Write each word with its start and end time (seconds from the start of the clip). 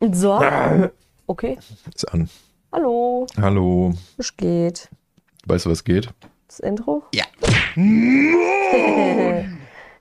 So. 0.00 0.40
Okay. 1.26 1.58
Ist 1.94 2.04
an. 2.12 2.28
Hallo. 2.72 3.26
Hallo. 3.40 3.92
Was 4.16 4.34
geht? 4.36 4.88
Weißt 5.46 5.66
du, 5.66 5.70
was 5.70 5.84
geht? 5.84 6.08
Das 6.48 6.60
Intro? 6.60 7.02
Ja. 7.14 7.24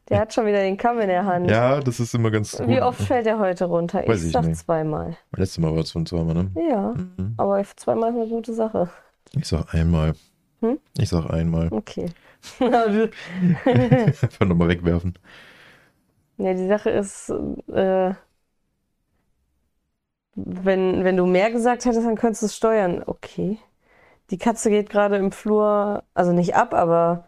der 0.09 0.20
hat 0.20 0.33
schon 0.33 0.46
wieder 0.46 0.62
den 0.62 0.77
Kamm 0.77 0.99
in 0.99 1.07
der 1.09 1.25
Hand. 1.25 1.49
Ja, 1.51 1.79
das 1.81 1.99
ist 1.99 2.13
immer 2.15 2.31
ganz 2.31 2.57
gut. 2.57 2.67
Wie 2.67 2.81
oft 2.81 3.01
fällt 3.01 3.27
er 3.27 3.39
heute 3.39 3.65
runter? 3.65 4.04
Weiß 4.07 4.23
ich 4.23 4.31
sag 4.31 4.46
nicht. 4.46 4.57
zweimal. 4.59 5.17
Letztes 5.35 5.59
Mal 5.59 5.73
war 5.75 5.81
es 5.81 5.92
von 5.92 6.06
zweimal, 6.06 6.34
ne? 6.34 6.52
Ja, 6.70 6.94
Mhm. 6.94 7.34
aber 7.38 7.62
zweimal 7.76 8.12
ist 8.12 8.16
eine 8.16 8.28
gute 8.28 8.54
Sache. 8.54 8.90
Ich 9.36 9.46
sag 9.47 9.74
einmal. 9.74 10.13
Hm? 10.62 10.79
Ich 10.97 11.10
sag 11.10 11.29
einmal. 11.29 11.68
Okay. 11.72 12.06
Einfach 12.60 14.46
nochmal 14.47 14.70
wegwerfen. 14.70 15.13
ja, 16.38 16.54
die 16.54 16.68
Sache 16.68 16.90
ist, 16.90 17.30
äh, 17.72 18.13
wenn, 20.45 21.03
wenn 21.03 21.17
du 21.17 21.26
mehr 21.26 21.52
gesagt 21.52 21.85
hättest, 21.85 22.05
dann 22.05 22.16
könntest 22.16 22.41
du 22.41 22.45
es 22.48 22.55
steuern. 22.55 23.03
Okay. 23.05 23.57
Die 24.31 24.38
Katze 24.38 24.70
geht 24.70 24.89
gerade 24.89 25.15
im 25.17 25.31
Flur, 25.31 26.03
also 26.13 26.31
nicht 26.34 26.55
ab, 26.55 26.73
aber 26.73 27.25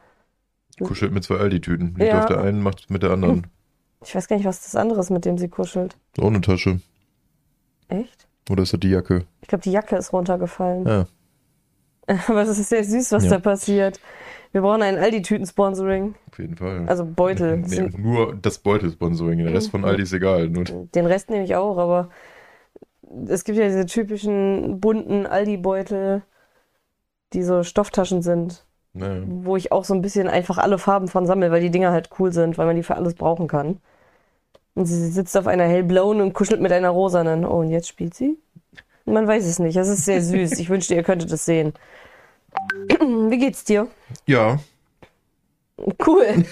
Kuschelt 0.84 1.12
mit 1.14 1.24
zwei 1.24 1.36
Aldi-Tüten. 1.38 1.96
Liegt 1.96 2.12
Ja. 2.12 2.20
auf 2.20 2.26
der 2.26 2.42
einen, 2.42 2.62
macht 2.64 2.90
mit 2.90 3.04
der 3.04 3.12
anderen. 3.12 3.48
ich 4.04 4.16
weiß 4.16 4.28
gar 4.28 4.36
nicht, 4.38 4.46
was 4.46 4.64
das 4.64 4.76
andere 4.76 5.00
ist, 5.00 5.10
mit 5.12 5.26
dem 5.26 5.38
sie 5.38 5.48
kuschelt. 5.50 5.96
Ohne 6.20 6.42
Tasche. 6.42 6.80
Echt? 7.88 8.28
Oder 8.50 8.64
ist 8.64 8.74
das 8.74 8.80
die 8.80 8.90
Jacke? 8.90 9.26
Ich 9.42 9.48
glaube, 9.48 9.64
die 9.64 9.72
Jacke 9.72 9.96
ist 9.96 10.12
runtergefallen. 10.14 10.88
Ja. 10.88 11.06
Aber 12.28 12.42
es 12.42 12.58
ist 12.58 12.70
sehr 12.70 12.84
süß, 12.84 13.12
was 13.12 13.26
Ja. 13.26 13.32
da 13.32 13.40
passiert. 13.40 14.00
Wir 14.54 14.62
brauchen 14.62 14.82
ein 14.82 14.98
Aldi-Tüten-Sponsoring. 14.98 16.16
Auf 16.32 16.40
jeden 16.40 16.56
Fall. 16.58 16.86
Also 16.88 17.06
Beutel. 17.06 17.58
Nee, 17.68 17.90
nur 17.98 18.36
das 18.36 18.58
Beutel-Sponsoring. 18.60 19.40
Der 19.40 19.54
Rest 19.54 19.72
von 19.72 19.86
Aldi 19.86 20.04
ist 20.04 20.14
egal. 20.14 20.50
Nur 20.50 20.64
Den 20.66 21.06
Rest 21.06 21.30
nehme 21.30 21.44
ich 21.44 21.56
auch, 21.56 21.78
aber 21.78 22.10
es 23.28 23.44
gibt 23.44 23.58
ja 23.58 23.66
diese 23.66 23.86
typischen 23.86 24.80
bunten 24.80 25.26
Aldi-Beutel, 25.26 26.22
die 27.34 27.44
so 27.44 27.64
Stofftaschen 27.64 28.22
sind, 28.22 28.66
naja. 28.94 29.24
wo 29.26 29.56
ich 29.56 29.72
auch 29.72 29.86
so 29.86 29.94
ein 29.94 30.02
bisschen 30.02 30.28
einfach 30.28 30.58
alle 30.58 30.78
Farben 30.78 31.08
von 31.08 31.26
sammle, 31.26 31.52
weil 31.52 31.62
die 31.62 31.72
Dinger 31.72 31.92
halt 31.92 32.10
cool 32.20 32.32
sind, 32.32 32.58
weil 32.58 32.66
man 32.66 32.76
die 32.76 32.84
für 32.84 32.96
alles 32.96 33.14
brauchen 33.14 33.48
kann. 33.48 33.78
Und 34.76 34.86
sie 34.86 35.10
sitzt 35.10 35.38
auf 35.38 35.48
einer 35.48 35.66
hellblauen 35.66 36.22
und 36.22 36.34
kuschelt 36.34 36.62
mit 36.62 36.72
einer 36.72 36.90
rosanen. 36.90 37.46
Oh, 37.46 37.60
und 37.60 37.70
jetzt 37.70 37.88
spielt 37.88 38.14
sie? 38.14 38.38
Man 39.06 39.28
weiß 39.28 39.46
es 39.46 39.60
nicht. 39.60 39.76
Das 39.76 39.90
ist 39.90 40.06
sehr 40.06 40.22
süß. 40.22 40.60
Ich 40.60 40.70
wünschte, 40.70 40.96
ihr 40.96 41.04
könntet 41.04 41.32
es 41.32 41.44
sehen. 41.46 41.74
Wie 43.00 43.38
geht's 43.38 43.66
dir? 43.66 43.88
Ja, 44.26 44.60
Cool. 46.06 46.46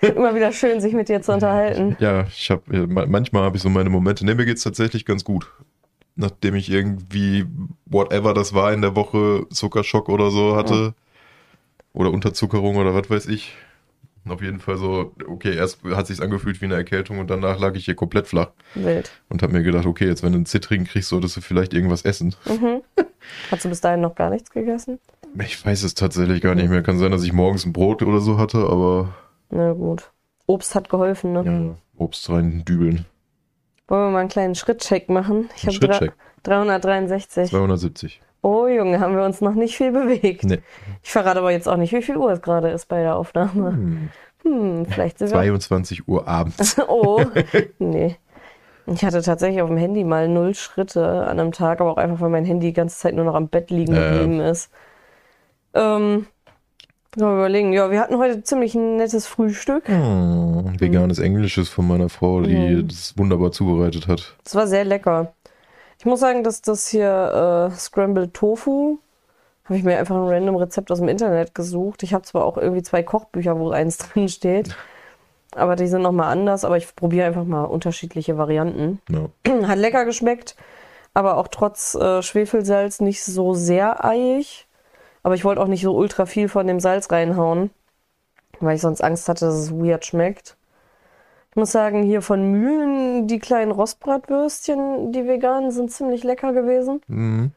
Immer 0.00 0.34
wieder 0.34 0.52
schön, 0.52 0.80
sich 0.80 0.92
mit 0.92 1.08
dir 1.08 1.20
zu 1.22 1.32
unterhalten. 1.32 1.96
ja, 1.98 2.24
ich 2.28 2.50
habe 2.50 2.86
manchmal 2.86 3.42
habe 3.42 3.56
ich 3.56 3.62
so 3.62 3.68
meine 3.68 3.90
Momente. 3.90 4.24
Ne, 4.24 4.34
mir 4.34 4.46
geht's 4.46 4.62
tatsächlich 4.62 5.04
ganz 5.04 5.24
gut. 5.24 5.50
Nachdem 6.20 6.56
ich 6.56 6.68
irgendwie 6.68 7.46
whatever 7.86 8.34
das 8.34 8.52
war 8.52 8.72
in 8.72 8.82
der 8.82 8.96
Woche 8.96 9.46
Zuckerschock 9.50 10.08
oder 10.08 10.32
so 10.32 10.56
hatte 10.56 10.94
oder 11.92 12.10
Unterzuckerung 12.10 12.74
oder 12.76 12.92
was 12.92 13.08
weiß 13.08 13.26
ich. 13.26 13.54
Auf 14.28 14.42
jeden 14.42 14.58
Fall 14.58 14.76
so, 14.76 15.14
okay, 15.28 15.54
erst 15.54 15.82
hat 15.84 16.08
sich's 16.08 16.20
angefühlt 16.20 16.60
wie 16.60 16.64
eine 16.66 16.74
Erkältung 16.74 17.20
und 17.20 17.30
danach 17.30 17.60
lag 17.60 17.76
ich 17.76 17.84
hier 17.84 17.94
komplett 17.94 18.26
flach 18.26 18.50
Wild. 18.74 19.12
und 19.28 19.42
habe 19.42 19.52
mir 19.52 19.62
gedacht, 19.62 19.86
okay, 19.86 20.06
jetzt 20.06 20.24
wenn 20.24 20.32
du 20.32 20.38
einen 20.38 20.46
Zittrigen 20.46 20.86
kriegst, 20.86 21.08
solltest 21.08 21.36
du 21.36 21.40
vielleicht 21.40 21.72
irgendwas 21.72 22.02
essen. 22.02 22.34
Mhm. 22.46 22.82
Hast 23.52 23.64
du 23.64 23.68
bis 23.68 23.80
dahin 23.80 24.00
noch 24.00 24.16
gar 24.16 24.28
nichts 24.28 24.50
gegessen? 24.50 24.98
Ich 25.40 25.64
weiß 25.64 25.84
es 25.84 25.94
tatsächlich 25.94 26.42
gar 26.42 26.56
nicht 26.56 26.68
mehr. 26.68 26.82
Kann 26.82 26.98
sein, 26.98 27.12
dass 27.12 27.22
ich 27.22 27.32
morgens 27.32 27.64
ein 27.64 27.72
Brot 27.72 28.02
oder 28.02 28.20
so 28.20 28.38
hatte, 28.38 28.58
aber 28.58 29.14
Na 29.50 29.72
gut. 29.72 30.10
Obst 30.46 30.74
hat 30.74 30.88
geholfen, 30.88 31.32
ne? 31.32 31.42
ja, 31.44 31.76
Obst 31.96 32.28
rein 32.28 32.64
dübeln. 32.64 33.06
Wollen 33.88 34.04
wir 34.04 34.10
mal 34.10 34.20
einen 34.20 34.28
kleinen 34.28 34.54
Schrittcheck 34.54 35.08
machen? 35.08 35.48
Ich 35.56 35.64
habe 35.64 35.72
Schrittcheck. 35.72 36.12
363. 36.44 37.50
270. 37.50 38.20
Oh 38.42 38.66
Junge, 38.66 39.00
haben 39.00 39.16
wir 39.16 39.24
uns 39.24 39.40
noch 39.40 39.54
nicht 39.54 39.76
viel 39.76 39.90
bewegt. 39.90 40.44
Nee. 40.44 40.60
Ich 41.02 41.10
verrate 41.10 41.40
aber 41.40 41.50
jetzt 41.50 41.68
auch 41.68 41.76
nicht, 41.76 41.92
wie 41.92 42.02
viel 42.02 42.16
Uhr 42.16 42.30
es 42.30 42.40
gerade 42.40 42.68
ist 42.68 42.86
bei 42.86 43.02
der 43.02 43.16
Aufnahme. 43.16 43.70
Hm. 43.70 44.08
Hm, 44.42 44.86
vielleicht 44.86 45.18
sind 45.18 45.28
wir. 45.30 45.38
22 45.38 46.06
Uhr 46.06 46.28
abends. 46.28 46.76
Oh, 46.88 47.22
nee. 47.78 48.16
Ich 48.86 49.04
hatte 49.04 49.20
tatsächlich 49.20 49.60
auf 49.60 49.68
dem 49.68 49.76
Handy 49.76 50.04
mal 50.04 50.28
null 50.28 50.54
Schritte 50.54 51.26
an 51.26 51.40
einem 51.40 51.52
Tag, 51.52 51.80
aber 51.80 51.92
auch 51.92 51.96
einfach, 51.98 52.20
weil 52.20 52.30
mein 52.30 52.44
Handy 52.44 52.68
die 52.68 52.72
ganze 52.72 52.98
Zeit 52.98 53.14
nur 53.14 53.24
noch 53.24 53.34
am 53.34 53.48
Bett 53.48 53.70
liegen 53.70 53.94
geblieben 53.94 54.40
ist. 54.40 54.70
Ähm, 55.74 56.26
mal 57.16 57.34
überlegen. 57.34 57.72
Ja, 57.72 57.90
wir 57.90 58.00
hatten 58.00 58.18
heute 58.18 58.42
ziemlich 58.42 58.74
ein 58.74 58.96
nettes 58.96 59.26
Frühstück. 59.26 59.88
Hm, 59.88 60.78
veganes 60.78 61.18
Englisches 61.18 61.68
von 61.68 61.86
meiner 61.88 62.08
Frau, 62.08 62.40
die 62.42 62.54
Mhm. 62.56 62.88
das 62.88 63.16
wunderbar 63.16 63.52
zubereitet 63.52 64.08
hat. 64.08 64.34
Es 64.44 64.54
war 64.54 64.66
sehr 64.66 64.84
lecker. 64.84 65.32
Ich 65.98 66.04
muss 66.06 66.20
sagen, 66.20 66.44
dass 66.44 66.62
das 66.62 66.86
hier 66.88 67.70
äh, 67.72 67.76
Scrambled 67.76 68.34
Tofu 68.34 68.98
habe 69.64 69.76
ich 69.76 69.84
mir 69.84 69.98
einfach 69.98 70.14
ein 70.16 70.28
random 70.28 70.56
Rezept 70.56 70.90
aus 70.90 70.98
dem 70.98 71.08
Internet 71.08 71.54
gesucht. 71.54 72.02
Ich 72.02 72.14
habe 72.14 72.22
zwar 72.24 72.44
auch 72.44 72.56
irgendwie 72.56 72.82
zwei 72.82 73.02
Kochbücher, 73.02 73.58
wo 73.58 73.70
eins 73.70 73.98
drin 73.98 74.28
steht, 74.28 74.74
aber 75.54 75.76
die 75.76 75.88
sind 75.88 76.02
nochmal 76.02 76.30
anders. 76.32 76.64
Aber 76.64 76.76
ich 76.78 76.94
probiere 76.96 77.26
einfach 77.26 77.44
mal 77.44 77.64
unterschiedliche 77.64 78.38
Varianten. 78.38 79.00
Ja. 79.10 79.28
Hat 79.68 79.78
lecker 79.78 80.04
geschmeckt, 80.04 80.56
aber 81.14 81.36
auch 81.36 81.48
trotz 81.48 81.94
äh, 81.96 82.22
Schwefelsalz 82.22 83.00
nicht 83.00 83.24
so 83.24 83.52
sehr 83.54 84.04
eiig. 84.04 84.66
Aber 85.28 85.34
ich 85.34 85.44
wollte 85.44 85.60
auch 85.60 85.66
nicht 85.66 85.82
so 85.82 85.94
ultra 85.94 86.24
viel 86.24 86.48
von 86.48 86.66
dem 86.66 86.80
Salz 86.80 87.12
reinhauen, 87.12 87.68
weil 88.60 88.76
ich 88.76 88.80
sonst 88.80 89.02
Angst 89.02 89.28
hatte, 89.28 89.44
dass 89.44 89.56
es 89.56 89.70
weird 89.72 90.06
schmeckt. 90.06 90.56
Ich 91.50 91.56
muss 91.56 91.70
sagen, 91.70 92.02
hier 92.02 92.22
von 92.22 92.50
Mühlen, 92.50 93.26
die 93.28 93.38
kleinen 93.38 93.70
Rostbratwürstchen, 93.70 95.12
die 95.12 95.26
veganen, 95.26 95.70
sind 95.70 95.90
ziemlich 95.92 96.24
lecker 96.24 96.54
gewesen. 96.54 97.02
Mhm. 97.08 97.50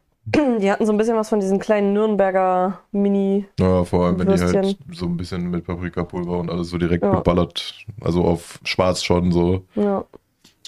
Die 0.60 0.70
hatten 0.70 0.86
so 0.86 0.92
ein 0.92 0.98
bisschen 0.98 1.16
was 1.16 1.30
von 1.30 1.40
diesen 1.40 1.60
kleinen 1.60 1.94
Nürnberger 1.94 2.80
Mini. 2.92 3.46
ja, 3.58 3.86
vor 3.86 4.04
allem, 4.08 4.20
wenn 4.20 4.28
die 4.28 4.34
halt 4.34 4.54
Würstchen. 4.54 4.78
so 4.94 5.06
ein 5.06 5.16
bisschen 5.16 5.50
mit 5.50 5.66
Paprikapulver 5.66 6.40
und 6.40 6.50
alles 6.52 6.72
so 6.72 6.78
direkt 6.78 7.06
Ja. 7.06 7.16
geballert, 7.20 7.74
also 8.02 8.26
auf 8.26 8.60
schwarz 8.66 9.02
schon 9.02 9.32
so, 9.32 9.64
Ja. 9.76 10.04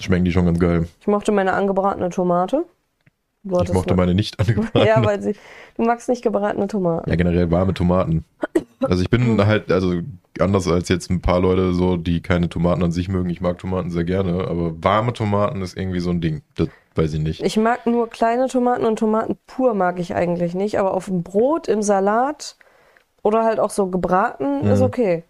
schmecken 0.00 0.24
die 0.24 0.32
schon 0.32 0.46
ganz 0.46 0.58
geil. 0.58 0.88
Ich 1.02 1.06
mochte 1.06 1.32
meine 1.32 1.52
angebratene 1.52 2.08
Tomate. 2.08 2.64
Du 3.44 3.60
Ich 3.62 3.72
mochte 3.72 3.90
eine- 3.92 3.96
meine 4.02 4.14
nicht 4.14 4.38
angebratene. 4.40 4.86
Ja, 4.86 5.04
weil 5.04 5.20
sie. 5.22 5.34
Du 5.76 5.82
magst 5.84 6.08
nicht 6.08 6.22
gebratene 6.22 6.66
Tomaten. 6.66 7.08
Ja, 7.10 7.16
generell 7.16 7.50
warme 7.50 7.74
Tomaten. 7.74 8.24
Also 8.80 9.02
ich 9.02 9.10
bin 9.10 9.38
halt, 9.46 9.70
also 9.70 10.00
anders 10.40 10.66
als 10.66 10.88
jetzt 10.88 11.10
ein 11.10 11.20
paar 11.20 11.40
Leute 11.40 11.72
so, 11.74 11.96
die 11.96 12.20
keine 12.22 12.48
Tomaten 12.48 12.82
an 12.82 12.92
sich 12.92 13.08
mögen. 13.08 13.30
Ich 13.30 13.40
mag 13.40 13.58
Tomaten 13.58 13.90
sehr 13.90 14.04
gerne, 14.04 14.46
aber 14.48 14.72
warme 14.82 15.12
Tomaten 15.12 15.62
ist 15.62 15.76
irgendwie 15.76 16.00
so 16.00 16.10
ein 16.10 16.20
Ding. 16.20 16.42
Das 16.56 16.68
weiß 16.94 17.14
ich 17.14 17.20
nicht. 17.20 17.42
Ich 17.42 17.56
mag 17.56 17.86
nur 17.86 18.08
kleine 18.08 18.48
Tomaten 18.48 18.84
und 18.86 18.98
Tomaten 18.98 19.36
pur 19.46 19.74
mag 19.74 19.98
ich 19.98 20.14
eigentlich 20.14 20.54
nicht, 20.54 20.78
aber 20.78 20.94
auf 20.94 21.06
dem 21.06 21.22
Brot, 21.22 21.68
im 21.68 21.82
Salat 21.82 22.56
oder 23.22 23.44
halt 23.44 23.58
auch 23.60 23.70
so 23.70 23.86
gebraten 23.88 24.62
ist 24.64 24.80
Mhm. 24.80 24.86
okay. 24.86 25.24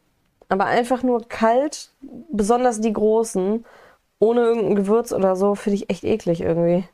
Aber 0.50 0.66
einfach 0.66 1.02
nur 1.02 1.26
kalt, 1.26 1.90
besonders 2.30 2.80
die 2.80 2.92
großen, 2.92 3.64
ohne 4.18 4.40
irgendein 4.42 4.74
Gewürz 4.76 5.12
oder 5.12 5.36
so, 5.36 5.54
finde 5.54 5.76
ich 5.76 5.90
echt 5.90 6.04
eklig 6.04 6.42
irgendwie. 6.42 6.84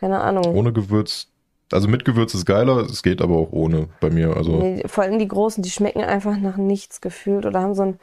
Keine 0.00 0.20
Ahnung. 0.20 0.54
Ohne 0.54 0.72
Gewürz, 0.72 1.28
also 1.72 1.88
mit 1.88 2.04
Gewürz 2.04 2.34
ist 2.34 2.46
geiler, 2.46 2.78
es 2.78 3.02
geht 3.02 3.20
aber 3.20 3.36
auch 3.36 3.52
ohne 3.52 3.88
bei 4.00 4.10
mir. 4.10 4.36
Also 4.36 4.52
Nee, 4.52 4.82
vor 4.86 5.04
allem 5.04 5.18
die 5.18 5.28
großen, 5.28 5.62
die 5.62 5.70
schmecken 5.70 6.02
einfach 6.02 6.36
nach 6.38 6.56
nichts 6.56 7.00
gefühlt 7.00 7.46
oder 7.46 7.60
haben 7.60 7.74
so 7.74 7.82
ein, 7.82 7.98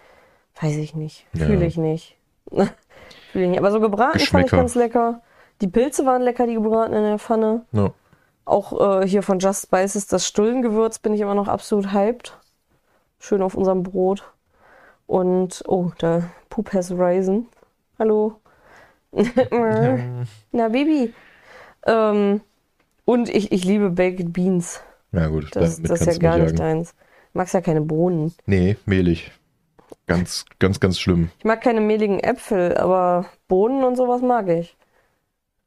weiß 0.61 0.75
ich 0.77 0.95
nicht, 0.95 1.25
Ja. 1.33 1.45
fühle 1.45 1.65
ich 1.65 1.77
nicht. 1.77 2.17
fühle 2.51 3.45
ich 3.45 3.49
nicht. 3.49 3.59
Aber 3.59 3.71
so 3.71 3.79
gebraten 3.79 4.19
fand 4.19 4.45
ich 4.45 4.51
ganz 4.51 4.75
lecker. 4.75 5.21
Die 5.61 5.67
Pilze 5.67 6.05
waren 6.05 6.21
lecker, 6.21 6.47
die 6.47 6.55
gebraten 6.55 6.93
in 6.93 7.03
der 7.03 7.19
Pfanne. 7.19 7.65
ja. 7.71 7.91
Auch 8.47 9.01
äh, 9.01 9.07
hier 9.07 9.23
von 9.23 9.39
Just 9.39 9.63
Spices, 9.63 10.05
das 10.05 10.27
Stullengewürz 10.27 10.99
bin 10.99 11.15
ich 11.15 11.21
immer 11.21 11.33
noch 11.33 11.47
absolut 11.47 11.91
hyped. 11.93 12.37
Schön 13.17 13.41
auf 13.41 13.55
unserem 13.55 13.81
Brot. 13.81 14.23
Und, 15.07 15.63
oh, 15.67 15.89
der 15.99 16.29
Poop 16.51 16.71
has 16.73 16.91
risen. 16.91 17.47
Hallo. 17.97 18.35
Na, 20.51 20.67
Baby. 20.69 21.13
Ähm, 21.85 22.41
und 23.05 23.29
ich, 23.29 23.51
ich 23.51 23.63
liebe 23.63 23.89
Baked 23.91 24.33
Beans. 24.33 24.81
Ja 25.11 25.27
gut, 25.27 25.55
Das, 25.55 25.81
das 25.81 26.01
ist 26.01 26.07
ja 26.07 26.17
gar 26.17 26.37
nicht 26.37 26.59
deins. 26.59 26.93
Du 27.33 27.39
magst 27.39 27.53
ja 27.53 27.61
keine 27.61 27.81
Bohnen. 27.81 28.33
Nee, 28.45 28.77
mehlig. 28.85 29.31
Ganz, 30.07 30.45
ganz, 30.59 30.79
ganz 30.79 30.99
schlimm. 30.99 31.29
Ich 31.39 31.45
mag 31.45 31.61
keine 31.61 31.81
mehligen 31.81 32.19
Äpfel, 32.19 32.77
aber 32.77 33.25
Bohnen 33.47 33.83
und 33.83 33.95
sowas 33.95 34.21
mag 34.21 34.47
ich. 34.49 34.75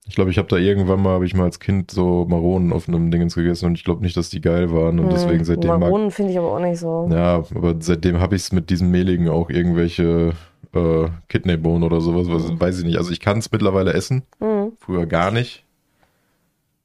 Ich 0.07 0.15
glaube, 0.15 0.31
ich 0.31 0.39
habe 0.39 0.49
da 0.49 0.57
irgendwann 0.57 1.03
mal, 1.03 1.11
habe 1.11 1.27
ich 1.27 1.35
mal 1.35 1.45
als 1.45 1.61
Kind 1.61 1.91
so 1.91 2.25
Maronen 2.29 2.73
auf 2.73 2.89
einem 2.89 3.11
Dingens 3.11 3.35
gegessen 3.35 3.67
und 3.67 3.75
ich 3.75 3.85
glaube 3.85 4.03
nicht, 4.03 4.17
dass 4.17 4.31
die 4.31 4.41
geil 4.41 4.73
waren 4.73 4.99
und 4.99 5.07
Hm, 5.07 5.11
deswegen 5.11 5.45
seitdem 5.45 5.79
Maronen 5.79 6.11
finde 6.11 6.33
ich 6.33 6.39
aber 6.39 6.53
auch 6.53 6.61
nicht 6.61 6.79
so. 6.79 7.09
Ja, 7.11 7.45
aber 7.55 7.77
seitdem 7.81 8.19
habe 8.19 8.35
ich 8.35 8.43
es 8.43 8.53
mit 8.53 8.71
diesem 8.71 8.91
mehligen 8.91 9.29
auch 9.29 9.51
irgendwelche 9.51 10.33
äh, 10.75 11.09
Kidneybohnen 11.29 11.83
oder 11.83 12.01
sowas, 12.01 12.27
was, 12.31 12.51
Mhm. 12.51 12.61
weiß 12.61 12.79
ich 12.79 12.85
nicht. 12.87 12.97
Also 12.97 13.11
ich 13.13 13.21
kann 13.21 13.39
es 13.39 13.53
mittlerweile 13.53 13.93
essen, 13.93 14.23
Hm, 14.41 14.73
früher 14.79 15.05
gar 15.07 15.31
nicht. 15.31 15.65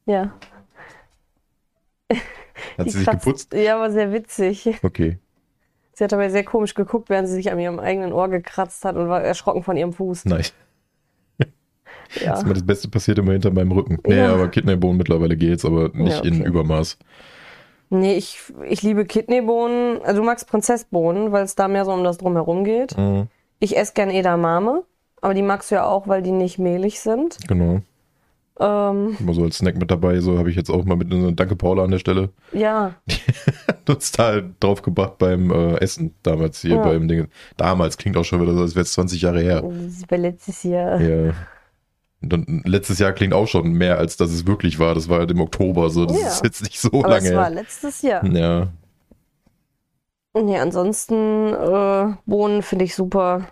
Ja. 0.06 0.34
Hat 2.78 2.86
Die 2.86 2.90
sie 2.92 3.00
sich 3.00 3.08
kratzt- 3.08 3.26
geputzt? 3.26 3.54
Ja, 3.54 3.76
aber 3.76 3.92
sehr 3.92 4.12
witzig. 4.14 4.70
Okay. 4.84 5.18
Sie 5.96 6.04
hat 6.04 6.12
dabei 6.12 6.30
sehr 6.30 6.44
komisch 6.44 6.74
geguckt, 6.74 7.10
während 7.10 7.28
sie 7.28 7.36
sich 7.36 7.52
an 7.52 7.60
ihrem 7.60 7.80
eigenen 7.80 8.14
Ohr 8.14 8.28
gekratzt 8.28 8.84
hat 8.84 8.96
und 8.96 9.10
war 9.10 9.22
erschrocken 9.22 9.62
von 9.62 9.78
ihrem 9.78 9.94
Fuß. 9.94 10.26
Nice. 10.26 10.54
Ja. 12.20 12.32
Das, 12.34 12.44
das 12.44 12.66
Beste 12.66 12.90
passiert 12.90 13.18
immer 13.20 13.32
hinter 13.34 13.52
meinem 13.52 13.72
Rücken. 13.72 13.98
Nee, 14.06 14.18
Ja. 14.18 14.34
aber 14.34 14.48
Kidneybohnen 14.50 14.98
mittlerweile 14.98 15.36
geht's, 15.38 15.66
aber 15.66 15.90
nicht 15.94 16.18
Ja, 16.18 16.24
in 16.24 16.40
okay. 16.42 16.48
Übermaß. 16.50 16.98
Nee, 17.90 18.16
ich, 18.16 18.40
ich 18.68 18.82
liebe 18.82 19.06
Kidneybohnen. 19.06 20.02
Also 20.04 20.22
du 20.22 20.26
magst 20.26 20.48
Prinzessbohnen, 20.48 21.32
weil 21.32 21.44
es 21.44 21.56
da 21.56 21.68
mehr 21.68 21.86
so 21.86 21.92
um 21.92 22.04
das 22.04 22.18
Drumherum 22.18 22.64
geht. 22.64 22.98
Mhm. 22.98 23.28
Ich 23.60 23.78
esse 23.78 23.94
gern 23.94 24.10
Edamame, 24.10 24.84
aber 25.22 25.34
die 25.36 25.42
magst 25.44 25.70
du 25.72 25.76
ja 25.76 25.86
auch, 25.86 26.08
weil 26.08 26.22
die 26.24 26.32
nicht 26.32 26.58
mehlig 26.60 27.00
sind. 27.02 27.38
Genau. 27.48 27.82
Ähm, 28.60 29.18
Immer 29.20 29.34
so 29.34 29.44
als 29.44 29.58
Snack 29.58 29.78
mit 29.78 29.90
dabei, 29.90 30.20
so 30.20 30.38
habe 30.38 30.50
ich 30.50 30.56
jetzt 30.56 30.70
auch 30.70 30.86
mal 30.86 30.96
mit 30.96 31.12
einer 31.12 31.32
Danke 31.32 31.56
Paula 31.56 31.84
an 31.84 31.92
der 31.92 31.98
Stelle. 32.00 32.30
ja, 32.52 32.94
uns 33.90 34.12
da 34.12 34.26
halt 34.26 34.46
drauf 34.60 34.82
gebracht 34.84 35.18
beim 35.18 35.50
äh, 35.52 35.76
Essen 35.78 36.14
damals 36.24 36.62
hier 36.62 36.76
Ja. 36.76 36.84
beim 36.84 37.08
Ding. 37.08 37.28
Damals 37.58 37.98
klingt 37.98 38.16
auch 38.16 38.24
schon 38.26 38.42
wieder 38.42 38.54
so, 38.54 38.62
als 38.62 38.76
wäre 38.76 38.84
es 38.84 38.94
20 38.94 39.22
Jahre 39.24 39.42
her. 39.42 39.62
das 39.64 40.04
war 40.10 40.18
letztes 40.20 40.62
Jahr. 40.64 41.02
Ja. 41.02 41.34
Und 42.22 42.32
dann, 42.32 42.62
letztes 42.66 43.00
Jahr 43.00 43.12
klingt 43.12 43.34
auch 43.34 43.48
schon 43.48 43.74
mehr, 43.74 43.98
als 43.98 44.16
dass 44.18 44.32
es 44.32 44.48
wirklich 44.48 44.80
war. 44.80 44.96
Das 44.96 45.10
war 45.10 45.20
halt 45.20 45.32
im 45.32 45.42
Oktober 45.42 45.90
so. 45.90 46.06
Das 46.06 46.22
Ja. 46.22 46.28
ist 46.28 46.44
jetzt 46.44 46.64
nicht 46.64 46.80
so 46.80 46.90
Aber 46.90 47.10
lange 47.10 47.30
es 47.30 47.36
war 47.36 47.50
letztes 47.50 48.02
Jahr. 48.04 48.24
Ja. 48.26 48.70
Nee, 50.36 50.58
ansonsten 50.58 51.54
äh, 51.54 52.14
Bohnen 52.26 52.62
finde 52.64 52.86
ich 52.86 52.96
super. 52.96 53.50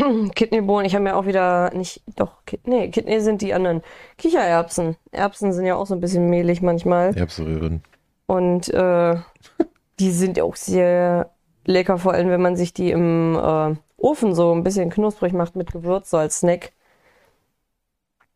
Kidneybohnen, 0.34 0.86
ich 0.86 0.94
habe 0.94 1.04
mir 1.04 1.16
auch 1.16 1.26
wieder 1.26 1.72
nicht, 1.74 2.02
doch, 2.16 2.44
Kid, 2.46 2.66
nee, 2.66 2.88
Kidney 2.90 3.20
sind 3.20 3.42
die 3.42 3.54
anderen. 3.54 3.82
Kichererbsen. 4.18 4.96
Erbsen 5.12 5.52
sind 5.52 5.66
ja 5.66 5.74
auch 5.76 5.86
so 5.86 5.94
ein 5.94 6.00
bisschen 6.00 6.28
mehlig 6.30 6.62
manchmal. 6.62 7.16
Erbsenröhren. 7.16 7.82
Und 8.26 8.68
äh, 8.72 9.16
die 9.98 10.10
sind 10.10 10.40
auch 10.40 10.56
sehr 10.56 11.30
lecker, 11.66 11.98
vor 11.98 12.12
allem 12.14 12.30
wenn 12.30 12.40
man 12.42 12.56
sich 12.56 12.72
die 12.72 12.90
im 12.90 13.36
äh, 13.36 13.74
Ofen 13.96 14.34
so 14.34 14.52
ein 14.54 14.62
bisschen 14.64 14.90
knusprig 14.90 15.32
macht 15.32 15.56
mit 15.56 15.72
Gewürz, 15.72 16.10
so 16.10 16.16
als 16.16 16.38
Snack. 16.38 16.72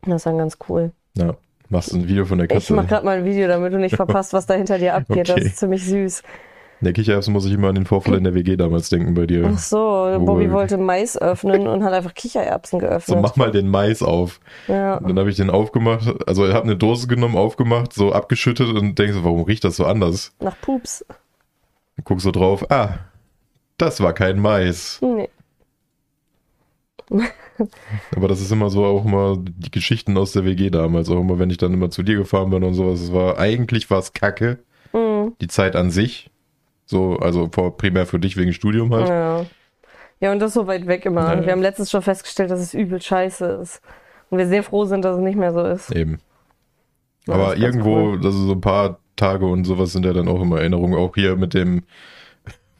Das 0.05 0.17
ist 0.17 0.25
dann 0.25 0.37
ganz 0.37 0.57
cool. 0.69 0.91
Ja. 1.17 1.35
Machst 1.69 1.91
du 1.93 1.97
ein 1.97 2.07
Video 2.07 2.25
von 2.25 2.37
der 2.37 2.45
Ich 2.45 2.53
Katze? 2.53 2.75
mache 2.75 2.85
gerade 2.87 3.05
mal 3.05 3.17
ein 3.17 3.25
Video, 3.25 3.47
damit 3.47 3.73
du 3.73 3.79
nicht 3.79 3.95
verpasst, 3.95 4.33
was 4.33 4.45
da 4.45 4.53
hinter 4.53 4.77
dir 4.77 4.93
abgeht. 4.93 5.29
Das 5.29 5.37
Okay. 5.37 5.45
ist 5.47 5.57
ziemlich 5.57 5.83
süß. 5.83 6.21
Der 6.81 6.93
Kichererbsen 6.93 7.31
muss 7.33 7.45
ich 7.45 7.53
immer 7.53 7.69
an 7.69 7.75
den 7.75 7.85
Vorfall 7.85 8.15
in 8.15 8.23
der 8.25 8.33
WG 8.33 8.57
damals 8.57 8.89
denken 8.89 9.13
bei 9.13 9.25
dir. 9.25 9.49
Ach 9.51 9.57
so, 9.57 9.77
Bobby 10.19 10.51
wollte 10.51 10.77
Mais 10.77 11.17
öffnen 11.17 11.67
und 11.67 11.83
hat 11.83 11.93
einfach 11.93 12.13
Kichererbsen 12.13 12.79
So, 12.79 12.85
geöffnet. 12.85 13.21
mach 13.21 13.35
mal 13.37 13.51
den 13.51 13.69
Mais 13.69 14.03
auf. 14.03 14.39
Ja. 14.67 14.97
Und 14.97 15.07
dann 15.09 15.19
habe 15.19 15.29
ich 15.29 15.37
den 15.37 15.49
aufgemacht. 15.49 16.13
Also 16.27 16.45
ich 16.47 16.53
habe 16.53 16.65
eine 16.65 16.75
Dose 16.75 17.07
genommen, 17.07 17.37
aufgemacht, 17.37 17.93
so 17.93 18.11
abgeschüttet 18.11 18.67
und 18.75 18.99
denkst, 18.99 19.13
so, 19.15 19.23
warum 19.23 19.43
riecht 19.43 19.63
das 19.63 19.77
so 19.77 19.85
anders? 19.85 20.33
Nach 20.39 20.55
Pups. 20.61 21.05
Guck 22.03 22.19
so 22.21 22.31
drauf. 22.31 22.69
Ah, 22.69 22.99
das 23.77 24.01
war 24.01 24.13
kein 24.13 24.39
Mais. 24.39 24.99
Nee. 25.01 25.29
Aber 28.15 28.27
das 28.27 28.41
ist 28.41 28.51
immer 28.51 28.69
so 28.69 28.83
auch 28.83 29.05
immer 29.05 29.37
die 29.39 29.71
Geschichten 29.71 30.17
aus 30.17 30.33
der 30.33 30.43
WG 30.43 30.69
damals. 30.69 31.09
Auch 31.09 31.19
immer, 31.21 31.39
wenn 31.39 31.49
ich 31.49 31.57
dann 31.57 31.73
immer 31.73 31.89
zu 31.89 32.03
dir 32.03 32.17
gefahren 32.17 32.49
bin 32.49 32.63
und 32.63 32.73
sowas. 32.73 32.99
Es 32.99 33.13
war, 33.13 33.37
eigentlich 33.37 33.89
war 33.89 33.99
es 33.99 34.11
kacke. 34.13 34.59
Mhm. 34.93 35.33
Die 35.39 35.47
Zeit 35.47 35.75
an 35.75 35.91
sich. 35.91 36.29
So, 36.85 37.17
also 37.17 37.49
vor, 37.51 37.77
primär 37.77 38.05
für 38.05 38.19
dich 38.19 38.37
wegen 38.37 38.53
Studium 38.53 38.93
halt. 38.93 39.09
Ja. 39.09 39.45
Ja, 40.21 40.31
und 40.31 40.39
das 40.39 40.53
so 40.53 40.65
weit 40.65 40.87
weg 40.87 41.05
immer. 41.05 41.21
Ja, 41.21 41.35
ja. 41.35 41.45
Wir 41.45 41.51
haben 41.51 41.61
letztens 41.61 41.91
schon 41.91 42.01
festgestellt, 42.01 42.49
dass 42.49 42.59
es 42.59 42.73
übel 42.73 43.01
scheiße 43.01 43.45
ist. 43.61 43.81
Und 44.29 44.37
wir 44.37 44.47
sehr 44.47 44.63
froh 44.63 44.85
sind, 44.85 45.03
dass 45.03 45.17
es 45.17 45.21
nicht 45.21 45.37
mehr 45.37 45.53
so 45.53 45.63
ist. 45.63 45.91
Eben. 45.91 46.19
Ja, 47.27 47.33
Aber 47.33 47.51
das 47.51 47.59
irgendwo, 47.59 48.11
cool. 48.11 48.15
also 48.17 48.31
so 48.31 48.53
ein 48.53 48.61
paar 48.61 48.99
Tage 49.15 49.45
und 49.45 49.65
sowas 49.65 49.91
sind 49.91 50.05
ja 50.05 50.13
dann 50.13 50.27
auch 50.27 50.41
immer 50.41 50.59
Erinnerungen. 50.59 50.97
Auch 50.97 51.15
hier 51.15 51.35
mit 51.35 51.53
dem, 51.53 51.83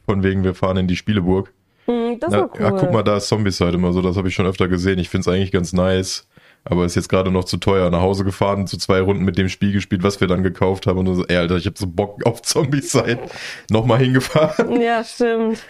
von 0.05 0.23
wegen, 0.23 0.43
wir 0.43 0.55
fahren 0.55 0.77
in 0.77 0.87
die 0.87 0.95
Spieleburg. 0.95 1.51
Mhm, 1.87 2.19
das 2.19 2.31
Na, 2.31 2.39
war 2.41 2.49
cool. 2.55 2.61
Ja, 2.61 2.71
guck 2.71 2.91
mal, 2.91 3.03
da 3.03 3.17
ist 3.17 3.27
Zombieside 3.27 3.73
immer 3.73 3.91
so, 3.93 4.01
das 4.01 4.17
habe 4.17 4.27
ich 4.27 4.33
schon 4.33 4.45
öfter 4.45 4.67
gesehen. 4.67 4.99
Ich 4.99 5.09
finde 5.09 5.21
es 5.21 5.27
eigentlich 5.27 5.51
ganz 5.51 5.73
nice. 5.73 6.27
Aber 6.67 6.83
ist 6.85 6.95
jetzt 6.95 7.09
gerade 7.09 7.31
noch 7.31 7.43
zu 7.43 7.57
teuer. 7.57 7.91
Nach 7.91 8.01
Hause 8.01 8.23
gefahren, 8.23 8.65
zu 8.65 8.77
zwei 8.77 8.99
Runden 8.99 9.23
mit 9.23 9.37
dem 9.37 9.49
Spiel 9.49 9.71
gespielt, 9.71 10.01
was 10.01 10.19
wir 10.19 10.27
dann 10.27 10.41
gekauft 10.41 10.87
haben. 10.87 10.97
Und 10.97 11.15
so, 11.15 11.25
ey, 11.25 11.37
Alter, 11.37 11.57
ich 11.57 11.67
habe 11.67 11.77
so 11.77 11.85
Bock 11.85 12.25
auf 12.25 12.41
Zombieside. 12.41 13.19
Nochmal 13.69 13.99
hingefahren. 13.99 14.81
Ja, 14.81 15.03
stimmt. 15.03 15.63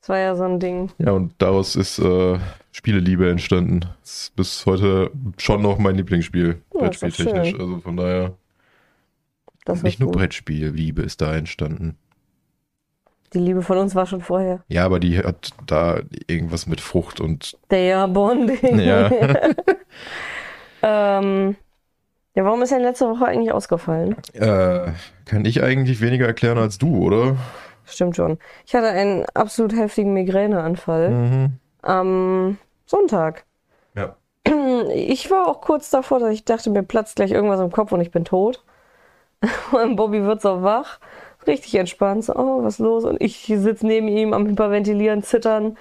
Das 0.00 0.08
war 0.08 0.18
ja 0.18 0.34
so 0.34 0.44
ein 0.44 0.58
Ding. 0.58 0.90
Ja, 0.98 1.12
und 1.12 1.34
daraus 1.36 1.76
ist 1.76 1.98
äh, 1.98 2.38
Spieleliebe 2.72 3.28
entstanden. 3.28 3.80
Das 4.00 4.22
ist 4.22 4.36
bis 4.36 4.64
heute 4.64 5.10
schon 5.36 5.60
noch 5.60 5.76
mein 5.78 5.96
Lieblingsspiel, 5.96 6.62
doch 6.70 6.80
Brettspieltechnisch. 6.80 7.54
Also 7.54 7.80
von 7.80 7.96
daher, 7.98 8.32
Das 9.66 9.82
nicht 9.82 10.00
nur 10.00 10.10
gut. 10.10 10.18
Brettspiel-Liebe 10.18 11.02
ist 11.02 11.20
da 11.20 11.34
entstanden. 11.36 11.98
Die 13.34 13.38
Liebe 13.38 13.60
von 13.62 13.76
uns 13.76 13.94
war 13.94 14.06
schon 14.06 14.22
vorher. 14.22 14.64
Ja, 14.68 14.86
aber 14.86 15.00
die 15.00 15.18
hat 15.18 15.50
da 15.66 16.00
irgendwas 16.26 16.66
mit 16.66 16.80
Frucht 16.80 17.20
und 17.20 17.58
Der 17.70 18.08
Bonding. 18.08 18.78
ja. 18.78 19.10
ähm, 20.82 21.56
ja, 22.34 22.44
warum 22.44 22.62
ist 22.62 22.70
denn 22.72 22.82
letzte 22.82 23.08
Woche 23.08 23.26
eigentlich 23.26 23.52
ausgefallen? 23.52 24.16
äh, 24.34 24.92
kann 25.24 25.44
ich 25.44 25.62
eigentlich 25.62 26.00
weniger 26.00 26.26
erklären 26.26 26.58
als 26.58 26.78
du, 26.78 27.04
oder? 27.04 27.36
Stimmt 27.84 28.16
schon. 28.16 28.38
Ich 28.66 28.74
hatte 28.74 28.88
einen 28.88 29.24
absolut 29.34 29.74
heftigen 29.74 30.12
Migräneanfall 30.12 31.10
Mhm. 31.10 31.52
am 31.82 32.58
Sonntag. 32.86 33.44
Ja. 33.94 34.16
Ich 34.94 35.30
war 35.30 35.48
auch 35.48 35.60
kurz 35.60 35.90
davor, 35.90 36.20
dass 36.20 36.30
ich 36.30 36.44
dachte, 36.44 36.70
mir 36.70 36.82
platzt 36.84 37.16
gleich 37.16 37.32
irgendwas 37.32 37.60
im 37.60 37.72
Kopf 37.72 37.90
und 37.92 38.00
ich 38.00 38.10
bin 38.12 38.24
tot. 38.24 38.62
Und 39.72 39.96
Bobby 39.96 40.22
wird 40.24 40.42
so 40.42 40.62
wach, 40.62 40.98
richtig 41.46 41.74
entspannt, 41.76 42.24
so, 42.24 42.34
oh, 42.34 42.62
was 42.64 42.74
ist 42.74 42.78
los? 42.80 43.04
Und 43.04 43.20
ich 43.20 43.46
sitze 43.46 43.86
neben 43.86 44.08
ihm 44.08 44.32
am 44.32 44.46
Hyperventilieren, 44.48 45.22
zittern, 45.22 45.76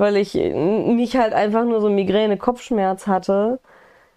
weil 0.00 0.16
ich 0.16 0.34
nicht 0.34 1.16
halt 1.16 1.34
einfach 1.34 1.64
nur 1.64 1.80
so 1.82 1.90
Migräne, 1.90 2.38
Kopfschmerz 2.38 3.06
hatte, 3.06 3.60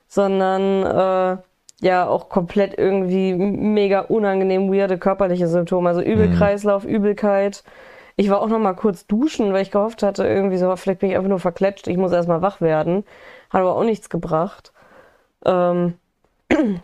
sondern 0.08 0.84
äh, 0.84 1.86
ja 1.86 2.08
auch 2.08 2.30
komplett 2.30 2.78
irgendwie 2.78 3.34
mega 3.34 4.00
unangenehm 4.00 4.72
weirde 4.72 4.98
körperliche 4.98 5.48
Symptome, 5.48 5.90
also 5.90 6.02
Übelkreislauf, 6.02 6.86
Übelkeit. 6.86 7.64
Ich 8.16 8.30
war 8.30 8.42
auch 8.42 8.48
noch 8.48 8.60
mal 8.60 8.76
kurz 8.76 9.08
duschen, 9.08 9.52
weil 9.52 9.64
ich 9.64 9.72
gehofft 9.72 10.04
hatte, 10.04 10.26
irgendwie 10.26 10.58
so, 10.58 10.74
vielleicht 10.78 11.00
bin 11.00 11.10
ich 11.10 11.18
einfach 11.18 11.30
nur 11.30 11.40
verkletscht, 11.40 11.88
ich 11.88 11.98
muss 11.98 12.14
erstmal 12.14 12.42
wach 12.42 12.62
werden. 12.62 13.04
Hat 13.50 13.62
aber 13.62 13.76
auch 13.76 13.84
nichts 13.84 14.10
gebracht. 14.10 14.72
Ähm, 15.46 15.96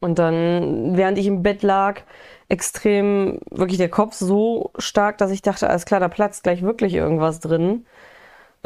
und 0.00 0.18
dann, 0.18 0.96
während 0.96 1.16
ich 1.16 1.26
im 1.28 1.42
Bett 1.42 1.62
lag, 1.62 2.02
extrem 2.50 3.40
wirklich 3.50 3.78
der 3.78 3.88
Kopf 3.88 4.14
so 4.14 4.72
stark, 4.78 5.16
dass 5.16 5.30
ich 5.30 5.40
dachte, 5.40 5.70
alles 5.70 5.86
klar, 5.86 6.00
da 6.00 6.08
platzt 6.08 6.42
gleich 6.42 6.62
wirklich 6.62 6.92
irgendwas 6.92 7.40
drin. 7.40 7.86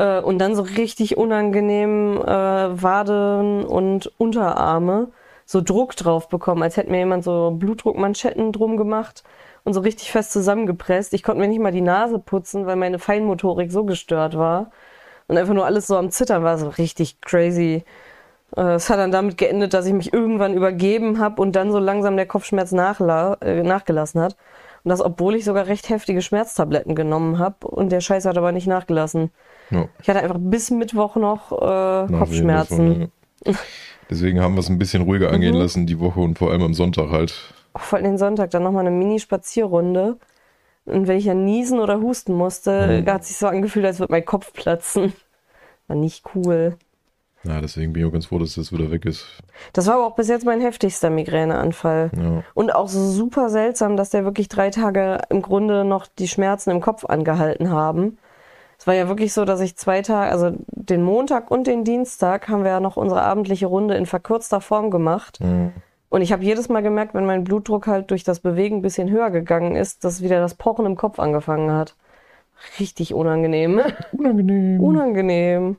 Äh, 0.02 0.20
und 0.20 0.38
dann 0.38 0.56
so 0.56 0.62
richtig 0.62 1.16
unangenehm 1.16 2.18
äh, 2.18 2.26
Waden 2.82 3.64
und 3.64 4.12
Unterarme 4.18 5.08
so 5.46 5.60
Druck 5.60 5.96
drauf 5.96 6.28
bekommen, 6.28 6.62
als 6.62 6.76
hätte 6.76 6.90
mir 6.90 6.98
jemand 6.98 7.24
so 7.24 7.52
Blutdruckmanschetten 7.52 8.52
drum 8.52 8.76
gemacht 8.76 9.22
und 9.64 9.74
so 9.74 9.80
richtig 9.80 10.10
fest 10.10 10.32
zusammengepresst. 10.32 11.12
Ich 11.14 11.22
konnte 11.22 11.40
mir 11.40 11.48
nicht 11.48 11.60
mal 11.60 11.72
die 11.72 11.80
Nase 11.82 12.18
putzen, 12.18 12.66
weil 12.66 12.76
meine 12.76 12.98
Feinmotorik 12.98 13.70
so 13.70 13.84
gestört 13.84 14.36
war. 14.36 14.70
Und 15.28 15.38
einfach 15.38 15.54
nur 15.54 15.66
alles 15.66 15.86
so 15.86 15.96
am 15.96 16.10
Zittern 16.10 16.42
war 16.42 16.58
so 16.58 16.68
richtig 16.68 17.20
crazy. 17.20 17.84
Äh, 18.56 18.74
Es 18.74 18.90
hat 18.90 18.98
dann 18.98 19.12
damit 19.12 19.38
geendet, 19.38 19.74
dass 19.74 19.86
ich 19.86 19.92
mich 19.92 20.12
irgendwann 20.12 20.54
übergeben 20.54 21.18
habe 21.20 21.40
und 21.42 21.52
dann 21.56 21.72
so 21.72 21.78
langsam 21.78 22.16
der 22.16 22.26
Kopfschmerz 22.26 22.72
äh, 22.72 23.62
nachgelassen 23.62 24.20
hat. 24.20 24.36
Und 24.84 24.90
das, 24.90 25.00
obwohl 25.00 25.36
ich 25.36 25.44
sogar 25.44 25.66
recht 25.68 25.88
heftige 25.90 26.22
Schmerztabletten 26.22 26.94
genommen 26.94 27.38
habe 27.38 27.68
und 27.68 27.92
der 27.92 28.00
Scheiß 28.00 28.24
hat 28.26 28.38
aber 28.38 28.52
nicht 28.52 28.66
nachgelassen. 28.66 29.30
Ja. 29.72 29.88
Ich 30.02 30.08
hatte 30.08 30.20
einfach 30.22 30.38
bis 30.38 30.70
Mittwoch 30.70 31.16
noch 31.16 31.50
äh, 31.52 32.06
Kopfschmerzen. 32.12 32.88
davon, 32.88 33.08
ja. 33.46 33.54
Deswegen 34.10 34.40
haben 34.40 34.54
wir 34.54 34.60
es 34.60 34.68
ein 34.68 34.78
bisschen 34.78 35.02
ruhiger 35.02 35.30
angehen 35.30 35.54
Mhm. 35.54 35.60
lassen 35.60 35.86
die 35.86 35.98
Woche 35.98 36.20
und 36.20 36.38
vor 36.38 36.50
allem 36.50 36.62
am 36.62 36.74
Sonntag 36.74 37.10
halt. 37.10 37.34
Vor 37.74 37.96
allem 37.98 38.04
den 38.04 38.18
Sonntag 38.18 38.50
dann 38.50 38.62
nochmal 38.62 38.86
eine 38.86 38.94
Mini-Spazierrunde. 38.94 40.18
Und 40.84 41.06
wenn 41.08 41.16
ich 41.16 41.24
ja 41.24 41.34
niesen 41.34 41.78
oder 41.80 42.00
husten 42.00 42.34
musste, 42.34 43.02
Mhm. 43.02 43.10
hat 43.10 43.24
sich 43.24 43.36
so 43.38 43.46
angefühlt, 43.46 43.86
als 43.86 43.98
würde 44.00 44.12
mein 44.12 44.24
Kopf 44.24 44.52
platzen. 44.52 45.12
War 45.88 45.96
nicht 45.96 46.24
cool. 46.34 46.76
Ja, 47.44 47.60
deswegen 47.60 47.92
bin 47.92 48.02
ich 48.02 48.08
auch 48.08 48.12
ganz 48.12 48.26
froh, 48.26 48.38
dass 48.38 48.54
das 48.54 48.72
wieder 48.72 48.90
weg 48.92 49.04
ist. 49.04 49.26
Das 49.72 49.86
war 49.88 49.94
aber 49.94 50.06
auch 50.06 50.14
bis 50.14 50.28
jetzt 50.28 50.44
mein 50.44 50.60
heftigster 50.60 51.10
Migräneanfall. 51.10 52.10
Ja. 52.16 52.44
Und 52.54 52.72
auch 52.72 52.88
so 52.88 53.04
super 53.10 53.48
seltsam, 53.48 53.96
dass 53.96 54.10
der 54.10 54.24
wirklich 54.24 54.48
drei 54.48 54.70
Tage 54.70 55.22
im 55.28 55.42
Grunde 55.42 55.84
noch 55.84 56.06
die 56.06 56.28
Schmerzen 56.28 56.70
im 56.70 56.80
Kopf 56.80 57.04
angehalten 57.04 57.70
haben. 57.70 58.18
Es 58.82 58.86
war 58.88 58.94
ja 58.94 59.06
wirklich 59.06 59.32
so, 59.32 59.44
dass 59.44 59.60
ich 59.60 59.76
zwei 59.76 60.02
Tage, 60.02 60.32
also 60.32 60.50
den 60.66 61.04
Montag 61.04 61.52
und 61.52 61.68
den 61.68 61.84
Dienstag 61.84 62.48
haben 62.48 62.64
wir 62.64 62.72
ja 62.72 62.80
noch 62.80 62.96
unsere 62.96 63.22
abendliche 63.22 63.66
Runde 63.66 63.94
in 63.94 64.06
verkürzter 64.06 64.60
Form 64.60 64.90
gemacht. 64.90 65.38
Mhm. 65.40 65.70
Und 66.08 66.20
ich 66.20 66.32
habe 66.32 66.42
jedes 66.42 66.68
Mal 66.68 66.82
gemerkt, 66.82 67.14
wenn 67.14 67.24
mein 67.24 67.44
Blutdruck 67.44 67.86
halt 67.86 68.10
durch 68.10 68.24
das 68.24 68.40
Bewegen 68.40 68.78
ein 68.78 68.82
bisschen 68.82 69.08
höher 69.08 69.30
gegangen 69.30 69.76
ist, 69.76 70.02
dass 70.02 70.20
wieder 70.20 70.40
das 70.40 70.56
Pochen 70.56 70.84
im 70.84 70.96
Kopf 70.96 71.20
angefangen 71.20 71.70
hat. 71.70 71.94
Richtig 72.80 73.14
unangenehm. 73.14 73.80
Unangenehm. 74.18 74.80
unangenehm. 74.80 75.76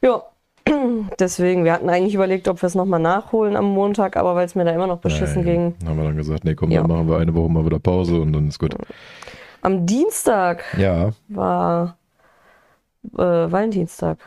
Ja. 0.00 0.22
Deswegen, 1.18 1.64
wir 1.64 1.72
hatten 1.72 1.90
eigentlich 1.90 2.14
überlegt, 2.14 2.46
ob 2.46 2.62
wir 2.62 2.68
es 2.68 2.76
nochmal 2.76 3.00
nachholen 3.00 3.56
am 3.56 3.64
Montag, 3.64 4.16
aber 4.16 4.36
weil 4.36 4.46
es 4.46 4.54
mir 4.54 4.64
da 4.64 4.70
immer 4.70 4.86
noch 4.86 4.98
beschissen 4.98 5.42
Nein. 5.44 5.74
ging. 5.80 5.88
Haben 5.88 5.96
wir 5.98 6.04
dann 6.04 6.16
gesagt, 6.16 6.44
nee, 6.44 6.54
komm, 6.54 6.70
Ja. 6.70 6.82
dann 6.82 6.90
machen 6.92 7.08
wir 7.08 7.16
eine 7.18 7.34
Woche 7.34 7.50
mal 7.50 7.66
wieder 7.66 7.80
Pause 7.80 8.20
und 8.20 8.32
dann 8.32 8.46
ist 8.46 8.60
gut. 8.60 8.76
Am 9.62 9.84
Dienstag 9.84 10.62
Ja, 10.78 11.10
war 11.26 11.96
äh, 13.16 13.50
Valentinstag. 13.52 14.18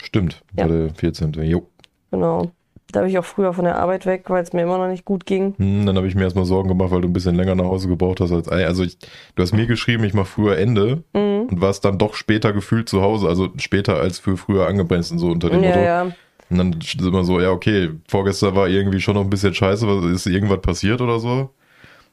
Stimmt, 0.00 0.42
Ja. 0.56 0.66
der 0.68 0.94
14. 0.94 1.32
Jo. 1.42 1.66
Genau. 2.10 2.50
Da 2.92 3.00
habe 3.00 3.10
ich 3.10 3.18
auch 3.18 3.24
früher 3.24 3.52
von 3.52 3.64
der 3.64 3.78
Arbeit 3.80 4.06
weg, 4.06 4.24
weil 4.28 4.42
es 4.44 4.52
mir 4.52 4.62
immer 4.62 4.78
noch 4.78 4.86
nicht 4.88 5.04
gut 5.04 5.26
ging. 5.26 5.54
Hm, 5.58 5.86
dann 5.86 5.96
habe 5.96 6.06
ich 6.06 6.14
mir 6.14 6.22
erstmal 6.22 6.44
Sorgen 6.44 6.68
gemacht, 6.68 6.92
weil 6.92 7.00
du 7.00 7.08
ein 7.08 7.12
bisschen 7.12 7.34
länger 7.34 7.56
nach 7.56 7.64
Hause 7.64 7.88
gebraucht 7.88 8.20
hast 8.20 8.30
als 8.30 8.48
Also 8.48 8.84
ich, 8.84 8.96
du 9.34 9.42
hast 9.42 9.52
mir 9.52 9.66
geschrieben, 9.66 10.04
ich 10.04 10.14
mache 10.14 10.26
früher 10.26 10.56
Ende 10.56 11.02
Mhm. 11.12 11.46
und 11.50 11.60
warst 11.60 11.84
dann 11.84 11.98
doch 11.98 12.14
später 12.14 12.52
gefühlt 12.52 12.88
zu 12.88 13.02
Hause, 13.02 13.26
also 13.28 13.48
später 13.56 13.96
als 13.96 14.18
für 14.20 14.36
früher 14.36 14.68
angebremst 14.68 15.10
und 15.10 15.18
so 15.18 15.28
unter 15.30 15.50
dem 15.50 15.62
Ja, 15.64 15.68
Motto. 15.70 15.80
ja. 15.80 16.02
Und 16.48 16.58
dann 16.58 16.72
ist 16.80 17.00
immer 17.00 17.24
so, 17.24 17.40
ja, 17.40 17.50
okay, 17.50 17.90
vorgestern 18.06 18.54
war 18.54 18.68
irgendwie 18.68 19.00
schon 19.00 19.14
noch 19.14 19.24
ein 19.24 19.30
bisschen 19.30 19.52
scheiße, 19.52 19.84
was 19.88 20.04
ist 20.12 20.26
irgendwas 20.26 20.60
passiert 20.60 21.00
oder 21.00 21.18
so? 21.18 21.50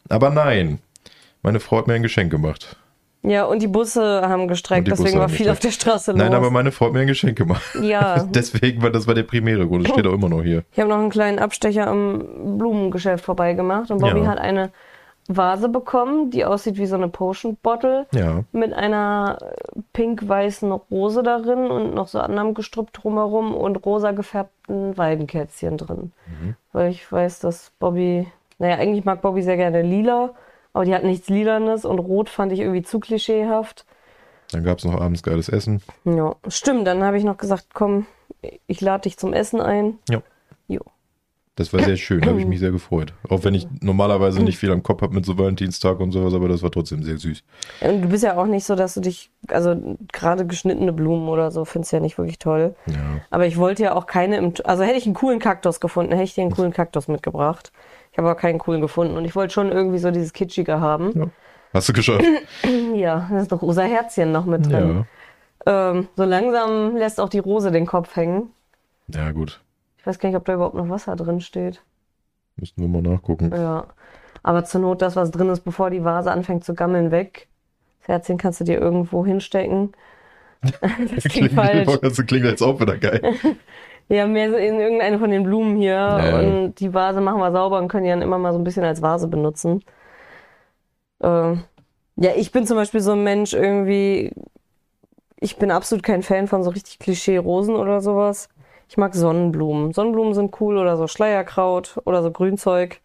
Aber 0.10 0.32
nein, 0.32 0.80
meine 1.44 1.60
Frau 1.60 1.78
hat 1.78 1.88
mir 1.88 1.94
ein 1.94 2.02
Geschenk 2.04 2.32
gemacht. 2.32 2.78
Ja, 3.26 3.46
und 3.46 3.62
die 3.62 3.68
Busse 3.68 4.22
haben 4.28 4.48
gestreikt, 4.50 4.90
deswegen 4.90 5.16
war 5.16 5.24
haben 5.24 5.34
viel 5.34 5.50
auf 5.50 5.60
der 5.60 5.72
Straße 5.72 6.12
los. 6.12 6.20
Nein, 6.20 6.34
aber 6.34 6.52
meine 6.52 6.72
Frau 6.74 6.88
hat 6.88 6.94
mir 6.94 7.00
ein 7.00 7.08
Geschenk 7.08 7.38
gemacht. 7.38 7.64
ja, 7.82 8.24
Deswegen 8.30 8.82
war 8.82 8.90
das 8.90 9.08
war 9.08 9.14
der 9.16 9.24
primäre 9.24 9.66
Grund. 9.66 9.86
Das 9.86 9.94
steht 9.94 10.06
auch 10.08 10.14
immer 10.14 10.28
noch 10.30 10.44
hier. 10.44 10.64
ich 10.74 10.80
habe 10.80 10.90
noch 10.90 10.98
einen 11.00 11.10
kleinen 11.10 11.40
Abstecher 11.40 11.88
am 11.88 12.58
Blumengeschäft 12.58 13.24
vorbeigemacht 13.24 13.92
und 13.92 14.00
Bobby 14.02 14.20
Ja. 14.22 14.28
hat 14.28 14.40
eine 14.40 14.72
Vase 15.30 15.70
bekommen, 15.70 16.32
die 16.32 16.44
aussieht 16.44 16.78
wie 16.78 16.86
so 16.86 16.96
eine 16.96 17.08
Potion 17.08 17.56
Bottle 17.64 18.08
Ja. 18.14 18.44
mit 18.52 18.74
einer 18.74 19.38
pink-weißen 19.94 20.72
Rose 20.72 21.24
darin 21.24 21.72
und 21.72 21.94
noch 21.96 22.08
so 22.08 22.20
anderem 22.20 22.54
Gestrüpp 22.54 22.92
drumherum 22.94 23.56
und 23.56 23.86
rosa 23.86 24.12
gefärbten 24.12 24.98
Weidenkätzchen 24.98 25.78
drin. 25.78 26.12
Mhm. 26.28 26.56
Weil 26.74 26.92
ich 26.92 27.10
weiß, 27.10 27.40
dass 27.40 27.72
Bobby, 27.80 28.28
naja, 28.60 28.76
eigentlich 28.76 29.06
mag 29.06 29.22
Bobby 29.22 29.42
sehr 29.44 29.58
gerne 29.58 29.82
lila, 29.82 30.32
aber 30.74 30.86
die 30.86 30.94
hat 30.94 31.04
nichts 31.04 31.30
Lilanes 31.30 31.86
und 31.86 32.00
rot 32.00 32.30
fand 32.30 32.52
ich 32.52 32.60
irgendwie 32.60 32.82
zu 32.82 33.00
klischeehaft. 33.00 33.86
Dann 34.52 34.64
gab 34.64 34.80
es 34.80 34.86
noch 34.86 35.00
abends 35.00 35.24
geiles 35.24 35.50
Essen. 35.50 35.82
Ja, 36.04 36.36
stimmt. 36.48 36.86
Dann 36.86 37.04
habe 37.04 37.18
ich 37.18 37.24
noch 37.24 37.38
gesagt, 37.38 37.68
komm, 37.74 38.06
ich 38.68 38.82
lade 38.82 39.04
dich 39.04 39.18
zum 39.18 39.34
Essen 39.34 39.62
ein. 39.62 39.98
Ja. 40.10 40.22
Jo. 40.68 40.82
Das 41.56 41.72
war 41.72 41.84
sehr 41.84 41.98
schön, 41.98 42.22
da 42.22 42.30
habe 42.30 42.40
ich 42.40 42.48
mich 42.48 42.60
sehr 42.60 42.72
gefreut. 42.72 43.14
Auch 43.30 43.44
wenn 43.44 43.54
ich 43.54 43.68
normalerweise 43.82 44.42
nicht 44.42 44.58
viel 44.58 44.72
am 44.72 44.82
Kopf 44.82 45.04
habe 45.04 45.14
mit 45.14 45.26
so 45.26 45.38
Valentinstag 45.38 46.00
und 46.00 46.12
sowas, 46.12 46.34
aber 46.34 46.48
das 46.48 46.64
war 46.64 46.72
trotzdem 46.72 47.04
sehr 47.04 47.18
süß. 47.18 47.44
Und 47.82 48.02
du 48.02 48.08
bist 48.10 48.24
ja 48.24 48.38
auch 48.38 48.48
nicht 48.48 48.66
so, 48.66 48.76
dass 48.76 48.96
du 48.96 49.02
dich, 49.02 49.30
also 49.48 49.98
gerade 50.12 50.48
geschnittene 50.48 50.94
Blumen 50.94 51.30
oder 51.30 51.52
so, 51.52 51.64
findest 51.64 51.92
du 51.92 51.98
ja 51.98 52.02
nicht 52.02 52.18
wirklich 52.18 52.40
toll. 52.40 52.76
Ja. 52.88 53.22
Aber 53.30 53.46
ich 53.46 53.58
wollte 53.58 53.84
ja 53.84 53.94
auch 53.94 54.08
keine 54.08 54.38
im, 54.38 54.54
also 54.64 54.84
hätte 54.84 54.98
ich 54.98 55.06
einen 55.06 55.14
coolen 55.14 55.40
Kaktus 55.40 55.80
gefunden, 55.80 56.12
hätte 56.14 56.24
ich 56.24 56.34
dir 56.34 56.42
einen 56.42 56.52
coolen 56.52 56.74
Kaktus 56.74 57.08
mitgebracht. 57.08 57.72
Ich 58.14 58.18
habe 58.20 58.30
aber 58.30 58.40
keinen 58.40 58.60
coolen 58.60 58.80
gefunden 58.80 59.18
und 59.18 59.26
ich 59.26 59.36
wollte 59.36 59.54
schon 59.54 59.72
irgendwie 59.72 59.98
so 59.98 60.12
dieses 60.12 60.32
Kitschige 60.34 60.80
haben. 60.80 61.12
ja. 61.20 61.28
Hast 61.74 61.90
du 61.90 61.94
geschafft? 61.94 62.24
Ja, 62.94 63.28
da 63.30 63.40
ist 63.40 63.50
noch 63.50 63.64
rosa 63.64 63.82
Herzchen 63.82 64.32
noch 64.32 64.46
mit 64.46 64.68
drin. 64.68 65.06
Ja. 65.66 65.90
Ähm, 65.90 66.08
so 66.16 66.24
langsam 66.24 66.96
lässt 66.96 67.20
auch 67.20 67.30
die 67.30 67.40
Rose 67.40 67.72
den 67.72 67.88
Kopf 67.88 68.16
hängen. 68.16 68.52
Ja, 69.08 69.32
gut. 69.32 69.60
Ich 69.98 70.06
weiß 70.06 70.20
gar 70.20 70.30
nicht, 70.30 70.38
ob 70.38 70.46
da 70.46 70.54
überhaupt 70.54 70.76
noch 70.76 70.90
Wasser 70.90 71.16
drin 71.16 71.42
steht. 71.42 71.82
Müssten 72.58 72.82
wir 72.82 72.88
mal 72.88 73.02
nachgucken. 73.02 73.52
Ja. 73.52 73.88
Aber 74.44 74.64
zur 74.64 74.82
Not 74.82 75.02
das, 75.02 75.16
was 75.16 75.32
drin 75.32 75.50
ist, 75.50 75.62
bevor 75.62 75.90
die 75.90 76.04
Vase 76.04 76.32
anfängt 76.32 76.64
zu 76.64 76.76
gammeln, 76.76 77.10
weg. 77.10 77.48
Das 78.02 78.10
Herzchen 78.10 78.38
kannst 78.38 78.60
du 78.60 78.66
dir 78.66 78.80
irgendwo 78.80 79.26
hinstecken. 79.26 79.94
Das 81.16 81.24
klingt 81.26 81.52
falsch. 81.52 81.90
Das 82.02 82.26
klingt 82.26 82.46
jetzt 82.46 82.62
auch 82.62 82.80
wieder 82.80 82.98
geil. 82.98 83.22
Ja, 84.10 84.28
mehr 84.28 84.52
so 84.52 84.58
in 84.58 84.80
irgendeine 84.80 85.18
von 85.18 85.32
den 85.32 85.44
Blumen 85.44 85.76
hier. 85.78 85.94
Ja. 85.94 86.40
Und 86.40 86.76
die 86.76 86.94
Vase 86.94 87.22
machen 87.22 87.40
wir 87.40 87.52
sauber 87.52 87.80
und 87.80 87.88
können 87.88 88.04
die 88.04 88.10
dann 88.10 88.22
immer 88.22 88.38
mal 88.38 88.54
so 88.54 88.60
ein 88.60 88.64
bisschen 88.64 88.84
als 88.84 89.02
Vase 89.02 89.28
benutzen. 89.28 89.84
Ähm, 91.22 91.64
ja, 92.16 92.32
ich 92.36 92.52
bin 92.52 92.66
zum 92.66 92.78
Beispiel 92.78 93.00
so 93.00 93.14
ein 93.14 93.24
Mensch 93.24 93.54
irgendwie. 93.54 94.32
Ich 95.40 95.58
bin 95.58 95.72
absolut 95.72 96.04
kein 96.04 96.24
Fan 96.24 96.48
von 96.48 96.64
so 96.64 96.70
richtig 96.70 97.00
Klischee-Rosen 97.00 97.76
oder 97.76 98.02
sowas. 98.02 98.50
Ich 98.88 98.98
mag 98.98 99.16
Sonnenblumen. 99.16 99.94
Sonnenblumen 99.94 100.34
sind 100.34 100.60
cool 100.62 100.78
oder 100.78 100.98
so 100.98 101.08
Schleierkraut 101.08 102.00
oder 102.06 102.22
so 102.22 102.32
Grünzeug. 102.32 103.00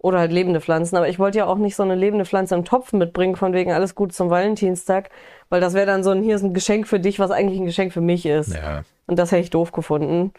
Oder 0.00 0.20
halt 0.20 0.30
lebende 0.30 0.60
Pflanzen. 0.60 0.96
Aber 0.96 1.08
ich 1.08 1.18
wollte 1.18 1.38
ja 1.38 1.46
auch 1.46 1.58
nicht 1.58 1.74
so 1.74 1.82
eine 1.82 1.96
lebende 1.96 2.24
Pflanze 2.24 2.54
im 2.54 2.64
Topf 2.64 2.92
mitbringen, 2.92 3.34
von 3.34 3.52
wegen 3.52 3.72
alles 3.72 3.96
gut 3.96 4.12
zum 4.12 4.30
Valentinstag. 4.30 5.10
Weil 5.48 5.60
das 5.60 5.74
wäre 5.74 5.86
dann 5.86 6.04
so 6.04 6.10
ein, 6.10 6.22
hier 6.22 6.36
ist 6.36 6.44
ein 6.44 6.54
Geschenk 6.54 6.86
für 6.86 7.00
dich, 7.00 7.18
was 7.18 7.32
eigentlich 7.32 7.58
ein 7.58 7.66
Geschenk 7.66 7.92
für 7.92 8.00
mich 8.00 8.24
ist. 8.24 8.54
Ja. 8.54 8.82
Und 9.08 9.18
das 9.18 9.32
hätte 9.32 9.42
ich 9.42 9.50
doof 9.50 9.72
gefunden. 9.72 10.32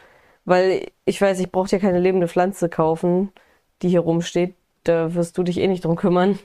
Weil 0.45 0.87
ich 1.05 1.19
weiß, 1.19 1.39
ich 1.41 1.51
brauche 1.51 1.67
dir 1.67 1.79
keine 1.79 1.99
lebende 1.99 2.29
Pflanze 2.29 2.69
kaufen, 2.69 3.31
die 3.81 3.89
hier 3.89 3.99
rumsteht. 3.99 4.55
Da 4.85 5.13
wirst 5.13 5.37
du 5.37 5.43
dich 5.43 5.57
eh 5.59 5.67
nicht 5.67 5.83
drum 5.83 5.97
kümmern. 5.97 6.39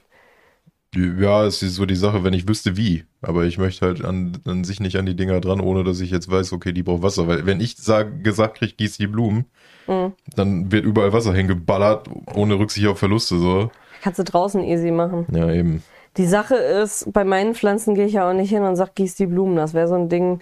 Ja, 0.94 1.44
es 1.44 1.62
ist 1.62 1.74
so 1.74 1.86
die 1.86 1.96
Sache, 1.96 2.22
wenn 2.22 2.34
ich 2.34 2.46
wüsste 2.46 2.76
wie. 2.76 3.04
Aber 3.20 3.44
ich 3.44 3.58
möchte 3.58 3.84
halt 3.86 4.04
an, 4.04 4.38
an 4.46 4.62
sich 4.64 4.78
nicht 4.80 4.96
an 4.96 5.06
die 5.06 5.16
Dinger 5.16 5.40
dran, 5.40 5.60
ohne 5.60 5.82
dass 5.84 6.00
ich 6.00 6.10
jetzt 6.10 6.30
weiß, 6.30 6.52
okay, 6.52 6.72
die 6.72 6.82
braucht 6.82 7.02
Wasser. 7.02 7.26
Weil 7.26 7.46
wenn 7.46 7.60
ich 7.60 7.76
sag, 7.76 8.22
gesagt 8.22 8.58
kriege, 8.58 8.74
gieß 8.74 8.98
die 8.98 9.06
Blumen, 9.06 9.46
Mhm. 9.86 10.12
dann 10.34 10.72
wird 10.72 10.84
überall 10.84 11.12
Wasser 11.12 11.34
hingeballert, 11.34 12.08
ohne 12.34 12.58
Rücksicht 12.58 12.86
auf 12.86 12.98
Verluste. 12.98 13.36
So. 13.38 13.70
Kannst 14.02 14.18
du 14.18 14.24
draußen 14.24 14.62
easy 14.64 14.90
machen. 14.90 15.26
Ja, 15.30 15.50
eben. 15.52 15.82
Die 16.16 16.26
Sache 16.26 16.54
ist, 16.54 17.12
bei 17.12 17.24
meinen 17.24 17.54
Pflanzen 17.54 17.94
gehe 17.94 18.06
ich 18.06 18.14
ja 18.14 18.28
auch 18.28 18.32
nicht 18.34 18.50
hin 18.50 18.62
und 18.62 18.76
sag, 18.76 18.94
gieß 18.94 19.16
die 19.16 19.26
Blumen. 19.26 19.56
Das 19.56 19.74
wäre 19.74 19.88
so 19.88 19.94
ein 19.94 20.08
Ding. 20.08 20.40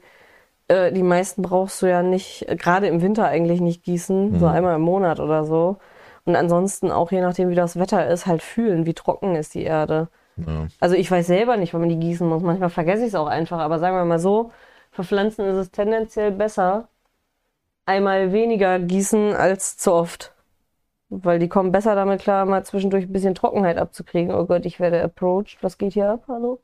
Äh, 0.73 0.93
die 0.93 1.03
meisten 1.03 1.43
brauchst 1.43 1.83
du 1.83 1.87
ja 1.87 2.03
nicht, 2.03 2.49
äh, 2.49 2.57
gerade 2.57 2.87
im 2.87 3.03
Winter 3.03 3.27
eigentlich 3.27 3.61
nicht 3.61 3.85
gießen, 3.85 4.39
so 4.39 4.47
einmal 4.47 4.77
im 4.77 4.83
Monat 4.83 5.21
oder 5.21 5.45
so. 5.45 5.77
Und 6.25 6.37
ansonsten 6.37 6.91
auch 6.91 7.11
je 7.11 7.21
nachdem, 7.21 7.51
wie 7.51 7.55
das 7.55 7.79
Wetter 7.79 8.07
ist, 8.09 8.27
halt 8.27 8.43
fühlen, 8.43 8.87
wie 8.87 8.95
trocken 8.95 9.35
ist 9.35 9.55
die 9.55 9.65
Erde. 9.65 10.09
Ja. 10.37 10.69
Also 10.81 10.95
ich 10.95 11.11
weiß 11.11 11.27
selber 11.27 11.57
nicht, 11.57 11.75
wann 11.75 11.81
man 11.81 11.91
die 11.91 11.99
gießen 11.99 12.27
muss. 12.27 12.43
Manchmal 12.43 12.71
vergesse 12.71 13.03
ich 13.03 13.09
es 13.09 13.15
auch 13.15 13.27
einfach. 13.27 13.59
Aber 13.59 13.79
sagen 13.79 13.97
wir 13.97 14.05
mal 14.05 14.19
so, 14.19 14.51
für 14.93 15.05
Pflanzen 15.05 15.45
ist 15.47 15.57
es 15.57 15.71
tendenziell 15.73 16.31
besser, 16.31 16.89
einmal 17.85 18.33
weniger 18.33 18.79
gießen 18.79 19.35
als 19.35 19.77
zu 19.77 19.93
oft. 19.93 20.33
Weil 21.11 21.39
die 21.39 21.49
kommen 21.49 21.73
besser 21.73 21.95
damit 21.95 22.23
klar, 22.23 22.47
mal 22.47 22.65
zwischendurch 22.65 23.05
ein 23.05 23.13
bisschen 23.13 23.35
Trockenheit 23.35 23.77
abzukriegen. 23.77 24.35
Oh 24.35 24.47
Gott, 24.47 24.65
ich 24.65 24.81
werde 24.81 25.03
approached. 25.03 25.59
Was 25.63 25.77
geht 25.77 25.93
hier 25.93 26.09
ab? 26.09 26.25
Hallo? 26.29 26.61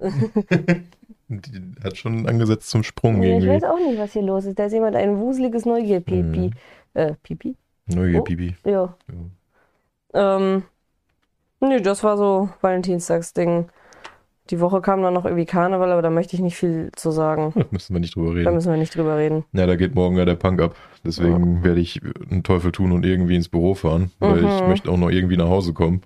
Die 0.00 1.74
hat 1.84 1.96
schon 1.96 2.26
angesetzt 2.26 2.70
zum 2.70 2.82
Sprung 2.82 3.22
Ja, 3.22 3.36
ich 3.38 3.46
weiß 3.46 3.64
auch 3.64 3.78
nicht, 3.78 3.98
was 3.98 4.12
hier 4.12 4.22
los 4.22 4.44
ist. 4.46 4.58
Da 4.58 4.64
ist 4.66 4.72
jemand 4.72 4.96
ein 4.96 5.18
wuseliges 5.18 5.66
Neugier-Pipi. 5.66 6.50
Äh, 6.94 7.14
Pipi? 7.22 7.54
Neue 7.86 8.20
Oh. 8.20 8.24
Bibi. 8.24 8.54
Ja. 8.64 8.94
Ähm, 10.14 10.62
nee, 11.60 11.80
das 11.80 12.02
war 12.02 12.16
so 12.16 12.48
Valentinstagsding. 12.62 13.68
Die 14.50 14.60
Woche 14.60 14.80
kam 14.80 15.02
dann 15.02 15.12
noch 15.12 15.26
irgendwie 15.26 15.44
Karneval, 15.44 15.92
aber 15.92 16.00
da 16.00 16.08
möchte 16.08 16.34
ich 16.34 16.40
nicht 16.40 16.56
viel 16.56 16.90
zu 16.96 17.10
sagen. 17.10 17.52
Da 17.56 17.66
müssen 17.70 17.94
wir 17.94 18.00
nicht 18.00 18.16
drüber 18.16 18.28
Da 18.28 18.34
reden. 18.38 18.54
müssen 18.54 18.70
wir 18.70 18.78
nicht 18.78 18.96
drüber 18.96 19.18
reden. 19.18 19.44
Ja, 19.52 19.66
da 19.66 19.76
geht 19.76 19.94
morgen 19.94 20.16
ja 20.16 20.24
der 20.24 20.36
Punk 20.36 20.62
ab. 20.62 20.76
Deswegen 21.04 21.62
werde 21.62 21.80
ich 21.80 22.00
einen 22.30 22.42
Teufel 22.42 22.72
tun 22.72 22.92
und 22.92 23.04
irgendwie 23.04 23.36
ins 23.36 23.50
Büro 23.50 23.74
fahren, 23.74 24.10
weil 24.18 24.44
ich 24.46 24.62
Mhm. 24.62 24.68
möchte 24.68 24.90
auch 24.90 24.96
noch 24.96 25.10
irgendwie 25.10 25.36
nach 25.36 25.48
Hause 25.48 25.74
kommen. 25.74 26.00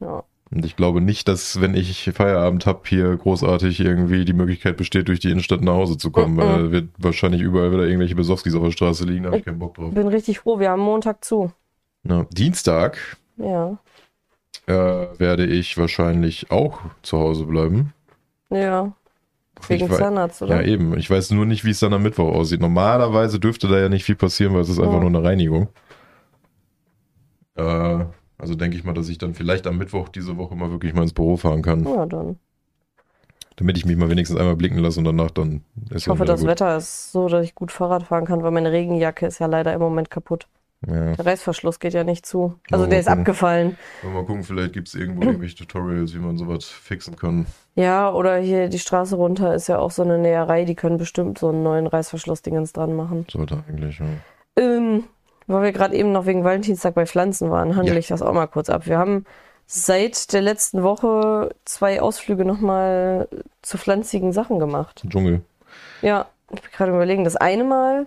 Ja. 0.00 0.24
Und 0.50 0.64
ich 0.64 0.76
glaube 0.76 1.00
nicht, 1.00 1.26
dass, 1.26 1.60
wenn 1.60 1.74
ich 1.74 2.10
Feierabend 2.14 2.66
habe, 2.66 2.82
hier 2.86 3.16
großartig 3.16 3.80
irgendwie 3.80 4.24
die 4.24 4.34
Möglichkeit 4.34 4.76
besteht, 4.76 5.08
durch 5.08 5.18
die 5.20 5.30
Innenstadt 5.30 5.62
nach 5.62 5.72
Hause 5.72 5.96
zu 5.96 6.10
kommen. 6.10 6.34
Mhm. 6.34 6.38
Weil 6.38 6.62
da 6.64 6.70
wird 6.70 6.88
wahrscheinlich 6.98 7.40
überall 7.40 7.72
wieder 7.72 7.84
irgendwelche 7.86 8.14
Besowskis 8.14 8.54
auf 8.54 8.62
der 8.62 8.70
Straße 8.70 9.04
liegen, 9.04 9.24
da 9.24 9.28
habe 9.30 9.38
ich 9.38 9.44
keinen 9.44 9.58
Bock 9.58 9.74
drauf. 9.74 9.92
Bin 9.92 10.06
richtig 10.08 10.40
froh, 10.40 10.58
wir 10.60 10.70
haben 10.70 10.82
Montag 10.82 11.24
zu. 11.24 11.50
Ja, 12.06 12.24
Dienstag 12.32 12.98
Ja. 13.36 13.78
äh, 14.66 14.72
werde 15.18 15.46
ich 15.46 15.76
wahrscheinlich 15.78 16.50
auch 16.50 16.78
zu 17.02 17.18
Hause 17.18 17.46
bleiben. 17.46 17.92
Ja. 18.50 18.92
Wegen 19.68 19.88
Zahnarzt, 19.90 20.42
oder? 20.42 20.60
Ja, 20.60 20.68
eben. 20.68 20.96
Ich 20.98 21.08
weiß 21.08 21.30
nur 21.30 21.46
nicht, 21.46 21.64
wie 21.64 21.70
es 21.70 21.80
dann 21.80 21.94
am 21.94 22.02
Mittwoch 22.02 22.32
aussieht. 22.34 22.60
Normalerweise 22.60 23.40
dürfte 23.40 23.66
da 23.66 23.78
ja 23.80 23.88
nicht 23.88 24.04
viel 24.04 24.16
passieren, 24.16 24.52
weil 24.52 24.60
es 24.60 24.68
ist 24.68 24.78
einfach 24.78 24.94
Ja. 24.94 25.00
nur 25.00 25.08
eine 25.08 25.22
Reinigung. 25.22 25.68
Äh, 27.56 28.04
also 28.38 28.54
denke 28.54 28.76
ich 28.76 28.84
mal, 28.84 28.94
dass 28.94 29.08
ich 29.08 29.18
dann 29.18 29.34
vielleicht 29.34 29.66
am 29.66 29.78
Mittwoch 29.78 30.08
diese 30.08 30.36
Woche 30.36 30.54
mal 30.56 30.70
wirklich 30.70 30.94
mal 30.94 31.02
ins 31.02 31.12
Büro 31.14 31.36
fahren 31.36 31.62
kann, 31.62 31.84
Ja, 31.84 32.06
dann. 32.06 32.38
damit 33.56 33.76
ich 33.76 33.86
mich 33.86 33.96
mal 33.96 34.10
wenigstens 34.10 34.38
einmal 34.38 34.56
blicken 34.56 34.78
lasse 34.78 34.98
und 34.98 35.04
danach 35.04 35.30
dann 35.30 35.62
ist 35.90 36.02
Ich 36.02 36.08
hoffe, 36.08 36.24
das 36.24 36.40
gut. 36.40 36.48
Wetter 36.48 36.76
ist 36.76 37.12
so, 37.12 37.28
dass 37.28 37.44
ich 37.44 37.54
gut 37.54 37.70
Fahrrad 37.72 38.02
fahren 38.04 38.24
kann, 38.26 38.42
weil 38.42 38.50
meine 38.50 38.72
Regenjacke 38.72 39.26
ist 39.26 39.38
ja 39.38 39.46
leider 39.46 39.72
im 39.72 39.80
Moment 39.80 40.10
kaputt. 40.10 40.48
Ja. 40.86 41.12
Der 41.14 41.24
Reißverschluss 41.24 41.78
geht 41.78 41.94
ja 41.94 42.04
nicht 42.04 42.26
zu. 42.26 42.58
Also 42.70 42.84
Ja, 42.84 42.90
der 42.90 42.96
mal 42.96 43.00
ist 43.00 43.06
gucken. 43.06 43.20
abgefallen. 43.20 43.78
Mal 44.02 44.24
gucken, 44.26 44.42
vielleicht 44.44 44.74
gibt 44.74 44.88
es 44.88 44.94
irgendwo 44.94 45.22
irgendwelche 45.22 45.56
Tutorials, 45.56 46.12
wie 46.14 46.18
man 46.18 46.36
sowas 46.36 46.66
fixen 46.66 47.16
kann. 47.16 47.46
Ja, 47.74 48.12
oder 48.12 48.36
hier 48.36 48.68
die 48.68 48.78
Straße 48.78 49.16
runter 49.16 49.54
ist 49.54 49.68
ja 49.68 49.78
auch 49.78 49.90
so 49.90 50.02
eine 50.02 50.18
Näherei, 50.18 50.64
die 50.66 50.74
können 50.74 50.98
bestimmt 50.98 51.38
so 51.38 51.48
einen 51.48 51.62
neuen 51.62 51.86
Reißverschluss-Dingens 51.86 52.74
dran 52.74 52.94
machen. 52.94 53.24
Sollte 53.30 53.64
eigentlich, 53.66 53.98
ja. 53.98 54.04
Ähm, 54.56 55.04
weil 55.46 55.62
wir 55.62 55.72
gerade 55.72 55.94
eben 55.94 56.12
noch 56.12 56.26
wegen 56.26 56.44
Valentinstag 56.44 56.94
bei 56.94 57.06
Pflanzen 57.06 57.50
waren, 57.50 57.76
handle 57.76 57.94
Ja. 57.94 57.98
ich 58.00 58.08
das 58.08 58.22
auch 58.22 58.32
mal 58.32 58.46
kurz 58.46 58.70
ab. 58.70 58.86
Wir 58.86 58.98
haben 58.98 59.24
seit 59.66 60.32
der 60.32 60.42
letzten 60.42 60.82
Woche 60.82 61.50
zwei 61.64 62.00
Ausflüge 62.02 62.44
nochmal 62.44 63.28
zu 63.62 63.78
pflanzigen 63.78 64.32
Sachen 64.32 64.58
gemacht. 64.58 65.02
Dschungel. 65.08 65.40
Ja, 66.02 66.26
ich 66.52 66.60
bin 66.60 66.70
gerade 66.72 66.92
überlegen. 66.92 67.24
Das 67.24 67.36
eine 67.36 67.64
Mal 67.64 68.06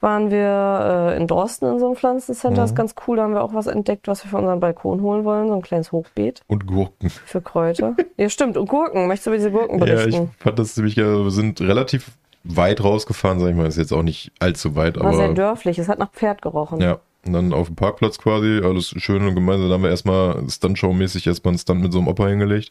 waren 0.00 0.30
wir 0.30 1.12
äh, 1.12 1.16
in 1.16 1.26
Dorsten 1.26 1.64
in 1.64 1.78
so 1.78 1.86
einem 1.86 1.96
Pflanzencenter. 1.96 2.60
Das 2.60 2.70
ist 2.72 2.76
ganz 2.76 2.94
cool. 3.06 3.16
Da 3.16 3.22
haben 3.22 3.32
wir 3.32 3.42
auch 3.42 3.54
was 3.54 3.66
entdeckt, 3.66 4.06
was 4.06 4.22
wir 4.22 4.30
für 4.30 4.36
unseren 4.36 4.60
Balkon 4.60 5.00
holen 5.00 5.24
wollen. 5.24 5.48
So 5.48 5.54
ein 5.54 5.62
kleines 5.62 5.92
Hochbeet 5.92 6.42
Und 6.46 6.66
Gurken. 6.66 7.08
für 7.08 7.40
Kräuter. 7.40 7.96
ja, 8.18 8.28
stimmt. 8.28 8.58
Und 8.58 8.68
Gurken. 8.68 9.06
Möchtest 9.06 9.26
du 9.26 9.30
über 9.30 9.36
diese 9.38 9.50
Gurken 9.50 9.78
Ja, 9.78 9.86
ich 9.86 9.92
berichten? 9.94 10.30
fand 10.38 10.58
das 10.58 10.74
ziemlich 10.74 10.96
geil. 10.96 11.06
Wir 11.24 11.30
sind 11.30 11.58
relativ 11.62 12.10
weit 12.44 12.82
rausgefahren, 12.84 13.40
sag 13.40 13.48
ich 13.50 13.56
mal. 13.56 13.66
Ist 13.66 13.78
jetzt 13.78 13.92
auch 13.92 14.02
nicht 14.02 14.30
allzu 14.38 14.76
weit, 14.76 14.98
War 15.00 15.14
sehr 15.14 15.24
aber 15.26 15.34
dörflich. 15.34 15.78
Es 15.78 15.88
hat 15.88 15.98
nach 15.98 16.10
Pferd 16.12 16.42
gerochen. 16.42 16.80
ja. 16.80 16.98
Und 17.26 17.32
dann 17.32 17.54
auf 17.54 17.68
dem 17.68 17.76
Parkplatz 17.76 18.18
quasi, 18.18 18.60
alles 18.62 18.88
schön 18.98 19.26
und 19.26 19.34
gemeinsam. 19.34 19.68
Da 19.70 19.74
haben 19.76 19.82
wir 19.82 19.88
erstmal 19.88 20.42
Stuntshow-mäßig 20.46 21.26
erstmal 21.26 21.52
einen 21.52 21.58
Stunt 21.58 21.80
mit 21.80 21.90
so 21.90 21.98
einem 21.98 22.08
Opa 22.08 22.26
hingelegt. 22.28 22.70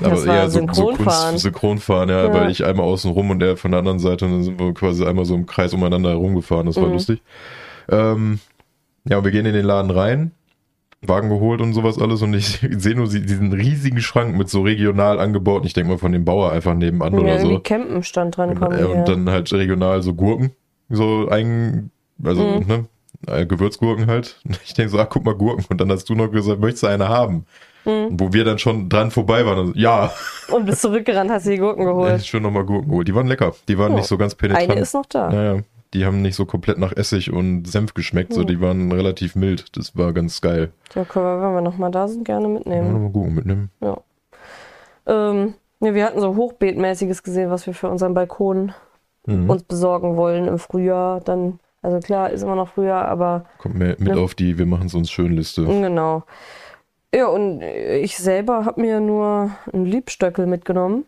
das 0.00 0.26
war 0.26 0.48
Synchronfahren. 0.48 1.30
Kunst, 1.32 1.42
Synchronfahren, 1.42 2.08
ja, 2.08 2.24
Ja. 2.24 2.32
weil 2.32 2.50
ich 2.50 2.64
einmal 2.64 2.86
außen 2.86 3.10
rum 3.10 3.28
und 3.30 3.42
er 3.42 3.58
von 3.58 3.72
der 3.72 3.80
anderen 3.80 3.98
Seite 3.98 4.24
und 4.24 4.30
dann 4.32 4.42
sind 4.42 4.58
wir 4.58 4.72
quasi 4.72 5.04
einmal 5.04 5.26
so 5.26 5.34
im 5.34 5.44
Kreis 5.44 5.74
umeinander 5.74 6.10
herumgefahren. 6.10 6.64
Das 6.66 6.76
war 6.76 6.86
Mhm. 6.86 6.92
lustig. 6.94 7.20
Ähm, 7.90 8.40
ja, 9.04 9.18
und 9.18 9.24
wir 9.24 9.30
gehen 9.32 9.44
in 9.46 9.52
den 9.52 9.66
Laden 9.66 9.90
rein, 9.90 10.32
Wagen 11.02 11.28
geholt 11.28 11.60
und 11.60 11.72
sowas 11.74 11.98
alles 12.00 12.22
und 12.22 12.34
ich 12.34 12.58
sehe 12.70 12.94
nur 12.94 13.06
diesen 13.08 13.52
riesigen 13.52 14.00
Schrank 14.00 14.36
mit 14.36 14.48
so 14.48 14.62
regional 14.62 15.20
angebauten, 15.20 15.66
ich 15.66 15.72
denke 15.72 15.92
mal 15.92 15.98
von 15.98 16.12
dem 16.12 16.24
Bauer 16.24 16.52
einfach 16.52 16.74
nebenan 16.74 17.12
ja, 17.14 17.20
oder 17.20 17.38
so. 17.40 17.58
Campen 17.60 18.02
stand 18.02 18.36
dran. 18.36 18.54
Kommen 18.58 18.72
Äh, 18.72 18.78
hier. 18.78 18.90
und 18.90 19.08
dann 19.08 19.30
halt 19.30 19.52
regional 19.52 20.02
so 20.02 20.14
Gurken, 20.14 20.52
so 20.88 21.28
ein, 21.28 21.90
also, 22.24 22.42
Mhm. 22.42 22.66
ne, 22.66 22.84
äh, 23.28 23.46
Gewürzgurken 23.46 24.06
halt. 24.06 24.40
Ich 24.64 24.74
denke 24.74 24.90
so, 24.90 24.98
ah, 24.98 25.04
guck 25.04 25.24
mal 25.24 25.34
Gurken. 25.34 25.64
Und 25.68 25.80
dann 25.80 25.90
hast 25.92 26.08
du 26.08 26.14
noch 26.14 26.28
gesagt, 26.30 26.60
möchtest 26.60 26.82
du 26.84 26.86
eine 26.88 27.08
haben? 27.08 27.44
Mhm. 27.84 28.18
Wo 28.18 28.32
wir 28.32 28.44
dann 28.44 28.58
schon 28.58 28.88
dran 28.88 29.10
vorbei 29.12 29.46
waren. 29.46 29.58
Also, 29.58 29.72
ja, 29.76 30.10
Und 30.50 30.64
bist 30.66 30.82
zurückgerannt, 30.82 31.30
hast 31.30 31.46
dir 31.46 31.50
die 31.52 31.58
Gurken 31.58 31.84
geholt. 31.84 32.26
schon 32.26 32.42
nochmal 32.42 32.64
Gurken 32.64 32.88
geholt. 32.88 33.06
Die 33.06 33.14
waren 33.14 33.26
lecker. 33.28 33.54
Die 33.68 33.78
waren 33.78 33.92
Oh. 33.92 33.96
nicht 33.96 34.06
so 34.06 34.16
ganz 34.18 34.34
penetrant. 34.34 34.70
Eine 34.70 34.80
ist 34.80 34.94
noch 34.94 35.06
da. 35.06 35.30
Naja, 35.30 35.62
die 35.94 36.04
haben 36.04 36.22
nicht 36.22 36.34
so 36.36 36.46
komplett 36.46 36.78
nach 36.78 36.92
Essig 36.96 37.32
und 37.32 37.66
Senf 37.66 37.94
geschmeckt, 37.94 38.32
so 38.32 38.42
Mhm. 38.42 38.46
die 38.46 38.60
waren 38.60 38.92
relativ 38.92 39.34
mild. 39.36 39.76
Das 39.76 39.96
war 39.96 40.12
ganz 40.12 40.40
geil. 40.40 40.72
Ja, 40.94 41.04
können 41.04 41.24
wir, 41.26 41.40
wenn 41.42 41.54
wir 41.54 41.60
nochmal 41.60 41.90
da 41.90 42.08
sind, 42.08 42.24
gerne 42.24 42.46
Ja, 42.48 42.52
mitnehmen. 42.54 42.92
nochmal 42.92 43.10
Gurken 43.10 43.34
mitnehmen. 43.34 43.70
Ähm, 45.06 45.54
ja, 45.80 45.94
wir 45.94 46.04
hatten 46.04 46.20
so 46.20 46.36
Hochbeetmäßiges 46.36 47.22
gesehen, 47.22 47.50
was 47.50 47.66
wir 47.66 47.74
für 47.74 47.88
unseren 47.88 48.14
Balkon 48.14 48.72
Mhm. 49.26 49.50
uns 49.50 49.62
besorgen 49.64 50.16
wollen 50.16 50.46
im 50.48 50.58
Frühjahr. 50.58 51.20
Dann, 51.20 51.58
also 51.82 51.98
klar, 52.00 52.30
ist 52.30 52.42
immer 52.42 52.54
noch 52.56 52.68
Frühjahr, 52.68 53.06
aber 53.08 53.44
Kommt 53.58 53.74
mir 53.76 53.96
mit 53.98 54.14
Ne? 54.14 54.20
auf 54.20 54.34
die 54.34 54.58
Wir 54.58 54.66
machen 54.66 54.86
es 54.86 54.94
uns 54.94 55.10
schön 55.10 55.32
Liste. 55.32 55.64
genau. 55.64 56.24
Ja, 57.14 57.26
und 57.28 57.62
ich 57.62 58.18
selber 58.18 58.64
habe 58.64 58.80
mir 58.80 59.00
nur 59.00 59.50
einen 59.72 59.86
Liebstöckel 59.86 60.46
mitgenommen, 60.46 61.06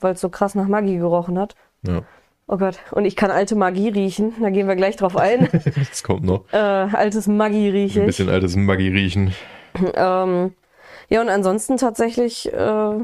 weil 0.00 0.14
es 0.14 0.20
so 0.20 0.28
krass 0.28 0.54
nach 0.54 0.66
Magie 0.66 0.96
gerochen 0.98 1.38
hat. 1.38 1.54
Ja, 1.86 2.02
Oh 2.48 2.58
Gott, 2.58 2.78
und 2.92 3.04
ich 3.04 3.16
kann 3.16 3.30
alte 3.32 3.56
Magie 3.56 3.88
riechen, 3.88 4.34
da 4.40 4.50
gehen 4.50 4.68
wir 4.68 4.76
gleich 4.76 4.96
drauf 4.96 5.16
ein. 5.16 5.48
das 5.74 6.02
kommt 6.04 6.22
noch. 6.24 6.44
äh, 6.52 6.56
altes 6.56 7.26
Magie 7.26 7.68
rieche 7.70 8.00
Ein 8.00 8.06
bisschen 8.06 8.28
altes 8.28 8.54
Maggi 8.54 8.88
riechen. 8.88 9.32
Ähm, 9.94 10.54
ja, 11.08 11.20
und 11.20 11.28
ansonsten 11.28 11.76
tatsächlich 11.76 12.52
äh, 12.52 12.98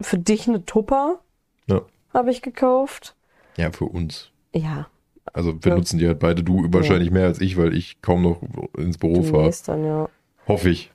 für 0.00 0.18
dich 0.18 0.46
eine 0.46 0.64
Tupper 0.64 1.20
Ja. 1.66 1.82
habe 2.12 2.30
ich 2.30 2.42
gekauft. 2.42 3.16
Ja, 3.56 3.72
für 3.72 3.86
uns. 3.86 4.30
Ja, 4.54 4.88
Also 5.32 5.54
wir 5.64 5.70
Ja. 5.72 5.76
nutzen 5.76 5.98
die 5.98 6.06
halt 6.06 6.18
beide. 6.20 6.42
Du 6.42 6.66
wahrscheinlich 6.72 7.10
mehr 7.10 7.26
als 7.26 7.40
ich, 7.40 7.56
weil 7.56 7.74
ich 7.74 8.00
kaum 8.02 8.22
noch 8.22 8.40
ins 8.76 8.98
Büro 8.98 9.22
fahre. 9.22 9.50
dann, 9.66 9.84
ja. 9.84 10.08
Hoffe 10.46 10.70
ich. 10.70 10.90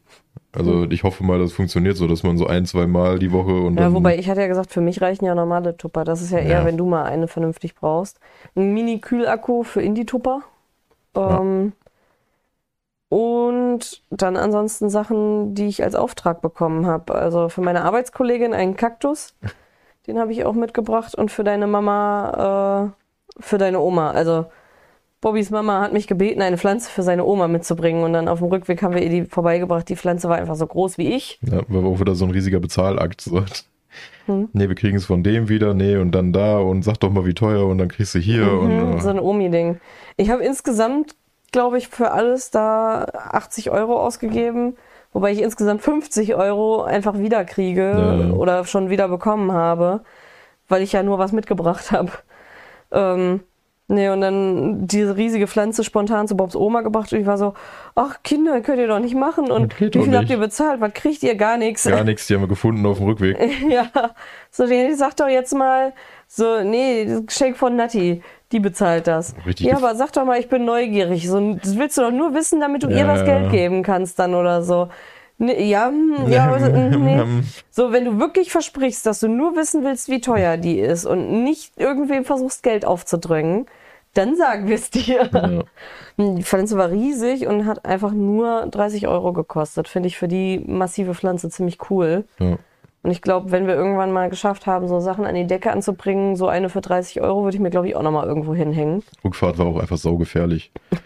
Also 0.55 0.83
ich 0.89 1.03
hoffe 1.03 1.23
mal, 1.23 1.39
das 1.39 1.51
funktioniert 1.53 1.97
so, 1.97 2.05
dass 2.07 2.21
man 2.21 2.37
so 2.37 2.45
ein, 2.45 2.65
zwei 2.67 2.85
Mal 2.85 3.17
die 3.17 3.31
Woche 3.31 3.53
und 3.53 3.79
Ja, 3.79 3.91
wobei 3.93 4.17
ich 4.19 4.29
hatte 4.29 4.41
ja 4.41 4.47
gesagt, 4.47 4.71
für 4.71 4.81
mich 4.81 5.01
reichen 5.01 5.25
ja 5.25 5.33
normale 5.33 5.75
Tupper. 5.77 6.03
Das 6.03 6.21
ist 6.21 6.31
ja 6.31 6.37
eher, 6.39 6.59
Ja. 6.59 6.65
wenn 6.65 6.77
du 6.77 6.85
mal 6.85 7.05
eine 7.05 7.27
vernünftig 7.27 7.73
brauchst. 7.75 8.19
Ein 8.55 8.73
Mini-Kühlakku 8.73 9.63
für 9.63 9.81
Indie-Tupper. 9.81 10.41
Ähm, 11.15 11.73
Und 13.09 14.01
dann 14.09 14.37
ansonsten 14.37 14.89
Sachen, 14.89 15.53
die 15.53 15.67
ich 15.67 15.83
als 15.83 15.93
Auftrag 15.95 16.41
bekommen 16.41 16.87
habe. 16.87 17.13
Also 17.15 17.49
für 17.49 17.61
meine 17.61 17.83
Arbeitskollegin 17.83 18.53
einen 18.53 18.75
Kaktus. 18.75 19.35
Den 20.07 20.19
habe 20.19 20.31
ich 20.31 20.45
auch 20.45 20.53
mitgebracht. 20.53 21.15
Und 21.15 21.31
für 21.31 21.43
deine 21.43 21.67
Mama, 21.67 22.91
äh, 23.37 23.41
für 23.41 23.57
deine 23.57 23.79
Oma. 23.79 24.11
Also 24.11 24.45
Bobbys 25.23 25.51
Mama 25.51 25.79
hat 25.79 25.93
mich 25.93 26.07
gebeten, 26.07 26.41
eine 26.41 26.57
Pflanze 26.57 26.91
für 26.91 27.01
seine 27.01 27.23
Oma 27.23 27.47
mitzubringen. 27.47 28.03
Und 28.03 28.11
dann 28.11 28.27
auf 28.27 28.39
dem 28.39 28.49
Rückweg 28.49 28.83
haben 28.83 28.93
wir 28.93 29.01
ihr 29.01 29.09
die 29.09 29.23
vorbeigebracht. 29.23 29.87
Die 29.87 29.95
Pflanze 29.95 30.27
war 30.27 30.35
einfach 30.35 30.57
so 30.57 30.67
groß 30.67 30.97
wie 30.97 31.15
ich. 31.15 31.39
Ja, 31.41 31.61
war 31.69 31.85
auch 31.85 32.01
wieder 32.01 32.13
so 32.13 32.25
ein 32.25 32.31
riesiger 32.31 32.59
Bezahlakt. 32.59 33.21
So. 33.21 33.41
Hm. 34.25 34.49
Nee, 34.51 34.67
wir 34.67 34.75
kriegen 34.75 34.97
es 34.97 35.05
von 35.05 35.23
dem 35.23 35.47
wieder, 35.47 35.73
nee, 35.73 35.95
und 35.95 36.11
dann 36.11 36.33
da 36.33 36.57
und 36.57 36.83
sag 36.83 36.99
doch 36.99 37.09
mal, 37.09 37.25
wie 37.25 37.33
teuer 37.33 37.67
und 37.67 37.77
dann 37.77 37.87
kriegst 37.87 38.15
du 38.15 38.19
hier 38.19 38.43
Mhm, 38.45 38.93
und 38.93 39.01
so 39.01 39.07
äh, 39.07 39.11
ein 39.11 39.19
Omi-Ding. 39.19 39.79
Ich 40.17 40.29
habe 40.29 40.43
insgesamt, 40.43 41.15
glaube 41.53 41.77
ich, 41.77 41.87
für 41.87 42.11
alles 42.11 42.51
da 42.51 43.05
80 43.05 43.71
Euro 43.71 43.99
ausgegeben, 43.99 44.75
wobei 45.13 45.31
ich 45.31 45.41
insgesamt 45.41 45.81
50 45.83 46.35
Euro 46.35 46.83
einfach 46.83 47.17
wieder 47.17 47.45
kriege 47.45 48.27
ja. 48.29 48.33
oder 48.33 48.65
schon 48.65 48.89
wieder 48.89 49.07
bekommen 49.07 49.51
habe, 49.53 50.01
weil 50.67 50.81
ich 50.81 50.91
ja 50.91 51.03
nur 51.03 51.17
was 51.17 51.31
mitgebracht 51.31 51.91
habe. 51.91 52.11
Ähm, 52.91 53.41
nee, 53.87 54.09
und 54.09 54.21
dann 54.21 54.87
diese 54.87 55.15
riesige 55.17 55.47
Pflanze 55.47 55.83
spontan 55.83 56.27
zu 56.27 56.35
Bobs 56.35 56.55
Oma 56.55 56.81
gebracht 56.81 57.11
und 57.13 57.19
ich 57.19 57.25
war 57.25 57.37
so, 57.37 57.53
ach 57.95 58.23
Kinder, 58.23 58.61
könnt 58.61 58.79
ihr 58.79 58.87
doch 58.87 58.99
nicht 58.99 59.15
machen 59.15 59.51
und 59.51 59.73
Das 59.73 59.79
wie 59.79 60.03
viel 60.03 60.17
habt 60.17 60.29
ihr 60.29 60.37
bezahlt? 60.37 60.81
Was 60.81 60.93
kriegt 60.93 61.23
ihr? 61.23 61.35
Gar 61.35 61.57
nichts. 61.57 61.83
gar 61.83 62.03
nichts, 62.05 62.27
die 62.27 62.35
haben 62.35 62.41
wir 62.41 62.47
gefunden 62.47 62.85
auf 62.85 62.97
dem 62.97 63.07
Rückweg. 63.07 63.37
Ja, 63.69 63.89
so, 64.51 64.67
die 64.67 64.93
sag 64.93 65.15
doch 65.17 65.27
jetzt 65.27 65.53
mal, 65.53 65.93
so, 66.27 66.63
nee, 66.63 67.05
das 67.05 67.25
Geschenk 67.25 67.57
von 67.57 67.75
Natti, 67.75 68.23
die 68.51 68.59
bezahlt 68.59 69.07
das. 69.07 69.35
Richtig 69.45 69.67
ja, 69.67 69.77
aber 69.77 69.95
sag 69.95 70.11
doch 70.13 70.25
mal, 70.25 70.39
ich 70.39 70.49
bin 70.49 70.65
neugierig. 70.65 71.27
So, 71.29 71.55
das 71.55 71.77
willst 71.77 71.97
du 71.97 72.01
doch 72.01 72.11
nur 72.11 72.33
wissen, 72.33 72.59
damit 72.59 72.83
du 72.83 72.89
ihr 72.89 72.97
Ja, 72.97 73.07
das 73.07 73.19
ja. 73.19 73.25
Geld 73.25 73.51
geben 73.51 73.83
kannst 73.83 74.17
dann 74.19 74.33
oder 74.33 74.63
so. 74.63 74.89
Nee, 75.37 75.65
ja, 75.65 75.87
hm, 75.87 76.31
ja, 76.31 76.45
aber, 76.45 76.59
hm, 76.59 77.03
nee. 77.03 77.43
So, 77.71 77.91
wenn 77.91 78.05
du 78.05 78.19
wirklich 78.19 78.51
versprichst, 78.51 79.05
dass 79.05 79.19
du 79.19 79.27
nur 79.27 79.55
wissen 79.55 79.83
willst, 79.83 80.09
wie 80.09 80.21
teuer 80.21 80.57
die 80.57 80.79
ist 80.79 81.05
und 81.05 81.43
nicht 81.43 81.77
irgendwem 81.77 82.23
versuchst, 82.23 82.63
Geld 82.63 82.85
aufzudrängen, 82.85 83.65
dann 84.13 84.35
sagen 84.35 84.67
wir 84.67 84.75
es 84.75 84.89
dir. 84.91 85.29
Ja. 85.33 85.63
Die 86.35 86.43
Pflanze 86.43 86.77
war 86.77 86.91
riesig 86.91 87.47
und 87.47 87.65
hat 87.65 87.85
einfach 87.85 88.11
nur 88.11 88.67
30 88.67 89.07
Euro 89.07 89.33
gekostet. 89.33 89.87
Finde 89.87 90.05
ich 90.05 90.17
für 90.17 90.27
die 90.27 90.59
massive 90.59 91.15
Pflanze 91.15 91.49
ziemlich 91.49 91.89
cool. 91.89 92.25
Ja. 92.37 92.57
Und 93.03 93.11
ich 93.11 93.21
glaube, 93.21 93.51
wenn 93.51 93.67
wir 93.67 93.75
irgendwann 93.75 94.13
mal 94.13 94.29
geschafft 94.29 94.65
haben, 94.65 94.87
so 94.87 95.01
Sachen 95.01 95.25
an 95.25 95.35
die 95.35 95.45
Decke 95.45 95.71
anzubringen, 95.73 96.37
so 96.37 96.47
eine 96.47 96.69
für 96.69 96.79
30 96.79 97.19
Euro, 97.21 97.43
würde 97.43 97.55
ich 97.57 97.61
mir, 97.61 97.69
glaube 97.69 97.87
ich, 97.89 97.97
auch 97.97 98.01
nochmal 98.01 98.25
irgendwo 98.27 98.55
hinhängen. 98.55 99.03
Rückfahrt 99.25 99.57
war 99.57 99.65
auch 99.65 99.77
einfach 99.79 99.97
saugefährlich. 99.97 100.71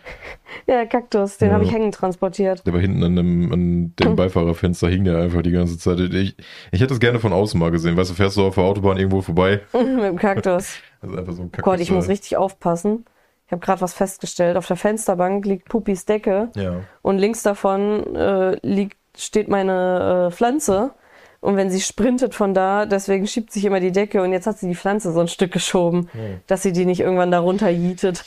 Ja, 0.65 0.75
der 0.75 0.87
Kaktus, 0.87 1.37
den 1.37 1.49
Ja. 1.49 1.53
habe 1.55 1.63
ich 1.65 1.71
hängen 1.71 1.91
transportiert. 1.91 2.65
Der 2.65 2.73
war 2.73 2.79
hinten 2.79 3.03
an 3.03 3.15
dem, 3.15 3.51
an 3.53 3.93
dem 3.99 4.15
Beifahrerfenster, 4.15 4.87
hing 4.89 5.03
der 5.03 5.17
einfach 5.17 5.41
die 5.41 5.51
ganze 5.51 5.77
Zeit. 5.77 5.99
Ich, 5.99 6.35
ich 6.71 6.81
hätte 6.81 6.93
es 6.93 6.99
gerne 6.99 7.19
von 7.19 7.31
außen 7.33 7.59
mal 7.59 7.69
gesehen. 7.71 7.95
Weißt 7.97 8.09
du, 8.09 8.13
fährst 8.15 8.37
du 8.37 8.45
auf 8.47 8.55
der 8.55 8.63
Autobahn 8.63 8.97
irgendwo 8.97 9.21
vorbei? 9.21 9.61
Mit 9.73 10.03
dem 10.03 10.17
Kaktus. 10.17 10.77
Also 11.01 11.17
einfach 11.17 11.33
so 11.33 11.43
ein 11.43 11.51
Oh 11.53 11.61
Gott, 11.61 11.79
ich 11.79 11.87
Kaktus, 11.89 11.95
muss 11.95 12.09
richtig 12.09 12.37
aufpassen. 12.37 13.05
Ich 13.45 13.51
habe 13.51 13.61
gerade 13.61 13.81
was 13.81 13.93
festgestellt. 13.93 14.57
Auf 14.57 14.67
der 14.67 14.77
Fensterbank 14.77 15.45
liegt 15.45 15.69
Pupis 15.69 16.05
Decke 16.05 16.49
Ja. 16.55 16.81
und 17.01 17.17
links 17.17 17.43
davon 17.43 18.15
äh, 18.15 18.57
liegt, 18.65 18.97
steht 19.17 19.47
meine 19.49 20.27
äh, 20.29 20.31
Pflanze. 20.35 20.91
Und 21.39 21.55
wenn 21.55 21.69
sie 21.69 21.81
sprintet 21.81 22.33
von 22.33 22.53
da, 22.53 22.85
deswegen 22.85 23.27
schiebt 23.27 23.51
sich 23.51 23.63
immer 23.65 23.79
die 23.79 23.91
Decke 23.91 24.21
und 24.23 24.31
jetzt 24.31 24.47
hat 24.47 24.57
sie 24.57 24.67
die 24.67 24.75
Pflanze 24.75 25.11
so 25.13 25.19
ein 25.19 25.27
Stück 25.27 25.51
geschoben, 25.51 26.09
dass 26.47 26.63
sie 26.63 26.71
die 26.71 26.85
nicht 26.85 26.99
irgendwann 26.99 27.31
darunter 27.31 27.69
jietet. 27.69 28.23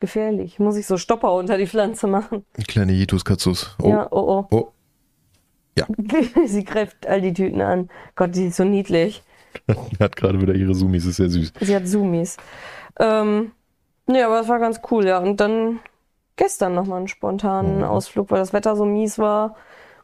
Gefährlich. 0.00 0.58
Muss 0.58 0.76
ich 0.76 0.86
so 0.86 0.96
Stopper 0.96 1.32
unter 1.34 1.58
die 1.58 1.66
Pflanze 1.66 2.06
machen. 2.06 2.44
Kleine 2.68 2.92
Jitus-Katzus. 2.92 3.76
Oh, 3.82 3.88
Ja, 3.88 4.06
oh, 4.10 4.46
oh. 4.50 4.56
oh. 4.56 4.72
Ja. 5.76 5.86
sie 6.46 6.64
greift 6.64 7.06
all 7.06 7.20
die 7.20 7.32
Tüten 7.32 7.60
an. 7.60 7.88
Gott, 8.14 8.34
die 8.34 8.46
ist 8.46 8.56
so 8.56 8.64
niedlich. 8.64 9.22
Die 9.68 9.98
hat 10.02 10.14
gerade 10.16 10.40
wieder 10.40 10.54
ihre 10.54 10.72
Zoomies, 10.72 11.04
ist 11.04 11.16
sehr 11.16 11.30
süß. 11.30 11.52
Sie 11.60 11.74
hat 11.74 11.86
Zoomies. 11.88 12.36
Ähm, 13.00 13.52
nee, 14.06 14.22
aber 14.22 14.40
es 14.40 14.48
war 14.48 14.58
ganz 14.60 14.80
cool, 14.90 15.06
ja. 15.06 15.18
Und 15.18 15.38
dann 15.40 15.80
gestern 16.36 16.74
nochmal 16.74 16.98
einen 16.98 17.08
spontanen 17.08 17.78
Mhm. 17.78 17.84
Ausflug, 17.84 18.30
weil 18.30 18.38
das 18.38 18.52
Wetter 18.52 18.76
so 18.76 18.84
mies 18.84 19.18
war 19.18 19.56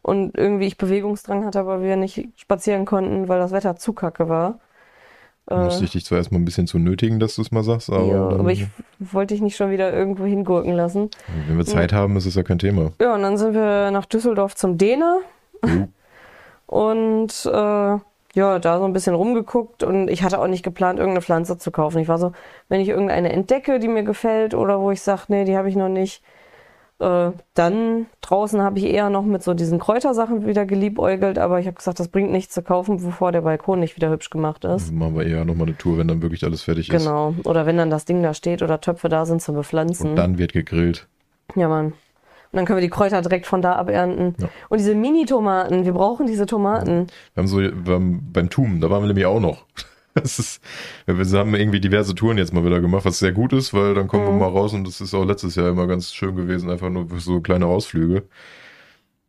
und 0.04 0.36
irgendwie 0.36 0.66
ich 0.66 0.76
Bewegungsdrang 0.76 1.46
hatte, 1.46 1.58
aber 1.58 1.82
wir 1.82 1.96
nicht 1.96 2.28
spazieren 2.36 2.84
konnten, 2.84 3.26
weil 3.28 3.38
das 3.38 3.52
Wetter 3.52 3.76
zu 3.76 3.94
kacke 3.94 4.28
war. 4.28 4.60
Da 5.46 5.64
musste 5.64 5.84
ich 5.84 5.92
dich 5.92 6.04
zwar 6.04 6.18
erstmal 6.18 6.40
ein 6.40 6.44
bisschen 6.44 6.66
zu 6.66 6.78
nötigen, 6.78 7.20
dass 7.20 7.36
du 7.36 7.42
es 7.42 7.50
mal 7.50 7.62
sagst, 7.62 7.90
aber, 7.90 8.06
ja, 8.06 8.28
aber 8.28 8.50
ich 8.50 8.66
wollte 8.98 9.34
dich 9.34 9.42
nicht 9.42 9.56
schon 9.56 9.70
wieder 9.70 9.92
irgendwo 9.92 10.24
hingurken 10.24 10.72
lassen. 10.72 11.10
wenn 11.48 11.56
wir 11.56 11.64
Zeit 11.64 11.92
haben, 11.92 12.16
ist 12.16 12.26
es 12.26 12.34
ja 12.34 12.42
kein 12.42 12.58
Thema. 12.58 12.92
Ja, 13.00 13.14
und 13.14 13.22
dann 13.22 13.36
sind 13.36 13.54
wir 13.54 13.90
nach 13.90 14.06
Düsseldorf 14.06 14.54
zum 14.54 14.78
Dehner 14.78 15.20
Uh, 15.64 15.86
und 16.66 17.46
äh, 17.46 17.98
ja, 18.34 18.58
da 18.58 18.78
so 18.78 18.84
ein 18.84 18.92
bisschen 18.92 19.14
rumgeguckt 19.14 19.82
und 19.82 20.08
ich 20.08 20.22
hatte 20.22 20.38
auch 20.38 20.48
nicht 20.48 20.62
geplant, 20.64 20.98
irgendeine 20.98 21.22
Pflanze 21.22 21.56
zu 21.56 21.70
kaufen. 21.70 22.00
Ich 22.00 22.08
war 22.08 22.18
so, 22.18 22.32
wenn 22.68 22.80
ich 22.80 22.88
irgendeine 22.88 23.32
entdecke, 23.32 23.78
die 23.78 23.88
mir 23.88 24.02
gefällt 24.02 24.52
oder 24.52 24.80
wo 24.80 24.90
ich 24.90 25.00
sage, 25.00 25.22
nee, 25.28 25.44
die 25.44 25.56
habe 25.56 25.70
ich 25.70 25.76
noch 25.76 25.88
nicht, 25.88 26.22
äh, 27.00 27.32
dann 27.54 28.06
draußen 28.20 28.62
habe 28.62 28.78
ich 28.78 28.84
eher 28.86 29.10
noch 29.10 29.24
mit 29.24 29.42
so 29.42 29.54
diesen 29.54 29.78
Kräutersachen 29.78 30.46
wieder 30.46 30.64
geliebäugelt, 30.64 31.38
aber 31.38 31.58
ich 31.58 31.66
habe 31.66 31.76
gesagt, 31.76 31.98
das 31.98 32.08
bringt 32.08 32.30
nichts 32.30 32.54
zu 32.54 32.62
kaufen, 32.62 33.02
bevor 33.02 33.32
der 33.32 33.42
Balkon 33.42 33.80
nicht 33.80 33.96
wieder 33.96 34.10
hübsch 34.10 34.30
gemacht 34.30 34.64
ist. 34.64 34.70
also 34.70 34.92
machen 34.92 35.16
wir 35.16 35.26
eher 35.26 35.44
nochmal 35.44 35.66
eine 35.66 35.76
Tour, 35.76 35.98
wenn 35.98 36.08
dann 36.08 36.22
wirklich 36.22 36.44
alles 36.44 36.62
fertig 36.62 36.88
ist. 36.88 36.96
Genau. 36.96 37.34
Oder 37.44 37.66
wenn 37.66 37.76
dann 37.76 37.90
das 37.90 38.04
Ding 38.04 38.22
da 38.22 38.32
steht 38.32 38.62
oder 38.62 38.80
Töpfe 38.80 39.08
da 39.08 39.26
sind 39.26 39.42
zum 39.42 39.56
Bepflanzen. 39.56 40.10
Und 40.10 40.16
dann 40.16 40.38
wird 40.38 40.52
gegrillt. 40.52 41.08
Ja, 41.56 41.68
Mann. 41.68 41.86
Und 41.86 42.58
dann 42.58 42.66
können 42.66 42.76
wir 42.76 42.82
die 42.82 42.90
Kräuter 42.90 43.20
direkt 43.20 43.46
von 43.46 43.62
da 43.62 43.74
abernten. 43.74 44.36
Ja. 44.38 44.48
Und 44.68 44.78
diese 44.78 44.94
Mini-Tomaten, 44.94 45.84
wir 45.84 45.92
brauchen 45.92 46.28
diese 46.28 46.46
Tomaten. 46.46 47.08
Wir 47.34 47.40
haben 47.40 47.48
so 47.48 47.58
wir 47.58 47.94
haben 47.94 48.30
beim 48.32 48.48
Tum, 48.48 48.80
da 48.80 48.90
waren 48.90 49.02
wir 49.02 49.08
nämlich 49.08 49.26
auch 49.26 49.40
noch. 49.40 49.64
Es 50.22 50.38
ist, 50.38 50.62
wir 51.06 51.38
haben 51.38 51.54
irgendwie 51.54 51.80
diverse 51.80 52.14
Touren 52.14 52.38
jetzt 52.38 52.52
mal 52.52 52.64
wieder 52.64 52.80
gemacht, 52.80 53.04
was 53.04 53.18
sehr 53.18 53.32
gut 53.32 53.52
ist, 53.52 53.74
weil 53.74 53.94
dann 53.94 54.06
kommen 54.08 54.24
Mhm. 54.24 54.28
wir 54.40 54.46
mal 54.46 54.48
raus 54.58 54.72
und 54.72 54.86
das 54.86 55.00
ist 55.00 55.12
auch 55.14 55.24
letztes 55.24 55.56
Jahr 55.56 55.68
immer 55.68 55.86
ganz 55.86 56.12
schön 56.12 56.36
gewesen, 56.36 56.70
einfach 56.70 56.90
nur 56.90 57.08
für 57.08 57.20
so 57.20 57.40
kleine 57.40 57.66
Ausflüge. 57.66 58.24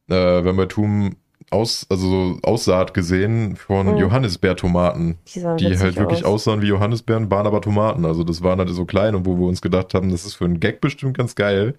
Äh, 0.07 0.13
wir 0.43 0.49
haben 0.49 0.57
bei 0.57 0.65
Tum 0.67 1.15
aus, 1.51 1.85
also 1.89 2.09
so 2.09 2.39
Aussaat 2.43 2.93
gesehen 2.93 3.55
von 3.55 3.87
Mhm. 3.93 3.97
Johannisbeertomaten, 3.97 5.17
Die, 5.35 5.69
die 5.69 5.77
halt 5.79 5.97
wirklich 5.97 6.23
aus. 6.25 6.41
aussahen 6.47 6.61
wie 6.61 6.67
Johannisbeeren, 6.67 7.29
waren 7.31 7.47
aber 7.47 7.61
Tomaten. 7.61 8.05
Also 8.05 8.23
das 8.23 8.41
waren 8.43 8.59
halt 8.59 8.69
so 8.69 8.85
klein 8.85 9.15
und 9.15 9.25
wo 9.25 9.37
wir 9.37 9.47
uns 9.47 9.61
gedacht 9.61 9.93
haben, 9.93 10.11
das 10.11 10.25
ist 10.25 10.35
für 10.35 10.45
einen 10.45 10.59
Gag 10.59 10.81
bestimmt 10.81 11.17
ganz 11.17 11.35
geil, 11.35 11.75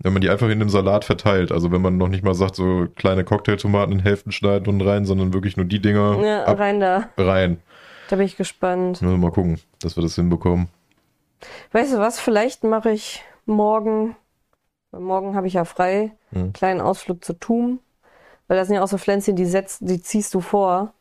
wenn 0.00 0.12
man 0.12 0.22
die 0.22 0.30
einfach 0.30 0.48
in 0.50 0.60
dem 0.60 0.68
Salat 0.70 1.04
verteilt. 1.04 1.52
Also 1.52 1.72
wenn 1.72 1.82
man 1.82 1.96
noch 1.98 2.08
nicht 2.08 2.24
mal 2.24 2.34
sagt, 2.34 2.56
so 2.56 2.88
kleine 2.96 3.24
Cocktailtomaten 3.24 3.92
in 3.94 4.00
Hälften 4.00 4.32
schneidet 4.32 4.68
und 4.68 4.80
rein, 4.82 5.04
sondern 5.06 5.32
wirklich 5.34 5.56
nur 5.56 5.66
die 5.66 5.80
Dinger 5.80 6.18
Ja, 6.24 6.44
ab, 6.46 6.58
rein 6.58 6.80
da. 6.80 7.08
rein. 7.18 7.58
Da 8.12 8.16
bin 8.18 8.26
ich 8.26 8.36
gespannt. 8.36 9.00
Müssen 9.00 9.10
wir 9.10 9.16
mal 9.16 9.30
gucken, 9.32 9.58
dass 9.80 9.96
wir 9.96 10.02
das 10.02 10.16
hinbekommen. 10.16 10.68
Weißt 11.72 11.94
du 11.94 11.98
was? 11.98 12.20
Vielleicht 12.20 12.62
mache 12.62 12.90
ich 12.90 13.22
morgen, 13.46 14.14
morgen 14.90 15.34
habe 15.34 15.46
ich 15.46 15.54
ja 15.54 15.64
frei, 15.64 16.12
einen 16.34 16.52
kleinen 16.52 16.82
Ausflug 16.82 17.24
zu 17.24 17.32
Tum. 17.32 17.78
Weil 18.48 18.58
das 18.58 18.66
sind 18.66 18.76
ja 18.76 18.82
auch 18.82 18.88
so 18.88 18.98
Pflänzchen, 18.98 19.34
die 19.34 19.46
setzt, 19.46 19.78
die 19.80 20.02
ziehst 20.02 20.34
du 20.34 20.42
vor. 20.42 20.92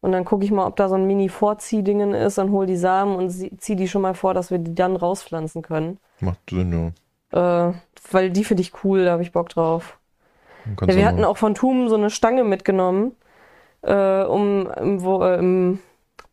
Und 0.00 0.12
dann 0.12 0.24
gucke 0.24 0.44
ich 0.44 0.52
mal, 0.52 0.64
ob 0.64 0.76
da 0.76 0.88
so 0.88 0.94
ein 0.94 1.08
Mini-Vorziehdingen 1.08 2.14
ist 2.14 2.38
und 2.38 2.52
hol 2.52 2.66
die 2.66 2.76
Samen 2.76 3.16
und 3.16 3.30
sie- 3.30 3.56
zieh 3.56 3.74
die 3.74 3.88
schon 3.88 4.02
mal 4.02 4.14
vor, 4.14 4.32
dass 4.32 4.52
wir 4.52 4.58
die 4.58 4.76
dann 4.76 4.94
rauspflanzen 4.94 5.60
können. 5.62 5.98
Macht 6.20 6.38
Sinn, 6.48 6.92
ja. 7.32 7.68
Äh, 7.70 7.72
weil 8.12 8.30
die 8.30 8.44
finde 8.44 8.60
ich 8.60 8.84
cool, 8.84 9.06
da 9.06 9.10
habe 9.10 9.22
ich 9.22 9.32
Bock 9.32 9.48
drauf. 9.48 9.98
Ja, 10.82 10.94
wir 10.98 11.04
hatten 11.08 11.24
auch 11.24 11.36
von 11.36 11.56
Tum 11.56 11.88
so 11.88 11.96
eine 11.96 12.10
Stange 12.10 12.44
mitgenommen, 12.44 13.16
äh, 13.82 14.22
um 14.22 14.70
im, 14.70 15.02
wo, 15.02 15.20
äh, 15.24 15.36
im 15.40 15.80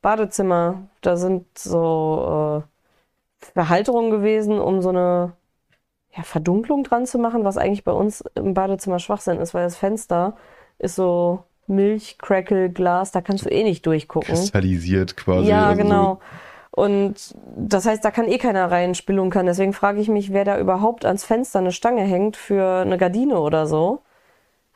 Badezimmer, 0.01 0.83
da 1.01 1.17
sind 1.17 1.45
so 1.57 2.63
äh, 2.63 3.45
Verhalterungen 3.53 4.11
gewesen, 4.11 4.59
um 4.59 4.81
so 4.81 4.89
eine 4.89 5.33
ja, 6.15 6.23
Verdunklung 6.23 6.83
dran 6.83 7.05
zu 7.05 7.19
machen, 7.19 7.43
was 7.43 7.57
eigentlich 7.57 7.83
bei 7.83 7.91
uns 7.91 8.23
im 8.35 8.53
Badezimmer 8.53 8.99
Schwachsinn 8.99 9.39
ist, 9.39 9.53
weil 9.53 9.63
das 9.63 9.77
Fenster 9.77 10.35
ist 10.79 10.95
so 10.95 11.43
Milch, 11.67 12.17
Crackle, 12.17 12.69
Glas, 12.69 13.11
da 13.11 13.21
kannst 13.21 13.45
du 13.45 13.49
eh 13.49 13.63
nicht 13.63 13.85
durchgucken. 13.85 14.35
kristallisiert 14.35 15.15
quasi. 15.15 15.49
Ja, 15.49 15.69
also 15.69 15.81
genau. 15.81 16.19
Und 16.71 17.35
das 17.55 17.85
heißt, 17.85 18.03
da 18.03 18.11
kann 18.11 18.27
eh 18.27 18.37
keiner 18.37 18.71
rein 18.71 18.95
spelunken. 18.95 19.45
Deswegen 19.45 19.73
frage 19.73 19.99
ich 19.99 20.07
mich, 20.07 20.31
wer 20.31 20.45
da 20.45 20.57
überhaupt 20.57 21.05
ans 21.05 21.25
Fenster 21.25 21.59
eine 21.59 21.71
Stange 21.71 22.03
hängt 22.03 22.37
für 22.37 22.81
eine 22.81 22.97
Gardine 22.97 23.39
oder 23.39 23.67
so. 23.67 24.01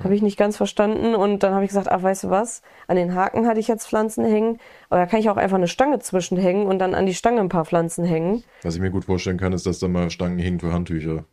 Habe 0.03 0.13
ich 0.13 0.21
nicht 0.21 0.37
ganz 0.37 0.57
verstanden. 0.57 1.15
Und 1.15 1.43
dann 1.43 1.53
habe 1.53 1.63
ich 1.63 1.69
gesagt, 1.69 1.89
ach, 1.89 2.03
weißt 2.03 2.25
du 2.25 2.29
was? 2.29 2.61
An 2.87 2.97
den 2.97 3.15
Haken 3.15 3.47
hatte 3.47 3.59
ich 3.59 3.67
jetzt 3.67 3.87
Pflanzen 3.87 4.25
hängen. 4.25 4.59
Aber 4.89 4.99
da 4.99 5.05
kann 5.05 5.19
ich 5.19 5.29
auch 5.29 5.37
einfach 5.37 5.57
eine 5.57 5.67
Stange 5.69 5.99
zwischenhängen 5.99 6.67
und 6.67 6.79
dann 6.79 6.93
an 6.93 7.05
die 7.05 7.13
Stange 7.13 7.39
ein 7.39 7.49
paar 7.49 7.65
Pflanzen 7.65 8.03
hängen. 8.03 8.43
Was 8.61 8.75
ich 8.75 8.81
mir 8.81 8.91
gut 8.91 9.05
vorstellen 9.05 9.37
kann, 9.37 9.53
ist, 9.53 9.65
dass 9.65 9.79
da 9.79 9.87
mal 9.87 10.09
Stangen 10.09 10.37
hängen 10.37 10.59
für 10.59 10.73
Handtücher. 10.73 11.23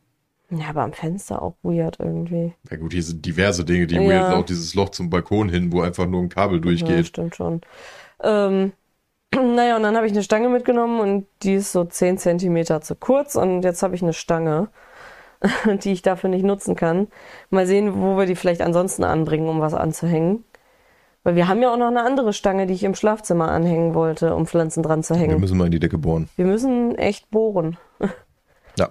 Ja, 0.51 0.67
aber 0.69 0.83
am 0.83 0.93
Fenster 0.93 1.43
auch 1.43 1.55
weird 1.63 1.99
irgendwie. 1.99 2.53
Ja 2.71 2.77
gut, 2.77 2.93
hier 2.93 3.03
sind 3.03 3.25
diverse 3.25 3.65
Dinge, 3.65 3.87
die 3.87 3.95
Ja. 3.97 4.03
weird 4.03 4.27
sind. 4.27 4.35
Auch 4.37 4.45
dieses 4.45 4.75
Loch 4.75 4.91
zum 4.91 5.09
Balkon 5.11 5.49
hin, 5.49 5.73
wo 5.73 5.81
einfach 5.81 6.07
nur 6.07 6.21
ein 6.21 6.29
Kabel 6.29 6.57
Ja, 6.59 6.61
durchgeht. 6.63 7.07
stimmt 7.07 7.35
schon. 7.37 7.63
Ähm, 8.23 8.73
naja, 9.35 9.77
und 9.77 9.83
dann 9.83 9.97
habe 9.97 10.07
ich 10.07 10.13
eine 10.13 10.23
Stange 10.23 10.51
mitgenommen 10.51 11.01
und 11.01 11.27
die 11.43 11.55
ist 11.55 11.73
so 11.73 11.85
10 11.85 12.19
Zentimeter 12.19 12.81
zu 12.83 12.95
kurz 12.95 13.35
und 13.35 13.63
jetzt 13.63 13.83
habe 13.83 13.95
ich 13.95 14.03
eine 14.03 14.13
Stange, 14.13 14.69
die 15.85 15.93
ich 15.93 16.03
dafür 16.03 16.31
nicht 16.31 16.45
nutzen 16.45 16.77
kann. 16.77 17.09
Mal 17.51 17.67
sehen, 17.67 18.01
wo 18.01 18.17
wir 18.17 18.27
die 18.27 18.37
vielleicht 18.37 18.61
ansonsten 18.63 19.05
anbringen, 19.05 19.49
um 19.49 19.61
was 19.61 19.75
anzuhängen. 19.75 20.45
Weil 21.25 21.37
wir 21.37 21.47
haben 21.47 21.63
ja 21.63 21.73
auch 21.73 21.77
noch 21.77 21.87
eine 21.87 22.03
andere 22.03 22.33
Stange, 22.33 22.67
die 22.67 22.75
ich 22.75 22.83
im 22.83 22.95
Schlafzimmer 22.97 23.49
anhängen 23.51 23.95
wollte, 23.95 24.35
um 24.35 24.47
Pflanzen 24.47 24.83
dran 24.83 25.03
zu 25.05 25.15
Wir 25.15 25.21
hängen. 25.21 25.39
müssen 25.41 25.57
mal 25.57 25.67
in 25.67 25.71
die 25.71 25.79
Decke 25.79 25.99
bohren. 25.99 26.29
Wir 26.37 26.47
müssen 26.47 26.97
echt 26.97 27.31
bohren. 27.31 27.77
Ja. 28.79 28.91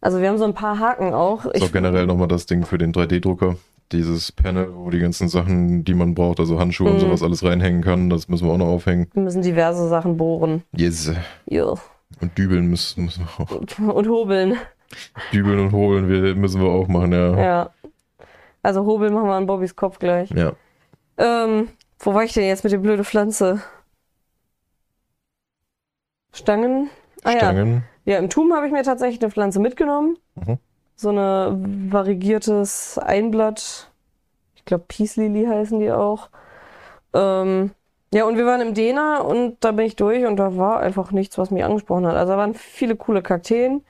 Also 0.00 0.20
wir 0.20 0.28
haben 0.28 0.38
so 0.38 0.44
ein 0.44 0.54
paar 0.54 0.78
Haken 0.78 1.14
auch. 1.14 1.44
Ist 1.46 1.62
auch 1.62 1.72
generell 1.72 2.06
nochmal 2.06 2.28
das 2.28 2.46
Ding 2.46 2.64
für 2.64 2.78
den 2.78 2.92
3D-Drucker. 2.92 3.56
Dieses 3.92 4.32
Panel, 4.32 4.70
wo 4.74 4.90
die 4.90 4.98
ganzen 4.98 5.28
Sachen, 5.28 5.84
die 5.84 5.94
man 5.94 6.14
braucht, 6.14 6.40
also 6.40 6.58
Handschuhe 6.58 6.88
und 6.88 6.96
Mhm. 6.96 7.00
sowas 7.00 7.22
alles 7.22 7.44
reinhängen 7.44 7.82
kann, 7.82 8.08
das 8.10 8.28
müssen 8.28 8.46
wir 8.48 8.52
auch 8.54 8.58
noch 8.58 8.66
aufhängen. 8.66 9.08
wir 9.12 9.22
müssen 9.22 9.42
diverse 9.42 9.88
Sachen 9.88 10.16
bohren. 10.16 10.62
Yes. 10.74 11.12
Ja. 11.46 11.74
Und 12.20 12.36
dübeln 12.38 12.66
müssen, 12.66 13.04
müssen 13.04 13.26
wir 13.26 13.44
auch. 13.44 13.50
Und, 13.52 13.78
und 13.78 14.08
hobeln. 14.08 14.56
Dübeln 15.32 15.60
und 15.60 15.72
holen 15.72 16.08
wir, 16.08 16.34
müssen 16.34 16.60
wir 16.60 16.68
auch 16.68 16.88
machen, 16.88 17.12
ja. 17.12 17.38
Ja. 17.38 17.70
Also 18.62 18.84
hobeln 18.86 19.12
machen 19.12 19.28
wir 19.28 19.34
an 19.34 19.46
Bobbys 19.46 19.76
Kopf 19.76 19.98
gleich. 19.98 20.30
Ja. 20.30 20.52
Ähm, 21.18 21.68
wo 21.98 22.14
war 22.14 22.24
ich 22.24 22.32
denn 22.32 22.44
jetzt 22.44 22.64
mit 22.64 22.72
der 22.72 22.78
blöde 22.78 23.04
Pflanze? 23.04 23.62
Stangen? 26.32 26.90
Ah 27.22 27.32
ja. 27.32 27.38
Stangen. 27.38 27.84
Ja, 28.04 28.18
im 28.18 28.28
Tum 28.28 28.52
habe 28.52 28.66
ich 28.66 28.72
mir 28.72 28.82
tatsächlich 28.82 29.22
eine 29.22 29.30
Pflanze 29.30 29.60
mitgenommen. 29.60 30.18
Mhm. 30.34 30.58
So 30.96 31.10
eine 31.10 31.58
variegiertes 31.90 32.98
Einblatt. 32.98 33.90
Ich 34.54 34.64
glaube, 34.64 34.84
Peace 34.88 35.16
Lily 35.16 35.44
heißen 35.44 35.78
die 35.80 35.90
auch. 35.90 36.28
Ähm, 37.12 37.72
ja, 38.12 38.24
und 38.24 38.36
wir 38.36 38.46
waren 38.46 38.60
im 38.60 38.74
Dena 38.74 39.20
und 39.20 39.56
da 39.60 39.72
bin 39.72 39.86
ich 39.86 39.96
durch 39.96 40.24
und 40.24 40.36
da 40.36 40.56
war 40.56 40.80
einfach 40.80 41.10
nichts, 41.12 41.36
was 41.36 41.50
mich 41.50 41.64
angesprochen 41.64 42.06
hat. 42.06 42.16
Also 42.16 42.32
da 42.32 42.38
waren 42.38 42.54
viele 42.54 42.96
coole 42.96 43.22
Kakteen. 43.22 43.84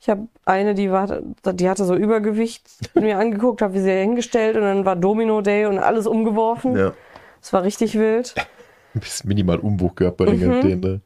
Ich 0.00 0.08
habe 0.08 0.28
eine, 0.44 0.74
die 0.74 0.90
war, 0.90 1.20
die 1.44 1.68
hatte 1.68 1.84
so 1.84 1.94
Übergewicht 1.94 2.68
mir 2.94 3.18
angeguckt, 3.18 3.62
habe 3.62 3.78
sie 3.80 3.90
hingestellt 3.90 4.56
und 4.56 4.62
dann 4.62 4.84
war 4.84 4.96
Domino 4.96 5.40
Day 5.40 5.66
und 5.66 5.78
alles 5.78 6.06
umgeworfen. 6.06 6.76
Ja. 6.76 6.92
Es 7.40 7.52
war 7.52 7.62
richtig 7.62 7.98
wild. 7.98 8.34
Ein 8.94 9.00
bisschen 9.00 9.28
minimal 9.28 9.58
Umbruch 9.58 9.94
gehabt 9.94 10.16
bei 10.18 10.26
den 10.26 10.38
Mhm. 10.38 10.52
Kakteen, 10.52 10.80
ne? 10.80 11.00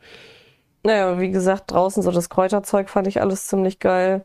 Naja, 0.82 1.20
wie 1.20 1.30
gesagt, 1.30 1.72
draußen 1.72 2.02
so 2.02 2.10
das 2.10 2.30
Kräuterzeug 2.30 2.88
fand 2.88 3.06
ich 3.06 3.20
alles 3.20 3.46
ziemlich 3.46 3.80
geil. 3.80 4.24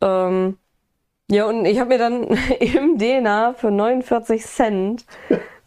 Ähm, 0.00 0.56
ja, 1.30 1.46
und 1.46 1.64
ich 1.64 1.78
habe 1.78 1.90
mir 1.90 1.98
dann 1.98 2.22
im 2.60 2.98
Dena 2.98 3.54
für 3.54 3.70
49 3.70 4.44
Cent 4.44 5.04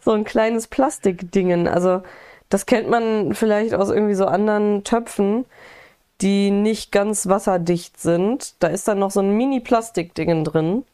so 0.00 0.12
ein 0.12 0.24
kleines 0.24 0.68
Plastikdingen, 0.68 1.66
also 1.68 2.02
das 2.48 2.66
kennt 2.66 2.88
man 2.88 3.34
vielleicht 3.34 3.74
aus 3.74 3.90
irgendwie 3.90 4.14
so 4.14 4.26
anderen 4.26 4.84
Töpfen, 4.84 5.46
die 6.20 6.50
nicht 6.50 6.92
ganz 6.92 7.28
wasserdicht 7.28 8.00
sind. 8.00 8.62
Da 8.62 8.68
ist 8.68 8.88
dann 8.88 8.98
noch 8.98 9.10
so 9.10 9.20
ein 9.20 9.36
Mini-Plastikdingen 9.36 10.44
drin, 10.44 10.84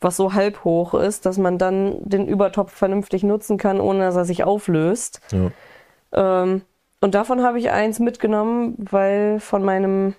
was 0.00 0.16
so 0.16 0.34
halb 0.34 0.64
hoch 0.64 0.94
ist, 0.94 1.26
dass 1.26 1.38
man 1.38 1.58
dann 1.58 1.96
den 2.00 2.28
Übertopf 2.28 2.72
vernünftig 2.72 3.22
nutzen 3.22 3.58
kann, 3.58 3.80
ohne 3.80 4.00
dass 4.00 4.16
er 4.16 4.24
sich 4.24 4.44
auflöst. 4.44 5.20
Ja. 5.32 6.42
Ähm, 6.42 6.62
und 7.00 7.14
davon 7.14 7.42
habe 7.42 7.58
ich 7.58 7.70
eins 7.70 7.98
mitgenommen, 7.98 8.74
weil 8.78 9.40
von 9.40 9.62
meinem 9.62 10.14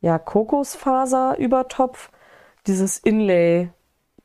ja, 0.00 0.18
Kokosfaser-Übertopf 0.18 2.10
dieses 2.66 2.98
Inlay, 2.98 3.70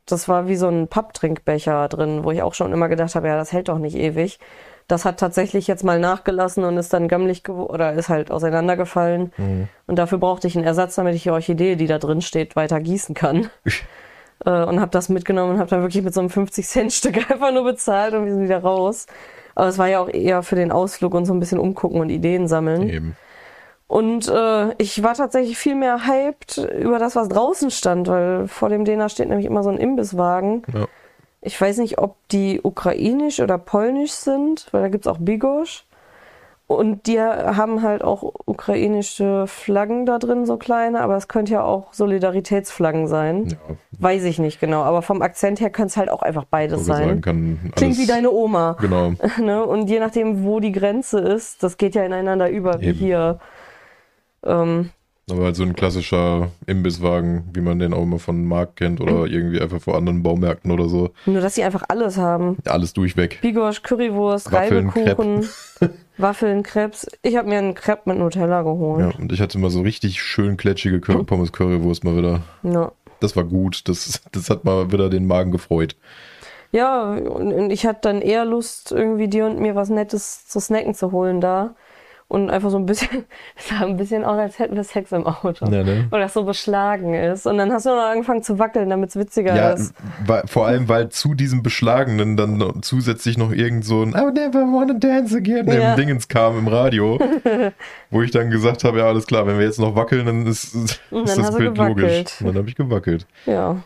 das 0.06 0.28
war 0.28 0.48
wie 0.48 0.56
so 0.56 0.68
ein 0.68 0.88
Papptrinkbecher 0.88 1.88
drin, 1.88 2.24
wo 2.24 2.32
ich 2.32 2.42
auch 2.42 2.54
schon 2.54 2.74
immer 2.74 2.90
gedacht 2.90 3.16
habe, 3.16 3.28
ja, 3.28 3.38
das 3.38 3.52
hält 3.52 3.70
doch 3.70 3.80
nicht 3.80 3.96
ewig. 3.96 4.40
Das 4.88 5.04
hat 5.04 5.20
tatsächlich 5.20 5.68
jetzt 5.68 5.84
mal 5.84 6.00
nachgelassen 6.00 6.64
und 6.64 6.78
ist 6.78 6.94
dann 6.94 7.08
gammelig 7.08 7.44
geworden 7.44 7.70
oder 7.74 7.94
ist 7.94 8.10
halt 8.10 8.32
auseinandergefallen. 8.32 9.34
Mhm. 9.38 9.68
Und 9.86 10.00
dafür 10.00 10.18
brauchte 10.18 10.48
ich 10.48 10.56
einen 10.56 10.66
Ersatz, 10.66 10.96
damit 10.96 11.16
ich 11.16 11.24
die 11.24 11.32
Orchidee, 11.32 11.76
die 11.76 11.88
da 11.88 11.98
drin 12.00 12.22
steht, 12.22 12.56
weiter 12.56 12.80
gießen 12.80 13.14
kann. 13.14 13.50
äh, 14.46 14.64
und 14.64 14.80
habe 14.80 14.92
das 14.92 15.10
mitgenommen 15.10 15.54
und 15.54 15.60
habe 15.60 15.70
dann 15.70 15.82
wirklich 15.82 16.04
mit 16.04 16.14
so 16.14 16.22
einem 16.22 16.30
50-Cent-Stück 16.30 17.18
einfach 17.32 17.52
nur 17.52 17.64
bezahlt 17.66 18.14
und 18.14 18.26
wir 18.26 18.34
sind 18.34 18.44
wieder 18.44 18.62
raus. 18.62 19.08
Aber 19.56 19.68
es 19.68 19.78
war 19.78 19.88
ja 19.88 20.00
auch 20.00 20.10
eher 20.10 20.44
für 20.44 20.56
den 20.56 20.72
Ausflug 20.72 21.14
und 21.14 21.26
so 21.26 21.34
ein 21.34 21.40
bisschen 21.40 21.60
umgucken 21.60 22.00
und 22.00 22.10
Ideen 22.10 22.48
sammeln. 22.48 22.90
Eben. 22.90 23.18
Und 23.88 24.28
äh, 24.28 24.74
ich 24.78 25.02
war 25.02 25.14
tatsächlich 25.14 25.58
viel 25.58 25.76
mehr 25.76 26.06
hyped 26.06 26.58
über 26.58 27.00
das, 27.00 27.16
was 27.16 27.30
draußen 27.30 27.72
stand, 27.72 28.08
weil 28.08 28.48
vor 28.48 28.70
dem 28.70 28.84
Dena 28.84 29.08
steht 29.08 29.30
nämlich 29.30 29.46
immer 29.46 29.64
so 29.64 29.70
ein 29.70 29.78
Imbisswagen. 29.78 30.64
Ja. 30.74 30.88
Ich 31.48 31.60
weiß 31.60 31.78
nicht, 31.78 31.98
ob 31.98 32.18
die 32.28 32.60
ukrainisch 32.62 33.40
oder 33.40 33.58
polnisch 33.58 34.12
sind, 34.12 34.68
weil 34.72 34.82
da 34.82 34.90
gibt's 34.90 35.08
auch 35.08 35.18
Bigosch. 35.18 35.86
Und 36.68 37.08
die 37.08 37.22
haben 37.22 37.82
halt 37.82 38.04
auch 38.04 38.34
ukrainische 38.46 39.48
Flaggen 39.48 40.06
da 40.06 40.20
drin, 40.20 40.46
so 40.46 40.58
kleine, 40.58 41.00
aber 41.00 41.16
es 41.16 41.30
könnte 41.30 41.54
ja 41.54 41.64
auch 41.64 41.94
Solidaritätsflaggen 41.94 43.08
sein. 43.08 43.48
Ja. 43.52 43.58
Weiß 43.98 44.26
ich 44.26 44.40
nicht 44.40 44.60
genau, 44.60 44.82
aber 44.82 45.02
vom 45.02 45.22
Akzent 45.22 45.62
her 45.62 45.70
könnte 45.70 45.92
es 45.92 45.98
halt 45.98 46.10
auch 46.10 46.22
einfach 46.22 46.44
beides 46.44 46.86
sagen, 46.86 47.22
sein. 47.24 47.60
alles, 47.64 47.76
Klingt 47.76 47.98
wie 47.98 48.06
deine 48.06 48.30
Oma. 48.32 48.76
Genau. 48.82 49.14
Ne? 49.42 49.66
Und 49.66 49.90
je 49.90 50.02
nachdem, 50.02 50.44
wo 50.44 50.60
die 50.60 50.74
Grenze 50.74 51.20
ist, 51.20 51.64
das 51.64 51.78
geht 51.78 51.96
ja 51.96 52.04
ineinander 52.04 52.50
über, 52.50 52.82
wie 52.82 52.88
Eben. 52.88 53.00
hier. 53.00 53.40
Ähm, 54.44 54.90
Aber 55.30 55.44
halt 55.44 55.58
so 55.58 55.64
ein 55.64 55.76
klassischer 55.76 56.52
Imbisswagen, 56.68 57.44
wie 57.54 57.60
man 57.60 57.80
den 57.80 57.94
auch 57.94 58.04
immer 58.04 58.18
von 58.18 58.46
Markt 58.46 58.78
kennt 58.78 59.02
oder 59.02 59.12
Mhm. 59.14 59.26
irgendwie 59.26 59.62
einfach 59.62 59.82
vor 59.82 59.96
anderen 59.98 60.24
Baumärkten 60.24 60.72
oder 60.72 60.88
so. 60.88 61.10
nur, 61.26 61.42
dass 61.42 61.56
sie 61.56 61.64
einfach 61.64 61.84
alles 61.90 62.18
haben. 62.18 62.58
Alles 62.66 62.94
durchweg. 62.94 63.40
Bigosch, 63.42 63.84
Currywurst, 63.84 64.52
Waffeln, 64.54 64.88
Reibekuchen, 64.90 65.46
Waffeln, 66.18 66.64
Crepes. 66.64 67.08
Ich 67.24 67.36
habe 67.36 67.50
mir 67.50 67.58
einen 67.58 67.76
Crepe 67.76 68.04
mit 68.10 68.18
Nutella 68.20 68.48
Ja, 68.58 68.62
geholt. 68.62 69.20
und 69.20 69.32
ich 69.34 69.42
hatte 69.42 69.60
mal 69.60 69.70
so 69.70 69.82
richtig 69.82 70.22
schön 70.22 70.56
kletschige 70.56 71.02
Cur 71.02 71.26
Pommes 71.26 71.52
Currywurst 71.52 72.06
mal 72.06 72.16
wieder. 72.16 72.42
Ja. 72.64 72.92
Das 73.20 73.36
war 73.36 73.44
gut. 73.44 73.82
Das, 73.90 74.22
das 74.32 74.50
hat 74.50 74.64
mal 74.64 74.92
wieder 74.94 75.10
den 75.10 75.28
Magen 75.28 75.52
gefreut. 75.52 75.96
Ja, 76.72 77.14
und 77.16 77.70
ich 77.72 77.86
hatte 77.86 78.00
dann 78.04 78.22
eher 78.22 78.46
Lust, 78.46 78.92
irgendwie 78.92 79.28
dir 79.28 79.46
und 79.46 79.60
mir 79.60 79.76
was 79.76 79.90
Nettes 79.90 80.48
zu 80.48 80.60
snacken 80.60 80.94
zu 80.94 81.12
holen 81.12 81.42
da. 81.42 81.76
Und 82.30 82.50
einfach 82.50 82.70
so 82.72 82.78
ein 82.78 82.86
bisschen, 82.86 83.24
es 83.56 83.70
sah 83.70 83.86
ein 83.86 83.96
bisschen 83.96 84.26
aus, 84.26 84.38
als 84.38 84.60
hätten 84.60 84.76
wir 84.76 84.84
Sex 84.84 85.14
im 85.14 85.26
Auto. 85.26 85.66
Ja, 85.66 85.84
ne? 85.84 86.08
Weil 86.10 86.20
das 86.20 86.34
so 86.34 86.44
beschlagen 86.44 87.14
ist. 87.14 87.48
Und 87.48 87.58
dann 87.58 87.72
hast 87.72 87.86
du 87.86 87.90
noch 87.90 88.04
angefangen 88.04 88.44
zu 88.44 88.60
wackeln, 88.60 88.90
damit 88.90 89.12
es 89.12 89.16
witziger 89.16 89.56
Ja, 89.56 89.70
ist. 89.72 89.94
weil, 90.26 90.44
vor 90.46 90.68
allem, 90.68 90.90
weil 90.90 91.08
zu 91.08 91.36
diesem 91.36 91.64
Beschlagenen 91.64 92.36
dann 92.36 92.80
zusätzlich 92.82 93.38
noch 93.38 93.54
irgend 93.54 93.86
so 93.86 94.02
ein 94.04 94.10
I 94.10 94.20
would 94.24 94.34
never 94.34 94.60
wanna 94.60 94.94
dance 94.96 95.38
again 95.38 95.68
Ja. 95.72 95.96
Dingens 95.96 96.28
kam 96.28 96.58
im 96.60 96.68
Radio, 96.68 97.18
wo 98.12 98.22
ich 98.22 98.32
dann 98.32 98.50
gesagt 98.50 98.84
habe, 98.84 99.00
ja 99.00 99.08
alles 99.08 99.26
klar, 99.26 99.48
wenn 99.48 99.58
wir 99.58 99.66
jetzt 99.66 99.80
noch 99.80 99.96
wackeln, 99.96 100.26
dann 100.26 100.46
ist, 100.48 100.76
ist 100.76 101.00
dann 101.12 101.26
das 101.26 101.56
Bild 101.56 101.76
gewackelt. 101.76 101.98
logisch. 101.98 102.42
Und 102.42 102.48
dann 102.48 102.56
habe 102.58 102.68
ich 102.68 102.76
gewackelt. 102.76 103.26
Ja. 103.46 103.78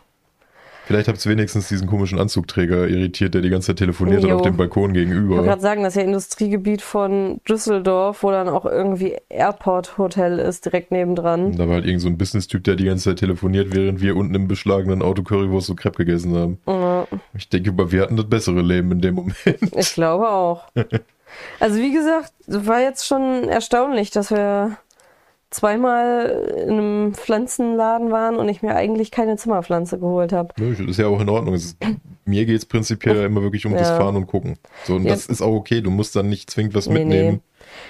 Vielleicht 0.86 1.08
habt 1.08 1.24
ihr 1.26 1.32
wenigstens 1.32 1.68
diesen 1.70 1.88
komischen 1.88 2.20
Anzugträger 2.20 2.88
irritiert, 2.88 3.34
der 3.34 3.42
die 3.42 3.50
ganze 3.50 3.68
Zeit 3.68 3.78
telefoniert 3.78 4.24
hat 4.24 4.32
auf 4.32 4.42
dem 4.42 4.58
Balkon 4.58 4.94
Ich 4.96 5.02
wollte 5.02 5.10
gegenüber. 5.10 5.44
gerade 5.44 5.62
sagen, 5.62 5.84
das 5.84 5.94
ist 5.96 6.02
ja 6.02 6.08
Industriegebiet 6.08 6.82
von 6.82 7.40
Düsseldorf, 7.48 8.24
wo 8.24 8.32
dann 8.32 8.50
auch 8.50 8.66
irgendwie 8.66 9.16
Airport 9.30 9.98
Hotel 9.98 10.40
ist, 10.40 10.66
direkt 10.66 10.92
nebendran. 10.92 11.46
Und 11.48 11.60
da 11.60 11.68
war 11.68 11.76
halt 11.76 11.86
irgend 11.86 12.02
so 12.02 12.08
ein 12.10 12.18
Business-Typ, 12.18 12.64
der 12.64 12.76
die 12.76 12.86
ganze 12.86 13.10
Zeit 13.12 13.20
telefoniert, 13.20 13.74
während 13.76 14.02
wir 14.02 14.16
unten 14.18 14.36
im 14.36 14.48
beschlagenen 14.48 15.02
Auto 15.02 15.24
Currywurst 15.24 15.70
und 15.70 15.76
Crepe 15.78 16.04
gegessen 16.06 16.36
haben. 16.36 16.58
Ja, 16.68 17.08
Ich 17.36 17.48
denke, 17.50 17.70
aber 17.70 17.92
wir 17.92 18.02
hatten 18.02 18.18
das 18.18 18.28
bessere 18.28 18.62
Leben 18.62 18.92
in 18.92 19.02
dem 19.02 19.16
Moment. 19.16 19.36
ich 19.76 19.94
glaube 19.94 20.30
auch. 20.30 20.64
Also 21.62 21.78
wie 21.80 21.94
gesagt, 21.94 22.34
war 22.46 22.82
jetzt 22.82 23.08
schon 23.08 23.48
erstaunlich, 23.48 24.12
dass 24.12 24.32
wir 24.32 24.76
zweimal 25.52 26.54
in 26.66 26.70
einem 26.72 27.14
Pflanzenladen 27.14 28.10
waren 28.12 28.38
und 28.38 28.50
ich 28.50 28.62
mir 28.62 28.76
eigentlich 28.76 29.12
keine 29.12 29.36
Zimmerpflanze 29.36 30.00
geholt 30.00 30.32
habe. 30.34 30.54
Nö, 30.58 30.72
Das 30.72 30.80
ist 30.80 30.98
ja 30.98 31.08
auch 31.08 31.20
in 31.20 31.30
Ordnung. 31.30 31.54
Ist, 31.54 31.78
mir 32.26 32.46
geht 32.46 32.58
es 32.58 32.66
prinzipiell 32.66 33.26
immer 33.26 33.42
wirklich 33.42 33.66
um 33.66 33.74
das 33.74 33.90
Ja. 33.90 33.98
Fahren 33.98 34.16
und 34.16 34.28
Gucken. 34.28 34.58
So, 34.86 34.96
und 34.96 35.04
Ja. 35.04 35.12
das 35.12 35.26
ist 35.28 35.42
auch 35.42 35.54
okay. 35.54 35.82
Du 35.82 35.92
musst 35.92 36.16
dann 36.16 36.30
nicht 36.30 36.50
zwingend 36.50 36.74
was 36.74 36.88
Nee, 36.88 37.00
mitnehmen. 37.00 37.42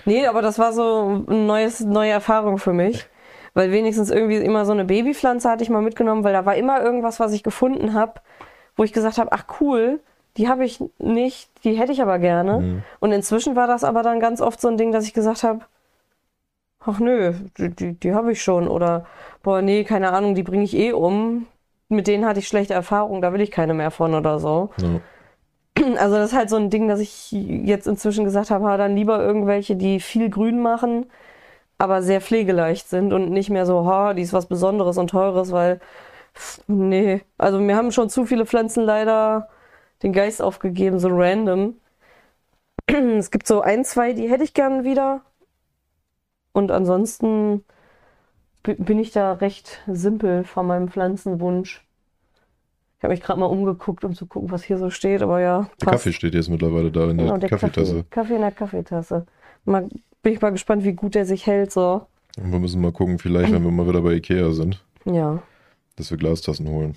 Nee, 0.05 0.25
aber 0.25 0.41
das 0.41 0.59
war 0.59 0.73
so 0.73 1.23
eine 1.27 1.37
neues, 1.37 1.79
neue 1.81 2.11
Erfahrung 2.11 2.57
für 2.57 2.73
mich. 2.73 3.05
Weil 3.53 3.71
wenigstens 3.71 4.09
irgendwie 4.09 4.37
immer 4.37 4.65
so 4.65 4.71
eine 4.71 4.85
Babypflanze 4.85 5.49
hatte 5.49 5.63
ich 5.63 5.69
mal 5.69 5.81
mitgenommen, 5.81 6.23
weil 6.23 6.31
da 6.33 6.45
war 6.45 6.55
immer 6.55 6.81
irgendwas, 6.81 7.19
was 7.19 7.33
ich 7.33 7.43
gefunden 7.43 7.93
habe, 7.93 8.13
wo 8.77 8.83
ich 8.85 8.93
gesagt 8.93 9.17
habe, 9.17 9.31
ach 9.33 9.43
cool, 9.59 9.99
die 10.37 10.47
habe 10.47 10.63
ich 10.63 10.81
nicht, 10.99 11.49
die 11.65 11.73
hätte 11.73 11.91
ich 11.91 12.01
aber 12.01 12.17
gerne. 12.17 12.59
Mhm. 12.59 12.83
Und 13.01 13.11
inzwischen 13.11 13.57
war 13.57 13.67
das 13.67 13.83
aber 13.83 14.03
dann 14.03 14.21
ganz 14.21 14.39
oft 14.41 14.61
so 14.61 14.69
ein 14.69 14.77
Ding, 14.77 14.93
dass 14.93 15.05
ich 15.05 15.13
gesagt 15.13 15.43
habe, 15.43 15.59
ach 16.85 16.99
nö, 16.99 17.33
die, 17.57 17.69
die, 17.69 17.93
die 17.93 18.13
habe 18.13 18.31
ich 18.31 18.41
schon. 18.41 18.67
Oder, 18.67 19.05
boah, 19.43 19.61
nee, 19.61 19.83
keine 19.83 20.13
Ahnung, 20.13 20.35
die 20.35 20.43
bringe 20.43 20.63
ich 20.63 20.75
eh 20.75 20.91
um. 20.93 21.47
Mit 21.89 22.07
denen 22.07 22.25
hatte 22.25 22.39
ich 22.39 22.47
schlechte 22.47 22.73
Erfahrungen, 22.73 23.21
da 23.21 23.33
will 23.33 23.41
ich 23.41 23.51
keine 23.51 23.73
mehr 23.73 23.91
von 23.91 24.13
oder 24.15 24.39
so. 24.39 24.71
Ja. 24.77 25.01
Also 25.97 26.15
das 26.17 26.31
ist 26.31 26.37
halt 26.37 26.49
so 26.49 26.57
ein 26.57 26.69
Ding, 26.69 26.87
dass 26.87 26.99
ich 26.99 27.31
jetzt 27.31 27.87
inzwischen 27.87 28.23
gesagt 28.25 28.51
habe, 28.51 28.65
ha, 28.65 28.77
dann 28.77 28.95
lieber 28.95 29.19
irgendwelche, 29.21 29.75
die 29.75 29.99
viel 29.99 30.29
Grün 30.29 30.61
machen, 30.61 31.07
aber 31.77 32.03
sehr 32.03 32.21
pflegeleicht 32.21 32.87
sind 32.89 33.13
und 33.13 33.31
nicht 33.31 33.49
mehr 33.49 33.65
so, 33.65 33.85
ha, 33.85 34.13
die 34.13 34.21
ist 34.21 34.33
was 34.33 34.45
Besonderes 34.47 34.97
und 34.97 35.09
Teures, 35.09 35.51
weil, 35.51 35.79
nee, 36.67 37.21
also 37.37 37.59
mir 37.59 37.75
haben 37.75 37.91
schon 37.91 38.09
zu 38.09 38.25
viele 38.25 38.45
Pflanzen 38.45 38.83
leider 38.83 39.49
den 40.03 40.13
Geist 40.13 40.41
aufgegeben, 40.41 40.99
so 40.99 41.09
random. 41.11 41.75
Es 43.17 43.31
gibt 43.31 43.47
so 43.47 43.61
ein, 43.61 43.85
zwei, 43.85 44.13
die 44.13 44.29
hätte 44.29 44.43
ich 44.43 44.53
gern 44.53 44.83
wieder. 44.83 45.21
Und 46.53 46.71
ansonsten 46.71 47.63
bi- 48.63 48.75
bin 48.75 48.99
ich 48.99 49.11
da 49.11 49.33
recht 49.33 49.81
simpel 49.87 50.43
von 50.43 50.67
meinem 50.67 50.89
Pflanzenwunsch. 50.89 51.85
Ich 52.97 53.03
habe 53.03 53.13
mich 53.13 53.21
gerade 53.23 53.39
mal 53.39 53.47
umgeguckt, 53.47 54.03
um 54.05 54.13
zu 54.13 54.27
gucken, 54.27 54.51
was 54.51 54.63
hier 54.63 54.77
so 54.77 54.89
steht, 54.91 55.23
aber 55.23 55.39
ja, 55.41 55.69
Der 55.81 55.87
Kaffee 55.91 56.13
steht 56.13 56.35
jetzt 56.35 56.49
mittlerweile 56.49 56.91
da 56.91 57.09
in 57.09 57.17
der 57.17 57.25
Genau, 57.27 57.37
der 57.37 57.49
Kaffeetasse. 57.49 57.95
Kaffee, 57.95 58.05
Kaffee 58.11 58.35
in 58.35 58.41
der 58.41 58.51
Kaffeetasse. 58.51 59.25
Mal, 59.65 59.89
bin 60.21 60.33
ich 60.33 60.41
mal 60.41 60.51
gespannt, 60.51 60.83
wie 60.83 60.93
gut 60.93 61.15
der 61.15 61.25
sich 61.25 61.47
hält, 61.47 61.71
so. 61.71 62.05
Und 62.37 62.51
wir 62.51 62.59
müssen 62.59 62.79
mal 62.79 62.91
gucken, 62.91 63.17
vielleicht, 63.17 63.51
wenn 63.51 63.63
wir 63.63 63.71
mal 63.71 63.87
wieder 63.87 64.01
bei 64.01 64.13
Ikea 64.13 64.51
sind, 64.51 64.83
Ja, 65.05 65.41
dass 65.95 66.11
wir 66.11 66.17
Glastassen 66.17 66.67
holen. 66.69 66.95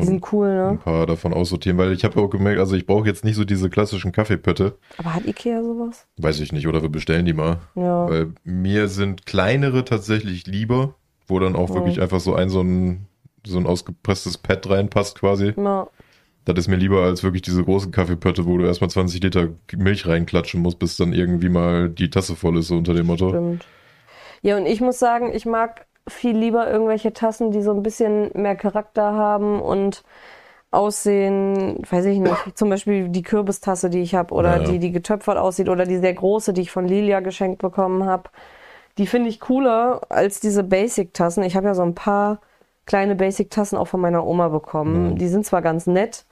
Die 0.00 0.06
sind 0.06 0.32
cool, 0.32 0.48
ein 0.48 0.72
ne? 0.74 0.78
paar 0.78 1.06
davon 1.06 1.32
aussortieren, 1.34 1.78
weil 1.78 1.92
ich 1.92 2.04
habe 2.04 2.20
auch 2.20 2.28
gemerkt, 2.28 2.58
also 2.60 2.76
ich 2.76 2.86
brauche 2.86 3.06
jetzt 3.06 3.24
nicht 3.24 3.36
so 3.36 3.44
diese 3.44 3.68
klassischen 3.70 4.12
Kaffeepötte. 4.12 4.76
Aber 4.98 5.14
hat 5.14 5.26
Ikea 5.26 5.62
sowas? 5.62 6.06
Weiß 6.16 6.40
ich 6.40 6.52
nicht, 6.52 6.66
oder 6.68 6.82
wir 6.82 6.88
bestellen 6.88 7.24
die 7.26 7.32
mal. 7.32 7.58
Ja. 7.74 8.08
Weil 8.08 8.32
mir 8.44 8.88
sind 8.88 9.26
kleinere 9.26 9.84
tatsächlich 9.84 10.46
lieber, 10.46 10.94
wo 11.26 11.38
dann 11.38 11.56
auch 11.56 11.70
Mhm. 11.70 11.74
wirklich 11.74 12.00
einfach 12.00 12.20
so 12.20 12.34
ein 12.34 12.48
so 12.48 12.60
ein, 12.62 13.06
so 13.46 13.58
ein 13.58 13.66
ausgepresstes 13.66 14.38
Pad 14.38 14.68
reinpasst 14.68 15.18
quasi. 15.18 15.52
ja. 15.56 15.86
Das 16.44 16.56
ist 16.60 16.68
mir 16.68 16.76
lieber 16.76 17.02
als 17.02 17.22
wirklich 17.22 17.42
diese 17.42 17.62
großen 17.62 17.92
Kaffeepötte, 17.92 18.46
wo 18.46 18.56
du 18.56 18.64
erstmal 18.64 18.88
20 18.88 19.22
Liter 19.22 19.48
Milch 19.76 20.06
reinklatschen 20.06 20.62
musst, 20.62 20.78
bis 20.78 20.96
dann 20.96 21.12
irgendwie 21.12 21.50
mal 21.50 21.90
die 21.90 22.08
Tasse 22.08 22.36
voll 22.36 22.56
ist, 22.56 22.68
so 22.68 22.78
unter 22.78 22.94
dem 22.94 23.04
Motto. 23.06 23.28
Stimmt. 23.28 23.66
Ja, 24.40 24.56
und 24.56 24.64
ich 24.64 24.80
muss 24.80 24.98
sagen, 24.98 25.30
ich 25.34 25.44
mag 25.44 25.84
viel 26.08 26.36
lieber 26.36 26.70
irgendwelche 26.70 27.12
Tassen, 27.12 27.50
die 27.50 27.62
so 27.62 27.72
ein 27.72 27.82
bisschen 27.82 28.30
mehr 28.34 28.56
Charakter 28.56 29.12
haben 29.12 29.60
und 29.60 30.02
aussehen, 30.70 31.78
weiß 31.88 32.04
ich 32.06 32.18
nicht, 32.18 32.36
zum 32.58 32.68
Beispiel 32.70 33.08
die 33.08 33.22
Kürbistasse, 33.22 33.90
die 33.90 34.02
ich 34.02 34.14
habe, 34.14 34.34
oder 34.34 34.56
Ja, 34.56 34.62
ja. 34.62 34.70
die, 34.70 34.78
die 34.78 34.92
getöpfert 34.92 35.38
aussieht, 35.38 35.68
oder 35.68 35.86
die 35.86 35.98
sehr 35.98 36.14
große, 36.14 36.52
die 36.52 36.62
ich 36.62 36.70
von 36.70 36.86
Lilia 36.86 37.20
geschenkt 37.20 37.62
bekommen 37.62 38.04
habe. 38.04 38.30
Die 38.98 39.06
finde 39.06 39.28
ich 39.28 39.40
cooler 39.40 40.00
als 40.08 40.40
diese 40.40 40.64
Basic-Tassen. 40.64 41.42
Ich 41.44 41.56
habe 41.56 41.68
ja 41.68 41.74
so 41.74 41.82
ein 41.82 41.94
paar 41.94 42.40
kleine 42.84 43.14
Basic-Tassen 43.14 43.78
auch 43.78 43.86
von 43.86 44.00
meiner 44.00 44.26
Oma 44.26 44.48
bekommen. 44.48 45.10
Mhm. 45.10 45.18
Die 45.18 45.28
sind 45.28 45.46
zwar 45.46 45.62
ganz 45.62 45.86
nett, 45.86 46.24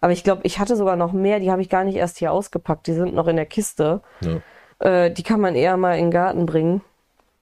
aber 0.00 0.12
ich 0.12 0.24
glaube, 0.24 0.42
ich 0.44 0.58
hatte 0.58 0.76
sogar 0.76 0.96
noch 0.96 1.12
mehr, 1.12 1.40
die 1.40 1.50
habe 1.50 1.62
ich 1.62 1.68
gar 1.68 1.84
nicht 1.84 1.96
erst 1.96 2.18
hier 2.18 2.32
ausgepackt. 2.32 2.86
Die 2.86 2.94
sind 2.94 3.14
noch 3.14 3.28
in 3.28 3.36
der 3.36 3.46
Kiste. 3.46 4.00
Ja. 4.20 4.40
Äh, 5.04 5.10
die 5.10 5.22
kann 5.22 5.40
man 5.40 5.54
eher 5.54 5.76
mal 5.76 5.94
in 5.98 6.06
den 6.06 6.10
Garten 6.10 6.46
bringen. 6.46 6.82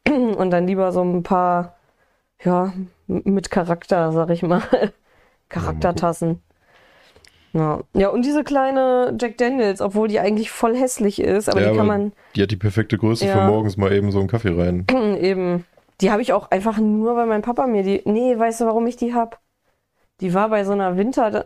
Und 0.09 0.50
dann 0.50 0.66
lieber 0.66 0.92
so 0.92 1.03
ein 1.03 1.22
paar, 1.22 1.76
ja, 2.44 2.72
mit 3.07 3.50
Charakter, 3.50 4.12
sag 4.12 4.31
ich 4.31 4.42
mal. 4.42 4.62
Charaktertassen. 5.48 6.40
Ja. 7.53 7.81
ja, 7.94 8.09
und 8.11 8.24
diese 8.24 8.44
kleine 8.44 9.16
Jack 9.20 9.37
Daniels, 9.38 9.81
obwohl 9.81 10.07
die 10.07 10.20
eigentlich 10.20 10.53
voll 10.53 10.76
hässlich 10.76 11.20
ist, 11.20 11.48
aber 11.48 11.61
Ja, 11.61 11.70
die 11.72 11.76
kann 11.76 11.90
aber 11.90 11.98
man 11.98 12.12
Die 12.37 12.42
hat 12.42 12.53
die 12.53 12.57
perfekte 12.57 12.96
Größe 12.96 13.24
für 13.26 13.38
Ja. 13.38 13.48
morgens 13.48 13.76
mal 13.76 13.92
eben 13.92 14.12
so 14.12 14.20
einen 14.20 14.29
Kaffee 14.29 14.50
rein. 14.57 14.87
eben. 15.20 15.64
Die 16.00 16.12
habe 16.12 16.22
ich 16.22 16.33
auch 16.33 16.50
einfach 16.53 16.79
nur, 16.79 17.16
weil 17.16 17.26
mein 17.26 17.42
Papa 17.42 17.66
mir 17.66 17.83
die. 17.83 18.03
Nee, 18.05 18.38
weißt 18.38 18.61
du, 18.61 18.66
warum 18.66 18.87
ich 18.87 18.96
die 18.96 19.12
hab? 19.14 19.40
Die 20.20 20.33
war 20.33 20.48
bei 20.48 20.64
so 20.64 20.72
einer 20.72 20.96
Winter. 20.96 21.44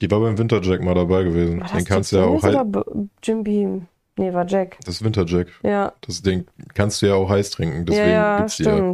Die 0.00 0.10
war 0.10 0.20
beim 0.20 0.38
Winterjack 0.38 0.82
mal 0.82 0.94
dabei 0.94 1.24
gewesen. 1.24 1.62
Den 1.76 1.84
kannst 1.84 2.12
du 2.12 2.16
ja 2.16 2.24
auch 2.24 2.64
B- 2.64 2.80
Jim 3.22 3.44
Beam? 3.44 3.86
Nee, 4.16 4.32
war 4.32 4.46
Jack. 4.46 4.78
Das 4.84 4.94
ist 4.96 5.04
Winterjack. 5.04 5.48
Ja, 5.62 5.92
Das 6.00 6.22
Ding 6.22 6.46
kannst 6.74 7.02
du 7.02 7.06
ja 7.06 7.14
auch 7.14 7.28
heiß 7.28 7.50
trinken. 7.50 7.78
ja, 7.78 7.84
Deswegen 7.84 8.10
ja, 8.10 8.36
gibt's 8.38 8.56
die 8.56 8.62
ja. 8.64 8.92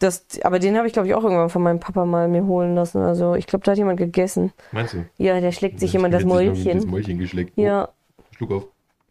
Das, 0.00 0.26
aber 0.42 0.58
den 0.60 0.76
habe 0.76 0.86
ich, 0.86 0.92
glaube 0.92 1.08
ich, 1.08 1.14
auch 1.14 1.24
irgendwann 1.24 1.50
von 1.50 1.62
meinem 1.62 1.80
Papa 1.80 2.04
mal 2.04 2.28
mir 2.28 2.44
holen 2.46 2.74
lassen. 2.76 3.02
Also, 3.02 3.34
ich 3.34 3.46
glaube, 3.46 3.64
da 3.64 3.72
hat 3.72 3.78
jemand 3.78 3.98
gegessen. 3.98 4.52
Meinst 4.70 4.94
du? 4.94 5.04
Ja, 5.16 5.40
der 5.40 5.50
schlägt 5.52 5.80
sich 5.80 5.92
jemand 5.92 6.14
das 6.14 6.24
Mäulchen. 6.24 6.76
Das 6.76 6.86
Mäulchen 6.86 7.18
geschleckt. 7.18 7.54
Oh, 7.56 7.60
Ja. 7.60 7.88
Schluck 8.36 8.50
auf. 8.52 8.66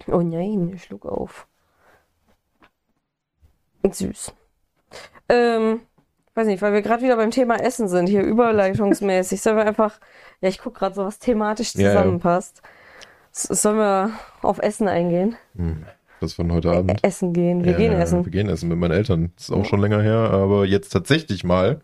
Oh 0.10 0.22
nein, 0.22 0.78
schluck 0.82 1.06
auf. 1.06 1.48
Süß. 3.90 4.34
Ähm, 5.30 5.82
weiß 6.36 6.48
nicht, 6.48 6.62
weil 6.62 6.74
wir 6.74 6.82
gerade 6.82 7.04
wieder 7.04 7.16
beim 7.18 7.32
Thema 7.32 7.56
Essen 7.58 7.88
sind, 7.88 8.08
hier 8.08 8.22
überleitungsmäßig. 8.22 9.42
Sollen 9.42 9.58
wir 9.58 9.66
einfach, 9.66 10.00
ja, 10.42 10.50
ich 10.50 10.60
gucke 10.60 10.80
gerade 10.80 10.96
so, 10.96 11.06
was 11.06 11.20
thematisch 11.20 11.74
Ja, 11.76 11.82
ja. 11.82 11.92
zusammenpasst. 11.92 12.62
S 13.34 13.44
Sollen 13.44 13.78
wir 13.78 14.12
auf 14.42 14.60
Essen 14.60 14.88
eingehen? 14.88 15.36
Hm. 15.56 15.86
Das 16.20 16.34
von 16.34 16.52
heute 16.52 16.72
Abend. 16.72 17.04
Essen 17.04 17.34
gehen. 17.34 17.64
Wir 17.64 17.74
Ja, 17.74 17.78
gehen 17.78 17.94
essen. 17.94 18.26
Wir 18.26 18.32
gehen 18.32 18.50
essen 18.50 18.70
mit 18.70 18.78
meinen 18.78 18.92
Eltern. 18.92 19.32
Das 19.36 19.46
ist 19.46 19.52
auch 19.52 19.66
schon 19.66 19.80
länger 19.80 20.02
her, 20.02 20.32
aber 20.32 20.66
jetzt 20.66 20.90
tatsächlich 20.90 21.44
mal. 21.44 21.82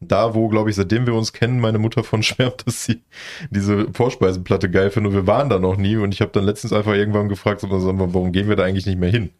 Da, 0.00 0.34
wo, 0.34 0.48
glaube 0.48 0.68
ich, 0.70 0.76
seitdem 0.76 1.06
wir 1.06 1.14
uns 1.14 1.32
kennen, 1.32 1.60
meine 1.60 1.78
Mutter 1.78 2.04
von 2.04 2.22
schwärmt, 2.22 2.66
dass 2.66 2.84
sie 2.84 3.02
diese 3.50 3.86
Vorspeisenplatte 3.92 4.70
geil 4.70 4.90
findet. 4.90 5.12
Und 5.12 5.16
wir 5.16 5.26
waren 5.26 5.48
da 5.48 5.58
noch 5.58 5.76
nie. 5.76 5.96
Und 5.96 6.12
ich 6.12 6.20
habe 6.20 6.30
dann 6.32 6.44
letztens 6.44 6.72
einfach 6.72 6.94
irgendwann 6.94 7.28
gefragt, 7.28 7.64
warum 7.68 8.32
gehen 8.32 8.48
wir 8.48 8.56
da 8.56 8.64
eigentlich 8.64 8.86
nicht 8.86 8.98
mehr 8.98 9.10
hin? 9.10 9.30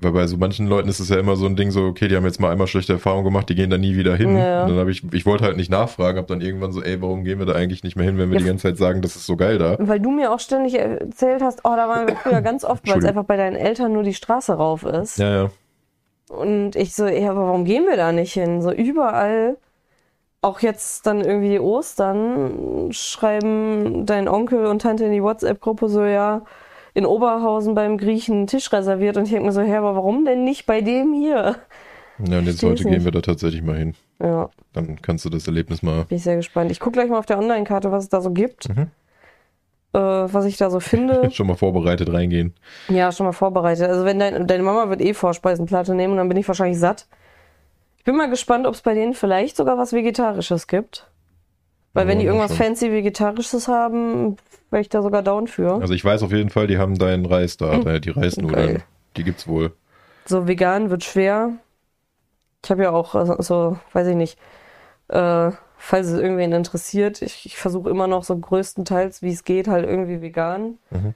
Weil 0.00 0.12
bei 0.12 0.26
so 0.28 0.36
manchen 0.36 0.68
Leuten 0.68 0.88
ist 0.88 1.00
es 1.00 1.08
ja 1.08 1.18
immer 1.18 1.34
so 1.34 1.46
ein 1.46 1.56
Ding, 1.56 1.72
so, 1.72 1.84
okay, 1.84 2.06
die 2.06 2.14
haben 2.14 2.24
jetzt 2.24 2.40
mal 2.40 2.52
einmal 2.52 2.68
schlechte 2.68 2.92
Erfahrungen 2.92 3.24
gemacht, 3.24 3.48
die 3.48 3.56
gehen 3.56 3.68
da 3.68 3.78
nie 3.78 3.96
wieder 3.96 4.14
hin. 4.14 4.36
Ja. 4.36 4.62
Und 4.62 4.70
dann 4.70 4.78
habe 4.78 4.92
ich, 4.92 5.02
ich 5.12 5.26
wollte 5.26 5.44
halt 5.44 5.56
nicht 5.56 5.70
nachfragen, 5.70 6.18
habe 6.18 6.28
dann 6.28 6.40
irgendwann 6.40 6.70
so, 6.70 6.82
ey, 6.82 7.02
warum 7.02 7.24
gehen 7.24 7.40
wir 7.40 7.46
da 7.46 7.54
eigentlich 7.54 7.82
nicht 7.82 7.96
mehr 7.96 8.04
hin, 8.06 8.16
wenn 8.16 8.30
wir 8.30 8.36
Ja. 8.36 8.42
die 8.42 8.48
ganze 8.48 8.62
Zeit 8.68 8.76
sagen, 8.76 9.02
das 9.02 9.16
ist 9.16 9.26
so 9.26 9.36
geil 9.36 9.58
da? 9.58 9.76
Weil 9.80 9.98
du 9.98 10.10
mir 10.10 10.32
auch 10.32 10.38
ständig 10.38 10.78
erzählt 10.78 11.42
hast, 11.42 11.60
oh, 11.64 11.74
da 11.74 11.88
waren 11.88 12.06
wir 12.06 12.14
früher 12.14 12.42
ganz 12.42 12.64
oft, 12.64 12.88
weil 12.88 12.98
es 12.98 13.04
einfach 13.04 13.24
bei 13.24 13.36
deinen 13.36 13.56
Eltern 13.56 13.92
nur 13.92 14.04
die 14.04 14.14
Straße 14.14 14.52
rauf 14.52 14.84
ist. 14.84 15.18
Ja, 15.18 15.30
ja. 15.44 15.50
Und 16.28 16.76
ich 16.76 16.94
so, 16.94 17.06
ja, 17.06 17.30
aber 17.30 17.46
warum 17.46 17.64
gehen 17.64 17.86
wir 17.88 17.96
da 17.96 18.12
nicht 18.12 18.34
hin? 18.34 18.62
So 18.62 18.70
überall, 18.70 19.56
auch 20.42 20.60
jetzt 20.60 21.06
dann 21.06 21.22
irgendwie 21.22 21.58
Ostern, 21.58 22.92
schreiben 22.92 24.06
dein 24.06 24.28
Onkel 24.28 24.66
und 24.66 24.82
Tante 24.82 25.06
in 25.06 25.12
die 25.12 25.22
WhatsApp-Gruppe 25.22 25.88
so, 25.88 26.04
ja, 26.04 26.42
in 26.98 27.06
Oberhausen 27.06 27.76
beim 27.76 27.96
Griechen 27.96 28.34
einen 28.38 28.46
Tisch 28.48 28.72
reserviert. 28.72 29.16
Und 29.16 29.24
ich 29.24 29.30
denke 29.30 29.46
mir 29.46 29.52
so, 29.52 29.60
ja, 29.60 29.78
aber 29.78 29.94
warum 29.94 30.24
denn 30.24 30.42
nicht 30.42 30.66
bei 30.66 30.80
dem 30.80 31.12
hier? 31.12 31.54
Ja, 32.18 32.38
und 32.38 32.46
jetzt 32.46 32.60
heute 32.64 32.82
gehen 32.82 33.04
wir 33.04 33.12
da 33.12 33.20
tatsächlich 33.20 33.62
mal 33.62 33.76
hin. 33.76 33.94
Ja, 34.20 34.50
Dann 34.72 35.00
kannst 35.00 35.24
du 35.24 35.30
das 35.30 35.46
Erlebnis 35.46 35.80
mal. 35.84 36.04
bin 36.06 36.16
ich 36.16 36.24
sehr 36.24 36.34
gespannt. 36.34 36.72
Ich 36.72 36.80
gucke 36.80 36.94
gleich 36.94 37.08
mal 37.08 37.18
auf 37.18 37.26
der 37.26 37.38
Online-Karte, 37.38 37.92
was 37.92 38.02
es 38.02 38.08
da 38.08 38.20
so 38.20 38.32
gibt. 38.32 38.68
Mhm. 38.68 38.88
Äh, 39.92 39.98
was 40.00 40.44
ich 40.44 40.56
da 40.56 40.70
so 40.70 40.80
finde. 40.80 41.30
Schon 41.32 41.46
mal 41.46 41.54
vorbereitet 41.54 42.12
reingehen. 42.12 42.52
ja, 42.88 43.12
schon 43.12 43.26
mal 43.26 43.32
vorbereitet. 43.32 43.88
Also 43.88 44.04
wenn 44.04 44.18
dein, 44.18 44.48
deine 44.48 44.64
Mama 44.64 44.90
wird 44.90 45.00
eh 45.00 45.14
Vorspeisenplatte 45.14 45.94
nehmen 45.94 46.16
dann 46.16 46.28
bin 46.28 46.36
ich 46.36 46.48
wahrscheinlich 46.48 46.80
satt. 46.80 47.06
Ich 47.96 48.02
bin 48.04 48.16
mal 48.16 48.28
gespannt, 48.28 48.66
ob 48.66 48.74
es 48.74 48.82
bei 48.82 48.94
denen 48.94 49.14
vielleicht 49.14 49.56
sogar 49.56 49.78
was 49.78 49.92
Vegetarisches 49.92 50.66
gibt. 50.66 51.08
Weil 51.98 52.08
wenn 52.08 52.18
die 52.18 52.26
irgendwas 52.26 52.50
schauen. 52.56 52.66
fancy 52.76 52.90
Vegetarisches 52.92 53.68
haben, 53.68 54.36
wäre 54.70 54.80
ich 54.80 54.88
da 54.88 55.02
sogar 55.02 55.22
down 55.22 55.46
für. 55.46 55.74
Also 55.80 55.94
ich 55.94 56.04
weiß 56.04 56.22
auf 56.22 56.32
jeden 56.32 56.50
Fall, 56.50 56.66
die 56.66 56.78
haben 56.78 56.96
deinen 56.98 57.26
Reis 57.26 57.56
da, 57.56 57.74
äh, 57.74 58.00
die 58.00 58.10
Reisnudeln. 58.10 58.66
Geil. 58.74 58.82
Die 59.16 59.24
gibt's 59.24 59.46
wohl. 59.48 59.72
So 60.26 60.46
vegan 60.46 60.90
wird 60.90 61.04
schwer. 61.04 61.52
Ich 62.64 62.70
habe 62.70 62.82
ja 62.82 62.90
auch 62.90 63.14
äh, 63.14 63.42
so, 63.42 63.78
weiß 63.92 64.06
ich 64.08 64.16
nicht, 64.16 64.38
äh, 65.08 65.50
falls 65.76 66.08
es 66.08 66.18
irgendwen 66.20 66.52
interessiert, 66.52 67.22
ich, 67.22 67.46
ich 67.46 67.56
versuche 67.56 67.88
immer 67.88 68.06
noch 68.08 68.24
so 68.24 68.36
größtenteils, 68.36 69.22
wie 69.22 69.32
es 69.32 69.44
geht, 69.44 69.68
halt 69.68 69.86
irgendwie 69.88 70.20
vegan. 70.20 70.78
Mhm. 70.90 71.14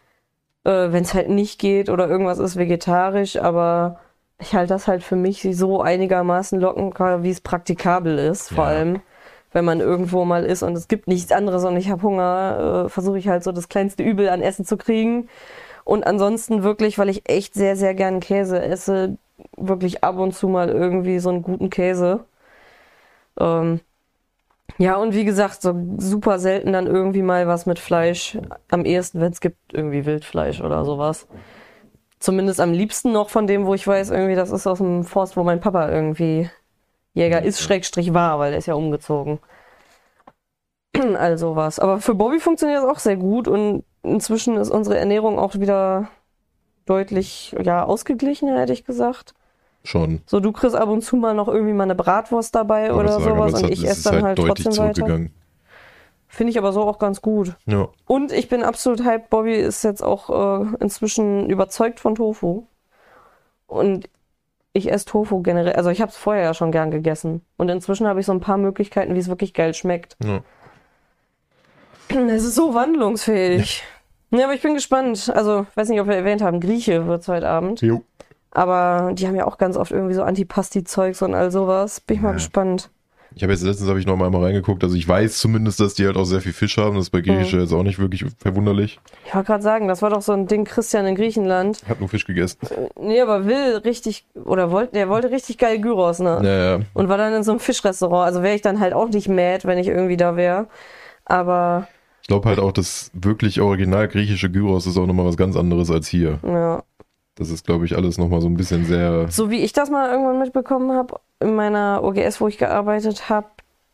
Äh, 0.65 0.93
Wenn 0.93 1.03
es 1.03 1.15
halt 1.15 1.29
nicht 1.29 1.59
geht 1.61 1.91
oder 1.91 2.09
irgendwas 2.09 2.39
ist 2.39 2.57
vegetarisch, 2.57 3.37
aber 3.37 3.99
ich 4.39 4.55
halte 4.55 4.73
das 4.73 4.87
halt 4.89 5.03
für 5.03 5.17
mich 5.17 5.47
so 5.53 5.83
einigermaßen 5.83 6.59
locken, 6.61 6.93
wie 7.23 7.31
es 7.31 7.41
praktikabel 7.41 8.19
ist, 8.19 8.49
vor 8.49 8.65
Ja. 8.65 8.71
allem. 8.71 9.01
Wenn 9.53 9.65
man 9.65 9.81
irgendwo 9.81 10.25
mal 10.25 10.45
ist 10.45 10.63
und 10.63 10.77
es 10.77 10.89
gibt 10.89 11.09
nichts 11.09 11.33
anderes 11.33 11.65
und 11.65 11.77
ich 11.77 11.91
habe 11.91 12.03
Hunger, 12.03 12.85
äh, 12.87 12.89
versuche 12.89 13.19
ich 13.19 13.29
halt 13.29 13.45
so 13.45 13.53
das 13.53 13.69
kleinste 13.69 14.03
Übel 14.03 14.29
an 14.29 14.43
Essen 14.43 14.65
zu 14.65 14.77
kriegen. 14.77 15.29
Und 15.85 16.07
ansonsten 16.07 16.63
wirklich, 16.63 16.99
weil 16.99 17.09
ich 17.09 17.29
echt 17.29 17.55
sehr, 17.55 17.77
sehr 17.77 17.95
gern 17.95 18.21
Käse 18.21 18.63
esse, 18.63 19.19
wirklich 19.57 20.05
ab 20.05 20.19
und 20.19 20.35
zu 20.35 20.49
mal 20.49 20.69
irgendwie 20.69 21.19
so 21.19 21.31
einen 21.31 21.43
guten 21.43 21.71
Käse. 21.71 22.21
Ähm, 23.39 23.81
ja, 24.79 24.97
und 24.97 25.15
wie 25.15 25.25
gesagt, 25.25 25.63
so 25.63 25.75
super 25.99 26.39
selten 26.39 26.73
dann 26.73 26.87
irgendwie 26.87 27.23
mal 27.23 27.47
was 27.47 27.67
mit 27.67 27.79
Fleisch. 27.79 28.39
Am 28.71 28.85
ehesten, 28.85 29.21
wenn 29.21 29.33
es 29.33 29.41
gibt, 29.41 29.59
irgendwie 29.73 30.07
Wildfleisch 30.07 30.61
oder 30.61 30.85
sowas. 30.85 31.27
Zumindest 32.21 32.61
am 32.61 32.73
liebsten 32.73 33.13
noch 33.13 33.31
von 33.31 33.47
dem, 33.47 33.67
wo 33.67 33.75
ich 33.75 33.87
weiß, 33.87 34.11
irgendwie, 34.11 34.37
das 34.37 34.51
ist 34.51 34.67
aus 34.67 34.79
dem 34.79 35.05
Forst, 35.05 35.37
wo 35.37 35.43
mein 35.43 35.61
Papa 35.61 35.91
irgendwie 35.91 36.49
Jäger 37.15 37.43
ist, 37.43 37.61
Schrägstrich 37.61 38.15
war, 38.15 38.39
weil 38.39 38.51
der 38.51 38.59
ist 38.59 38.67
ja 38.67 38.75
umgezogen. 38.75 39.39
Also 41.17 41.57
was. 41.57 41.79
Aber 41.79 42.01
für 42.01 42.15
Bobby 42.15 42.39
funktioniert 42.39 42.83
das 42.83 42.91
auch 42.91 42.99
sehr 42.99 43.17
gut 43.17 43.49
und 43.49 43.83
inzwischen 44.03 44.57
ist 44.57 44.71
unsere 44.71 44.99
Ernährung 44.99 45.39
auch 45.39 45.55
wieder 45.55 46.09
deutlich, 46.87 47.57
ja, 47.63 47.85
ausgeglichener, 47.85 48.61
hätte 48.61 48.73
ich 48.75 48.85
gesagt. 48.85 49.35
Schon. 49.85 50.21
So, 50.27 50.39
du 50.41 50.53
kriegst 50.53 50.77
ab 50.77 50.89
und 50.89 51.03
zu 51.03 51.17
mal 51.17 51.35
noch 51.35 51.49
irgendwie 51.49 51.73
mal 51.73 51.85
eine 51.85 51.95
Bratwurst 51.95 52.55
dabei 52.55 52.91
wollte 52.93 52.95
oder 52.95 53.21
sagen, 53.21 53.37
aber 53.39 53.49
sowas 53.49 53.63
und 53.63 53.67
hat- 53.67 53.73
ich 53.73 53.83
es 53.85 53.91
esse 53.99 54.11
dann 54.13 54.23
halt, 54.23 54.39
deutlich 54.39 54.65
trotzdem 54.65 54.85
weiter. 54.85 55.27
Finde 56.29 56.51
ich 56.51 56.59
aber 56.59 56.73
so 56.73 56.83
auch 56.83 56.99
ganz 56.99 57.21
gut. 57.21 57.57
Ja. 57.67 57.89
Und 58.07 58.33
ich 58.33 58.49
bin 58.49 58.63
absolut 58.63 59.05
hyped. 59.05 59.29
Bobby 59.29 59.55
ist 59.55 59.83
jetzt 59.85 60.03
auch 60.03 60.63
äh, 60.63 60.67
inzwischen 60.81 61.51
überzeugt 61.51 62.01
von 62.01 62.15
Tofu. 62.15 62.65
Und 63.67 64.09
ich 64.73 64.91
esse 64.91 65.05
Tofu 65.07 65.43
generell. 65.43 65.75
Also 65.75 65.91
ich 65.91 66.01
habe 66.01 66.11
es 66.11 66.17
vorher 66.17 66.43
ja 66.45 66.55
schon 66.55 66.73
gern 66.73 66.91
gegessen. 66.91 67.43
Und 67.57 67.69
inzwischen 67.69 68.07
habe 68.07 68.21
ich 68.21 68.27
so 68.27 68.33
ein 68.33 68.41
paar 68.41 68.57
Möglichkeiten, 68.59 69.15
wie 69.15 69.19
es 69.19 69.29
wirklich 69.29 69.55
geil 69.55 69.75
schmeckt. 69.75 70.17
ja. 70.25 70.41
Es 72.29 72.45
ist 72.45 72.55
so 72.57 72.75
wandlungsfähig. 72.75 73.83
Ja. 74.31 74.45
aber 74.45 74.55
ich 74.55 74.61
bin 74.63 74.75
gespannt. 74.75 75.31
Also, 75.35 75.67
weiß 75.77 75.89
nicht, 75.89 76.01
ob 76.01 76.09
wir 76.09 76.17
erwähnt 76.17 76.43
haben, 76.43 76.61
Grieche 76.61 77.07
wird's 77.07 77.29
heute 77.29 77.49
Abend. 77.49 77.81
Jo. 77.81 78.03
Aber 78.51 79.13
die 79.15 79.27
haben 79.27 79.35
ja 79.37 79.47
auch 79.47 79.57
ganz 79.57 79.77
oft 79.79 79.93
irgendwie 79.93 80.13
so 80.15 80.23
Antipasti-Zeugs 80.23 81.23
und 81.23 81.35
all 81.35 81.51
sowas. 81.51 82.01
Bin 82.01 82.17
ich 82.17 82.23
mal 82.23 82.29
Ja. 82.31 82.35
gespannt. 82.35 82.91
Ich 83.35 83.43
habe 83.43 83.53
jetzt 83.53 83.63
letztens 83.63 83.89
habe 83.89 83.99
ich 83.99 84.07
noch 84.07 84.17
mal 84.17 84.27
einmal 84.27 84.43
reingeguckt. 84.45 84.83
Also 84.85 84.95
ich 84.97 85.07
weiß 85.09 85.39
zumindest, 85.39 85.81
dass 85.81 85.95
die 85.95 86.05
halt 86.07 86.17
auch 86.17 86.25
sehr 86.25 86.41
viel 86.41 86.53
Fisch 86.53 86.77
haben. 86.79 86.97
Das 86.97 87.05
ist 87.07 87.11
bei 87.11 87.19
Mhm. 87.19 87.23
Griechisch 87.25 87.53
jetzt 87.55 87.73
auch 87.73 87.83
nicht 87.83 87.99
wirklich 87.99 88.25
verwunderlich. 88.39 89.01
Ich 89.27 89.35
wollte 89.35 89.47
gerade 89.47 89.63
sagen, 89.63 89.89
das 89.89 90.03
war 90.03 90.11
doch 90.11 90.23
so 90.23 90.33
ein 90.33 90.47
Ding 90.47 90.65
Christian 90.65 91.07
in 91.07 91.15
Griechenland. 91.15 91.81
Hat 91.89 92.01
nur 92.01 92.09
Fisch 92.09 92.27
gegessen. 92.27 92.59
Nee, 93.01 93.21
aber 93.21 93.47
will 93.47 93.77
richtig, 93.85 94.25
oder 94.45 94.71
wollte, 94.71 94.93
der 94.95 95.09
wollte 95.09 95.31
richtig 95.31 95.59
geil 95.59 95.81
Gyros, 95.81 96.19
ne? 96.21 96.41
Ja, 96.43 96.77
ja. 96.79 96.85
Und 96.95 97.09
war 97.09 97.19
dann 97.19 97.33
in 97.33 97.43
so 97.43 97.53
einem 97.53 97.61
Fischrestaurant. 97.61 98.27
Also 98.27 98.43
wäre 98.43 98.55
ich 98.55 98.63
dann 98.63 98.81
halt 98.81 98.93
auch 98.95 99.09
nicht 99.09 99.29
mad, 99.29 99.67
wenn 99.67 99.79
ich 99.79 99.89
irgendwie 99.89 100.17
da 100.17 100.37
wäre. 100.37 100.67
Aber, 101.25 101.89
Ich 102.23 102.29
glaube 102.29 102.49
halt 102.49 102.59
auch, 102.59 102.73
das 102.73 103.11
wirklich 103.15 103.61
original 103.61 104.09
griechische 104.09 104.51
Gyros 104.51 104.87
ist 104.87 104.97
auch 104.99 105.07
nochmal 105.07 105.27
was 105.27 105.37
ganz 105.37 105.57
anderes 105.57 105.91
als 105.91 106.09
hier. 106.09 106.39
ja. 106.45 106.83
Das 107.35 107.51
ist, 107.51 107.65
glaube 107.65 107.87
ich, 107.87 107.97
alles 107.97 108.19
nochmal 108.19 108.41
so 108.41 108.49
ein 108.49 108.57
bisschen 108.57 108.85
sehr. 108.85 109.29
So 109.29 109.51
wie 109.51 109.65
ich 109.65 109.73
das 109.73 109.91
mal 109.91 110.11
irgendwann 110.11 110.39
mitbekommen 110.39 110.93
habe, 110.93 111.21
in 111.41 111.55
meiner 111.55 112.01
OGS, 112.03 112.41
wo 112.41 112.49
ich 112.49 112.59
gearbeitet 112.59 113.29
habe, 113.29 113.47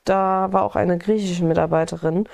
da 0.04 0.48
war 0.50 0.64
auch 0.64 0.74
eine 0.74 0.98
griechische 0.98 1.44
Mitarbeiterin. 1.44 2.24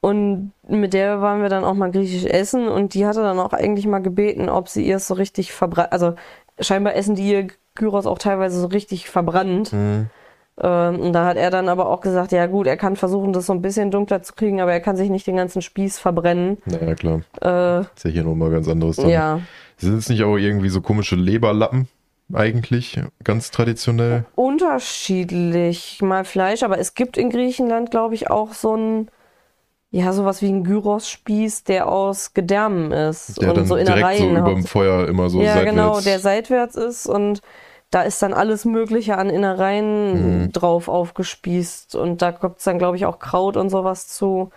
Und 0.00 0.52
mit 0.68 0.92
der 0.92 1.22
waren 1.22 1.40
wir 1.40 1.48
dann 1.48 1.64
auch 1.64 1.74
mal 1.74 1.90
griechisch 1.90 2.26
essen 2.26 2.68
und 2.68 2.92
die 2.92 3.06
hatte 3.06 3.22
dann 3.22 3.38
auch 3.38 3.54
eigentlich 3.54 3.86
mal 3.86 4.00
gebeten, 4.00 4.50
ob 4.50 4.68
sie 4.68 4.86
ihr 4.86 4.96
es 4.96 5.08
so 5.08 5.14
richtig 5.14 5.52
verbrannt, 5.52 5.92
also 5.92 6.14
scheinbar 6.60 6.94
essen 6.94 7.14
die 7.14 7.30
ihr 7.30 7.46
Gyros 7.74 8.06
auch 8.06 8.18
teilweise 8.18 8.60
so 8.60 8.66
richtig 8.66 9.08
verbrannt. 9.08 9.72
Hm. 9.72 10.10
Ähm, 10.60 11.00
und 11.00 11.12
da 11.14 11.24
hat 11.24 11.36
er 11.36 11.50
dann 11.50 11.68
aber 11.68 11.88
auch 11.88 12.00
gesagt, 12.00 12.32
ja 12.32 12.46
gut, 12.46 12.66
er 12.66 12.76
kann 12.76 12.96
versuchen, 12.96 13.32
das 13.32 13.46
so 13.46 13.52
ein 13.52 13.62
bisschen 13.62 13.90
dunkler 13.90 14.22
zu 14.22 14.34
kriegen, 14.34 14.60
aber 14.60 14.72
er 14.72 14.80
kann 14.80 14.96
sich 14.96 15.10
nicht 15.10 15.26
den 15.26 15.36
ganzen 15.36 15.62
Spieß 15.62 15.98
verbrennen. 15.98 16.58
Naja, 16.66 16.94
klar. 16.94 17.22
Äh, 17.40 17.80
Ist 17.80 18.04
ja 18.04 18.10
hier 18.10 18.24
nochmal 18.24 18.50
ganz 18.50 18.68
anderes. 18.68 18.96
Dann. 18.96 19.08
ja, 19.08 19.40
Sind 19.76 19.96
es 19.98 20.08
nicht 20.08 20.22
auch 20.24 20.36
irgendwie 20.36 20.68
so 20.68 20.80
komische 20.80 21.16
Leberlappen? 21.16 21.88
Eigentlich? 22.32 23.00
Ganz 23.22 23.50
traditionell? 23.50 24.24
unterschiedlich 24.34 26.00
mal 26.02 26.24
Fleisch, 26.24 26.62
aber 26.62 26.78
es 26.78 26.94
gibt 26.94 27.16
in 27.16 27.30
Griechenland, 27.30 27.90
glaube 27.90 28.14
ich, 28.14 28.30
auch 28.30 28.54
so 28.54 28.76
ein, 28.76 29.10
ja, 29.90 30.12
sowas 30.12 30.42
wie 30.42 30.48
ein 30.48 30.64
Gyros-Spieß, 30.64 31.64
der 31.64 31.88
aus 31.88 32.32
Gedärmen 32.34 32.92
ist 32.92 33.40
Der 33.40 33.50
und 33.50 33.56
dann 33.58 33.66
so 33.66 33.76
direkt 33.76 34.18
so 34.18 34.28
über 34.30 34.54
dem. 34.54 34.64
Feuer 34.64 35.06
immer 35.08 35.28
so 35.28 35.42
ja, 35.42 35.54
seitwärts. 35.54 35.70
genau, 35.76 36.00
der 36.00 36.18
seitwärts 36.18 36.76
ist 36.76 37.06
und 37.06 37.42
da 37.90 38.02
ist 38.02 38.20
dann 38.22 38.32
alles 38.34 38.64
Mögliche 38.64 39.18
an 39.18 39.30
Innereien 39.30 40.44
Mhm. 40.46 40.52
drauf 40.52 40.88
aufgespießt 40.88 41.94
und 41.94 42.22
da 42.22 42.32
kommt 42.32 42.64
dann, 42.66 42.78
glaube 42.78 42.96
ich, 42.96 43.06
auch 43.06 43.18
Kraut 43.18 43.56
und 43.56 43.70
sowas 43.70 44.08
zu. 44.08 44.50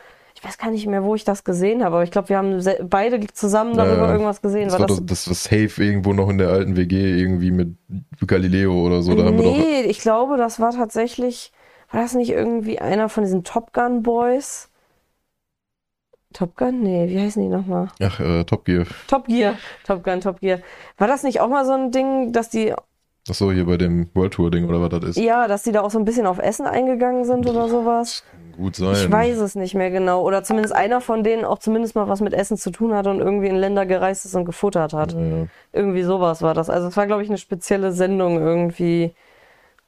Ich 0.47 0.53
weiß 0.53 0.59
gar 0.59 0.71
nicht 0.71 0.87
mehr, 0.87 1.03
wo 1.03 1.13
ich 1.13 1.25
das 1.25 1.43
gesehen 1.43 1.83
habe, 1.83 1.95
aber 1.95 2.03
ich 2.03 2.11
glaube, 2.11 2.29
wir 2.29 2.37
haben 2.37 2.63
beide 2.89 3.19
zusammen 3.33 3.75
darüber 3.75 4.05
Ja, 4.05 4.11
irgendwas 4.13 4.41
gesehen. 4.41 4.69
Das 4.69 4.79
War 4.79 4.87
das, 4.87 5.05
das, 5.05 5.27
war 5.27 5.35
safe 5.35 5.83
irgendwo 5.83 6.13
noch 6.13 6.29
in 6.29 6.37
der 6.37 6.47
alten 6.47 6.77
WG 6.77 7.19
irgendwie 7.19 7.51
mit 7.51 7.75
Galileo 8.25 8.73
oder 8.85 9.01
so. 9.01 9.13
Da 9.13 9.25
haben 9.25 9.35
wir 9.37 9.43
doch, 9.43 9.57
nee, 9.57 9.81
ich 9.81 9.99
glaube, 9.99 10.37
das 10.37 10.61
war 10.61 10.71
tatsächlich, 10.71 11.51
war 11.91 12.01
das 12.01 12.13
nicht 12.13 12.29
irgendwie 12.29 12.79
einer 12.79 13.09
von 13.09 13.25
diesen 13.25 13.43
Top 13.43 13.73
Gun 13.73 14.03
Boys? 14.03 14.69
Top 16.31 16.55
Gun? 16.55 16.81
Nee, 16.81 17.09
wie 17.09 17.19
heißen 17.19 17.41
die 17.41 17.49
nochmal? 17.49 17.89
ach, 18.01 18.19
äh, 18.21 18.45
Top 18.45 18.63
Gear. 18.63 18.85
Top 19.07 19.27
Gear. 19.27 19.55
Top 19.85 20.01
Gun, 20.01 20.21
Top 20.21 20.39
Gear. 20.39 20.59
War 20.97 21.09
das 21.09 21.23
nicht 21.23 21.41
auch 21.41 21.49
mal 21.49 21.65
so 21.65 21.73
ein 21.73 21.91
Ding, 21.91 22.31
dass 22.31 22.49
die, 22.49 22.73
Ach 23.29 23.33
so, 23.33 23.51
hier 23.51 23.65
bei 23.65 23.77
dem 23.77 24.09
World 24.13 24.33
Tour 24.33 24.51
Ding 24.51 24.67
oder 24.69 24.81
was 24.81 24.89
das 24.89 25.09
ist. 25.11 25.17
ja, 25.17 25.47
dass 25.47 25.63
die 25.63 25.71
da 25.71 25.81
auch 25.81 25.91
so 25.91 25.99
ein 25.99 26.05
bisschen 26.05 26.25
auf 26.25 26.37
Essen 26.39 26.65
eingegangen 26.65 27.25
sind 27.25 27.47
oder 27.47 27.67
sowas? 27.67 28.23
Gut 28.55 28.75
sein. 28.75 28.93
Ich 28.93 29.11
weiß 29.11 29.37
es 29.39 29.55
nicht 29.55 29.75
mehr 29.75 29.91
genau. 29.91 30.23
Oder 30.23 30.43
zumindest 30.43 30.73
einer 30.75 31.01
von 31.01 31.23
denen 31.23 31.45
auch 31.45 31.59
zumindest 31.59 31.93
mal 31.95 32.07
was 32.07 32.21
mit 32.21 32.33
Essen 32.33 32.57
zu 32.57 32.71
tun 32.71 32.93
hat 32.93 33.05
und 33.05 33.19
irgendwie 33.19 33.47
in 33.47 33.55
Länder 33.55 33.85
gereist 33.85 34.25
ist 34.25 34.33
und 34.35 34.45
gefuttert 34.45 34.93
hat. 34.93 35.13
Ja, 35.13 35.19
ja. 35.19 35.47
Irgendwie 35.73 36.03
sowas 36.03 36.41
war 36.41 36.53
das. 36.53 36.69
Also 36.69 36.87
es 36.87 36.97
war, 36.97 37.05
glaube 37.05 37.21
ich, 37.21 37.29
eine 37.29 37.37
spezielle 37.37 37.91
Sendung 37.91 38.39
irgendwie 38.39 39.13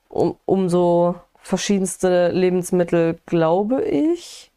um, 0.09 0.35
um 0.45 0.69
so 0.69 1.15
verschiedenste 1.37 2.29
Lebensmittel, 2.29 3.17
glaube 3.25 3.81
ich. 3.83 4.51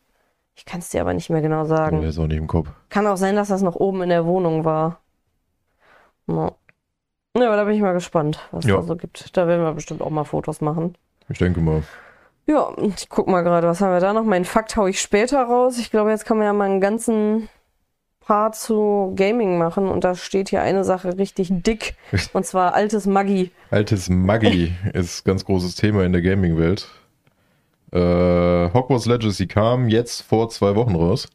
Ich 0.55 0.65
kann 0.67 0.81
es 0.81 0.91
dir 0.91 1.01
aber 1.01 1.15
nicht 1.15 1.31
mehr 1.31 1.41
genau 1.41 1.65
Der 1.67 1.77
sagen. 1.77 2.03
ist 2.03 2.19
auch 2.19 2.27
nicht 2.27 2.37
im 2.37 2.47
Kopf. 2.49 2.69
Kann 2.91 3.07
auch 3.07 3.17
sein, 3.17 3.37
dass 3.37 3.49
das 3.49 3.63
noch 3.63 3.77
oben 3.77 4.03
in 4.03 4.11
der 4.11 4.27
Wohnung 4.27 4.65
war. 4.65 4.99
Ja, 6.27 6.53
ja 7.37 7.47
aber 7.47 7.57
da 7.57 7.65
bin 7.65 7.75
ich 7.75 7.81
mal 7.83 7.93
gespannt, 7.93 8.41
was 8.51 8.65
Ja. 8.67 8.77
da 8.77 8.83
so 8.83 8.97
gibt. 8.97 9.37
Da 9.37 9.47
werden 9.47 9.63
wir 9.65 9.73
bestimmt 9.73 10.03
auch 10.03 10.11
mal 10.11 10.25
Fotos 10.25 10.61
machen. 10.61 10.95
Ich 11.29 11.39
denke 11.39 11.61
mal. 11.61 11.83
Ja, 12.47 12.71
ich 12.97 13.09
guck 13.09 13.29
mal 13.29 13.43
gerade, 13.43 13.67
was 13.69 13.81
haben 13.81 13.93
wir 13.93 14.01
da 14.01 14.13
noch? 14.13 14.25
Meinen 14.25 14.45
Fakt 14.45 14.77
hau 14.77 14.87
ich 14.87 15.01
später 15.01 15.43
raus. 15.45 15.79
Ich 15.79 15.91
glaube, 15.91 16.11
jetzt 16.11 16.25
kann 16.27 16.37
man 16.39 16.47
ja 16.47 16.53
mal 16.53 16.65
einen 16.65 16.81
ganzen 16.81 17.49
Part 18.21 18.57
zu 18.57 19.13
Gaming 19.17 19.59
machen 19.59 19.89
und 19.89 20.05
da 20.05 20.15
steht 20.15 20.49
hier 20.51 20.63
eine 20.63 20.85
Sache 20.85 21.17
richtig 21.19 21.49
dick 21.51 21.95
und 22.33 22.45
zwar 22.45 22.75
altes 22.75 23.07
Maggi. 23.07 23.51
Altes 23.71 24.09
Maggi 24.09 24.75
ist 24.93 25.25
ganz 25.25 25.45
großes 25.45 25.75
Thema 25.77 26.05
in 26.05 26.13
der 26.13 26.23
Gaming-Welt. 26.23 26.89
Äh, 27.93 27.99
Hogwarts 28.73 29.07
Legacy 29.07 29.47
kam 29.47 29.89
jetzt 29.89 30.23
vor 30.23 30.49
zwei 30.51 30.75
Wochen 30.77 30.95
raus 30.95 31.29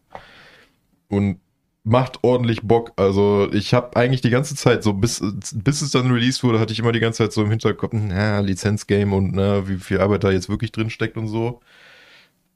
und 1.09 1.39
macht 1.87 2.19
ordentlich 2.21 2.63
Bock. 2.63 2.91
Also 2.97 3.47
ich 3.53 3.73
habe 3.73 3.95
eigentlich 3.95 4.19
die 4.21 4.29
ganze 4.29 4.55
Zeit 4.55 4.83
so, 4.83 4.93
bis, 4.93 5.23
bis 5.53 5.81
es 5.81 5.91
dann 5.91 6.11
released 6.11 6.43
wurde, 6.43 6.59
hatte 6.59 6.73
ich 6.73 6.79
immer 6.79 6.91
die 6.91 6.99
ganze 6.99 7.23
Zeit 7.23 7.31
so 7.31 7.43
im 7.43 7.49
Hinterkopf, 7.49 7.93
na, 7.93 8.41
Lizenzgame 8.41 9.15
und 9.15 9.33
na, 9.33 9.67
wie 9.69 9.77
viel 9.77 10.01
Arbeit 10.01 10.25
da 10.25 10.31
jetzt 10.31 10.49
wirklich 10.49 10.73
drin 10.73 10.89
steckt 10.89 11.15
und 11.15 11.27
so. 11.27 11.61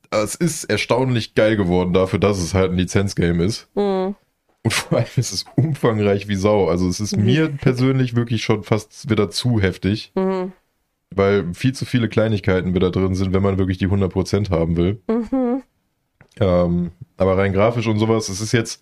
Es 0.10 0.36
ist 0.36 0.66
erstaunlich 0.66 1.34
geil 1.34 1.56
geworden 1.56 1.94
dafür, 1.94 2.20
dass 2.20 2.40
es 2.40 2.54
halt 2.54 2.72
ein 2.72 2.78
Lizenzgame 2.78 3.46
ist. 3.46 3.70
Hm. 3.76 4.16
Und 4.64 4.74
vor 4.74 4.98
allem 4.98 5.08
ist 5.16 5.32
es 5.32 5.46
umfangreich 5.56 6.28
wie 6.28 6.36
Sau. 6.36 6.68
Also 6.68 6.90
es 6.90 7.00
ist 7.00 7.16
mir 7.16 7.48
persönlich 7.48 8.16
wirklich 8.16 8.44
schon 8.44 8.64
fast 8.64 9.10
wieder 9.10 9.30
zu 9.30 9.62
heftig. 9.62 10.12
Mhm. 10.16 10.52
weil 11.14 11.54
viel 11.54 11.74
zu 11.74 11.86
viele 11.86 12.08
Kleinigkeiten 12.10 12.74
wieder 12.74 12.92
drin 12.92 13.16
sind, 13.16 13.34
wenn 13.34 13.44
man 13.44 13.58
wirklich 13.58 13.78
die 13.78 13.88
100% 13.88 14.50
haben 14.50 14.78
will. 14.78 15.02
Mhm. 15.10 15.64
Ähm, 16.40 16.92
aber 17.18 17.38
rein 17.38 17.54
grafisch 17.54 17.88
und 17.88 18.00
sowas, 18.00 18.30
es 18.30 18.40
ist 18.40 18.54
jetzt 18.54 18.82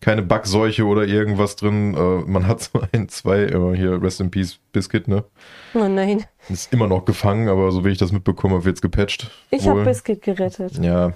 keine 0.00 0.22
Backseuche 0.22 0.84
oder 0.84 1.06
irgendwas 1.06 1.56
drin. 1.56 1.94
Äh, 1.94 2.30
man 2.30 2.46
hat 2.46 2.62
so 2.62 2.80
ein, 2.92 3.08
zwei, 3.08 3.44
äh, 3.44 3.76
hier 3.76 4.02
Rest 4.02 4.20
in 4.20 4.30
Peace 4.30 4.58
Biscuit, 4.72 5.08
ne? 5.08 5.24
Oh 5.74 5.88
nein. 5.88 6.24
Ist 6.48 6.72
immer 6.72 6.86
noch 6.86 7.04
gefangen, 7.04 7.48
aber 7.48 7.72
so 7.72 7.84
wie 7.84 7.90
ich 7.90 7.98
das 7.98 8.12
mitbekommen 8.12 8.54
habe, 8.54 8.64
wird's 8.64 8.82
gepatcht. 8.82 9.30
Ich 9.50 9.66
habe 9.68 9.84
Biscuit 9.84 10.22
gerettet. 10.22 10.78
Ja, 10.78 11.12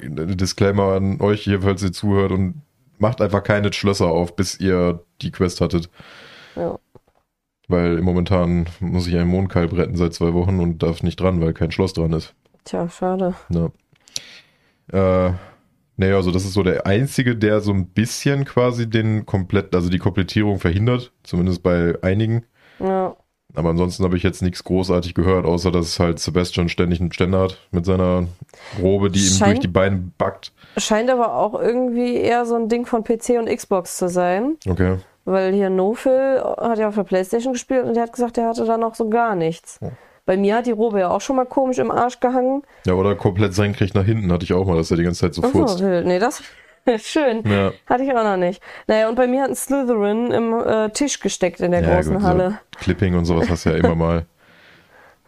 Disclaimer 0.00 0.94
an 0.94 1.20
euch 1.20 1.42
hier, 1.42 1.62
falls 1.62 1.82
ihr 1.82 1.92
zuhört 1.92 2.32
und 2.32 2.62
macht 2.98 3.20
einfach 3.20 3.42
keine 3.42 3.72
Schlösser 3.72 4.06
auf, 4.06 4.36
bis 4.36 4.58
ihr 4.60 5.04
die 5.22 5.30
Quest 5.30 5.60
hattet. 5.60 5.88
Ja. 6.56 6.78
Weil 7.68 8.00
momentan 8.00 8.66
muss 8.80 9.06
ich 9.06 9.16
einen 9.16 9.28
Mondkalb 9.28 9.72
retten 9.72 9.96
seit 9.96 10.14
zwei 10.14 10.32
Wochen 10.34 10.60
und 10.60 10.82
darf 10.82 11.02
nicht 11.02 11.20
dran, 11.20 11.40
weil 11.40 11.52
kein 11.52 11.72
Schloss 11.72 11.94
dran 11.94 12.12
ist. 12.12 12.34
Tja, 12.64 12.88
schade. 12.88 13.34
Ja. 13.48 15.28
Äh, 15.28 15.32
naja, 15.96 16.16
also 16.16 16.30
das 16.30 16.44
ist 16.44 16.52
so 16.52 16.62
der 16.62 16.86
einzige, 16.86 17.36
der 17.36 17.60
so 17.60 17.72
ein 17.72 17.88
bisschen 17.88 18.44
quasi 18.44 18.88
den 18.88 19.26
komplett, 19.26 19.74
also 19.74 19.88
die 19.88 19.98
Komplettierung 19.98 20.58
verhindert, 20.58 21.12
zumindest 21.22 21.62
bei 21.62 21.94
einigen. 22.02 22.44
Ja. 22.78 23.16
Aber 23.54 23.70
ansonsten 23.70 24.04
habe 24.04 24.18
ich 24.18 24.22
jetzt 24.22 24.42
nichts 24.42 24.64
großartig 24.64 25.14
gehört, 25.14 25.46
außer 25.46 25.70
dass 25.70 25.98
halt 25.98 26.18
Sebastian 26.18 26.68
ständig 26.68 27.00
einen 27.00 27.12
Ständer 27.12 27.40
hat 27.40 27.58
mit 27.70 27.86
seiner 27.86 28.26
Robe, 28.82 29.10
die 29.10 29.20
ihm 29.20 29.32
Schein- 29.32 29.48
durch 29.50 29.60
die 29.60 29.68
Beine 29.68 30.12
backt. 30.18 30.52
Scheint 30.76 31.08
aber 31.08 31.34
auch 31.34 31.58
irgendwie 31.58 32.16
eher 32.16 32.44
so 32.44 32.56
ein 32.56 32.68
Ding 32.68 32.84
von 32.84 33.02
PC 33.02 33.38
und 33.38 33.48
Xbox 33.48 33.96
zu 33.96 34.10
sein. 34.10 34.56
Okay. 34.68 34.98
Weil 35.24 35.54
hier 35.54 35.70
Nofil 35.70 36.42
hat 36.58 36.78
ja 36.78 36.88
auf 36.88 36.96
der 36.96 37.04
Playstation 37.04 37.54
gespielt 37.54 37.84
und 37.86 37.94
der 37.94 38.02
hat 38.02 38.12
gesagt, 38.12 38.36
der 38.36 38.48
hatte 38.48 38.66
da 38.66 38.76
noch 38.76 38.94
so 38.94 39.08
gar 39.08 39.34
nichts. 39.34 39.78
Oh. 39.80 39.90
Bei 40.26 40.36
mir 40.36 40.56
hat 40.56 40.66
die 40.66 40.72
Robe 40.72 41.00
ja 41.00 41.08
auch 41.08 41.20
schon 41.20 41.36
mal 41.36 41.46
komisch 41.46 41.78
im 41.78 41.90
Arsch 41.90 42.20
gehangen. 42.20 42.62
Ja, 42.84 42.94
oder 42.94 43.14
komplett 43.14 43.54
senkrecht 43.54 43.94
nach 43.94 44.04
hinten 44.04 44.30
hatte 44.32 44.44
ich 44.44 44.52
auch 44.52 44.66
mal, 44.66 44.76
dass 44.76 44.90
er 44.90 44.96
die 44.96 45.04
ganze 45.04 45.20
Zeit 45.20 45.34
so 45.34 45.42
so, 45.42 45.48
furzt. 45.48 45.80
wild. 45.80 46.04
Nee, 46.06 46.18
das 46.18 46.42
ist 46.84 47.06
schön. 47.06 47.42
Ja. 47.48 47.72
Hatte 47.86 48.02
ich 48.02 48.10
auch 48.10 48.24
noch 48.24 48.36
nicht. 48.36 48.60
Naja, 48.88 49.08
und 49.08 49.14
bei 49.14 49.26
mir 49.28 49.42
hat 49.42 49.50
ein 49.50 49.56
Slytherin 49.56 50.32
im 50.32 50.52
äh, 50.52 50.90
Tisch 50.90 51.20
gesteckt 51.20 51.60
in 51.60 51.70
der 51.70 51.80
Ja, 51.82 51.94
großen 51.96 52.14
gut, 52.14 52.22
Halle. 52.24 52.50
So 52.74 52.80
Clipping 52.80 53.14
und 53.14 53.24
sowas 53.24 53.48
hast 53.48 53.64
du 53.66 53.70
ja 53.70 53.76
immer 53.76 53.94
mal. 53.94 54.26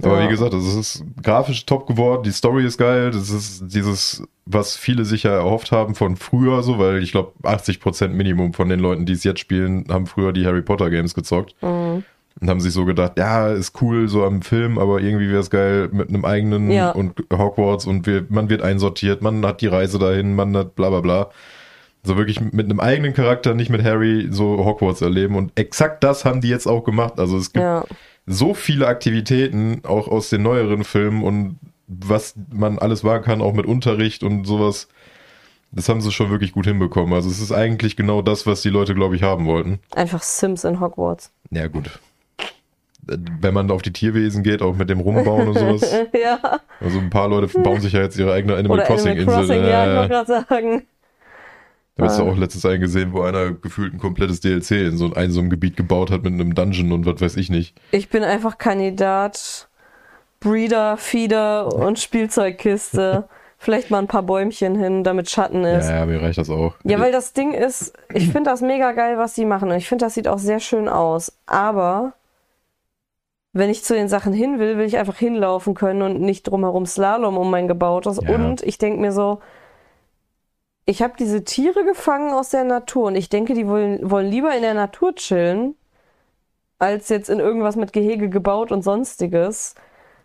Aber 0.02 0.20
Ja. 0.20 0.26
wie 0.26 0.28
gesagt, 0.30 0.54
also 0.54 0.68
es 0.68 0.76
ist 0.98 1.04
grafisch 1.24 1.66
top 1.66 1.86
geworden, 1.88 2.22
die 2.22 2.30
Story 2.30 2.64
ist 2.64 2.78
geil, 2.78 3.10
das 3.10 3.30
ist 3.30 3.64
dieses, 3.66 4.22
was 4.46 4.76
viele 4.76 5.04
sich 5.04 5.24
ja 5.24 5.32
erhofft 5.32 5.72
haben 5.72 5.96
von 5.96 6.14
früher 6.16 6.62
so, 6.62 6.78
weil 6.78 7.02
ich 7.02 7.10
glaube 7.10 7.32
80% 7.42 8.08
Minimum 8.08 8.52
von 8.52 8.68
den 8.68 8.78
Leuten, 8.78 9.06
die 9.06 9.14
es 9.14 9.24
jetzt 9.24 9.40
spielen, 9.40 9.84
haben 9.90 10.06
früher 10.06 10.32
die 10.32 10.46
Harry 10.46 10.62
Potter 10.62 10.90
Games 10.90 11.14
gezockt 11.14 11.54
Mhm. 11.62 12.04
Und 12.40 12.48
haben 12.48 12.60
sich 12.60 12.72
so 12.72 12.84
gedacht, 12.84 13.12
ja, 13.18 13.48
ist 13.48 13.80
cool 13.82 14.08
so 14.08 14.24
am 14.24 14.42
Film, 14.42 14.78
aber 14.78 15.00
irgendwie 15.00 15.28
wäre 15.28 15.40
es 15.40 15.50
geil 15.50 15.88
mit 15.92 16.08
einem 16.08 16.24
eigenen 16.24 16.70
Ja. 16.70 16.90
und 16.90 17.24
Hogwarts 17.32 17.86
und 17.86 18.06
wir, 18.06 18.24
man 18.28 18.48
wird 18.48 18.62
einsortiert, 18.62 19.22
man 19.22 19.44
hat 19.44 19.60
die 19.60 19.66
Reise 19.66 19.98
dahin, 19.98 20.34
man 20.34 20.56
hat 20.56 20.74
bla 20.76 20.90
bla 20.90 21.00
bla. 21.00 21.30
So 22.04 22.16
wirklich 22.16 22.40
mit 22.40 22.66
einem 22.66 22.78
eigenen 22.80 23.12
Charakter, 23.12 23.54
nicht 23.54 23.70
mit 23.70 23.82
Harry, 23.84 24.28
so 24.30 24.64
Hogwarts 24.64 25.00
erleben. 25.02 25.34
Und 25.34 25.52
exakt 25.58 26.04
das 26.04 26.24
haben 26.24 26.40
die 26.40 26.48
jetzt 26.48 26.66
auch 26.66 26.84
gemacht. 26.84 27.18
Also 27.18 27.36
es 27.36 27.52
gibt 27.52 27.64
Ja. 27.64 27.84
so 28.26 28.54
viele 28.54 28.86
Aktivitäten, 28.86 29.80
auch 29.84 30.06
aus 30.06 30.30
den 30.30 30.42
neueren 30.42 30.84
Filmen 30.84 31.24
und 31.24 31.58
was 31.88 32.34
man 32.52 32.78
alles 32.78 33.02
wagen 33.02 33.24
kann, 33.24 33.42
auch 33.42 33.52
mit 33.52 33.66
Unterricht 33.66 34.22
und 34.22 34.44
sowas. 34.44 34.88
Das 35.72 35.88
haben 35.88 36.00
sie 36.00 36.12
schon 36.12 36.30
wirklich 36.30 36.52
gut 36.52 36.66
hinbekommen. 36.66 37.12
Also 37.12 37.28
es 37.28 37.40
ist 37.40 37.52
eigentlich 37.52 37.96
genau 37.96 38.22
das, 38.22 38.46
was 38.46 38.62
die 38.62 38.70
Leute, 38.70 38.94
glaube 38.94 39.16
ich, 39.16 39.22
haben 39.22 39.44
wollten. 39.46 39.80
Einfach 39.94 40.22
Sims 40.22 40.64
in 40.64 40.80
Hogwarts. 40.80 41.30
Ja, 41.50 41.66
gut. 41.66 41.98
Wenn 43.40 43.54
man 43.54 43.70
auf 43.70 43.82
die 43.82 43.92
Tierwesen 43.92 44.42
geht, 44.42 44.62
auch 44.62 44.76
mit 44.76 44.90
dem 44.90 45.00
Rumbauen 45.00 45.48
und 45.48 45.58
sowas. 45.58 45.92
ja. 46.12 46.38
Also 46.80 46.98
ein 46.98 47.10
paar 47.10 47.28
Leute 47.28 47.46
bauen 47.60 47.80
sich 47.80 47.92
ja 47.94 48.02
jetzt 48.02 48.18
ihre 48.18 48.32
eigene 48.32 48.54
Animal 48.56 48.78
Oder 48.78 48.86
Crossing 48.86 49.12
Animal 49.18 49.40
Insel. 49.40 49.56
Crossing, 49.56 49.70
ja, 49.70 49.90
ich 49.90 49.96
wollte 49.96 50.08
gerade 50.08 50.44
sagen. 50.48 50.82
Da 51.96 52.04
hast 52.04 52.18
du 52.18 52.22
Ah. 52.24 52.30
auch 52.30 52.36
letztens 52.36 52.64
einen 52.64 52.80
gesehen, 52.80 53.12
wo 53.12 53.22
einer 53.22 53.50
gefühlt 53.52 53.92
ein 53.92 53.98
komplettes 53.98 54.40
DLC 54.40 54.70
in 54.86 54.96
so 54.96 55.12
ein, 55.14 55.30
so 55.32 55.40
einem 55.40 55.50
Gebiet 55.50 55.76
gebaut 55.76 56.10
hat 56.12 56.22
mit 56.22 56.32
einem 56.32 56.54
Dungeon 56.54 56.92
und 56.92 57.06
was 57.06 57.20
weiß 57.20 57.36
ich 57.36 57.50
nicht. 57.50 57.74
Ich 57.90 58.08
bin 58.08 58.22
einfach 58.22 58.58
Kandidat, 58.58 59.68
Breeder, 60.40 60.96
Feeder 60.96 61.72
und 61.74 61.98
Spielzeugkiste. 61.98 63.28
Vielleicht 63.60 63.90
mal 63.90 63.98
ein 63.98 64.06
paar 64.06 64.22
Bäumchen 64.22 64.76
hin, 64.78 65.02
damit 65.02 65.28
Schatten 65.28 65.64
ist. 65.64 65.88
Ja, 65.88 65.96
ja, 65.96 66.06
mir 66.06 66.22
reicht 66.22 66.38
das 66.38 66.48
auch. 66.48 66.74
Ja, 66.84 67.00
weil 67.00 67.10
das 67.10 67.32
Ding 67.32 67.52
ist, 67.54 67.92
ich 68.14 68.30
finde 68.30 68.50
das 68.50 68.60
mega 68.60 68.92
geil, 68.92 69.18
was 69.18 69.34
die 69.34 69.44
machen. 69.44 69.70
Und 69.72 69.76
ich 69.76 69.88
finde, 69.88 70.04
das 70.04 70.14
sieht 70.14 70.28
auch 70.28 70.38
sehr 70.38 70.60
schön 70.60 70.88
aus. 70.88 71.32
Aber 71.46 72.12
wenn 73.58 73.70
ich 73.70 73.84
zu 73.84 73.94
den 73.94 74.08
Sachen 74.08 74.32
hin 74.32 74.58
will, 74.58 74.78
will 74.78 74.86
ich 74.86 74.96
einfach 74.98 75.16
hinlaufen 75.16 75.74
können 75.74 76.02
und 76.02 76.20
nicht 76.20 76.44
drumherum 76.44 76.86
Slalom 76.86 77.36
um 77.36 77.50
mein 77.50 77.68
Gebautes. 77.68 78.20
Ja. 78.22 78.34
Und 78.34 78.62
ich 78.62 78.78
denke 78.78 79.00
mir 79.00 79.12
so, 79.12 79.40
ich 80.86 81.02
habe 81.02 81.14
diese 81.18 81.44
Tiere 81.44 81.84
gefangen 81.84 82.32
aus 82.32 82.50
der 82.50 82.64
Natur 82.64 83.08
und 83.08 83.16
ich 83.16 83.28
denke, 83.28 83.54
die 83.54 83.66
wollen, 83.66 84.10
wollen 84.10 84.30
lieber 84.30 84.54
in 84.54 84.62
der 84.62 84.74
Natur 84.74 85.14
chillen, 85.14 85.74
als 86.78 87.08
jetzt 87.08 87.28
in 87.28 87.40
irgendwas 87.40 87.76
mit 87.76 87.92
Gehege 87.92 88.28
gebaut 88.30 88.72
und 88.72 88.82
sonstiges. 88.82 89.74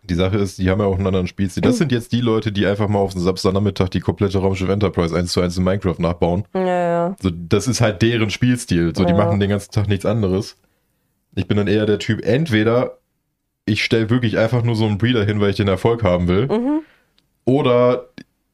Die 0.04 0.14
Sache 0.14 0.36
ist, 0.36 0.58
die 0.58 0.70
haben 0.70 0.80
ja 0.80 0.86
auch 0.86 0.96
einen 0.96 1.06
anderen 1.06 1.26
Spielstil. 1.26 1.62
Das 1.62 1.78
sind 1.78 1.90
jetzt 1.90 2.12
die 2.12 2.20
Leute, 2.20 2.52
die 2.52 2.66
einfach 2.66 2.88
mal 2.88 2.98
auf 2.98 3.12
den 3.14 3.22
Samstagnachmittag 3.22 3.88
die 3.88 4.00
komplette 4.00 4.38
Raumschiff 4.38 4.68
Enterprise 4.68 5.16
1 5.16 5.32
zu 5.32 5.40
1 5.40 5.56
in 5.56 5.64
Minecraft 5.64 5.98
nachbauen. 5.98 6.44
Ja, 6.54 6.66
ja. 6.66 7.16
So, 7.20 7.30
das 7.30 7.66
ist 7.66 7.80
halt 7.80 8.02
deren 8.02 8.30
Spielstil. 8.30 8.94
So, 8.94 9.04
die 9.04 9.12
Ja. 9.12 9.18
machen 9.18 9.40
den 9.40 9.48
ganzen 9.50 9.72
Tag 9.72 9.88
nichts 9.88 10.04
anderes. 10.06 10.56
Ich 11.34 11.48
bin 11.48 11.56
dann 11.56 11.66
eher 11.68 11.86
der 11.86 11.98
Typ, 11.98 12.24
entweder 12.24 12.98
ich 13.66 13.82
stelle 13.84 14.10
wirklich 14.10 14.38
einfach 14.38 14.62
nur 14.62 14.76
so 14.76 14.86
einen 14.86 14.98
Breeder 14.98 15.24
hin, 15.24 15.40
weil 15.40 15.50
ich 15.50 15.56
den 15.56 15.68
Erfolg 15.68 16.02
haben 16.02 16.28
will. 16.28 16.46
Mhm. 16.48 16.80
Oder 17.44 18.06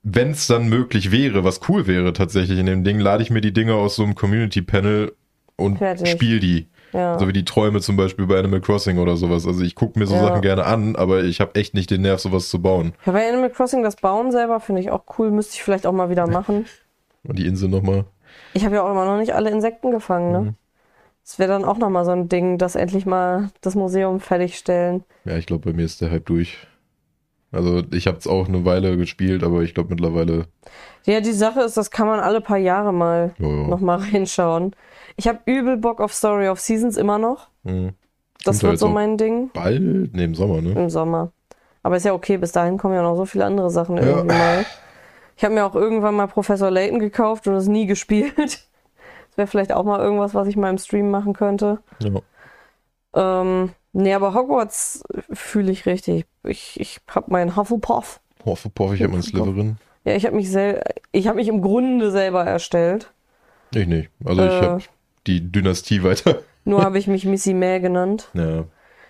wenn 0.03 0.31
es 0.31 0.47
dann 0.47 0.69
möglich 0.69 1.13
wäre, 1.13 1.45
was 1.45 1.61
cool 1.69 1.87
wäre 1.87 2.13
tatsächlich 2.13 2.59
in 2.59 2.67
dem 2.67 2.85
Ding, 2.85 2.99
lade 3.01 3.23
ich 3.23 3.31
mir 3.31 3.41
die 3.41 3.53
Dinger 3.53 3.75
aus 3.75 3.97
so 3.97 4.03
einem 4.03 4.15
Community-Panel 4.15 5.13
und 5.57 5.79
Fertig. 5.79 6.09
spiel 6.09 6.41
die. 6.41 6.69
ja. 6.93 7.19
So 7.19 7.29
wie 7.29 7.33
die 7.35 7.45
Träume 7.45 7.81
zum 7.81 7.97
Beispiel 7.97 8.27
bei 8.27 8.39
Animal 8.39 8.61
Crossing 8.61 8.99
oder 8.99 9.17
sowas. 9.17 9.47
Also 9.47 9.63
ich 9.63 9.75
gucke 9.75 9.99
mir 9.99 10.07
so 10.07 10.15
Ja. 10.15 10.23
Sachen 10.23 10.41
gerne 10.41 10.65
an, 10.65 10.97
aber 10.97 11.23
ich 11.25 11.41
habe 11.41 11.55
echt 11.55 11.75
nicht 11.75 11.91
den 11.91 12.01
Nerv, 12.03 12.21
sowas 12.21 12.49
zu 12.49 12.63
bauen. 12.63 12.95
Ja, 13.05 13.13
bei 13.13 13.29
Animal 13.29 13.51
Crossing 13.51 13.83
das 13.83 13.97
Bauen 13.97 14.33
selber 14.33 14.59
finde 14.61 14.81
ich 14.81 14.91
auch 14.91 15.05
cool, 15.19 15.31
müsste 15.31 15.55
ich 15.57 15.63
vielleicht 15.63 15.87
auch 15.87 15.93
mal 15.93 16.09
wieder 16.09 16.27
machen. 16.31 16.65
Und 17.25 17.39
die 17.39 17.47
Insel 17.47 17.69
nochmal. 17.69 18.05
Ich 18.55 18.65
habe 18.65 18.77
ja 18.77 18.83
auch 18.83 18.91
immer 18.91 19.05
noch 19.05 19.19
nicht 19.19 19.35
alle 19.35 19.51
Insekten 19.51 19.91
gefangen, 19.91 20.33
ne? 20.33 20.41
Mhm. 20.41 20.55
Das 21.25 21.39
wäre 21.39 21.51
dann 21.53 21.65
auch 21.65 21.79
nochmal 21.79 22.05
so 22.05 22.11
ein 22.11 22.29
Ding, 22.29 22.59
dass 22.59 22.75
endlich 22.75 23.07
mal 23.07 23.51
das 23.61 23.75
Museum 23.75 24.21
fertigstellen. 24.21 25.05
Ja, 25.25 25.37
ich 25.37 25.47
glaube, 25.47 25.71
bei 25.71 25.77
mir 25.77 25.85
ist 25.85 26.01
der 26.01 26.11
Hype 26.11 26.27
durch. 26.27 26.59
Also 27.53 27.83
ich 27.93 28.07
habe 28.07 28.19
es 28.19 28.27
auch 28.27 28.49
eine 28.49 28.65
Weile 28.65 28.97
gespielt, 28.97 29.43
aber 29.43 29.63
ich 29.63 29.75
glaube 29.75 29.91
mittlerweile. 29.91 30.47
Ja, 31.05 31.21
die 31.21 31.33
Sache 31.33 31.61
ist, 31.63 31.77
das 31.77 31.91
kann 31.91 32.07
man 32.07 32.21
alle 32.21 32.41
paar 32.41 32.59
Jahre 32.59 32.93
mal 32.93 33.35
Ja, 33.39 33.47
ja. 33.49 33.67
nochmal 33.69 33.99
reinschauen. 34.13 34.75
Ich 35.17 35.27
habe 35.29 35.41
übel 35.47 35.77
Bock 35.77 36.01
auf 36.01 36.13
Story 36.15 36.49
of 36.49 36.61
Seasons 36.61 36.97
immer 36.97 37.19
noch. 37.19 37.49
Hm. 37.65 37.93
Das 38.45 38.63
wird 38.63 38.79
so 38.79 38.89
mein 38.89 39.19
Ding 39.19 39.51
Bald? 39.53 40.15
Ne, 40.15 40.25
im 40.25 40.35
Sommer, 40.35 40.63
ne? 40.63 40.73
im 40.73 40.89
Sommer. 40.91 41.33
Aber 41.83 41.97
ist 41.97 42.05
ja 42.07 42.15
okay, 42.15 42.39
bis 42.39 42.53
dahin 42.53 42.79
kommen 42.79 42.95
ja 42.95 43.03
noch 43.03 43.17
so 43.17 43.27
viele 43.27 43.45
andere 43.45 43.71
Sachen 43.71 43.97
Ja. 43.97 44.05
irgendwie 44.05 44.29
mal. 44.35 44.65
Ich 45.37 45.45
habe 45.45 45.55
mir 45.55 45.65
auch 45.67 45.75
irgendwann 45.75 46.15
mal 46.15 46.27
Professor 46.27 46.71
Layton 46.71 46.99
gekauft 47.01 47.47
und 47.49 47.55
es 47.55 47.67
nie 47.67 47.87
gespielt. 47.87 48.67
Das 49.31 49.39
wäre 49.39 49.47
vielleicht 49.47 49.73
auch 49.73 49.85
mal 49.85 50.01
irgendwas, 50.01 50.35
was 50.35 50.47
ich 50.49 50.57
mal 50.57 50.71
im 50.71 50.79
Stream 50.79 51.11
machen 51.11 51.33
könnte. 51.33 51.79
Ja. 52.03 52.21
Ähm, 53.15 53.71
nee, 53.93 54.15
aber 54.15 54.35
Hogwarts 54.35 55.03
fühle 55.33 55.73
ich 55.73 55.87
richtig. 55.87 56.27
Ich, 56.45 56.79
ich 56.81 57.01
habe 57.09 57.31
meinen 57.31 57.57
Hufflepuff. 57.57 58.21
Hufflepuff, 58.45 58.95
ich 58.95 59.03
habe 59.03 59.13
meinen 59.13 59.23
Slytherin. 59.23 59.77
Ja, 60.05 60.15
ich 60.15 60.25
habe 60.27 60.37
mich 60.37 60.51
sel 60.51 60.83
ich 61.13 61.27
habe 61.29 61.37
mich 61.37 61.49
im 61.49 61.61
Grunde 61.61 62.11
selber 62.11 62.45
erstellt. 62.45 63.13
Ich 63.75 63.87
nicht. 63.87 64.11
Also 64.25 64.43
ich 64.45 64.51
Äh. 64.53 64.63
habe 64.63 64.83
die 65.27 65.53
Dynastie 65.53 66.03
weiter. 66.03 66.39
Nur 66.65 66.83
habe 66.83 66.99
ich 66.99 67.07
mich 67.07 67.25
Missy 67.25 67.55
May 67.55 67.81
genannt. 67.81 68.29
Ja. 68.35 68.65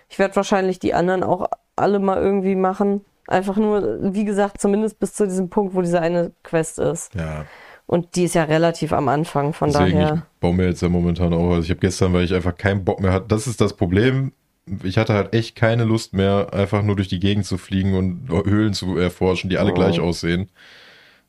Ich 0.09 0.19
werde 0.19 0.35
wahrscheinlich 0.35 0.79
die 0.79 0.93
anderen 0.93 1.23
auch 1.23 1.47
alle 1.75 1.99
mal 1.99 2.17
irgendwie 2.21 2.55
machen. 2.55 3.05
Einfach 3.27 3.55
nur, 3.55 4.13
wie 4.13 4.25
gesagt, 4.25 4.59
zumindest 4.59 4.99
bis 4.99 5.13
zu 5.13 5.25
diesem 5.25 5.49
Punkt, 5.49 5.73
wo 5.73 5.81
diese 5.81 6.01
eine 6.01 6.31
Quest 6.43 6.79
ist. 6.79 7.13
Ja. 7.15 7.45
Und 7.91 8.15
die 8.15 8.23
ist 8.23 8.35
ja 8.35 8.45
relativ 8.45 8.93
am 8.93 9.09
Anfang, 9.09 9.51
von 9.51 9.69
Deswegen, 9.69 9.99
ich 9.99 10.07
daher. 10.07 10.25
baue 10.39 10.53
mir 10.53 10.65
jetzt 10.67 10.81
ja 10.81 10.87
momentan 10.87 11.33
auch. 11.33 11.49
Also 11.51 11.63
ich 11.63 11.69
habe 11.71 11.81
gestern, 11.81 12.13
weil 12.13 12.23
ich 12.23 12.33
einfach 12.33 12.55
keinen 12.55 12.85
Bock 12.85 13.01
mehr 13.01 13.11
hatte. 13.11 13.25
Das 13.27 13.47
ist 13.47 13.59
das 13.59 13.75
Problem. 13.75 14.31
Ich 14.83 14.97
hatte 14.97 15.13
halt 15.13 15.33
echt 15.33 15.57
keine 15.57 15.83
Lust 15.83 16.13
mehr, 16.13 16.53
einfach 16.53 16.83
nur 16.83 16.95
durch 16.95 17.09
die 17.09 17.19
Gegend 17.19 17.45
zu 17.45 17.57
fliegen 17.57 17.93
und 17.95 18.29
Höhlen 18.45 18.73
zu 18.73 18.97
erforschen, 18.97 19.49
die 19.49 19.57
alle 19.57 19.71
Oh. 19.71 19.73
gleich 19.73 19.99
aussehen. 19.99 20.49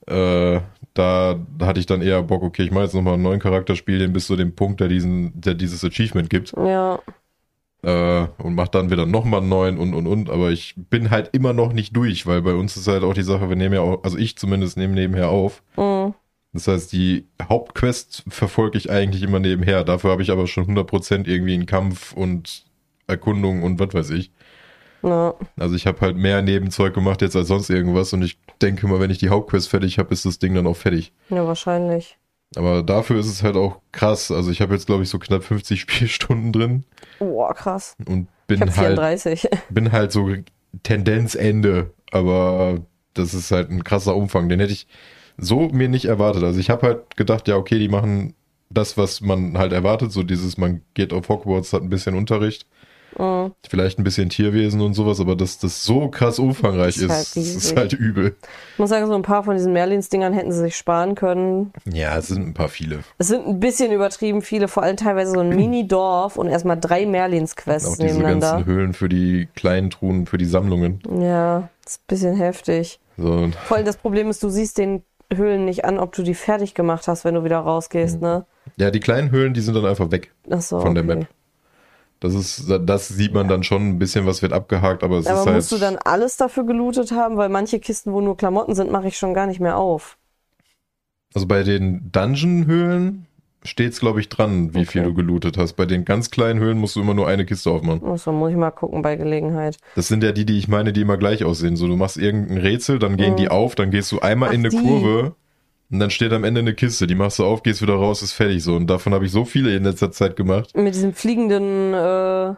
Äh, 0.07 0.61
da 0.95 1.37
hatte 1.61 1.81
ich 1.81 1.87
dann 1.87 2.01
eher 2.01 2.23
Bock, 2.23 2.43
okay, 2.45 2.63
ich 2.63 2.71
mache 2.71 2.85
jetzt 2.85 2.95
nochmal 2.95 3.15
einen 3.15 3.23
neuen 3.25 3.41
Charakter, 3.41 3.75
spiele 3.75 3.99
den 3.99 4.13
bis 4.13 4.27
zu 4.29 4.37
dem 4.37 4.55
Punkt, 4.55 4.81
der 4.81 4.87
diesen, 4.89 5.33
der 5.41 5.55
dieses 5.55 5.85
Achievement 5.85 6.31
gibt. 6.31 6.53
Ja, 6.57 7.01
Äh, 7.85 8.27
und 8.39 8.55
mach 8.55 8.69
dann 8.69 8.91
wieder 8.91 9.07
nochmal 9.07 9.41
einen 9.41 9.49
neuen 9.49 9.79
und 9.79 9.95
und 9.95 10.07
und. 10.07 10.31
Aber 10.31 10.51
ich 10.53 10.75
bin 10.77 11.11
halt 11.11 11.31
immer 11.33 11.53
noch 11.53 11.73
nicht 11.73 11.97
durch, 11.97 12.27
weil 12.27 12.41
bei 12.43 12.55
uns 12.55 12.77
ist 12.77 12.87
halt 12.87 13.03
auch 13.03 13.15
die 13.15 13.25
Sache, 13.25 13.49
wir 13.49 13.57
nehmen 13.57 13.75
ja 13.75 13.81
auch, 13.81 14.05
also 14.05 14.17
ich 14.19 14.37
zumindest 14.39 14.77
nehme 14.77 14.95
nebenher 14.95 15.29
auf. 15.31 15.63
mm, 15.77 16.11
Das 16.53 16.69
heißt, 16.69 16.93
die 16.93 17.27
Hauptquest 17.43 18.25
verfolge 18.29 18.77
ich 18.79 18.91
eigentlich 18.91 19.23
immer 19.23 19.39
nebenher. 19.39 19.85
Dafür 19.85 20.11
habe 20.11 20.23
ich 20.23 20.31
aber 20.31 20.47
schon 20.47 20.67
100% 20.67 21.27
irgendwie 21.27 21.55
einen 21.55 21.67
Kampf 21.67 22.13
und 22.13 22.65
Erkundung 23.07 23.63
und 23.63 23.81
was 23.81 23.95
weiß 23.95 24.11
ich. 24.11 24.31
Ja. 25.03 25.35
Also 25.59 25.75
ich 25.75 25.87
habe 25.87 26.01
halt 26.01 26.17
mehr 26.17 26.43
Nebenzeug 26.43 26.95
gemacht 26.95 27.23
jetzt 27.23 27.35
als 27.37 27.49
sonst 27.49 27.71
irgendwas 27.71 28.13
und 28.13 28.23
ich 28.23 28.39
denke 28.61 28.87
mal, 28.87 29.01
wenn 29.01 29.11
ich 29.11 29.19
die 29.19 29.31
Hauptquest 29.31 29.69
fertig 29.69 29.99
habe, 29.99 30.13
ist 30.13 30.25
das 30.27 30.39
Ding 30.39 30.55
dann 30.55 30.67
auch 30.67 30.77
fertig. 30.77 31.13
ja, 31.31 31.45
wahrscheinlich. 31.47 32.19
Aber 32.55 32.83
dafür 32.83 33.19
ist 33.19 33.27
es 33.29 33.43
halt 33.43 33.57
auch 33.57 33.81
krass. 33.93 34.31
Also 34.31 34.51
ich 34.51 34.61
habe 34.61 34.75
jetzt, 34.75 34.87
glaube 34.87 35.03
ich, 35.03 35.09
so 35.09 35.19
knapp 35.19 35.43
50 35.43 35.81
Spielstunden 35.81 36.53
drin 36.53 36.85
Boah, 37.19 37.55
krass. 37.55 37.97
und 38.07 38.29
Ich 38.43 38.47
bin 38.47 38.61
habe 38.61 38.77
halt, 38.77 38.89
34. 38.99 39.49
bin 39.71 39.91
halt 39.91 40.13
so 40.13 40.31
Tendenzende. 40.83 41.95
Aber 42.11 42.81
das 43.15 43.33
ist 43.35 43.51
halt 43.51 43.71
ein 43.71 43.85
krasser 43.85 44.15
Umfang. 44.15 44.49
Den 44.51 44.61
hätte 44.61 44.73
ich 44.73 44.87
so 45.39 45.69
mir 45.69 45.89
nicht 45.89 46.05
erwartet. 46.07 46.43
Also 46.45 46.61
ich 46.61 46.71
habe 46.71 46.87
halt 46.87 47.17
gedacht, 47.17 47.49
ja, 47.49 47.57
okay, 47.57 47.79
die 47.79 47.89
machen 47.89 48.35
das, 48.71 48.97
was 48.97 49.21
man 49.21 49.59
halt 49.59 49.73
erwartet. 49.73 50.13
So 50.13 50.23
dieses, 50.23 50.57
man 50.57 50.83
geht 50.95 51.13
auf 51.13 51.29
Hogwarts, 51.29 51.73
hat 51.73 51.83
ein 51.83 51.91
bisschen 51.91 52.15
Unterricht. 52.15 52.67
Mhm. 53.19 53.53
Vielleicht 53.69 53.99
ein 53.99 54.05
bisschen 54.05 54.31
Tierwesen 54.31 54.81
und 54.81 54.95
sowas, 54.95 55.21
aber 55.21 55.37
dass 55.37 55.59
das 55.59 55.85
so 55.85 56.09
krass 56.09 56.39
umfangreich 56.39 56.97
Ist 56.97 57.03
ist, 57.03 57.11
halt 57.11 57.37
das 57.37 57.37
ist 57.37 57.77
halt 57.77 57.93
übel. 57.93 58.37
Ich 58.73 58.79
muss 58.79 58.89
sagen, 58.89 59.07
so 59.07 59.15
ein 59.15 59.21
paar 59.21 59.43
von 59.45 59.55
diesen 59.55 59.75
Merlins-Dingern 59.75 60.33
hätten 60.33 60.51
sie 60.51 60.61
sich 60.61 60.77
sparen 60.77 61.15
können. 61.15 61.75
Ja, 61.93 62.17
es 62.17 62.29
sind 62.29 62.47
ein 62.47 62.55
paar 62.55 62.69
viele. 62.71 63.01
Es 63.19 63.29
sind 63.29 63.47
ein 63.47 63.61
bisschen 63.61 63.93
übertrieben 63.93 64.41
viele, 64.41 64.67
vor 64.67 64.83
allem 64.83 64.97
teilweise 64.97 65.33
so 65.33 65.41
ein 65.41 65.51
Mini-Dorf 65.57 66.39
und 66.39 66.49
erstmal 66.49 66.81
drei 66.81 67.05
Auch 67.05 67.11
Merlins-Quests 67.11 67.99
diese 67.99 68.15
nebeneinander. 68.15 68.53
ganzen 68.53 68.67
Höhlen 68.67 68.93
für 68.95 69.11
die 69.11 69.47
kleinen 69.55 69.91
Truhen, 69.91 70.25
für 70.25 70.39
die 70.39 70.47
Sammlungen. 70.47 71.03
Ja, 71.21 71.69
das 71.85 71.97
ist 71.97 72.01
ein 72.01 72.05
bisschen 72.09 72.37
heftig. 72.37 72.99
So, 73.19 73.51
Vor 73.67 73.77
allem 73.77 73.85
das 73.85 73.99
Problem 73.99 74.31
ist, 74.31 74.43
du 74.43 74.49
siehst 74.49 74.79
den 74.79 75.03
Höhlen 75.37 75.65
nicht 75.65 75.85
an, 75.85 75.99
ob 75.99 76.13
du 76.15 76.23
die 76.23 76.35
fertig 76.35 76.75
gemacht 76.75 77.09
hast, 77.09 77.25
wenn 77.25 77.35
du 77.35 77.45
wieder 77.45 77.59
rausgehst, 77.59 78.21
ne? 78.21 78.47
ja, 78.77 78.91
die 78.91 79.01
kleinen 79.01 79.31
Höhlen, 79.31 79.55
die 79.55 79.61
sind 79.61 79.75
dann 79.75 79.87
einfach 79.87 80.11
weg 80.11 80.33
so, 80.59 80.81
von 80.81 80.95
der 80.95 81.05
okay. 81.05 81.17
Map. 81.17 81.29
Das 82.21 82.35
ist, 82.35 82.71
das 82.85 83.09
sieht 83.09 83.35
man 83.35 83.49
dann 83.49 83.65
schon 83.65 83.89
ein 83.89 83.99
bisschen, 83.99 84.27
was 84.27 84.43
wird 84.43 84.53
abgehakt, 84.53 85.03
aber 85.03 85.19
es 85.19 85.27
Aber 85.27 85.41
ist 85.41 85.47
halt. 85.47 85.57
musst 85.57 85.73
du 85.73 85.79
dann 85.79 85.97
alles 85.97 86.37
dafür 86.37 86.65
gelootet 86.65 87.11
haben? 87.11 87.37
Weil 87.37 87.49
manche 87.49 87.81
Kisten, 87.81 88.13
wo 88.13 88.21
nur 88.21 88.37
Klamotten 88.37 88.77
sind, 88.77 88.93
mache 88.93 89.09
ich 89.09 89.19
schon 89.19 89.35
gar 89.35 89.47
nicht 89.47 89.59
mehr 89.59 89.77
auf. 89.77 90.19
Also 91.35 91.49
bei 91.49 91.65
den 91.65 92.13
Dungeon-Höhlen 92.13 93.27
steht's, 93.65 94.01
glaube 94.01 94.21
ich, 94.21 94.29
dran, 94.29 94.75
wie 94.75 94.79
Okay. 94.81 94.87
viel 94.87 95.03
du 95.05 95.15
gelootet 95.15 95.57
hast. 95.59 95.75
Bei 95.75 95.87
den 95.87 96.05
ganz 96.05 96.31
kleinen 96.31 96.59
Höhlen 96.61 96.79
musst 96.79 96.97
du 96.97 97.01
immer 97.01 97.15
nur 97.15 97.29
eine 97.29 97.45
Kiste 97.45 97.71
aufmachen. 97.71 98.05
Achso, 98.05 98.33
muss 98.33 98.51
ich 98.51 98.57
mal 98.57 98.71
gucken 98.71 99.03
bei 99.03 99.17
Gelegenheit. 99.17 99.77
Das 99.95 100.09
sind 100.09 100.23
ja 100.25 100.33
die, 100.33 100.45
die 100.47 100.59
ich 100.59 100.69
meine, 100.69 100.93
die 100.93 101.01
immer 101.03 101.17
gleich 101.17 101.45
aussehen. 101.45 101.77
So, 101.77 101.87
du 101.87 101.97
machst 101.97 102.17
irgendein 102.17 102.59
Rätsel, 102.59 102.99
dann 102.99 103.17
gehen 103.17 103.33
Mhm. 103.33 103.37
die 103.37 103.49
auf, 103.49 103.75
dann 103.75 103.91
gehst 103.91 104.11
du 104.13 104.21
einmal 104.21 104.49
Ach, 104.51 104.55
in 104.55 104.61
eine 104.61 104.69
die. 104.71 104.77
Kurve 104.79 105.35
und 105.91 105.99
dann 106.01 106.11
steht 106.11 106.33
am 106.33 106.45
Ende 106.45 106.61
eine 106.61 106.75
Kiste. 106.75 107.07
Die 107.07 107.15
machst 107.15 107.39
du 107.39 107.45
auf, 107.45 107.63
gehst 107.63 107.83
wieder 107.83 107.95
raus, 107.95 108.23
ist 108.23 108.33
fertig 108.33 108.63
so. 108.65 108.75
Und 108.75 108.89
davon 108.89 109.13
habe 109.15 109.27
ich 109.27 109.31
so 109.31 109.45
viele 109.45 109.77
in 109.77 109.85
letzter 109.85 110.11
Zeit 110.11 110.37
gemacht. 110.37 110.75
Mit 110.77 110.95
diesem 110.95 111.13
fliegenden 111.13 111.93
äh, 111.95 112.55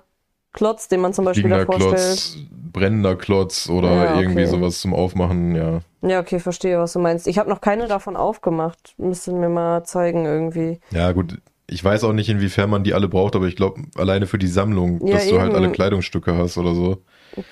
Klotz, 0.54 0.88
den 0.88 1.00
man 1.02 1.12
zum 1.12 1.26
Beispiel 1.26 1.42
Fliegender 1.50 1.66
da 1.66 1.72
vorstellt. 1.72 1.94
Klotz, 1.96 2.36
brennender 2.72 3.16
Klotz 3.16 3.68
oder 3.68 3.92
Ja, 3.92 4.12
okay. 4.14 4.22
irgendwie 4.22 4.46
sowas 4.46 4.80
zum 4.80 4.94
Aufmachen, 4.94 5.54
ja. 5.54 5.80
Ja, 6.00 6.20
okay, 6.20 6.38
verstehe, 6.38 6.78
was 6.78 6.92
du 6.94 6.98
meinst. 7.00 7.26
Ich 7.26 7.38
habe 7.38 7.50
noch 7.50 7.60
keine 7.60 7.86
davon 7.88 8.16
aufgemacht. 8.16 8.94
Müssten 8.96 9.38
mir 9.40 9.48
mal 9.50 9.84
zeigen 9.84 10.24
irgendwie. 10.24 10.80
Ja, 10.90 11.12
gut. 11.12 11.38
Ich 11.66 11.82
weiß 11.84 12.04
auch 12.04 12.12
nicht, 12.12 12.28
inwiefern 12.28 12.70
man 12.70 12.84
die 12.84 12.94
alle 12.94 13.08
braucht, 13.08 13.36
aber 13.36 13.46
ich 13.46 13.56
glaube, 13.56 13.82
alleine 13.96 14.26
für 14.26 14.38
die 14.38 14.46
Sammlung, 14.46 15.04
Ja, 15.06 15.14
dass 15.14 15.28
du 15.28 15.38
halt 15.40 15.50
eben. 15.52 15.56
alle 15.56 15.72
Kleidungsstücke 15.72 16.36
hast 16.36 16.56
oder 16.58 16.74
so. 16.74 16.98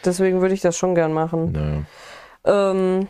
Deswegen 0.05 0.41
würde 0.41 0.55
ich 0.55 0.61
das 0.61 0.77
schon 0.77 0.95
gern 0.95 1.13
machen. 1.13 1.53
Naja. 1.53 1.83
Ähm, 2.73 3.09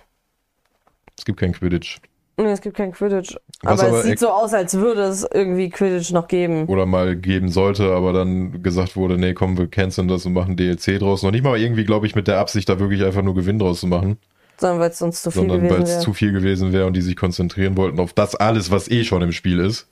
Es 1.18 1.24
gibt 1.24 1.38
kein 1.40 1.52
Quidditch. 1.52 1.98
Nee, 2.36 2.50
es 2.50 2.60
gibt 2.60 2.76
kein 2.76 2.92
Quidditch. 2.92 3.36
Was 3.62 3.80
aber, 3.80 3.88
aber 3.90 3.98
es 3.98 4.04
sieht 4.04 4.18
so 4.18 4.28
aus, 4.30 4.52
als 4.54 4.74
würde 4.74 5.02
es 5.02 5.26
irgendwie 5.32 5.70
Quidditch 5.70 6.12
noch 6.12 6.28
geben. 6.28 6.66
Oder 6.66 6.86
mal 6.86 7.16
geben 7.16 7.48
sollte, 7.48 7.92
aber 7.92 8.12
dann 8.12 8.62
gesagt 8.62 8.96
wurde, 8.96 9.18
nee, 9.18 9.34
komm, 9.34 9.56
wir 9.58 9.68
canceln 9.68 10.08
das 10.08 10.26
und 10.26 10.32
machen 10.32 10.56
DLC 10.56 10.98
draus. 10.98 11.22
Noch 11.22 11.30
nicht 11.30 11.44
mal 11.44 11.58
irgendwie, 11.58 11.84
glaube 11.84 12.06
ich, 12.06 12.14
mit 12.14 12.28
der 12.28 12.38
Absicht, 12.38 12.68
da 12.68 12.78
wirklich 12.78 13.04
einfach 13.04 13.22
nur 13.22 13.34
Gewinn 13.34 13.58
draus 13.58 13.80
zu 13.80 13.86
machen. 13.86 14.18
Sondern 14.58 14.80
weil 14.80 14.90
es 14.90 14.98
sonst 14.98 15.22
zu 15.22 15.30
viel 15.30 15.48
sondern 15.48 15.68
weil 15.70 15.80
gewesen 15.80 15.82
es 15.82 15.90
wäre. 15.90 16.00
zu 16.00 16.12
viel 16.14 16.32
gewesen 16.32 16.72
wäre 16.72 16.86
und 16.86 16.94
die 16.94 17.00
sich 17.02 17.16
konzentrieren 17.16 17.76
wollten 17.76 17.98
auf 18.00 18.12
das 18.12 18.34
alles, 18.34 18.70
was 18.70 18.90
eh 18.90 19.04
schon 19.04 19.22
im 19.22 19.32
Spiel 19.32 19.58
ist. 19.60 19.88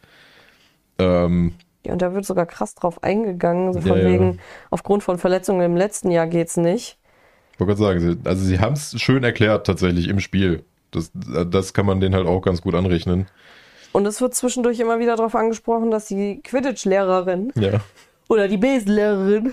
Ähm, 0.98 1.54
Ja, 1.84 1.92
und 1.94 2.02
da 2.02 2.14
wird 2.14 2.24
sogar 2.26 2.46
krass 2.46 2.74
drauf 2.74 3.02
eingegangen, 3.02 3.72
so 3.72 3.80
von 3.80 4.02
Ja, 4.02 4.08
ja. 4.08 4.08
wegen, 4.12 4.38
aufgrund 4.70 5.02
von 5.02 5.18
Verletzungen 5.18 5.62
im 5.62 5.76
letzten 5.76 6.10
Jahr 6.10 6.26
geht's 6.26 6.56
nicht. 6.56 6.98
ich 7.54 7.60
wollte 7.60 7.82
gerade 7.82 8.00
sagen, 8.00 8.20
also 8.24 8.44
sie 8.44 8.60
haben 8.60 8.74
es 8.74 9.00
schön 9.00 9.24
erklärt 9.24 9.66
tatsächlich 9.66 10.08
im 10.08 10.20
Spiel. 10.20 10.64
Das, 10.90 11.10
das 11.14 11.72
kann 11.74 11.86
man 11.86 12.00
denen 12.00 12.14
halt 12.14 12.26
auch 12.26 12.40
ganz 12.40 12.62
gut 12.62 12.74
anrechnen. 12.74 13.26
Und 13.92 14.06
es 14.06 14.20
wird 14.20 14.34
zwischendurch 14.34 14.78
immer 14.80 14.98
wieder 14.98 15.16
darauf 15.16 15.34
angesprochen, 15.34 15.90
dass 15.90 16.06
die 16.06 16.40
Quidditch-Lehrerin 16.42 17.52
Ja. 17.56 17.80
oder 18.28 18.46
die 18.48 18.56
Besenlehrerin 18.56 19.52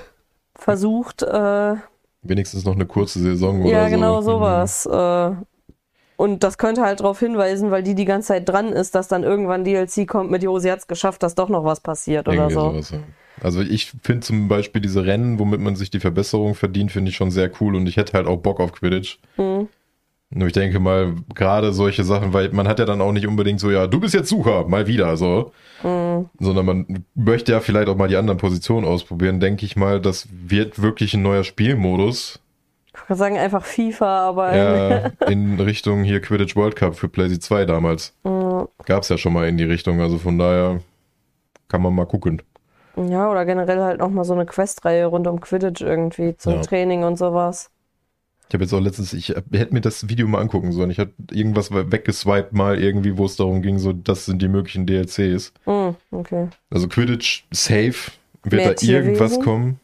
versucht, 0.56 1.24
äh, 1.24 1.76
Wenigstens 2.24 2.66
noch 2.66 2.76
eine 2.76 2.86
kurze 2.86 3.20
Saison 3.20 3.62
oder 3.62 3.72
ja, 3.72 3.86
so. 3.86 3.96
genau 3.96 4.22
sowas. 4.22 4.86
Äh, 4.86 5.32
und 6.18 6.44
das 6.44 6.58
könnte 6.58 6.82
halt 6.82 7.00
darauf 7.00 7.20
hinweisen, 7.20 7.70
weil 7.72 7.84
die 7.84 7.94
die 7.96 8.06
ganze 8.06 8.30
Zeit 8.30 8.50
dran 8.50 8.70
ist, 8.74 8.96
dass 8.96 9.08
dann 9.08 9.24
irgendwann 9.24 9.64
DLC 9.64 10.08
kommt 10.08 10.32
mit, 10.32 10.42
jo, 10.44 10.58
sie 10.60 10.72
hat's 10.72 10.88
geschafft, 10.88 11.22
dass 11.24 11.36
doch 11.36 11.48
noch 11.50 11.64
was 11.64 11.80
passiert 11.80 12.28
oder 12.28 12.36
Irgendwie 12.38 12.54
so. 12.56 12.72
sowas, 12.72 12.92
ja. 12.92 13.00
Also 13.40 13.62
ich 13.62 13.92
finde 14.02 14.22
zum 14.22 14.48
Beispiel 14.48 14.82
diese 14.82 15.06
Rennen, 15.06 15.38
womit 15.38 15.62
man 15.62 15.76
sich 15.76 15.92
die 15.92 16.00
Verbesserung 16.00 16.56
verdient, 16.56 16.92
finde 16.92 17.12
ich 17.12 17.16
schon 17.16 17.30
sehr 17.30 17.52
cool 17.62 17.76
und 17.76 17.88
ich 17.88 17.96
hätte 17.98 18.14
halt 18.14 18.26
auch 18.26 18.38
Bock 18.38 18.60
auf 18.60 18.72
Quidditch. 18.72 19.20
Mhm. 19.38 19.70
Nur 20.30 20.48
ich 20.48 20.54
denke 20.54 20.80
mal, 20.80 21.16
gerade 21.36 21.72
solche 21.72 22.04
Sachen, 22.04 22.34
weil 22.34 22.50
man 22.52 22.68
hat 22.68 22.80
ja 22.80 22.86
dann 22.86 23.00
auch 23.00 23.14
nicht 23.14 23.28
unbedingt 23.28 23.62
so, 23.62 23.72
ja, 23.72 23.88
du 23.88 24.00
bist 24.00 24.14
jetzt 24.14 24.28
Sucher, 24.28 24.68
mal 24.68 24.86
wieder, 24.86 25.16
so. 25.16 25.54
Mhm. 25.84 26.30
Sondern 26.40 26.66
man 26.66 27.06
möchte 27.16 27.54
ja 27.54 27.62
vielleicht 27.62 27.88
auch 27.88 27.96
mal 27.96 28.10
die 28.10 28.18
anderen 28.18 28.38
Positionen 28.38 28.86
ausprobieren, 28.86 29.40
denke 29.40 29.66
ich 29.66 29.78
mal, 29.78 30.02
das 30.02 30.28
wird 30.32 30.82
wirklich 30.82 31.14
ein 31.14 31.22
neuer 31.22 31.46
Spielmodus. 31.46 32.42
Ich 32.88 33.06
kann 33.06 33.16
sagen, 33.16 33.38
einfach 33.38 33.64
FIFA, 33.64 34.28
aber 34.28 34.56
Ja, 34.56 35.12
in 35.30 35.60
Richtung 35.62 36.04
hier 36.04 36.20
Quidditch 36.20 36.56
World 36.58 36.76
Cup 36.76 36.96
für 36.96 37.08
PlayStation 37.08 37.42
2 37.42 37.66
damals. 37.66 38.14
Mhm. 38.24 38.68
Gab 38.86 39.04
es 39.04 39.10
ja 39.10 39.18
schon 39.18 39.32
mal 39.32 39.48
in 39.48 39.58
die 39.58 39.64
Richtung, 39.64 40.02
also 40.02 40.18
von 40.18 40.38
daher 40.38 40.82
kann 41.70 41.82
man 41.82 41.96
mal 41.96 42.06
gucken. 42.06 42.42
Ja, 42.98 43.30
oder 43.30 43.46
generell 43.46 43.80
halt 43.82 44.00
nochmal 44.00 44.26
so 44.26 44.34
eine 44.34 44.46
Questreihe 44.46 45.06
rund 45.06 45.28
um 45.28 45.40
Quidditch 45.40 45.82
irgendwie 45.82 46.36
zum 46.36 46.56
Ja. 46.56 46.62
Training 46.62 47.04
und 47.04 47.18
sowas. 47.18 47.70
Ich 48.50 48.54
habe 48.54 48.64
jetzt 48.64 48.74
auch 48.74 48.80
letztens, 48.80 49.14
ich 49.14 49.30
hab- 49.32 49.44
hätte 49.54 49.74
mir 49.74 49.82
das 49.82 50.08
Video 50.10 50.28
mal 50.28 50.40
angucken 50.40 50.72
sollen. 50.72 50.90
Ich 50.92 51.00
hatte 51.00 51.14
irgendwas 51.32 51.72
weggeswiped 51.72 52.54
mal 52.54 52.80
irgendwie, 52.82 53.18
wo 53.18 53.26
es 53.26 53.36
darum 53.36 53.62
ging, 53.62 53.78
so 53.78 53.92
das 53.94 54.26
sind 54.26 54.42
die 54.42 54.48
möglichen 54.48 54.86
DLCs. 54.86 55.52
Hm, 55.66 55.96
okay. 56.12 56.48
Also 56.70 56.88
Quidditch 56.88 57.44
safe, 57.52 58.12
wird 58.44 58.64
Mehr 58.64 58.74
da 58.74 58.82
irgendwas 58.88 59.40
kommen? 59.40 59.80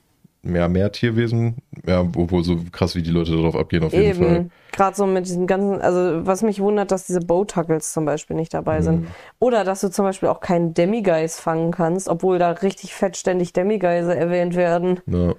Ja, 0.45 0.67
mehr 0.67 0.91
Tierwesen. 0.91 1.55
Ja, 1.87 2.01
obwohl 2.01 2.43
so 2.43 2.57
krass 2.73 2.95
wie 2.95 3.01
die 3.01 3.11
Leute 3.11 3.31
darauf 3.31 3.55
abgehen, 3.55 3.81
auf 3.83 3.93
jeden 3.93 4.15
Fall. 4.21 4.35
Eben. 4.35 4.51
Gerade 4.73 4.95
so 4.95 5.05
mit 5.05 5.25
diesen 5.25 5.47
ganzen, 5.47 5.81
also 5.81 6.25
was 6.25 6.41
mich 6.41 6.59
wundert, 6.59 6.91
dass 6.91 7.05
diese 7.07 7.21
Bowtuckles 7.21 7.93
zum 7.93 8.03
Beispiel 8.03 8.35
nicht 8.35 8.53
dabei 8.53 8.79
Mhm. 8.79 8.83
sind. 8.83 9.07
Oder 9.39 9.63
dass 9.63 9.79
du 9.81 9.89
zum 9.89 10.03
Beispiel 10.03 10.27
auch 10.27 10.41
keinen 10.41 10.73
Demigeis 10.73 11.39
fangen 11.39 11.71
kannst, 11.71 12.09
obwohl 12.09 12.39
da 12.39 12.51
richtig 12.51 12.93
fett 12.93 13.15
ständig 13.15 13.53
Demigeise 13.53 14.15
erwähnt 14.15 14.55
werden. 14.55 14.99
Ja. 15.05 15.33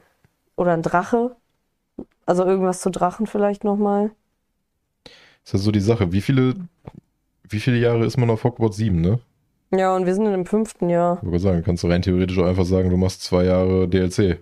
Oder 0.57 0.73
ein 0.73 0.83
Drache. 0.83 1.37
Also 2.27 2.45
irgendwas 2.45 2.81
zu 2.81 2.91
Drachen 2.91 3.27
vielleicht 3.27 3.65
nochmal. 3.65 4.11
Ist 5.45 5.53
ja 5.53 5.59
so 5.59 5.71
die 5.71 5.81
Sache. 5.81 6.13
Wie 6.13 6.21
viele, 6.21 6.55
wie 7.49 7.61
viele 7.61 7.77
Jahre 7.79 8.05
ist 8.05 8.17
man 8.17 8.31
auf 8.31 8.45
Hogwarts 8.45 8.77
7, 8.77 9.01
ne? 9.01 9.19
Ja, 9.71 9.95
und 9.95 10.07
wir 10.07 10.15
sind 10.15 10.25
in 10.27 10.33
dem 10.33 10.47
fünften 10.47 10.89
Jahr. 10.89 11.19
Ich 11.19 11.25
würde 11.25 11.39
sagen, 11.41 11.63
kannst 11.65 11.83
du 11.83 11.89
rein 11.89 12.03
theoretisch 12.03 12.39
auch 12.39 12.47
einfach 12.47 12.65
sagen, 12.65 12.91
du 12.91 12.97
machst 12.97 13.23
zwei 13.23 13.45
Jahre 13.45 13.89
DLC. 13.89 14.39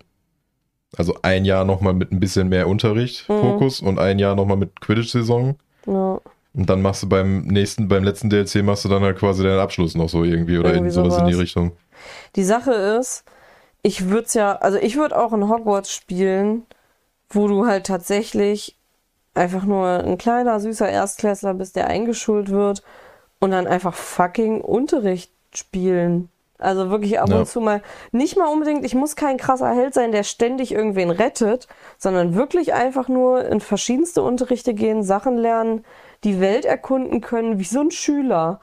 Also 0.97 1.17
ein 1.23 1.45
Jahr 1.47 1.65
nochmal 1.65 1.95
mit 1.95 2.13
ein 2.13 2.21
bisschen 2.21 2.49
mehr 2.51 2.69
Unterricht, 2.69 3.29
Mhm. 3.29 3.41
Fokus 3.41 3.81
und 3.81 3.99
ein 3.99 4.19
Jahr 4.19 4.35
nochmal 4.37 4.59
mit 4.59 4.81
Quidditch-Saison. 4.81 5.57
Ja. 5.87 6.21
Und 6.55 6.69
dann 6.69 6.83
machst 6.83 7.03
du 7.03 7.09
beim 7.09 7.47
nächsten, 7.47 7.89
beim 7.89 8.05
letzten 8.05 8.29
DLC 8.29 8.63
machst 8.63 8.85
du 8.85 8.91
dann 8.91 9.03
halt 9.03 9.19
quasi 9.19 9.43
deinen 9.43 9.59
Abschluss 9.59 9.95
noch 9.95 10.11
so 10.11 10.23
irgendwie 10.23 10.59
oder 10.59 10.69
Irgendwie 10.75 10.89
in 10.89 10.93
sowas 10.93 11.17
in 11.19 11.27
die. 11.27 11.35
Richtung. 11.35 11.73
Die 12.37 12.45
Sache 12.45 12.73
ist, 12.73 13.25
ich 13.83 14.09
würde 14.11 14.27
es 14.27 14.35
ja, 14.35 14.57
also 14.57 14.77
ich 14.77 14.97
würde 14.97 15.19
auch 15.19 15.33
in 15.33 15.49
Hogwarts 15.49 15.95
spielen, 15.95 16.65
wo 17.35 17.49
du 17.49 17.67
halt 17.67 17.87
tatsächlich 17.87 18.79
einfach 19.35 19.65
nur 19.65 19.87
ein 20.05 20.19
kleiner, 20.19 20.61
süßer 20.61 20.89
Erstklässler 20.89 21.55
bist, 21.55 21.77
der 21.77 21.87
eingeschult 21.89 22.51
wird 22.51 22.83
und 23.41 23.51
dann 23.51 23.67
einfach 23.67 23.95
fucking 23.95 24.61
Unterricht 24.61 25.33
spielen. 25.55 26.29
Also 26.59 26.91
wirklich 26.91 27.19
ab 27.19 27.29
Ja. 27.31 27.39
und 27.39 27.49
zu 27.49 27.61
mal, 27.61 27.83
nicht 28.13 28.37
mal 28.37 28.47
unbedingt, 28.47 28.85
ich 28.85 28.95
muss 28.95 29.17
kein 29.17 29.37
krasser 29.37 29.75
Held 29.75 29.95
sein, 29.95 30.13
der 30.13 30.23
ständig 30.23 30.73
irgendwen 30.73 31.11
rettet, 31.11 31.67
sondern 31.99 32.35
wirklich 32.37 32.73
einfach 32.73 33.09
nur 33.09 33.45
in 33.47 33.59
verschiedenste 33.61 34.23
Unterrichte 34.23 34.73
gehen, 34.75 35.03
Sachen 35.03 35.37
lernen, 35.39 35.85
die 36.23 36.39
Welt 36.41 36.65
erkunden 36.65 37.21
können, 37.21 37.59
wie 37.59 37.65
so 37.65 37.81
ein 37.81 37.91
Schüler 37.91 38.61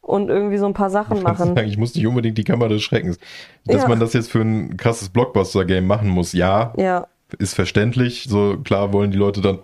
und 0.00 0.28
irgendwie 0.28 0.58
so 0.58 0.66
ein 0.66 0.74
paar 0.74 0.90
Sachen 0.90 1.22
machen. 1.22 1.56
Ich 1.58 1.78
muss 1.78 1.94
nicht 1.94 2.06
unbedingt 2.06 2.36
die 2.36 2.44
Kammer 2.44 2.68
des 2.68 2.82
Schreckens. 2.82 3.18
Dass 3.64 3.82
Ja. 3.82 3.88
man 3.88 4.00
das 4.00 4.12
jetzt 4.12 4.30
für 4.30 4.40
ein 4.40 4.76
krasses 4.76 5.10
Blockbuster-Game 5.10 5.86
machen 5.86 6.08
muss, 6.08 6.32
ja, 6.32 6.72
Ja, 6.76 7.06
ist 7.38 7.54
verständlich. 7.54 8.26
So 8.28 8.56
klar 8.64 8.92
wollen 8.92 9.10
die 9.10 9.18
Leute 9.18 9.40
dann 9.40 9.58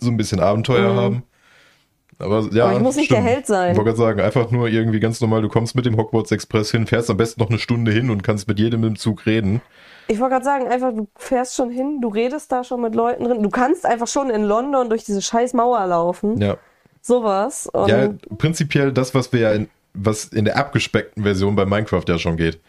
so 0.00 0.10
ein 0.10 0.16
bisschen 0.16 0.40
Abenteuer 0.40 0.92
Mhm. 0.92 0.96
haben. 0.96 1.22
Aber 2.18 2.48
ja, 2.52 2.66
Aber 2.66 2.74
ich 2.76 2.80
muss 2.80 2.94
nicht 2.96 3.06
stimmt. 3.06 3.24
der 3.24 3.30
Held 3.32 3.46
sein. 3.46 3.72
Ich 3.72 3.76
wollte 3.76 3.90
gerade 3.90 3.98
sagen, 3.98 4.20
einfach 4.20 4.50
nur 4.52 4.68
irgendwie 4.68 5.00
ganz 5.00 5.20
normal, 5.20 5.42
du 5.42 5.48
kommst 5.48 5.74
mit 5.74 5.86
dem 5.86 5.96
Hogwarts 5.96 6.30
Express 6.30 6.70
hin, 6.70 6.86
fährst 6.86 7.10
am 7.10 7.16
besten 7.16 7.40
noch 7.40 7.48
eine 7.50 7.58
Stunde 7.58 7.90
hin 7.90 8.10
und 8.10 8.22
kannst 8.22 8.46
mit 8.46 8.58
jedem 8.60 8.84
im 8.84 8.96
Zug 8.96 9.26
reden. 9.26 9.60
Ich 10.08 10.20
wollte 10.20 10.34
gerade 10.34 10.44
sagen, 10.44 10.68
einfach, 10.68 10.92
du 10.92 11.08
fährst 11.16 11.56
schon 11.56 11.70
hin, 11.70 12.00
du 12.00 12.08
redest 12.08 12.52
da 12.52 12.62
schon 12.64 12.80
mit 12.80 12.94
Leuten 12.94 13.24
drin. 13.24 13.42
Du 13.42 13.50
kannst 13.50 13.84
einfach 13.86 14.06
schon 14.06 14.30
in 14.30 14.44
London 14.44 14.88
durch 14.88 15.04
diese 15.04 15.20
scheiß 15.22 15.54
Mauer 15.54 15.84
laufen. 15.86 16.40
Ja. 16.40 16.56
Sowas. 17.00 17.68
Ja. 17.74 18.10
prinzipiell 18.38 18.92
das, 18.92 19.14
was 19.14 19.32
wir 19.32 19.40
ja 19.40 19.52
in, 19.52 19.68
was 19.94 20.24
in 20.26 20.44
der 20.46 20.56
abgespeckten 20.56 21.22
Version 21.22 21.54
bei 21.56 21.64
Minecraft 21.66 22.04
ja 22.08 22.18
schon 22.18 22.36
geht. 22.36 22.60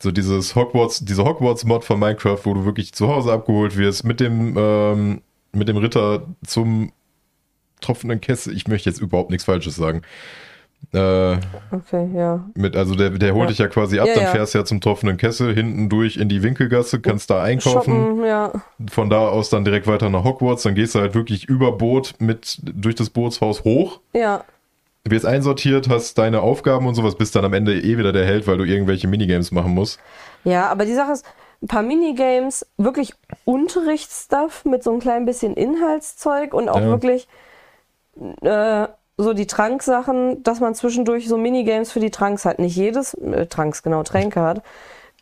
So 0.00 0.10
dieses 0.10 0.54
Hogwarts, 0.54 1.04
diese 1.04 1.24
Hogwarts-Mod 1.24 1.84
von 1.84 1.98
Minecraft, 1.98 2.38
wo 2.44 2.54
du 2.54 2.64
wirklich 2.64 2.92
zu 2.94 3.08
Hause 3.08 3.32
abgeholt 3.32 3.76
wirst, 3.76 4.04
mit 4.04 4.20
dem, 4.20 4.54
ähm, 4.56 5.20
mit 5.52 5.68
dem 5.68 5.76
Ritter 5.76 6.22
zum 6.46 6.92
tropfenden 7.80 8.20
Kessel. 8.20 8.54
Ich 8.56 8.66
möchte 8.68 8.88
jetzt 8.90 9.00
überhaupt 9.00 9.30
nichts 9.30 9.44
Falsches 9.44 9.76
sagen. 9.76 10.02
Äh, 10.92 11.36
Okay, 11.72 12.08
ja. 12.14 12.44
mit, 12.54 12.76
also 12.76 12.94
der, 12.94 13.10
der 13.10 13.34
holt 13.34 13.44
Ja. 13.44 13.48
dich 13.48 13.58
ja 13.58 13.66
quasi 13.66 13.98
ab, 13.98 14.06
Ja, 14.06 14.14
dann 14.14 14.22
ja. 14.24 14.30
fährst 14.30 14.54
du 14.54 14.58
ja 14.58 14.64
zum 14.64 14.80
tropfenden 14.80 15.16
Kessel, 15.16 15.52
hinten 15.52 15.88
durch 15.88 16.16
in 16.16 16.28
die 16.28 16.42
Winkelgasse, 16.42 17.00
kannst 17.00 17.30
da 17.30 17.42
einkaufen, 17.42 17.92
Shoppen, 17.92 18.24
ja. 18.24 18.52
von 18.88 19.10
da 19.10 19.26
aus 19.28 19.50
dann 19.50 19.64
direkt 19.64 19.86
weiter 19.88 20.08
nach 20.08 20.22
Hogwarts, 20.24 20.62
dann 20.62 20.76
gehst 20.76 20.94
du 20.94 21.00
halt 21.00 21.14
wirklich 21.14 21.46
über 21.48 21.72
Boot 21.72 22.14
mit, 22.20 22.58
durch 22.62 22.94
das 22.94 23.10
Bootshaus 23.10 23.64
hoch 23.64 24.00
Ja. 24.14 24.44
Wirst 25.10 25.26
einsortiert, 25.26 25.88
hast 25.88 26.18
deine 26.18 26.40
Aufgaben 26.40 26.86
und 26.86 26.94
sowas, 26.94 27.14
bist 27.16 27.34
dann 27.36 27.44
am 27.44 27.52
Ende 27.52 27.74
eh 27.80 27.98
wieder 27.98 28.12
der 28.12 28.24
Held, 28.26 28.46
weil 28.46 28.58
du 28.58 28.64
irgendwelche 28.64 29.08
Minigames 29.08 29.50
machen 29.52 29.74
musst. 29.74 29.98
Ja, 30.44 30.68
aber 30.68 30.84
die 30.84 30.94
Sache 30.94 31.12
ist, 31.12 31.26
ein 31.62 31.66
paar 31.66 31.82
Minigames, 31.82 32.66
wirklich 32.76 33.14
Unterrichtsstuff 33.44 34.64
mit 34.64 34.82
so 34.84 34.92
ein 34.92 35.00
klein 35.00 35.24
bisschen 35.24 35.54
Inhaltszeug 35.54 36.54
und 36.54 36.68
auch 36.68 36.80
Ja. 36.80 36.86
wirklich 36.88 37.28
äh, 38.42 38.86
so 39.16 39.32
die 39.32 39.46
Tranksachen, 39.46 40.42
dass 40.44 40.60
man 40.60 40.74
zwischendurch 40.74 41.28
so 41.28 41.36
Minigames 41.36 41.90
für 41.90 42.00
die 42.00 42.10
Tranks 42.10 42.44
hat. 42.44 42.58
Nicht 42.60 42.76
jedes, 42.76 43.14
äh, 43.14 43.46
Tranks, 43.46 43.82
genau, 43.82 44.02
Tränke 44.04 44.40
hat. 44.40 44.62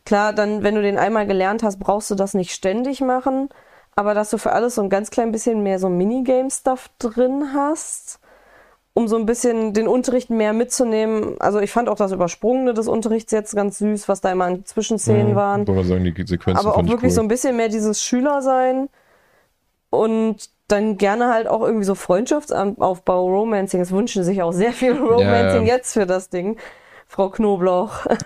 Klar, 0.05 0.33
dann, 0.33 0.63
wenn 0.63 0.75
du 0.75 0.83
den 0.83 0.99
einmal 0.99 1.27
gelernt 1.27 1.63
hast, 1.63 1.79
brauchst 1.79 2.11
du 2.11 2.15
das 2.15 2.35
nicht 2.35 2.53
ständig 2.53 3.01
machen, 3.01 3.49
aber 3.97 4.13
dass 4.15 4.31
du 4.31 4.39
für 4.39 4.53
alles 4.53 4.75
so 4.75 4.83
ein 4.83 4.91
ganz 4.91 5.11
klein 5.11 5.33
bisschen 5.33 5.63
mehr 5.63 5.79
so 5.79 5.89
Minigame-Stuff 5.89 6.91
drin 6.99 7.53
hast, 7.55 8.21
um 8.97 9.09
so 9.09 9.17
ein 9.17 9.27
bisschen 9.27 9.75
den 9.75 9.89
Unterricht 9.89 10.31
mehr 10.31 10.55
mitzunehmen. 10.55 11.39
Also 11.39 11.61
ich 11.61 11.71
fand 11.71 11.91
auch 11.91 11.97
das 11.97 12.13
Übersprungene 12.13 12.73
des 12.73 12.89
Unterrichts 12.89 13.31
jetzt 13.31 13.55
ganz 13.55 13.77
süß, 13.77 14.09
was 14.09 14.23
da 14.23 14.33
immer 14.33 14.47
an 14.47 14.65
Zwischenszenen 14.65 15.35
waren. 15.35 15.69
Wollen 15.69 15.77
wir 15.77 15.85
sagen, 15.85 16.05
die 16.05 16.15
Sequenzen 16.27 16.67
Aber 16.67 16.79
auch 16.79 16.89
wirklich 16.89 17.13
so 17.13 17.21
cool. 17.21 17.27
ein 17.27 17.29
bisschen 17.29 17.57
mehr 17.57 17.69
dieses 17.69 18.03
Schülersein 18.03 18.89
und 19.91 20.49
dann 20.69 20.97
gerne 20.97 21.29
halt 21.31 21.47
auch 21.47 21.61
irgendwie 21.61 21.85
so 21.85 21.95
Freundschaftsaufbau, 21.95 23.27
Romancing. 23.29 23.83
Es 23.83 23.93
wünschen 23.93 24.25
sich 24.25 24.43
auch 24.43 24.53
sehr 24.53 24.73
viel 24.73 24.93
Romancing 24.97 25.67
ja. 25.67 25.75
jetzt 25.75 25.93
für 25.93 26.07
das 26.07 26.31
Ding. 26.31 26.57
Frau 27.07 27.29
Knoblauch. 27.29 28.07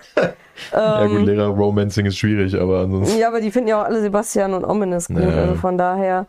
Ja 0.71 1.03
ähm, 1.03 1.17
gut, 1.17 1.25
Lehrer-Romancing 1.25 2.05
ist 2.05 2.17
schwierig, 2.17 2.55
aber 2.59 2.81
ansonsten... 2.81 3.17
Ja, 3.17 3.29
aber 3.29 3.41
die 3.41 3.49
finden 3.49 3.69
ja 3.69 3.81
auch 3.81 3.85
alle 3.85 3.99
Sebastian 3.99 4.53
und 4.53 4.63
Ominous 4.63 5.07
gut. 5.07 5.17
Ja. 5.17 5.29
Also 5.29 5.55
von 5.55 5.75
daher. 5.75 6.27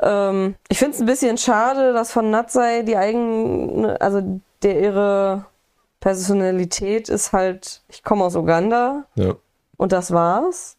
Ähm, 0.00 0.54
ich 0.68 0.78
finde 0.78 0.94
es 0.94 1.00
ein 1.00 1.06
bisschen 1.06 1.38
schade, 1.38 1.92
dass 1.92 2.12
von 2.12 2.30
Natsai 2.30 2.82
die 2.82 2.96
eigene, 2.96 4.00
also 4.00 4.40
der 4.62 4.80
ihre 4.80 5.46
Personalität 6.00 7.08
ist 7.08 7.32
halt, 7.32 7.82
ich 7.88 8.02
komme 8.02 8.24
aus 8.24 8.34
Uganda 8.36 9.04
Ja. 9.14 9.34
und 9.76 9.92
das 9.92 10.12
war's. 10.12 10.76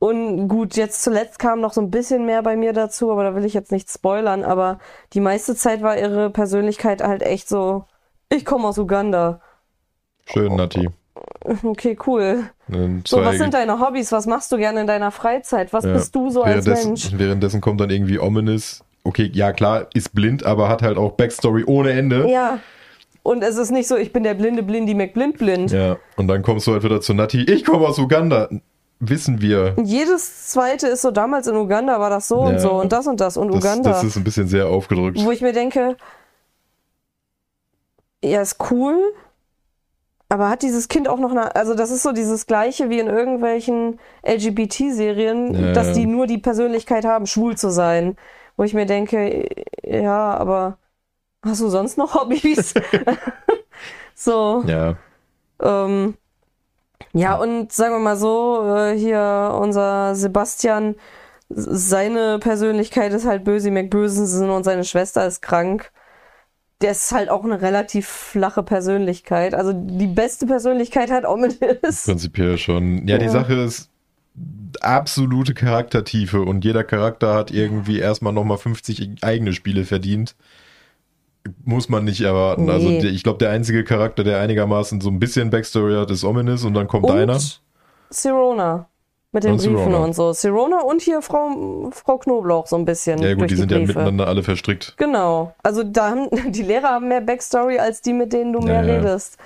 Und 0.00 0.48
gut, 0.48 0.74
jetzt 0.74 1.02
zuletzt 1.04 1.38
kam 1.38 1.60
noch 1.60 1.72
so 1.72 1.80
ein 1.80 1.92
bisschen 1.92 2.26
mehr 2.26 2.42
bei 2.42 2.56
mir 2.56 2.72
dazu, 2.72 3.12
aber 3.12 3.22
da 3.22 3.34
will 3.36 3.44
ich 3.44 3.54
jetzt 3.54 3.70
nicht 3.70 3.88
spoilern, 3.88 4.42
aber 4.42 4.80
die 5.12 5.20
meiste 5.20 5.54
Zeit 5.54 5.80
war 5.82 5.96
ihre 5.96 6.28
Persönlichkeit 6.30 7.04
halt 7.04 7.22
echt 7.22 7.48
so, 7.48 7.84
ich 8.28 8.44
komme 8.44 8.66
aus 8.66 8.78
Uganda. 8.78 9.40
Schön, 10.26 10.56
Nati. 10.56 10.90
Okay, 11.62 11.96
cool. 12.06 12.50
Und 12.74 13.08
So, 13.08 13.24
was 13.24 13.38
sind 13.38 13.54
deine 13.54 13.80
Hobbys? 13.80 14.12
Was 14.12 14.26
machst 14.26 14.50
du 14.52 14.56
gerne 14.56 14.80
in 14.82 14.86
deiner 14.86 15.10
Freizeit? 15.10 15.72
Was 15.72 15.84
bist 15.84 16.14
du 16.14 16.30
so 16.30 16.42
als 16.42 16.66
Mensch? 16.66 17.10
Währenddessen 17.12 17.60
kommt 17.60 17.80
dann 17.80 17.90
irgendwie 17.90 18.18
Ominous. 18.18 18.82
Okay, 19.04 19.30
ja 19.34 19.52
klar, 19.52 19.86
ist 19.94 20.14
blind, 20.14 20.44
aber 20.46 20.68
hat 20.68 20.82
halt 20.82 20.96
auch 20.96 21.12
Backstory 21.12 21.64
ohne 21.66 21.90
Ende. 21.90 22.28
Ja. 22.30 22.60
Und 23.24 23.42
es 23.42 23.56
ist 23.56 23.70
nicht 23.70 23.86
so, 23.88 23.96
ich 23.96 24.12
bin 24.12 24.22
der 24.24 24.34
blinde 24.34 24.62
Blindi 24.62 24.94
McBlindblind. 24.94 25.70
Ja, 25.70 25.96
und 26.16 26.26
dann 26.28 26.42
kommst 26.42 26.66
du 26.66 26.72
halt 26.72 26.82
wieder 26.82 27.00
zu 27.00 27.14
Nati. 27.14 27.42
Ich 27.42 27.64
komme 27.64 27.86
aus 27.86 27.98
Uganda. 27.98 28.48
Wissen 29.04 29.40
wir. 29.40 29.74
Und 29.76 29.86
Jedes 29.86 30.48
zweite 30.48 30.86
ist 30.86 31.02
so, 31.02 31.10
damals 31.10 31.48
in 31.48 31.56
Uganda 31.56 31.98
war 31.98 32.10
das 32.10 32.28
so 32.28 32.38
und 32.40 32.52
Ja. 32.54 32.58
so 32.60 32.70
und 32.72 32.92
das 32.92 33.06
und 33.08 33.20
das 33.20 33.36
und 33.36 33.48
Das, 33.48 33.56
Uganda. 33.56 33.90
das 33.90 34.04
ist 34.04 34.16
ein 34.16 34.22
bisschen 34.24 34.46
sehr 34.46 34.68
aufgedrückt. 34.68 35.18
wo 35.24 35.32
ich 35.32 35.40
mir 35.40 35.52
denke, 35.52 35.96
ja, 38.24 38.40
ist 38.40 38.56
cool, 38.70 38.96
aber 40.32 40.48
hat 40.48 40.62
dieses 40.62 40.88
Kind 40.88 41.08
auch 41.08 41.18
noch 41.18 41.32
eine, 41.32 41.54
also 41.54 41.74
das 41.74 41.90
ist 41.90 42.02
so 42.02 42.12
dieses 42.12 42.46
gleiche 42.46 42.88
wie 42.88 43.00
in 43.00 43.06
irgendwelchen 43.06 44.00
LGBT-Serien, 44.26 45.54
Ja, 45.54 45.72
dass 45.74 45.92
die 45.92 46.06
nur 46.06 46.26
die 46.26 46.38
Persönlichkeit 46.38 47.04
haben, 47.04 47.26
schwul 47.26 47.54
zu 47.54 47.70
sein. 47.70 48.16
Wo 48.56 48.64
ich 48.64 48.72
mir 48.72 48.86
denke, 48.86 49.46
ja, 49.82 50.34
aber 50.34 50.78
hast 51.44 51.60
du 51.60 51.68
sonst 51.68 51.98
noch 51.98 52.14
Hobbys? 52.18 52.72
so. 54.14 54.64
Ja, 54.66 54.96
Ähm, 55.60 56.14
ja, 57.12 57.36
und 57.36 57.70
sagen 57.70 57.96
wir 57.96 57.98
mal 57.98 58.16
so, 58.16 58.74
äh, 58.74 58.96
hier 58.96 59.54
unser 59.60 60.14
Sebastian, 60.14 60.94
seine 61.50 62.38
Persönlichkeit 62.38 63.12
ist 63.12 63.26
halt 63.26 63.44
Böse 63.44 63.70
McBösensen 63.70 64.48
und 64.48 64.64
seine 64.64 64.84
Schwester 64.84 65.26
ist 65.26 65.42
krank. 65.42 65.92
Der 66.82 66.90
ist 66.92 67.12
halt 67.12 67.28
auch 67.30 67.44
eine 67.44 67.60
relativ 67.62 68.06
flache 68.08 68.62
Persönlichkeit. 68.62 69.54
Also 69.54 69.72
die 69.72 70.06
beste 70.08 70.46
Persönlichkeit 70.46 71.10
hat 71.10 71.24
Ominous. 71.24 71.56
prinzipiell 72.04 72.58
schon. 72.58 73.06
Ja, 73.06 73.18
die 73.18 73.26
Ja. 73.26 73.30
Sache 73.30 73.54
ist 73.54 73.88
absolute 74.80 75.54
Charaktertiefe 75.54 76.40
und 76.42 76.64
jeder 76.64 76.82
Charakter 76.84 77.34
hat 77.34 77.50
irgendwie 77.50 77.98
erstmal 77.98 78.32
nochmal 78.32 78.56
50 78.58 79.22
eigene 79.22 79.52
Spiele 79.52 79.84
verdient. 79.84 80.34
Muss 81.64 81.88
man 81.88 82.04
nicht 82.04 82.20
erwarten. 82.20 82.70
Also 82.70 82.88
Nee. 82.88 83.00
der- 83.00 83.10
ich 83.10 83.22
glaube, 83.24 83.38
der 83.38 83.50
einzige 83.50 83.84
Charakter, 83.84 84.24
der 84.24 84.40
einigermaßen 84.40 85.00
so 85.00 85.10
ein 85.10 85.18
bisschen 85.18 85.50
Backstory 85.50 85.94
hat, 85.94 86.10
ist 86.10 86.24
Ominous 86.24 86.64
und 86.64 86.74
dann 86.74 86.86
kommt. 86.88 87.04
Und 87.10 87.62
Sirona. 88.10 88.88
Mit 89.34 89.44
den 89.44 89.52
Und 89.52 89.58
Briefen 89.58 89.76
Sirona. 89.78 89.98
und 89.98 90.14
so. 90.14 90.32
Sirona 90.32 90.80
und 90.82 91.00
hier 91.00 91.22
Frau, 91.22 91.90
Frau 91.90 92.18
Knoblauch 92.18 92.66
so 92.66 92.76
ein 92.76 92.84
bisschen. 92.84 93.18
Ja 93.22 93.30
gut, 93.32 93.40
durch 93.42 93.50
die 93.52 93.56
sind 93.56 93.70
ja 93.70 93.78
Briefe. 93.78 93.92
miteinander 93.94 94.26
alle 94.28 94.42
verstrickt. 94.42 94.94
Genau. 94.98 95.54
Also 95.62 95.82
da 95.84 96.10
haben 96.10 96.28
die 96.52 96.62
Lehrer 96.62 96.88
haben 96.90 97.08
mehr 97.08 97.22
Backstory 97.22 97.78
als 97.78 98.02
die, 98.02 98.12
mit 98.12 98.32
denen 98.32 98.52
du 98.52 98.60
mehr 98.60 98.82
Ja, 98.82 98.86
ja. 98.92 98.94
redest. 98.98 99.38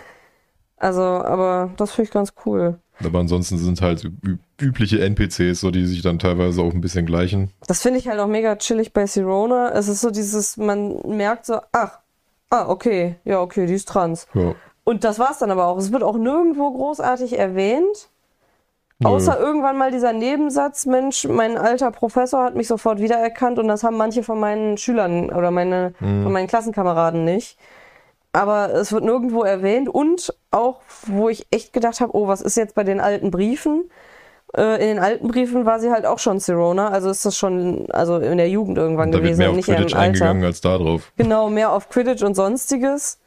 Also, 0.76 1.00
aber 1.02 1.70
das 1.76 1.92
finde 1.92 2.08
ich 2.08 2.12
ganz 2.12 2.32
cool. 2.44 2.78
Aber 3.04 3.18
ansonsten 3.20 3.58
sind 3.58 3.80
halt 3.80 4.10
übliche 4.60 5.00
NPCs, 5.04 5.60
so 5.60 5.70
die 5.70 5.86
sich 5.86 6.02
dann 6.02 6.18
teilweise 6.18 6.62
auch 6.62 6.72
ein 6.72 6.80
bisschen 6.80 7.06
gleichen. 7.06 7.50
Das 7.66 7.82
finde 7.82 7.98
ich 7.98 8.08
halt 8.08 8.18
auch 8.20 8.26
mega 8.26 8.56
chillig 8.56 8.92
bei 8.92 9.06
Sirona. 9.06 9.70
Es 9.72 9.86
ist 9.88 10.00
so 10.00 10.10
dieses, 10.10 10.56
man 10.56 10.96
merkt 11.06 11.46
so, 11.46 11.60
ach, 11.72 11.98
ah, 12.50 12.68
okay, 12.68 13.16
ja, 13.24 13.40
okay, 13.40 13.66
die 13.66 13.74
ist 13.74 13.88
trans. 13.88 14.26
Ja. 14.34 14.54
Und 14.84 15.04
das 15.04 15.18
war's 15.18 15.38
dann 15.38 15.50
aber 15.50 15.66
auch. 15.66 15.76
Es 15.78 15.92
wird 15.92 16.02
auch 16.02 16.16
nirgendwo 16.16 16.70
großartig 16.72 17.38
erwähnt. 17.38 18.08
Nö. 18.98 19.08
Außer 19.10 19.38
irgendwann 19.38 19.76
mal 19.76 19.90
dieser 19.90 20.12
Nebensatz, 20.14 20.86
Mensch, 20.86 21.24
mein 21.28 21.58
alter 21.58 21.90
Professor 21.90 22.44
hat 22.44 22.54
mich 22.54 22.66
sofort 22.66 22.98
wiedererkannt 22.98 23.58
und 23.58 23.68
das 23.68 23.84
haben 23.84 23.96
manche 23.98 24.22
von 24.22 24.40
meinen 24.40 24.78
Schülern 24.78 25.28
oder 25.30 25.50
meine, 25.50 25.92
Mhm. 26.00 26.22
von 26.22 26.32
meinen 26.32 26.46
Klassenkameraden 26.46 27.24
nicht. 27.24 27.58
Aber 28.32 28.72
es 28.72 28.92
wird 28.92 29.04
nirgendwo 29.04 29.42
erwähnt 29.42 29.88
und 29.88 30.34
auch, 30.50 30.80
wo 31.06 31.28
ich 31.28 31.46
echt 31.50 31.72
gedacht 31.74 32.00
habe, 32.00 32.14
oh, 32.16 32.26
was 32.26 32.40
ist 32.40 32.56
jetzt 32.56 32.74
bei 32.74 32.84
den 32.84 33.00
alten 33.00 33.30
Briefen? 33.30 33.90
Äh, 34.56 34.74
in 34.82 34.88
den 34.96 34.98
alten 34.98 35.28
Briefen 35.28 35.66
war 35.66 35.78
sie 35.80 35.90
halt 35.90 36.06
auch 36.06 36.18
schon 36.18 36.38
Sirona, 36.40 36.88
also 36.88 37.10
ist 37.10 37.24
das 37.26 37.36
schon, 37.36 37.90
also 37.90 38.16
in 38.16 38.38
der 38.38 38.48
Jugend 38.48 38.78
irgendwann 38.78 39.10
Da 39.10 39.16
wird 39.18 39.24
gewesen, 39.24 39.38
mehr 39.40 39.50
auf 39.50 39.56
nicht 39.56 39.68
eher 39.68 39.74
im 39.76 39.80
Quidditch 39.82 39.94
Alter. 39.96 40.06
eingegangen 40.06 40.44
als 40.44 40.60
da 40.62 40.78
drauf. 40.78 41.12
Genau, 41.16 41.50
mehr 41.50 41.72
auf 41.72 41.88
Quidditch 41.90 42.22
und 42.22 42.34
sonstiges. 42.34 43.18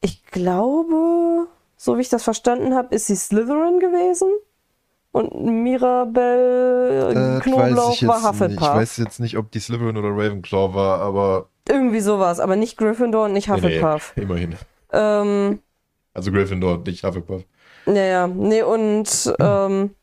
Ich 0.00 0.24
glaube, 0.26 1.46
so 1.76 1.96
wie 1.96 2.00
ich 2.00 2.08
das 2.08 2.22
verstanden 2.24 2.74
habe, 2.74 2.94
ist 2.94 3.06
sie 3.06 3.16
Slytherin 3.16 3.78
gewesen. 3.80 4.28
Und 5.16 5.34
Mirabelle 5.62 7.40
Knoblauch 7.40 8.02
war 8.02 8.22
Hufflepuff. 8.22 8.98
jetzt 8.98 9.18
nicht, 9.18 9.38
ob 9.38 9.50
die 9.50 9.60
Slytherin 9.60 9.96
oder 9.96 10.10
Ravenclaw 10.10 10.74
war, 10.74 11.00
aber 11.00 11.46
Irgendwie 11.66 12.00
sowas, 12.00 12.38
aber 12.38 12.54
nicht 12.54 12.76
Gryffindor 12.76 13.24
und 13.24 13.32
nicht 13.32 13.48
nee, 13.48 13.54
nee, 13.54 13.80
Hufflepuff. 13.80 14.12
immerhin. 14.16 14.56
Ähm, 14.92 15.60
Also 16.12 16.30
Gryffindor, 16.30 16.82
nicht 16.84 17.02
Hufflepuff. 17.02 17.44
naja, 17.86 18.26
nee, 18.26 18.60
und 18.60 19.34
ähm, 19.40 19.94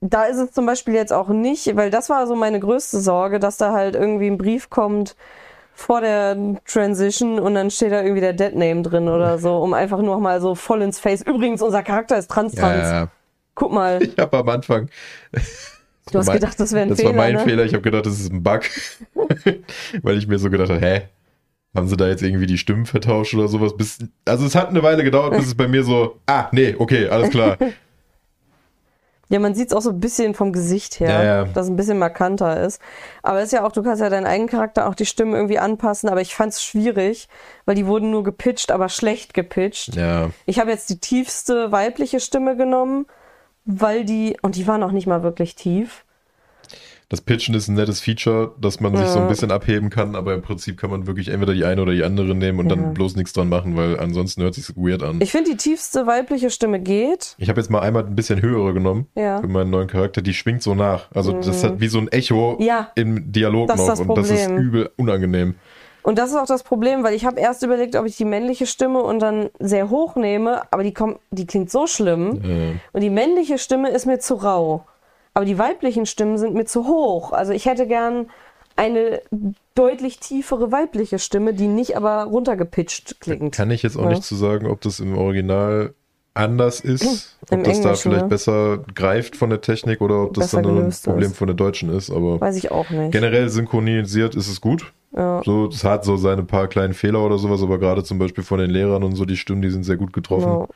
da 0.00 0.24
ist 0.24 0.38
es 0.38 0.50
zum 0.50 0.66
Beispiel 0.66 0.94
jetzt 0.94 1.12
auch 1.12 1.28
nicht, 1.28 1.76
weil 1.76 1.90
das 1.90 2.10
war 2.10 2.26
so 2.26 2.34
meine 2.34 2.58
größte 2.58 2.98
Sorge, 2.98 3.38
dass 3.38 3.56
da 3.56 3.70
halt 3.72 3.94
irgendwie 3.94 4.26
ein 4.26 4.36
Brief 4.36 4.68
kommt 4.68 5.14
vor 5.74 6.00
der 6.00 6.36
Transition 6.66 7.38
und 7.38 7.54
dann 7.54 7.70
steht 7.70 7.92
da 7.92 8.02
irgendwie 8.02 8.20
der 8.20 8.32
Dead 8.32 8.56
Name 8.56 8.82
drin 8.82 9.08
oder 9.08 9.38
so, 9.44 9.58
um 9.58 9.74
einfach 9.74 10.02
nur 10.02 10.18
mal 10.18 10.40
so 10.40 10.56
voll 10.56 10.82
ins 10.82 10.98
Face. 10.98 11.22
Übrigens, 11.22 11.62
unser 11.62 11.84
Charakter 11.84 12.18
ist 12.18 12.32
trans-trans. 12.32 12.82
Ja, 12.82 13.00
ja. 13.02 13.08
Guck 13.54 13.72
mal, 13.72 14.02
Ich 14.02 14.16
habe 14.18 14.38
am 14.38 14.48
Anfang. 14.48 14.88
du 16.12 16.18
hast 16.18 16.26
mein- 16.26 16.36
gedacht, 16.36 16.58
das 16.58 16.72
wäre 16.72 16.82
ein 16.82 16.88
Das 16.88 16.98
Fehler. 16.98 17.10
war 17.10 17.16
mein 17.16 17.34
ne? 17.34 17.40
Fehler. 17.40 17.64
Ich 17.64 17.72
habe 17.74 17.82
gedacht, 17.82 18.06
das 18.06 18.18
ist 18.20 18.32
ein 18.32 18.42
Bug. 18.42 18.62
Weil 20.02 20.18
ich 20.18 20.26
mir 20.26 20.38
so 20.38 20.50
gedacht 20.50 20.70
habe, 20.70 20.80
hä? 20.80 21.02
Haben 21.74 21.88
sie 21.88 21.96
da 21.96 22.06
jetzt 22.06 22.22
irgendwie 22.22 22.46
die 22.46 22.58
Stimmen 22.58 22.84
vertauscht 22.84 23.34
oder 23.34 23.48
sowas? 23.48 23.76
Bis, 23.76 23.98
also 24.26 24.44
es 24.44 24.54
hat 24.54 24.68
eine 24.68 24.82
Weile 24.82 25.04
gedauert, 25.04 25.34
bis 25.36 25.46
es 25.46 25.54
bei 25.54 25.68
mir 25.68 25.84
so, 25.84 26.18
ah, 26.26 26.48
nee, 26.52 26.74
okay, 26.78 27.08
alles 27.08 27.30
klar. 27.30 27.56
Ja, 29.30 29.38
man 29.38 29.54
sieht 29.54 29.68
es 29.68 29.72
auch 29.74 29.80
so 29.80 29.88
ein 29.88 29.98
bisschen 30.00 30.34
vom 30.34 30.52
Gesicht 30.52 31.00
her, 31.00 31.08
Ja, 31.08 31.22
ja. 31.24 31.44
dass 31.44 31.64
es 31.64 31.70
ein 31.70 31.76
bisschen 31.76 31.98
markanter 31.98 32.62
ist. 32.62 32.82
Aber 33.22 33.38
es 33.38 33.46
ist 33.46 33.52
ja 33.52 33.64
auch, 33.64 33.72
du 33.72 33.82
kannst 33.82 34.02
ja 34.02 34.10
deinen 34.10 34.26
eigenen 34.26 34.50
Charakter 34.50 34.86
auch 34.86 34.94
die 34.94 35.06
Stimmen 35.06 35.32
irgendwie 35.32 35.58
anpassen, 35.58 36.10
aber 36.10 36.20
ich 36.20 36.34
fand 36.34 36.52
es 36.52 36.62
schwierig, 36.62 37.28
weil 37.64 37.74
die 37.74 37.86
wurden 37.86 38.10
nur 38.10 38.24
gepitcht, 38.24 38.70
aber 38.70 38.90
schlecht 38.90 39.32
gepitcht. 39.32 39.94
Ja, 39.96 40.28
Ich 40.44 40.58
habe 40.58 40.70
jetzt 40.70 40.90
die 40.90 40.98
tiefste 40.98 41.72
weibliche 41.72 42.20
Stimme 42.20 42.58
genommen, 42.58 43.06
weil 43.64 44.04
die, 44.04 44.36
und 44.42 44.56
die 44.56 44.66
war 44.66 44.78
noch 44.78 44.92
nicht 44.92 45.06
mal 45.06 45.22
wirklich 45.22 45.54
tief. 45.54 46.04
das 47.08 47.20
Pitchen 47.20 47.54
ist 47.54 47.68
ein 47.68 47.74
nettes 47.74 48.00
Feature, 48.00 48.52
dass 48.58 48.80
man 48.80 48.96
sich 48.96 49.06
so 49.06 49.18
ein 49.18 49.28
bisschen 49.28 49.50
abheben 49.50 49.90
kann, 49.90 50.16
aber 50.16 50.32
im 50.32 50.40
Prinzip 50.40 50.78
kann 50.78 50.88
man 50.88 51.06
wirklich 51.06 51.28
entweder 51.28 51.52
die 51.52 51.66
eine 51.66 51.82
oder 51.82 51.92
die 51.92 52.04
andere 52.04 52.34
nehmen 52.34 52.58
und 52.60 52.70
Ja. 52.70 52.74
dann 52.76 52.94
bloß 52.94 53.16
nichts 53.16 53.34
dran 53.34 53.50
machen, 53.50 53.76
weil 53.76 54.00
ansonsten 54.00 54.40
hört 54.42 54.54
sich 54.54 54.66
weird 54.76 55.02
an. 55.02 55.20
Ich 55.20 55.30
finde, 55.30 55.50
die 55.50 55.56
tiefste 55.58 56.06
weibliche 56.06 56.48
Stimme 56.48 56.80
geht. 56.80 57.34
Ich 57.36 57.50
habe 57.50 57.60
jetzt 57.60 57.68
mal 57.68 57.80
einmal 57.80 58.06
ein 58.06 58.16
bisschen 58.16 58.40
höhere 58.40 58.72
genommen 58.72 59.08
Ja. 59.14 59.42
für 59.42 59.46
meinen 59.48 59.68
neuen 59.68 59.88
Charakter. 59.88 60.22
Die 60.22 60.32
schwingt 60.32 60.62
so 60.62 60.74
nach. 60.74 61.10
Also 61.12 61.32
das 61.38 61.62
hat 61.62 61.80
wie 61.80 61.88
so 61.88 61.98
ein 61.98 62.08
Echo 62.08 62.56
Ja. 62.60 62.90
im 62.94 63.30
Dialog 63.30 63.68
Das 63.68 63.76
ist 63.78 63.80
noch 63.88 63.92
das 63.98 64.00
und 64.00 64.16
das 64.16 64.30
ist 64.30 64.48
übel 64.48 64.88
unangenehm. 64.96 65.54
Und 66.02 66.18
das 66.18 66.30
ist 66.30 66.36
auch 66.36 66.46
das 66.46 66.62
Problem, 66.64 67.04
weil 67.04 67.14
ich 67.14 67.24
habe 67.24 67.38
erst 67.40 67.62
überlegt, 67.62 67.94
ob 67.96 68.06
ich 68.06 68.16
die 68.16 68.24
männliche 68.24 68.66
Stimme 68.66 69.02
und 69.02 69.20
dann 69.20 69.50
sehr 69.60 69.88
hoch 69.88 70.16
nehme, 70.16 70.62
aber 70.72 70.82
die, 70.82 70.92
kommt, 70.92 71.18
die 71.30 71.46
klingt 71.46 71.70
so 71.70 71.86
schlimm. 71.86 72.40
Äh, 72.44 72.72
Und 72.92 73.00
die 73.02 73.10
männliche 73.10 73.56
Stimme 73.58 73.90
ist 73.90 74.06
mir 74.06 74.18
zu 74.18 74.34
rau. 74.34 74.84
Aber 75.34 75.44
die 75.44 75.58
weiblichen 75.58 76.04
Stimmen 76.06 76.38
sind 76.38 76.54
mir 76.54 76.64
zu 76.66 76.86
hoch. 76.88 77.32
Also 77.32 77.52
ich 77.52 77.66
hätte 77.66 77.86
gern 77.86 78.28
eine 78.76 79.20
deutlich 79.74 80.18
tiefere 80.18 80.72
weibliche 80.72 81.18
Stimme, 81.18 81.54
die 81.54 81.68
nicht 81.68 81.96
aber 81.96 82.24
runtergepitcht 82.24 83.20
klingt. 83.20 83.54
kann 83.54 83.70
ich 83.70 83.82
jetzt 83.82 83.96
auch 83.96 84.02
Ja. 84.04 84.08
nicht 84.10 84.24
zu 84.24 84.34
sagen, 84.34 84.66
ob 84.66 84.80
das 84.80 84.98
im 85.00 85.16
Original 85.16 85.94
anders 86.34 86.80
ist, 86.80 87.38
ob 87.42 87.52
Im 87.52 87.64
das 87.64 87.80
da 87.80 87.88
Englischen, 87.88 88.02
vielleicht 88.10 88.22
ne? 88.24 88.28
besser 88.28 88.78
greift 88.94 89.36
von 89.36 89.50
der 89.50 89.60
Technik 89.60 90.00
oder 90.00 90.24
ob 90.24 90.34
das 90.34 90.46
Besser 90.46 90.62
dann 90.62 90.78
ein 90.86 90.90
Problem 91.04 91.30
ist. 91.30 91.36
von 91.36 91.46
der 91.46 91.56
Deutschen 91.56 91.90
ist. 91.94 92.10
Aber 92.10 92.40
Weiß 92.40 92.56
ich 92.56 92.70
auch 92.70 92.88
nicht. 92.90 93.12
generell 93.12 93.48
synchronisiert 93.50 94.34
ist 94.34 94.48
es 94.48 94.60
gut. 94.60 94.92
Ja. 95.14 95.42
So, 95.44 95.66
es 95.68 95.84
hat 95.84 96.04
so 96.04 96.16
seine 96.16 96.42
paar 96.42 96.68
kleinen 96.68 96.94
Fehler 96.94 97.24
oder 97.24 97.36
sowas, 97.38 97.62
aber 97.62 97.78
gerade 97.78 98.02
zum 98.04 98.18
Beispiel 98.18 98.44
von 98.44 98.58
den 98.58 98.70
Lehrern 98.70 99.02
und 99.04 99.14
so, 99.14 99.24
die 99.24 99.36
Stimmen, 99.36 99.60
die 99.62 99.70
sind 99.70 99.84
sehr 99.84 99.96
gut 99.96 100.12
getroffen. 100.12 100.44
Genau. 100.46 100.68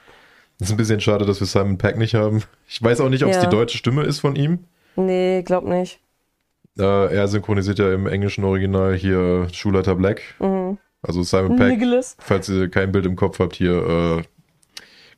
Ist 0.59 0.71
ein 0.71 0.77
bisschen 0.77 1.01
schade, 1.01 1.25
dass 1.27 1.41
wir 1.41 1.47
Simon 1.47 1.79
Peck 1.79 1.97
nicht 1.99 2.15
haben. 2.15 2.43
Ich 2.69 2.83
weiß 2.83 3.01
auch 3.01 3.09
nicht, 3.09 3.23
ob 3.25 3.31
es 3.31 3.37
Ja. 3.37 3.45
die 3.45 3.51
deutsche 3.51 3.77
Stimme 3.79 4.03
ist 4.05 4.21
von 4.21 4.37
ihm. 4.37 4.61
Nee, 4.97 5.43
glaub 5.43 5.65
nicht. 5.65 6.01
Äh, 6.79 7.15
er 7.15 7.29
synchronisiert 7.29 7.79
ja 7.79 7.93
im 7.93 8.07
englischen 8.07 8.45
Original 8.45 8.95
hier 8.95 9.49
Schulleiter 9.53 9.95
Black. 9.95 10.21
Mhm. 10.39 10.79
Also 11.03 11.23
Simon 11.23 11.57
Peck, 11.57 11.79
Nicholas. 11.79 12.17
falls 12.19 12.49
ihr 12.49 12.69
kein 12.71 12.91
Bild 12.93 13.07
im 13.07 13.17
Kopf 13.17 13.39
habt, 13.39 13.55
hier 13.57 14.19
äh, 14.19 14.23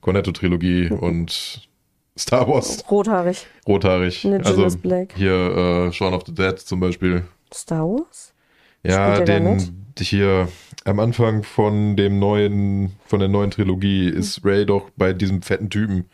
Cornetto-Trilogie 0.00 0.90
und 0.90 1.68
Star 2.16 2.48
Wars, 2.48 2.84
Rothaarig. 2.90 3.46
rothaarig. 3.66 4.24
Nicholas 4.24 4.58
Also 4.58 4.78
Black. 4.78 5.14
hier 5.16 5.86
äh, 5.88 5.92
Shaun 5.92 6.14
of 6.14 6.22
the 6.26 6.34
Dead 6.34 6.58
zum 6.58 6.80
Beispiel. 6.80 7.24
Star 7.54 7.84
Wars? 7.88 8.32
Ja, 8.88 9.18
da 9.18 9.24
den 9.24 9.58
hier 10.00 10.48
am 10.84 11.00
Anfang 11.00 11.42
von 11.42 11.96
dem 11.96 12.18
neuen, 12.18 12.92
von 13.06 13.18
der 13.20 13.28
neuen 13.28 13.50
Trilogie 13.50 14.08
ist 14.08 14.44
Ray 14.44 14.64
doch 14.64 14.90
bei 14.96 15.12
diesem 15.12 15.42
fetten 15.42 15.70
Typen, 15.70 16.06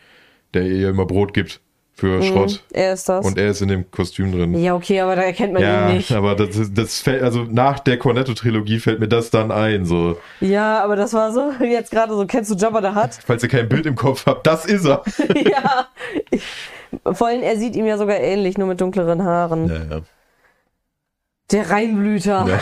der 0.55 0.63
ihr 0.65 0.89
immer 0.91 1.07
Brot 1.07 1.35
gibt 1.35 1.61
für 1.97 2.21
Schrott. 2.25 2.65
Er 2.73 2.95
ist 2.95 3.09
das. 3.09 3.25
Und 3.25 3.39
er 3.39 3.51
ist 3.51 3.61
in 3.63 3.69
dem 3.69 3.89
Kostüm 3.93 4.33
drin. 4.33 4.61
ja, 4.61 4.75
okay, 4.75 4.99
aber 5.01 5.15
da 5.15 5.23
erkennt 5.23 5.53
man 5.53 5.63
Ja, 5.63 5.89
ihn 5.91 5.97
nicht. 5.99 6.11
aber 6.11 6.35
das, 6.35 6.57
ist- 6.57 6.77
das 6.77 6.99
fällt, 7.01 7.23
also 7.23 7.45
nach 7.49 7.79
der 7.79 7.99
Cornetto-Trilogie 7.99 8.81
fällt 8.81 8.99
mir 8.99 9.07
das 9.07 9.31
dann 9.31 9.53
ein, 9.53 9.85
so. 9.85 10.17
Ja, 10.41 10.83
aber 10.83 10.97
das 10.97 11.13
war 11.13 11.31
so, 11.33 11.53
jetzt 11.65 11.93
gerade 11.93 12.13
so, 12.17 12.27
kennst 12.27 12.51
du 12.51 12.57
Jabba 12.57 12.81
the 12.83 12.99
Hutt? 12.99 13.11
Falls 13.25 13.45
ihr 13.45 13.49
kein 13.49 13.69
Bild 13.69 13.87
im 13.87 13.95
Kopf 13.95 14.27
habt, 14.27 14.45
das 14.47 14.67
ist 14.67 14.85
er. 14.87 15.05
ja. 15.37 15.87
Vor 17.13 17.29
allem, 17.29 17.43
er 17.43 17.57
sieht 17.59 17.77
ihm 17.77 17.87
ja 17.87 17.97
sogar 17.99 18.19
ähnlich, 18.19 18.59
nur 18.59 18.67
mit 18.69 18.81
dunkleren 18.81 19.23
Haaren. 19.23 19.69
Ja, 19.69 19.97
ja. 19.97 20.01
Der 21.51 21.71
Reinblüter. 21.71 22.47
ja. 22.49 22.61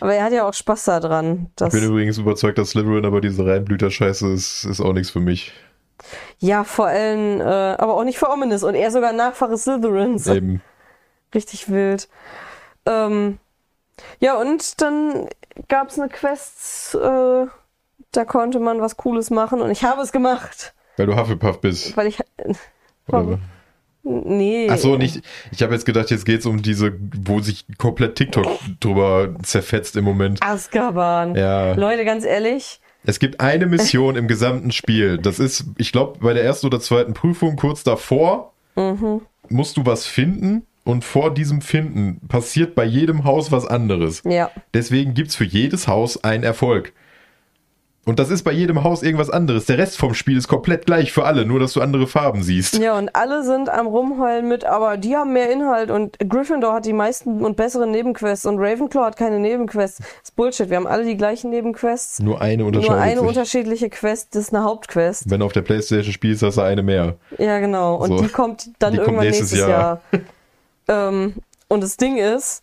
Aber 0.00 0.14
er 0.14 0.24
hat 0.24 0.32
ja 0.32 0.46
auch 0.48 0.54
Spaß 0.54 0.84
daran. 0.86 1.50
Ich 1.60 1.68
bin 1.70 1.84
übrigens 1.84 2.18
überzeugt, 2.18 2.58
dass 2.58 2.70
Slytherin, 2.70 3.04
aber 3.04 3.20
diese 3.20 3.46
Reinblüter-Scheiße 3.46 4.32
ist, 4.32 4.64
ist 4.64 4.80
auch 4.80 4.92
nichts 4.92 5.10
für 5.10 5.20
mich. 5.20 5.52
ja, 6.40 6.64
vor 6.64 6.86
allem, 6.86 7.40
äh, 7.40 7.44
aber 7.44 7.94
auch 7.94 8.04
nicht 8.04 8.18
für 8.18 8.28
Ominous. 8.28 8.64
Und 8.64 8.74
er 8.74 8.90
sogar 8.90 9.12
Nachfahre 9.12 9.56
Slytherins. 9.56 10.26
Eben. 10.26 10.60
Richtig 11.32 11.70
wild. 11.70 12.08
Ähm, 12.86 13.38
ja, 14.18 14.34
und 14.34 14.80
dann 14.80 15.28
gab 15.68 15.90
es 15.90 15.98
eine 15.98 16.08
Quest, 16.08 16.96
äh, 16.96 17.46
da 18.12 18.24
konnte 18.24 18.58
man 18.58 18.80
was 18.80 18.96
Cooles 18.96 19.30
machen 19.30 19.60
und 19.60 19.70
ich 19.70 19.84
habe 19.84 20.02
es 20.02 20.10
gemacht. 20.12 20.74
Weil 20.96 21.06
du 21.06 21.16
Hufflepuff 21.16 21.60
bist. 21.60 21.96
Weil 21.96 22.08
ich. 22.08 22.18
Oder? 23.08 23.38
Nee. 24.04 24.68
Ach 24.70 24.76
so, 24.76 24.96
nicht. 24.96 25.22
Ich 25.50 25.62
habe 25.62 25.72
jetzt 25.72 25.86
gedacht, 25.86 26.10
jetzt 26.10 26.26
geht's 26.26 26.44
um 26.44 26.60
diese, 26.60 26.92
wo 27.24 27.40
sich 27.40 27.64
komplett 27.78 28.16
TikTok 28.16 28.46
drüber 28.78 29.34
zerfetzt 29.42 29.96
im 29.96 30.04
Moment. 30.04 30.42
Azkaban. 30.42 31.34
Ja. 31.34 31.72
Leute, 31.72 32.04
ganz 32.04 32.24
ehrlich. 32.24 32.80
Es 33.06 33.18
gibt 33.18 33.40
eine 33.40 33.66
Mission 33.66 34.16
im 34.16 34.28
gesamten 34.28 34.72
Spiel. 34.72 35.18
Das 35.18 35.38
ist, 35.38 35.64
ich 35.78 35.92
glaube, 35.92 36.18
bei 36.20 36.34
der 36.34 36.44
ersten 36.44 36.66
oder 36.66 36.80
zweiten 36.80 37.14
Prüfung 37.14 37.56
kurz 37.56 37.82
davor 37.82 38.52
musst 39.48 39.76
du 39.76 39.86
was 39.86 40.06
finden 40.06 40.66
und 40.84 41.04
vor 41.04 41.32
diesem 41.32 41.60
Finden 41.60 42.20
passiert 42.28 42.74
bei 42.74 42.84
jedem 42.84 43.24
Haus 43.24 43.52
was 43.52 43.66
anderes. 43.66 44.22
Ja. 44.24 44.50
Deswegen 44.74 45.14
gibt's 45.14 45.36
für 45.36 45.44
jedes 45.44 45.88
Haus 45.88 46.22
einen 46.24 46.44
Erfolg. 46.44 46.92
Und 48.06 48.18
das 48.18 48.30
ist 48.30 48.42
bei 48.42 48.52
jedem 48.52 48.84
Haus 48.84 49.02
irgendwas 49.02 49.30
anderes. 49.30 49.64
Der 49.64 49.78
Rest 49.78 49.96
vom 49.96 50.12
Spiel 50.12 50.36
ist 50.36 50.46
komplett 50.46 50.84
gleich 50.84 51.10
für 51.12 51.24
alle, 51.24 51.46
nur 51.46 51.58
dass 51.58 51.72
du 51.72 51.80
andere 51.80 52.06
Farben 52.06 52.42
siehst. 52.42 52.76
Ja, 52.78 52.98
und 52.98 53.16
alle 53.16 53.42
sind 53.44 53.70
am 53.70 53.86
Rumheulen 53.86 54.46
mit, 54.46 54.64
aber 54.64 54.98
die 54.98 55.16
haben 55.16 55.32
mehr 55.32 55.50
Inhalt 55.50 55.90
und 55.90 56.18
Gryffindor 56.28 56.74
hat 56.74 56.84
die 56.84 56.92
meisten 56.92 57.42
und 57.44 57.56
besseren 57.56 57.90
Nebenquests 57.90 58.44
und 58.44 58.58
Ravenclaw 58.58 59.06
hat 59.06 59.16
keine 59.16 59.38
Nebenquests. 59.40 59.98
Das 59.98 60.06
ist 60.24 60.36
Bullshit. 60.36 60.68
Wir 60.68 60.76
haben 60.76 60.86
alle 60.86 61.04
die 61.06 61.16
gleichen 61.16 61.48
Nebenquests. 61.50 62.20
Nur 62.20 62.40
eine 62.42 62.58
Nur 62.58 62.66
unterscheidet 62.68 63.02
eine 63.02 63.20
sich. 63.20 63.28
unterschiedliche 63.28 63.88
Quest, 63.88 64.34
das 64.34 64.42
ist 64.48 64.54
eine 64.54 64.64
Hauptquest. 64.64 65.30
Wenn 65.30 65.40
du 65.40 65.46
auf 65.46 65.52
der 65.52 65.62
Playstation 65.62 66.12
spielst, 66.12 66.42
hast 66.42 66.58
du 66.58 66.62
eine 66.62 66.82
mehr. 66.82 67.16
Ja, 67.38 67.58
genau. 67.58 67.96
Und 67.96 68.08
So. 68.08 68.20
die 68.22 68.28
kommt 68.28 68.68
dann 68.80 68.92
Die 68.92 68.98
kommt 68.98 69.08
irgendwann 69.08 69.26
nächstes 69.26 69.52
nächstes, 69.52 69.60
Jahr. 69.70 70.00
Jahr. 70.88 71.08
ähm, 71.08 71.34
und 71.68 71.82
das 71.82 71.96
Ding 71.96 72.18
ist, 72.18 72.62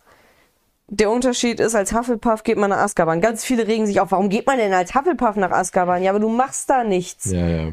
der 0.94 1.10
Unterschied 1.10 1.58
ist, 1.58 1.74
als 1.74 1.94
Hufflepuff 1.94 2.42
geht 2.42 2.58
man 2.58 2.68
nach 2.68 2.78
Azkaban. 2.78 3.22
Ganz 3.22 3.44
viele 3.44 3.66
regen 3.66 3.86
sich 3.86 3.98
auf, 4.00 4.12
warum 4.12 4.28
geht 4.28 4.46
man 4.46 4.58
denn 4.58 4.74
als 4.74 4.94
Hufflepuff 4.94 5.36
nach 5.36 5.50
Azkaban? 5.50 6.02
Ja, 6.02 6.10
aber 6.10 6.20
du 6.20 6.28
machst 6.28 6.68
da 6.68 6.84
nichts. 6.84 7.30
Ja, 7.30 7.46
ja. 7.46 7.72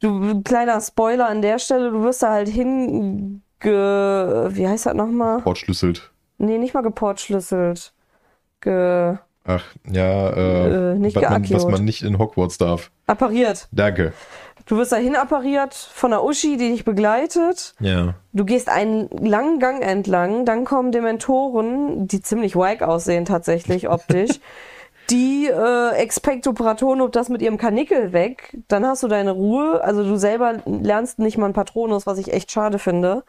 Du, 0.00 0.42
kleiner 0.42 0.80
Spoiler 0.80 1.28
an 1.28 1.42
der 1.42 1.58
Stelle, 1.58 1.90
du 1.90 2.02
wirst 2.02 2.22
da 2.22 2.30
halt 2.30 2.48
hinge... 2.48 3.40
Wie 3.64 4.68
heißt 4.68 4.86
das 4.86 4.94
nochmal? 4.94 5.40
Portschlüsselt. 5.40 6.10
Nee, 6.38 6.58
nicht 6.58 6.74
mal 6.74 6.82
geportschlüsselt. 6.82 7.92
Ge... 8.60 9.16
Ach, 9.44 9.64
ja, 9.90 10.30
äh, 10.30 10.92
Äh, 10.92 10.98
nicht 10.98 11.16
was, 11.16 11.28
man, 11.28 11.50
was 11.50 11.66
man 11.66 11.84
nicht 11.84 12.02
in 12.02 12.18
Hogwarts 12.18 12.58
darf. 12.58 12.92
Appariert. 13.06 13.68
Danke. 13.72 14.12
Du 14.66 14.76
wirst 14.76 14.92
dahin 14.92 15.16
appariert 15.16 15.74
von 15.74 16.12
einer 16.12 16.24
Uschi, 16.24 16.56
die 16.56 16.70
dich 16.70 16.84
begleitet. 16.84 17.74
Ja. 17.80 18.14
Du 18.32 18.44
gehst 18.44 18.68
einen 18.68 19.08
langen 19.10 19.58
Gang 19.58 19.82
entlang, 19.82 20.44
dann 20.44 20.64
kommen 20.64 20.92
Dementoren, 20.92 22.06
die 22.06 22.20
ziemlich 22.22 22.54
wack 22.56 22.82
aussehen 22.82 23.24
tatsächlich 23.24 23.88
optisch. 23.88 24.30
Die 25.10 25.48
äh, 25.48 25.90
Expecto 25.96 26.52
Patronum 26.52 27.10
das 27.10 27.28
mit 27.28 27.42
ihrem 27.42 27.58
Kanickel 27.58 28.12
weg, 28.12 28.56
dann 28.68 28.86
hast 28.86 29.02
du 29.02 29.08
deine 29.08 29.32
Ruhe. 29.32 29.82
Also 29.82 30.04
du 30.04 30.16
selber 30.16 30.54
lernst 30.64 31.18
nicht 31.18 31.36
mal 31.36 31.46
ein 31.46 31.52
Patronus, 31.52 32.06
was 32.06 32.18
ich 32.18 32.32
echt 32.32 32.52
schade 32.52 32.78
finde. 32.78 33.24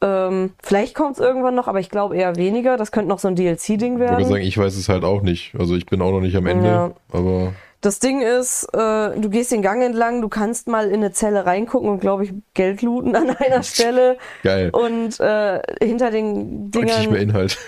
Ähm, 0.00 0.54
vielleicht 0.62 0.94
kommt 0.94 1.12
es 1.12 1.18
irgendwann 1.20 1.54
noch, 1.54 1.68
aber 1.68 1.80
ich 1.80 1.90
glaube 1.90 2.16
eher 2.16 2.34
weniger. 2.36 2.78
Das 2.78 2.92
könnte 2.92 3.10
noch 3.10 3.18
so 3.18 3.28
ein 3.28 3.36
DLC-Ding 3.36 3.94
Ich 3.94 3.98
würde 4.00 4.12
werden. 4.12 4.24
sagen, 4.24 4.42
ich 4.42 4.56
weiß 4.56 4.74
es 4.76 4.88
halt 4.88 5.04
auch 5.04 5.20
nicht. 5.20 5.54
Also 5.58 5.76
ich 5.76 5.84
bin 5.84 6.00
auch 6.00 6.12
noch 6.12 6.22
nicht 6.22 6.34
am 6.36 6.46
Ende, 6.46 6.66
Ja. 6.68 6.90
aber 7.12 7.52
Das 7.80 7.98
Ding 7.98 8.20
ist, 8.20 8.64
äh, 8.74 9.18
du 9.18 9.30
gehst 9.30 9.52
den 9.52 9.62
Gang 9.62 9.82
entlang, 9.82 10.20
du 10.20 10.28
kannst 10.28 10.68
mal 10.68 10.88
in 10.88 10.96
eine 10.96 11.12
Zelle 11.12 11.46
reingucken 11.46 11.88
und, 11.88 12.00
glaube 12.00 12.24
ich, 12.24 12.32
Geld 12.52 12.82
looten 12.82 13.16
an 13.16 13.30
einer 13.30 13.62
Stelle. 13.62 14.18
geil. 14.42 14.70
Und 14.70 15.18
äh, 15.20 15.62
hinter 15.82 16.10
den 16.10 16.70
Deutlich 16.70 17.08
mehr 17.08 17.18
Dingern, 17.20 17.22
Inhalt. 17.30 17.58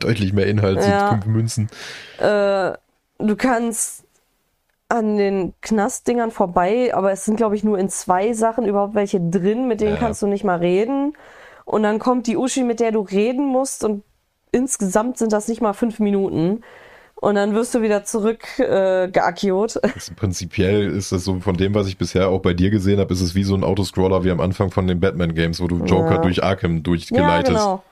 Deutlich 0.00 0.32
mehr 0.32 0.46
Inhalt 0.46 0.82
sind 0.82 0.90
Mhm. 0.92 0.98
Ja. 0.98 1.08
fünf 1.08 1.26
Münzen. 1.26 1.68
äh, 2.18 2.72
du 3.18 3.36
kannst 3.36 4.04
an 4.88 5.16
den 5.16 5.54
Knastdingern 5.62 6.30
vorbei, 6.32 6.92
aber 6.94 7.12
es 7.12 7.24
sind, 7.24 7.36
glaube 7.36 7.54
ich, 7.56 7.62
nur 7.64 7.78
in 7.78 7.88
zwei 7.88 8.32
Sachen 8.32 8.66
überhaupt 8.66 8.94
welche 8.94 9.20
drin, 9.20 9.68
mit 9.68 9.80
denen 9.80 9.94
Ja. 9.94 10.00
kannst 10.00 10.20
du 10.20 10.26
nicht 10.26 10.44
mal 10.44 10.58
reden. 10.58 11.14
Und 11.64 11.82
dann 11.84 11.98
kommt 11.98 12.26
die 12.26 12.36
Uschi, 12.36 12.64
mit 12.64 12.80
der 12.80 12.90
du 12.92 13.00
reden 13.00 13.46
musst 13.46 13.84
und 13.84 14.02
insgesamt 14.52 15.16
sind 15.16 15.32
das 15.32 15.46
nicht 15.48 15.60
mal 15.60 15.72
fünf 15.74 16.00
Minuten. 16.00 16.62
Und 17.20 17.34
dann 17.34 17.54
wirst 17.54 17.74
du 17.74 17.82
wieder 17.82 18.02
zurück 18.04 18.58
äh, 18.58 19.08
geackiot. 19.08 19.78
Das 19.94 20.10
prinzipiell 20.16 20.88
ist 20.96 21.12
es 21.12 21.24
so, 21.24 21.38
von 21.40 21.54
dem, 21.56 21.74
was 21.74 21.86
ich 21.86 21.98
bisher 21.98 22.28
auch 22.30 22.40
bei 22.40 22.54
dir 22.54 22.70
gesehen 22.70 22.98
habe, 22.98 23.12
ist 23.12 23.20
es 23.20 23.34
wie 23.34 23.44
so 23.44 23.54
ein 23.54 23.62
Autoscroller 23.62 24.24
wie 24.24 24.30
am 24.30 24.40
Anfang 24.40 24.70
von 24.70 24.86
den 24.86 25.00
Batman-Games, 25.00 25.60
wo 25.60 25.66
du 25.68 25.84
Joker 25.84 26.12
Ja. 26.14 26.18
durch 26.18 26.42
Arkham 26.42 26.76
Ja, 26.76 26.80
durchgeleitest. 26.80 27.52
genau. 27.52 27.82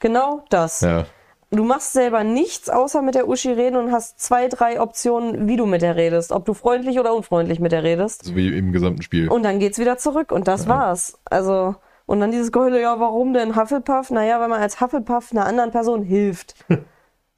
Genau 0.00 0.44
das. 0.50 0.82
Ja. 0.82 1.06
du 1.50 1.64
machst 1.64 1.94
selber 1.94 2.24
nichts 2.24 2.68
außer 2.68 3.00
mit 3.00 3.14
der 3.14 3.26
Uschi 3.28 3.52
reden 3.52 3.76
und 3.76 3.90
hast 3.92 4.20
zwei, 4.20 4.48
drei 4.48 4.78
Optionen, 4.80 5.46
wie 5.48 5.56
du 5.56 5.64
mit 5.64 5.80
der 5.80 5.96
redest. 5.96 6.30
Ob 6.32 6.44
du 6.44 6.52
freundlich 6.52 6.98
oder 6.98 7.14
unfreundlich 7.14 7.60
mit 7.60 7.72
der 7.72 7.84
redest. 7.84 8.24
So 8.24 8.36
wie 8.36 8.48
im 8.54 8.72
gesamten 8.72 9.00
Spiel. 9.02 9.28
Und 9.30 9.44
dann 9.44 9.60
geht's 9.60 9.78
wieder 9.78 9.96
zurück 9.96 10.30
und 10.30 10.46
das 10.46 10.68
war's. 10.68 11.18
Also, 11.24 11.74
und 12.06 12.20
dann 12.20 12.32
dieses 12.32 12.52
Geheule, 12.52 12.82
ja, 12.82 13.00
warum 13.00 13.32
denn 13.32 13.56
Hufflepuff? 13.56 14.10
Naja, 14.10 14.40
weil 14.40 14.48
man 14.48 14.60
als 14.60 14.80
Hufflepuff 14.82 15.32
einer 15.32 15.46
anderen 15.46 15.70
Person 15.70 16.02
hilft. 16.02 16.54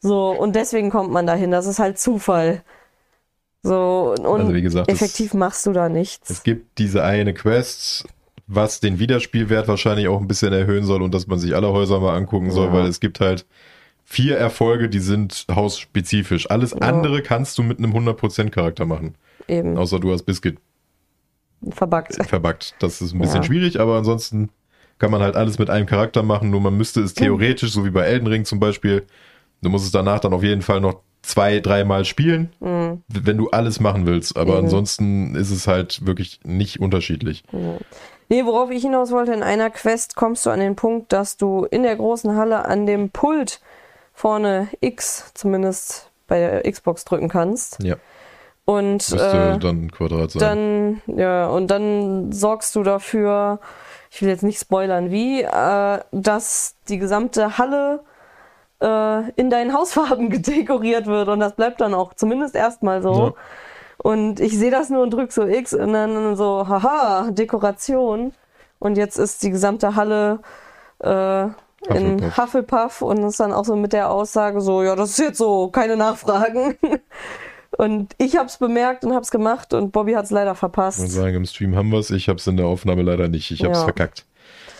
so, 0.06 0.30
und 0.30 0.54
deswegen 0.56 0.90
kommt 0.90 1.10
man 1.10 1.26
dahin. 1.26 1.50
Das 1.50 1.66
ist 1.66 1.78
halt 1.78 1.98
Zufall. 1.98 2.62
So, 3.62 4.14
und 4.18 4.40
Also 4.40 4.54
wie 4.54 4.62
gesagt, 4.62 4.88
es- 4.90 4.94
effektiv 5.02 5.34
machst 5.34 5.66
du 5.66 5.72
da 5.72 5.88
nichts. 5.88 6.30
Es 6.30 6.42
gibt 6.42 6.78
diese 6.78 7.02
eine 7.02 7.34
Quest, 7.34 8.06
was 8.46 8.78
den 8.80 8.98
Wiederspielwert 9.00 9.66
wahrscheinlich 9.66 10.06
auch 10.08 10.20
ein 10.20 10.28
bisschen 10.28 10.52
erhöhen 10.52 10.84
soll 10.84 11.02
und 11.02 11.12
dass 11.12 11.26
man 11.26 11.38
sich 11.38 11.54
alle 11.56 11.72
Häuser 11.72 11.98
mal 11.98 12.14
angucken 12.16 12.50
soll, 12.52 12.66
Ja. 12.68 12.72
weil 12.74 12.86
es 12.86 13.00
gibt 13.00 13.18
halt 13.20 13.44
vier 14.04 14.36
Erfolge, 14.38 14.88
die 14.88 15.00
sind 15.00 15.46
hausspezifisch. 15.50 16.48
Alles 16.48 16.72
andere 16.74 17.22
kannst 17.22 17.58
du 17.58 17.64
mit 17.64 17.78
einem 17.78 17.92
100% 17.92 18.50
Charakter 18.52 18.84
machen. 18.86 19.16
Eben, 19.48 19.76
Außer 19.76 19.98
du 19.98 20.12
hast 20.12 20.22
Biscuit 20.22 20.58
verbuggt. 21.70 22.14
verbuggt. 22.28 22.74
Das 22.78 23.00
ist 23.00 23.14
ein 23.14 23.18
bisschen 23.20 23.38
Ja. 23.38 23.42
schwierig, 23.42 23.80
aber 23.80 23.96
ansonsten 23.96 24.50
kann 24.98 25.10
man 25.10 25.22
halt 25.22 25.34
alles 25.34 25.58
mit 25.58 25.70
einem 25.70 25.86
Charakter 25.86 26.22
machen. 26.22 26.50
Nur 26.50 26.60
man 26.60 26.76
müsste 26.76 27.00
es 27.00 27.14
theoretisch, 27.14 27.72
so 27.72 27.84
wie 27.84 27.90
bei 27.90 28.02
Elden 28.02 28.28
Ring 28.28 28.44
zum 28.44 28.60
Beispiel, 28.60 29.04
du 29.62 29.68
musst 29.70 29.84
es 29.86 29.92
danach 29.92 30.20
dann 30.20 30.32
auf 30.32 30.42
jeden 30.42 30.62
Fall 30.62 30.80
noch 30.80 31.00
zwei, 31.22 31.60
dreimal 31.60 32.04
spielen, 32.04 32.52
w- 32.60 32.98
wenn 33.08 33.36
du 33.36 33.50
alles 33.50 33.80
machen 33.80 34.06
willst. 34.06 34.36
Aber 34.36 34.52
Mhm. 34.52 34.58
ansonsten 34.64 35.34
ist 35.34 35.50
es 35.50 35.66
halt 35.66 36.06
wirklich 36.06 36.40
nicht 36.44 36.80
unterschiedlich. 36.80 37.42
Nee, 38.28 38.44
worauf 38.44 38.70
ich 38.70 38.82
hinaus 38.82 39.10
wollte, 39.12 39.32
in 39.32 39.42
einer 39.42 39.70
Quest 39.70 40.16
kommst 40.16 40.46
du 40.46 40.50
an 40.50 40.60
den 40.60 40.76
Punkt, 40.76 41.12
dass 41.12 41.36
du 41.36 41.64
in 41.64 41.82
der 41.82 41.96
großen 41.96 42.36
Halle 42.36 42.64
an 42.64 42.86
dem 42.86 43.10
Pult 43.10 43.60
vorne 44.14 44.68
X, 44.80 45.32
zumindest 45.34 46.10
bei 46.26 46.38
der 46.40 46.70
Xbox 46.70 47.04
drücken 47.04 47.28
kannst. 47.28 47.82
Ja, 47.82 47.96
Und 48.64 49.12
äh, 49.12 49.58
dann 49.58 49.90
Quadrat 49.92 50.32
sein. 50.32 50.40
dann, 51.06 51.18
ja, 51.18 51.46
und 51.48 51.68
dann 51.68 52.32
sorgst 52.32 52.74
du 52.74 52.82
dafür, 52.82 53.60
ich 54.10 54.22
will 54.22 54.28
jetzt 54.28 54.42
nicht 54.42 54.58
spoilern, 54.58 55.10
wie, 55.12 55.42
äh, 55.42 56.00
dass 56.10 56.74
die 56.88 56.98
gesamte 56.98 57.58
Halle 57.58 58.00
äh, 58.80 59.30
in 59.32 59.50
deinen 59.50 59.72
Hausfarben 59.72 60.30
gedekoriert 60.30 61.06
wird 61.06 61.28
und 61.28 61.40
das 61.40 61.54
bleibt 61.54 61.80
dann 61.80 61.94
auch 61.94 62.14
zumindest 62.14 62.54
erstmal 62.54 63.02
so. 63.02 63.14
Ja. 63.28 63.32
Und 63.98 64.40
ich 64.40 64.56
sehe 64.58 64.70
das 64.70 64.90
nur 64.90 65.02
und 65.02 65.10
drück 65.10 65.32
so 65.32 65.46
X 65.46 65.72
und 65.72 65.92
dann 65.92 66.36
so, 66.36 66.68
haha, 66.68 67.30
Dekoration. 67.30 68.32
Und 68.78 68.96
jetzt 68.98 69.16
ist 69.18 69.42
die 69.42 69.50
gesamte 69.50 69.96
Halle 69.96 70.40
äh, 71.00 71.44
in 71.88 72.20
Hufflepuff. 72.22 72.36
Hufflepuff 72.36 73.02
und 73.02 73.22
ist 73.24 73.40
dann 73.40 73.52
auch 73.52 73.64
so 73.64 73.74
mit 73.74 73.92
der 73.94 74.10
Aussage 74.10 74.60
so, 74.60 74.82
ja, 74.82 74.94
das 74.96 75.10
ist 75.10 75.18
jetzt 75.18 75.38
so, 75.38 75.68
keine 75.68 75.96
Nachfragen. 75.96 76.76
Und 77.78 78.14
ich 78.16 78.38
hab's 78.38 78.56
bemerkt 78.56 79.04
und 79.04 79.12
hab's 79.12 79.30
gemacht 79.30 79.74
und 79.74 79.92
Bobby 79.92 80.12
hat's 80.14 80.30
leider 80.30 80.52
Ich 80.52 80.54
muss 80.54 80.60
verpasst. 80.60 81.10
sagen, 81.10 81.34
im 81.34 81.44
Stream 81.44 81.76
haben 81.76 81.90
wir 81.90 81.98
es, 81.98 82.10
ich 82.10 82.28
habe 82.30 82.38
es 82.38 82.46
in 82.46 82.56
der 82.56 82.64
Aufnahme 82.64 83.02
leider 83.02 83.28
nicht. 83.28 83.50
Ich 83.50 83.64
habe 83.64 83.72
es 83.72 83.78
Ja. 83.80 83.84
verkackt. 83.84 84.24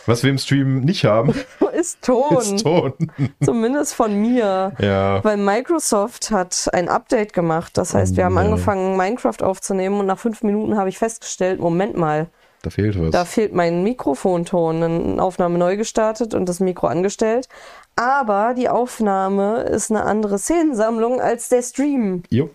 Was 0.06 0.22
wir 0.22 0.30
im 0.30 0.38
Stream 0.38 0.80
nicht 0.80 1.04
haben, 1.04 1.34
Ist 1.86 2.02
Ton. 2.02 2.36
ist 2.38 2.62
Ton. 2.62 2.92
Zumindest 3.44 3.94
von 3.94 4.14
mir. 4.20 4.72
ja, 4.78 5.22
Weil 5.24 5.36
Microsoft 5.36 6.30
hat 6.30 6.68
ein 6.72 6.88
Update 6.88 7.32
gemacht. 7.32 7.76
Das 7.78 7.94
heißt, 7.94 8.16
wir 8.16 8.24
haben 8.24 8.34
Ja. 8.36 8.40
angefangen, 8.42 8.96
Minecraft 8.96 9.42
aufzunehmen 9.42 10.00
und 10.00 10.06
nach 10.06 10.18
fünf 10.18 10.42
Minuten 10.42 10.76
habe 10.76 10.88
ich 10.88 10.98
festgestellt, 10.98 11.60
Moment 11.60 11.96
mal, 11.96 12.28
da 12.62 12.70
fehlt 12.70 13.00
was. 13.00 13.10
da 13.10 13.24
fehlt 13.24 13.52
mein 13.54 13.82
Mikrofonton. 13.84 14.80
Dann 14.80 15.20
Aufnahme 15.20 15.58
neu 15.58 15.76
gestartet 15.76 16.34
und 16.34 16.48
das 16.48 16.58
Mikro 16.60 16.88
angestellt. 16.88 17.48
Aber 17.94 18.54
die 18.54 18.68
Aufnahme 18.68 19.60
ist 19.62 19.90
eine 19.90 20.02
andere 20.04 20.38
Szenensammlung 20.38 21.20
als 21.20 21.48
der 21.48 21.62
Stream. 21.62 22.22
jo. 22.30 22.50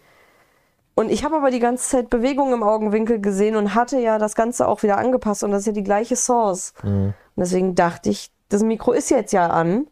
Und 0.94 1.10
ich 1.10 1.24
habe 1.24 1.38
aber 1.38 1.50
die 1.52 1.60
ganze 1.60 1.90
Zeit 1.90 2.10
Bewegung 2.10 2.52
im 2.54 2.64
Augenwinkel 2.64 3.22
gesehen 3.22 3.56
und 3.56 3.74
hatte 3.76 3.98
ja 4.00 4.18
das 4.20 4.36
Ganze 4.36 4.68
auch 4.68 4.84
wieder 4.84 4.98
angepasst 4.98 5.42
und 5.44 5.52
das 5.52 5.62
ist 5.62 5.68
ja 5.68 5.72
die 5.72 5.84
gleiche 5.84 6.18
Source. 6.18 6.74
Und 6.84 7.14
deswegen 7.38 7.76
dachte 7.76 8.10
ich, 8.10 8.30
das 8.52 8.64
Mikro 8.64 8.92
ist 8.92 9.10
jetzt 9.10 9.34
ja 9.34 9.48
an. 9.48 9.88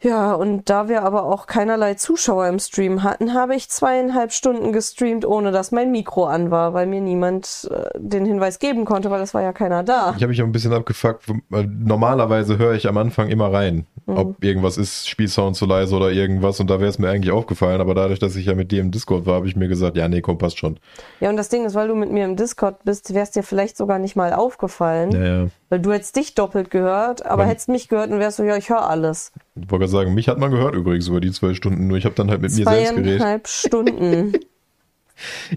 Ja, 0.00 0.32
und 0.32 0.68
da 0.68 0.88
wir 0.88 1.02
aber 1.02 1.24
auch 1.26 1.46
keinerlei 1.46 1.94
Zuschauer 1.94 2.48
im 2.48 2.58
Stream 2.58 3.04
hatten, 3.04 3.34
habe 3.34 3.54
ich 3.54 3.70
zweieinhalb 3.70 4.32
Stunden 4.32 4.72
gestreamt, 4.72 5.24
ohne 5.24 5.52
dass 5.52 5.70
mein 5.70 5.92
Mikro 5.92 6.24
an 6.24 6.50
war, 6.50 6.74
weil 6.74 6.86
mir 6.86 7.00
niemand 7.00 7.70
äh, 7.70 7.84
den 7.96 8.26
Hinweis 8.26 8.58
geben 8.58 8.84
konnte, 8.84 9.12
weil 9.12 9.22
es 9.22 9.32
war 9.32 9.42
ja 9.42 9.52
keiner 9.52 9.84
da. 9.84 10.14
Ich 10.16 10.22
habe 10.22 10.28
mich 10.28 10.42
auch 10.42 10.46
ein 10.46 10.52
bisschen 10.52 10.72
abgefuckt. 10.72 11.30
weil 11.50 11.68
Normalerweise 11.68 12.58
höre 12.58 12.74
ich 12.74 12.88
am 12.88 12.96
Anfang 12.98 13.28
immer 13.28 13.52
rein, 13.52 13.86
Mhm. 14.06 14.16
ob 14.16 14.44
irgendwas 14.44 14.78
ist, 14.78 15.08
Spielsound 15.08 15.54
zu 15.56 15.64
leise 15.66 15.94
oder 15.94 16.10
irgendwas. 16.10 16.58
Und 16.60 16.68
da 16.70 16.80
wäre 16.80 16.90
es 16.90 16.98
mir 16.98 17.08
eigentlich 17.08 17.32
aufgefallen. 17.32 17.80
Aber 17.80 17.94
dadurch, 17.94 18.18
dass 18.18 18.34
ich 18.36 18.46
ja 18.46 18.54
mit 18.54 18.72
dir 18.72 18.80
im 18.80 18.90
Discord 18.90 19.26
war, 19.26 19.34
habe 19.36 19.46
ich 19.46 19.54
mir 19.56 19.68
gesagt, 19.68 19.96
ja, 19.96 20.08
nee, 20.08 20.20
komm, 20.20 20.38
passt 20.38 20.58
schon. 20.58 20.78
Ja, 21.20 21.30
und 21.30 21.36
das 21.36 21.48
Ding 21.48 21.64
ist, 21.64 21.74
weil 21.74 21.88
du 21.88 21.94
mit 21.94 22.10
mir 22.10 22.24
im 22.24 22.36
Discord 22.36 22.82
bist, 22.84 23.14
wär's 23.14 23.30
dir 23.30 23.42
vielleicht 23.42 23.76
sogar 23.76 23.98
nicht 23.98 24.16
mal 24.16 24.32
aufgefallen, 24.32 25.12
Ja, 25.12 25.24
ja. 25.44 25.46
weil 25.68 25.80
du 25.80 25.92
hättest 25.92 26.16
dich 26.16 26.34
doppelt 26.34 26.70
gehört, 26.70 27.24
aber 27.24 27.42
Wann- 27.42 27.48
hättest 27.48 27.68
mich 27.68 27.88
gehört 27.88 28.10
und 28.10 28.18
wärst 28.18 28.38
so, 28.38 28.42
ja, 28.42 28.56
ich 28.56 28.70
höre 28.70 28.88
alles. 28.88 29.32
Ich 29.54 29.62
wollte 29.70 29.80
gerade 29.84 29.90
sagen, 29.92 30.14
mich 30.14 30.28
hat 30.28 30.38
man 30.38 30.50
gehört 30.50 30.74
übrigens 30.74 31.06
über 31.08 31.20
die 31.20 31.30
zwei 31.30 31.54
Stunden. 31.54 31.86
Nur 31.86 31.96
ich 31.98 32.04
habe 32.04 32.14
dann 32.14 32.30
halt 32.30 32.40
mit 32.42 32.50
mir 32.50 32.64
selbst 32.64 32.94
geredet. 32.94 33.18
Zweieinhalb 33.20 33.46
Stunden. 33.48 34.32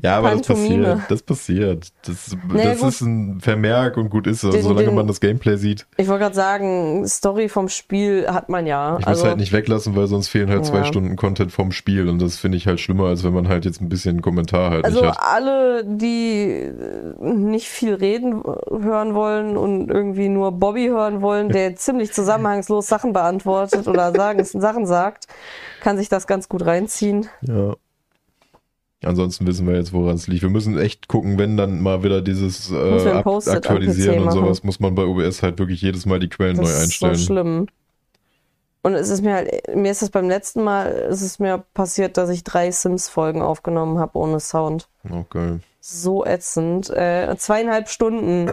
Ja, 0.02 0.18
aber 0.18 0.32
das 0.32 0.42
passiert. 0.48 1.00
Das 1.10 1.22
passiert. 1.24 1.88
Das, 2.06 2.36
Naja, 2.48 2.72
das 2.74 2.82
ist 2.84 3.02
ein 3.02 3.40
Vermerk 3.42 3.98
und 3.98 4.10
gut 4.10 4.28
ist 4.28 4.44
es. 4.44 4.52
Den- 4.52 4.64
Solange 4.64 4.88
den- 4.88 4.96
man 4.96 5.08
das 5.08 5.20
Gameplay 5.20 5.58
sieht. 5.58 5.86
Ich 5.98 6.08
wollte 6.08 6.24
gerade 6.24 6.36
sagen, 6.36 7.08
Story 7.08 7.50
vom 7.50 7.70
Spiel 7.70 8.28
hat 8.30 8.50
man 8.50 8.66
ja. 8.66 8.98
Ich 9.00 9.08
also, 9.08 9.22
muss 9.22 9.30
halt 9.30 9.40
nicht 9.40 9.54
weglassen, 9.54 9.96
weil 9.96 10.08
sonst 10.08 10.28
fehlen 10.28 10.50
halt 10.50 10.66
zwei 10.66 10.80
Ja. 10.80 10.86
Stunden 10.86 11.16
Content 11.16 11.52
vom 11.52 11.72
Spiel. 11.72 12.10
Und 12.10 12.22
das 12.22 12.38
finde 12.38 12.58
ich 12.58 12.68
halt 12.68 12.80
schlimmer, 12.80 13.08
als 13.08 13.24
wenn 13.24 13.34
man 13.34 13.48
halt 13.48 13.66
jetzt 13.66 13.82
ein 13.82 13.90
bisschen 13.90 14.22
Kommentar 14.22 14.72
halt 14.72 14.86
also 14.86 15.02
nicht 15.02 15.10
hat. 15.10 15.20
alle, 15.22 15.84
die 15.86 16.52
äh, 16.52 17.34
nicht 17.34 17.68
viel 17.68 17.94
reden 17.96 18.44
hören 18.70 19.14
wollen 19.14 19.58
und 19.58 19.90
irgendwie 19.90 20.30
nur 20.30 20.52
Bobby 20.52 20.88
hören 20.88 21.22
wollen, 21.22 21.50
der 21.50 21.76
ziemlich 21.76 22.14
zusammenhangslos 22.14 22.88
Sachen 22.88 23.14
beantwortet 23.14 23.88
oder 23.88 24.12
sagen, 24.14 24.44
Sachen 24.44 24.86
sagt, 24.86 25.28
kann 25.82 25.98
sich 25.98 26.10
das 26.10 26.28
ganz 26.28 26.50
gut 26.50 26.66
reinziehen. 26.66 27.28
Ja. 27.42 27.76
Ansonsten 29.06 29.46
wissen 29.48 29.68
wir 29.68 29.76
jetzt, 29.76 29.94
woran 29.94 30.16
es 30.16 30.28
liegt. 30.28 30.42
Wir 30.42 30.50
müssen 30.50 30.78
echt 30.78 31.08
gucken, 31.08 31.38
wenn 31.38 31.58
dann 31.58 31.82
mal 31.82 32.04
wieder 32.04 32.22
dieses 32.22 32.72
äh, 32.72 33.10
am 33.10 33.18
aktualisieren 33.18 34.20
und 34.20 34.26
machen. 34.26 34.40
sowas, 34.40 34.64
muss 34.64 34.80
man 34.80 34.96
bei 34.96 35.04
OBS 35.04 35.44
halt 35.44 35.60
wirklich 35.60 35.82
jedes 35.82 36.06
Mal 36.06 36.20
die 36.20 36.30
Quellen 36.30 36.58
Das 36.58 36.66
neu 36.66 36.72
ist 36.72 36.82
einstellen. 36.84 37.16
so 37.16 37.24
schlimm. 37.26 37.68
Und 38.82 38.94
es 38.94 39.10
ist 39.10 39.24
mir 39.24 39.34
halt, 39.34 39.76
mir 39.76 39.92
ist 39.92 40.04
das 40.04 40.12
beim 40.12 40.30
letzten 40.30 40.64
Mal, 40.64 40.88
es 41.10 41.24
ist 41.24 41.40
mir 41.40 41.64
passiert, 41.74 42.18
dass 42.18 42.30
ich 42.30 42.44
drei 42.44 42.70
Sims-Folgen 42.70 43.42
aufgenommen 43.42 43.98
habe 43.98 44.18
ohne 44.18 44.40
Sound. 44.40 44.90
Okay. 45.10 45.58
so 45.80 46.24
ätzend. 46.24 46.90
Äh, 46.92 47.36
zweieinhalb 47.38 47.90
Stunden. 47.90 48.52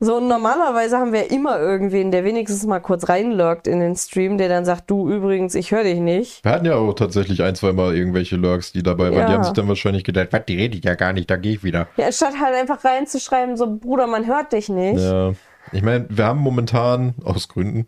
So, 0.00 0.18
und 0.18 0.28
normalerweise 0.28 0.96
haben 0.96 1.12
wir 1.12 1.32
immer 1.32 1.58
irgendwen, 1.58 2.12
der 2.12 2.22
wenigstens 2.22 2.64
mal 2.64 2.78
kurz 2.78 3.08
reinlurkt 3.08 3.66
in 3.66 3.80
den 3.80 3.96
Stream, 3.96 4.38
der 4.38 4.48
dann 4.48 4.64
sagt, 4.64 4.88
du 4.88 5.10
übrigens, 5.10 5.56
ich 5.56 5.72
höre 5.72 5.82
dich 5.82 5.98
nicht. 5.98 6.44
Wir 6.44 6.52
hatten 6.52 6.66
ja 6.66 6.76
auch 6.76 6.92
tatsächlich 6.92 7.42
ein, 7.42 7.56
zwei 7.56 7.72
Mal 7.72 7.96
irgendwelche 7.96 8.36
Lurks, 8.36 8.70
die 8.70 8.84
dabei 8.84 9.06
waren. 9.06 9.26
Die 9.26 9.32
Ja. 9.32 9.38
haben 9.38 9.44
sich 9.44 9.54
dann 9.54 9.66
wahrscheinlich 9.66 10.04
gedacht, 10.04 10.28
was, 10.30 10.44
die 10.46 10.56
rede 10.56 10.78
ich 10.78 10.84
ja 10.84 10.94
gar 10.94 11.12
nicht, 11.12 11.28
da 11.28 11.36
gehe 11.36 11.54
ich 11.54 11.64
wieder. 11.64 11.88
Ja, 11.96 12.06
anstatt 12.06 12.38
halt 12.40 12.54
einfach 12.54 12.84
reinzuschreiben, 12.84 13.56
so, 13.56 13.76
Bruder, 13.76 14.06
man 14.06 14.26
hört 14.28 14.52
dich 14.52 14.68
nicht. 14.68 15.00
Ja. 15.00 15.32
Ich 15.72 15.82
meine, 15.82 16.06
wir 16.08 16.26
haben 16.26 16.40
momentan, 16.40 17.14
aus 17.24 17.48
Gründen, 17.48 17.86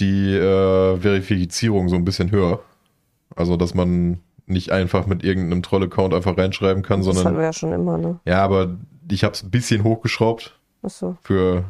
die 0.00 0.34
äh, 0.34 0.96
Verifizierung 0.96 1.88
so 1.88 1.94
ein 1.94 2.04
bisschen 2.04 2.32
höher. 2.32 2.60
Also, 3.36 3.56
dass 3.56 3.74
man 3.74 4.18
nicht 4.46 4.72
einfach 4.72 5.06
mit 5.06 5.22
irgendeinem 5.22 5.62
Troll-Account 5.62 6.14
einfach 6.14 6.36
reinschreiben 6.36 6.82
kann, 6.82 6.98
das 7.00 7.08
hatten 7.08 7.16
sondern 7.18 7.36
wir 7.36 7.44
ja 7.44 7.52
schon 7.52 7.72
immer, 7.72 7.96
ne? 7.96 8.18
ja, 8.24 8.42
aber 8.42 8.76
ich 9.08 9.22
habe 9.22 9.34
es 9.34 9.42
ein 9.44 9.50
bisschen 9.50 9.84
hochgeschraubt 9.84 10.57
Achso, 10.82 11.16
für 11.22 11.64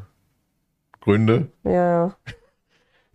Gründe. 1.01 1.49
ja, 1.65 1.73
ja. 1.73 2.17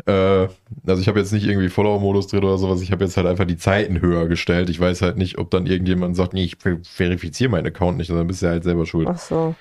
Äh, 0.05 0.47
also 0.85 1.01
ich 1.01 1.07
habe 1.07 1.19
jetzt 1.19 1.31
nicht 1.31 1.45
irgendwie 1.45 1.69
Follower-Modus 1.69 2.27
drin 2.27 2.43
oder 2.43 2.57
sowas, 2.57 2.81
ich 2.81 2.91
habe 2.91 3.05
jetzt 3.05 3.15
halt 3.15 3.27
einfach 3.27 3.45
die 3.45 3.57
Zeiten 3.57 4.01
höher 4.01 4.27
gestellt. 4.27 4.69
Ich 4.69 4.79
weiß 4.79 5.01
halt 5.01 5.17
nicht, 5.17 5.37
ob 5.37 5.51
dann 5.51 5.65
irgendjemand 5.65 6.15
sagt, 6.17 6.33
nee, 6.33 6.43
ich 6.43 6.57
ver- 6.57 6.79
verifiziere 6.83 7.51
meinen 7.51 7.67
Account 7.67 7.97
nicht, 7.97 8.09
dann 8.09 8.27
bist 8.27 8.41
du 8.41 8.47
halt 8.47 8.63
selber 8.63 8.85
schuld. 8.85 9.07
Achso. 9.07 9.55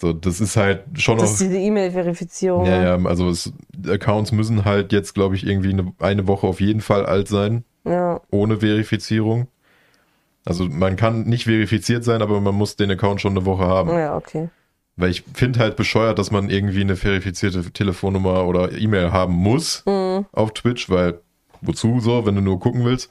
So, 0.00 0.12
das 0.12 0.40
ist 0.40 0.56
halt 0.56 0.84
schon 1.00 1.18
Das 1.18 1.34
ist 1.34 1.40
noch. 1.40 1.46
diese 1.48 1.58
E-Mail-Verifizierung. 1.60 2.66
Ja, 2.66 2.96
ja, 2.96 3.04
also 3.04 3.28
es, 3.28 3.52
Accounts 3.86 4.32
müssen 4.32 4.64
halt 4.64 4.92
jetzt, 4.92 5.14
glaube 5.14 5.36
ich, 5.36 5.46
irgendwie 5.46 5.70
eine, 5.70 5.92
eine 6.00 6.26
Woche 6.26 6.46
auf 6.46 6.60
jeden 6.60 6.80
Fall 6.80 7.06
alt 7.06 7.28
sein, 7.28 7.64
ja. 7.84 8.20
ohne 8.30 8.58
Verifizierung. 8.58 9.46
Also 10.44 10.64
man 10.66 10.96
kann 10.96 11.24
nicht 11.24 11.44
verifiziert 11.44 12.04
sein, 12.04 12.22
aber 12.22 12.40
man 12.40 12.54
muss 12.54 12.76
den 12.76 12.90
Account 12.90 13.20
schon 13.20 13.32
eine 13.32 13.44
Woche 13.46 13.66
haben. 13.66 13.90
Ja, 13.90 14.16
okay. 14.16 14.48
Weil 14.96 15.10
ich 15.10 15.24
finde 15.34 15.60
halt 15.60 15.76
bescheuert, 15.76 16.18
dass 16.18 16.30
man 16.30 16.48
irgendwie 16.48 16.80
eine 16.80 16.96
verifizierte 16.96 17.70
Telefonnummer 17.70 18.46
oder 18.46 18.72
E-Mail 18.72 19.12
haben 19.12 19.34
muss 19.34 19.82
Mhm. 19.86 20.26
auf 20.32 20.54
Twitch, 20.54 20.88
weil 20.88 21.20
wozu 21.60 22.00
so, 22.00 22.24
wenn 22.26 22.34
du 22.34 22.40
nur 22.40 22.58
gucken 22.60 22.84
willst. 22.84 23.10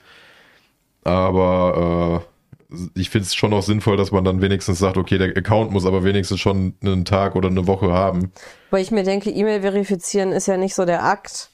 Aber 1.04 2.24
äh, 2.72 2.76
ich 2.96 3.10
finde 3.10 3.26
es 3.26 3.36
schon 3.36 3.54
auch 3.54 3.62
sinnvoll, 3.62 3.98
dass 3.98 4.12
man 4.12 4.24
dann 4.24 4.42
wenigstens 4.42 4.80
sagt, 4.80 4.98
okay, 4.98 5.18
der 5.18 5.38
Account 5.38 5.72
muss 5.72 5.86
aber 5.86 6.04
wenigstens 6.04 6.40
schon 6.40 6.74
einen 6.82 7.06
Tag 7.06 7.36
oder 7.36 7.50
eine 7.50 7.68
Woche 7.68 7.92
haben. 7.94 8.32
Weil 8.72 8.82
ich 8.82 8.92
mir 8.92 9.04
denke, 9.04 9.30
E-Mail 9.30 9.62
verifizieren 9.62 10.32
ist 10.32 10.48
ja 10.48 10.58
nicht 10.58 10.74
so 10.76 10.86
der 10.86 11.04
Akt. 11.04 11.52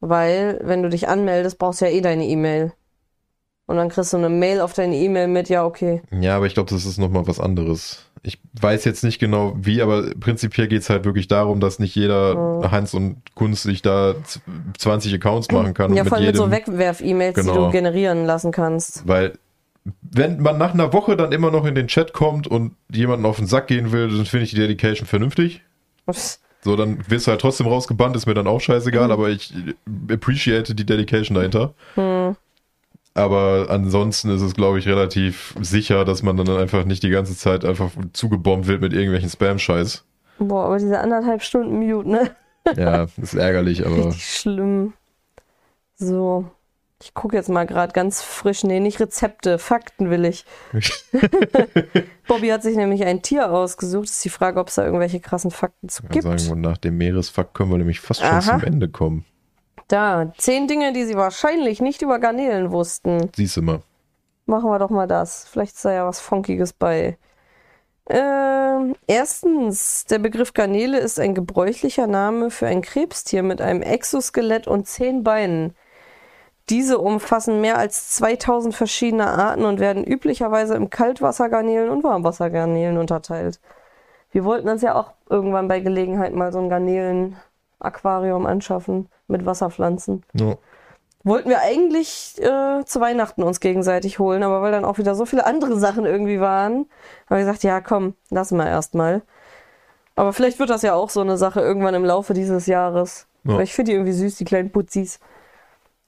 Weil, 0.00 0.60
wenn 0.62 0.82
du 0.82 0.90
dich 0.90 1.08
anmeldest, 1.08 1.58
brauchst 1.58 1.80
du 1.80 1.86
ja 1.86 1.90
eh 1.90 2.00
deine 2.00 2.26
E-Mail. 2.26 2.72
Und 3.66 3.76
dann 3.76 3.88
kriegst 3.88 4.12
du 4.12 4.16
eine 4.16 4.28
Mail 4.28 4.60
auf 4.60 4.72
deine 4.72 4.96
E-Mail 4.96 5.28
mit, 5.28 5.48
ja, 5.48 5.64
okay. 5.64 6.02
Ja, 6.10 6.36
aber 6.36 6.46
ich 6.46 6.54
glaube, 6.54 6.70
das 6.70 6.86
ist 6.86 6.98
nochmal 6.98 7.26
was 7.26 7.40
anderes. 7.40 8.06
Ich 8.22 8.38
weiß 8.60 8.84
jetzt 8.84 9.04
nicht 9.04 9.18
genau 9.18 9.54
wie, 9.60 9.80
aber 9.82 10.10
prinzipiell 10.18 10.66
geht 10.68 10.82
es 10.82 10.90
halt 10.90 11.04
wirklich 11.04 11.28
darum, 11.28 11.60
dass 11.60 11.78
nicht 11.78 11.94
jeder 11.94 12.36
Oh. 12.36 12.70
Hans 12.70 12.94
und 12.94 13.18
Kunst 13.34 13.62
sich 13.62 13.80
da 13.82 14.14
z- 14.24 14.42
20 14.78 15.14
Accounts 15.14 15.50
machen 15.52 15.74
kann. 15.74 15.94
Ja, 15.94 16.02
und 16.02 16.08
vor 16.08 16.18
allem 16.18 16.26
mit 16.26 16.36
so 16.36 16.44
jedem, 16.46 16.56
Wegwerf-E-Mails, 16.58 17.34
die 17.36 17.40
Genau. 17.42 17.66
du 17.66 17.70
generieren 17.70 18.24
lassen 18.24 18.50
kannst. 18.52 19.06
Weil 19.06 19.38
wenn 20.02 20.40
man 20.42 20.58
nach 20.58 20.74
einer 20.74 20.92
Woche 20.92 21.16
dann 21.16 21.32
immer 21.32 21.50
noch 21.50 21.64
in 21.64 21.74
den 21.74 21.86
Chat 21.86 22.12
kommt 22.12 22.46
und 22.46 22.72
jemanden 22.92 23.24
auf 23.24 23.36
den 23.38 23.46
Sack 23.46 23.68
gehen 23.68 23.92
will, 23.92 24.08
dann 24.08 24.26
finde 24.26 24.44
ich 24.44 24.50
die 24.50 24.56
Dedication 24.56 25.06
vernünftig. 25.06 25.62
So, 26.60 26.74
dann 26.76 26.98
wirst 27.08 27.26
du 27.26 27.30
halt 27.30 27.40
trotzdem 27.40 27.66
rausgebannt, 27.68 28.16
ist 28.16 28.26
mir 28.26 28.34
dann 28.34 28.48
auch 28.48 28.60
scheißegal, 28.60 29.12
aber 29.12 29.28
ich 29.30 29.54
appreciate 30.10 30.74
die 30.74 30.84
Dedication 30.84 31.36
dahinter. 31.36 31.72
Hm. 31.94 32.36
Aber 33.18 33.66
ansonsten 33.68 34.30
ist 34.30 34.42
es, 34.42 34.54
glaube 34.54 34.78
ich, 34.78 34.86
relativ 34.86 35.52
sicher, 35.60 36.04
dass 36.04 36.22
man 36.22 36.36
dann 36.36 36.48
einfach 36.50 36.84
nicht 36.84 37.02
die 37.02 37.10
ganze 37.10 37.36
Zeit 37.36 37.64
einfach 37.64 37.90
zugebombt 38.12 38.68
wird 38.68 38.80
mit 38.80 38.92
irgendwelchen 38.92 39.28
Spam-Scheiß. 39.28 40.04
Boah, 40.38 40.66
aber 40.66 40.78
diese 40.78 41.00
anderthalb 41.00 41.42
Stunden 41.42 41.80
Mute, 41.80 42.08
ne? 42.08 42.30
Ja, 42.76 43.06
ist 43.20 43.34
ärgerlich, 43.34 43.84
aber 43.84 44.06
Richtig 44.06 44.24
schlimm. 44.24 44.92
So. 45.96 46.48
Ich 47.02 47.14
gucke 47.14 47.36
jetzt 47.36 47.48
mal 47.48 47.66
gerade 47.66 47.92
ganz 47.92 48.22
frisch. 48.22 48.62
Nee, 48.62 48.78
nicht 48.78 49.00
Rezepte, 49.00 49.58
Fakten 49.58 50.10
will 50.10 50.24
ich. 50.24 50.44
Bobby 52.28 52.48
hat 52.48 52.62
sich 52.62 52.76
nämlich 52.76 53.04
ein 53.04 53.22
Tier 53.22 53.50
ausgesucht. 53.50 54.06
Ist 54.06 54.24
die 54.24 54.30
Frage, 54.30 54.60
ob 54.60 54.68
es 54.68 54.76
da 54.76 54.84
irgendwelche 54.84 55.18
krassen 55.18 55.50
Fakten 55.50 55.88
zu 55.88 56.04
ich 56.04 56.10
gibt. 56.10 56.24
kann 56.24 56.38
sagen, 56.38 56.52
und 56.52 56.60
nach 56.60 56.78
dem 56.78 56.98
Meeresfakt 56.98 57.54
können 57.54 57.70
wir 57.70 57.78
nämlich 57.78 58.00
fast 58.00 58.20
schon 58.20 58.30
Aha. 58.30 58.58
zum 58.58 58.62
Ende 58.62 58.88
kommen. 58.88 59.24
Da, 59.88 60.32
zehn 60.36 60.68
Dinge, 60.68 60.92
die 60.92 61.04
sie 61.04 61.16
wahrscheinlich 61.16 61.80
nicht 61.80 62.02
über 62.02 62.18
Garnelen 62.18 62.72
wussten. 62.72 63.30
Siehst 63.34 63.56
du 63.56 63.62
mal. 63.62 63.80
Machen 64.44 64.70
wir 64.70 64.78
doch 64.78 64.90
mal 64.90 65.06
das. 65.06 65.48
Vielleicht 65.50 65.76
ist 65.76 65.84
da 65.84 65.92
ja 65.92 66.06
was 66.06 66.20
Funkiges 66.20 66.74
bei. 66.74 67.16
Ähm, 68.10 68.94
erstens, 69.06 70.04
der 70.04 70.18
Begriff 70.18 70.52
Garnele 70.52 70.98
ist 70.98 71.18
ein 71.18 71.34
gebräuchlicher 71.34 72.06
Name 72.06 72.50
für 72.50 72.66
ein 72.66 72.82
Krebstier 72.82 73.42
mit 73.42 73.62
einem 73.62 73.82
Exoskelett 73.82 74.66
und 74.66 74.86
zehn 74.86 75.24
Beinen. 75.24 75.74
Diese 76.68 76.98
umfassen 76.98 77.62
mehr 77.62 77.78
als 77.78 78.10
2000 78.10 78.74
verschiedene 78.74 79.26
Arten 79.26 79.64
und 79.64 79.80
werden 79.80 80.04
üblicherweise 80.04 80.74
im 80.74 80.90
Kaltwassergarnelen 80.90 81.88
und 81.88 82.04
Warmwassergarnelen 82.04 82.98
unterteilt. 82.98 83.58
Wir 84.32 84.44
wollten 84.44 84.68
uns 84.68 84.82
ja 84.82 84.94
auch 84.94 85.12
irgendwann 85.30 85.68
bei 85.68 85.80
Gelegenheit 85.80 86.34
mal 86.34 86.52
so 86.52 86.58
ein 86.58 86.68
Garnelen-Aquarium 86.68 88.44
anschaffen 88.44 89.08
mit 89.28 89.46
Wasserpflanzen. 89.46 90.24
Ja. 90.34 90.56
Wollten 91.24 91.50
wir 91.50 91.60
eigentlich 91.60 92.36
äh, 92.38 92.84
zu 92.84 93.00
Weihnachten 93.00 93.42
uns 93.42 93.60
gegenseitig 93.60 94.18
holen, 94.18 94.42
aber 94.42 94.62
weil 94.62 94.72
dann 94.72 94.84
auch 94.84 94.98
wieder 94.98 95.14
so 95.14 95.26
viele 95.26 95.46
andere 95.46 95.78
Sachen 95.78 96.06
irgendwie 96.06 96.40
waren, 96.40 96.86
haben 97.28 97.36
wir 97.36 97.38
gesagt, 97.38 97.62
ja 97.64 97.80
komm, 97.80 98.14
lassen 98.30 98.56
wir 98.56 98.66
erstmal. 98.66 99.22
Aber 100.14 100.32
vielleicht 100.32 100.58
wird 100.58 100.70
das 100.70 100.82
ja 100.82 100.94
auch 100.94 101.10
so 101.10 101.20
eine 101.20 101.36
Sache 101.36 101.60
irgendwann 101.60 101.94
im 101.94 102.04
Laufe 102.04 102.34
dieses 102.34 102.66
Jahres. 102.66 103.26
Ja. 103.44 103.54
Weil 103.54 103.64
ich 103.64 103.74
finde 103.74 103.90
die 103.90 103.96
irgendwie 103.96 104.12
süß, 104.12 104.36
die 104.36 104.44
kleinen 104.44 104.70
Putzis. 104.70 105.20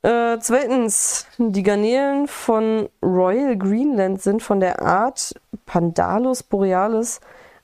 Äh, 0.03 0.39
zweitens, 0.41 1.27
die 1.37 1.63
Garnelen 1.63 2.27
von 2.27 2.89
Royal 3.03 3.57
Greenland 3.57 4.23
sind 4.23 4.43
von 4.43 4.59
der 4.59 4.81
Art 4.83 5.35
Pandalus 5.67 6.43
borealis, 6.43 7.21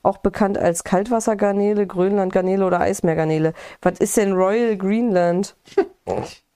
auch 0.06 0.18
bekannt 0.18 0.56
als 0.56 0.84
Kaltwassergarnele, 0.84 1.86
Grönlandgarnele 1.86 2.64
oder 2.64 2.80
Eismeergarnele. 2.80 3.52
Was 3.82 3.98
ist 3.98 4.16
denn 4.16 4.32
Royal 4.32 4.76
Greenland? 4.76 5.56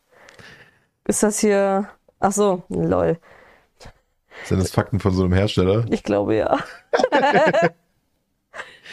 Ist 1.07 1.23
das 1.25 1.41
hier. 1.41 1.89
Ach 2.21 2.31
so, 2.31 2.63
lol. 2.69 3.19
Sind 4.45 4.61
das 4.61 4.71
Fakten 4.71 5.01
von 5.01 5.13
so 5.13 5.25
einem 5.25 5.33
Hersteller? 5.33 5.85
Ich 5.91 6.05
glaube 6.05 6.37
ja. 6.37 6.59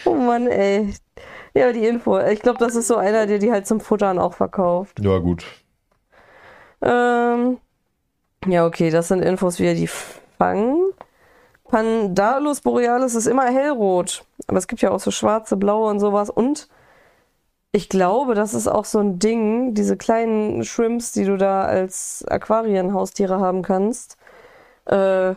oh 0.05 0.15
Mann, 0.15 0.47
ey. 0.47 0.93
Ja, 1.53 1.71
die 1.71 1.85
Info. 1.85 2.17
Ich 2.19 2.39
glaube, 2.39 2.57
das 2.57 2.75
ist 2.75 2.87
so 2.87 2.95
einer, 2.95 3.27
der 3.27 3.37
die 3.37 3.51
halt 3.51 3.67
zum 3.67 3.79
Futtern 3.79 4.17
auch 4.17 4.33
verkauft. 4.33 4.99
Ja, 4.99 5.19
gut. 5.19 5.45
Ähm, 6.81 7.59
ja, 8.47 8.65
okay, 8.65 8.89
das 8.89 9.09
sind 9.09 9.21
Infos, 9.21 9.59
wie 9.59 9.65
er 9.67 9.75
die 9.75 9.89
fangen. 10.37 10.91
Pandalus 11.69 12.61
borealis 12.61 13.15
ist 13.15 13.27
immer 13.27 13.45
hellrot. 13.45 14.23
Aber 14.47 14.57
es 14.57 14.67
gibt 14.67 14.81
ja 14.81 14.91
auch 14.91 14.99
so 14.99 15.11
schwarze, 15.11 15.57
blaue 15.57 15.89
und 15.89 15.99
sowas. 15.99 16.29
Und 16.29 16.69
ich 17.71 17.89
glaube, 17.89 18.33
das 18.33 18.53
ist 18.53 18.67
auch 18.67 18.85
so 18.85 18.99
ein 18.99 19.19
Ding, 19.19 19.73
diese 19.73 19.97
kleinen 19.97 20.63
Shrimps, 20.63 21.11
die 21.11 21.25
du 21.25 21.37
da 21.37 21.63
als 21.63 22.25
Aquarienhaustiere 22.27 23.39
haben 23.39 23.61
kannst. 23.61 24.17
Äh, 24.85 25.35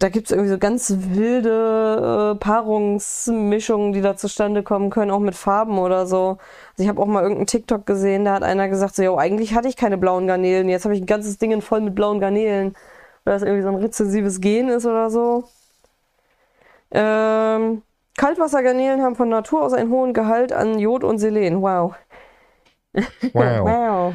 da 0.00 0.08
gibt 0.08 0.26
es 0.26 0.30
irgendwie 0.32 0.50
so 0.50 0.58
ganz 0.58 0.94
wilde 1.10 2.34
äh, 2.34 2.38
Paarungsmischungen, 2.38 3.92
die 3.92 4.00
da 4.00 4.16
zustande 4.16 4.62
kommen 4.62 4.90
können, 4.90 5.10
auch 5.10 5.18
mit 5.20 5.34
Farben 5.34 5.78
oder 5.78 6.06
so. 6.06 6.38
Also 6.72 6.82
ich 6.82 6.88
habe 6.88 7.02
auch 7.02 7.06
mal 7.06 7.22
irgendeinen 7.22 7.46
TikTok 7.46 7.86
gesehen, 7.86 8.24
da 8.24 8.34
hat 8.34 8.42
einer 8.42 8.68
gesagt, 8.68 8.94
so, 8.96 9.02
jo, 9.02 9.16
eigentlich 9.18 9.54
hatte 9.54 9.68
ich 9.68 9.76
keine 9.76 9.98
blauen 9.98 10.26
Garnelen, 10.26 10.68
jetzt 10.70 10.84
habe 10.84 10.94
ich 10.94 11.02
ein 11.02 11.06
ganzes 11.06 11.38
Ding 11.38 11.60
voll 11.60 11.82
mit 11.82 11.94
blauen 11.94 12.20
Garnelen. 12.20 12.74
Weil 13.24 13.34
das 13.34 13.42
irgendwie 13.42 13.62
so 13.62 13.68
ein 13.68 13.74
rezessives 13.76 14.40
Gen 14.40 14.68
ist 14.68 14.86
oder 14.86 15.10
so. 15.10 15.44
Ähm, 16.90 17.82
Kaltwassergarnelen 18.16 19.02
haben 19.02 19.16
von 19.16 19.28
Natur 19.28 19.62
aus 19.62 19.72
einen 19.72 19.90
hohen 19.90 20.12
Gehalt 20.12 20.52
an 20.52 20.78
Jod 20.78 21.04
und 21.04 21.18
Selen. 21.18 21.62
Wow. 21.62 21.94
Wow. 23.32 23.68
Wow. 23.68 24.14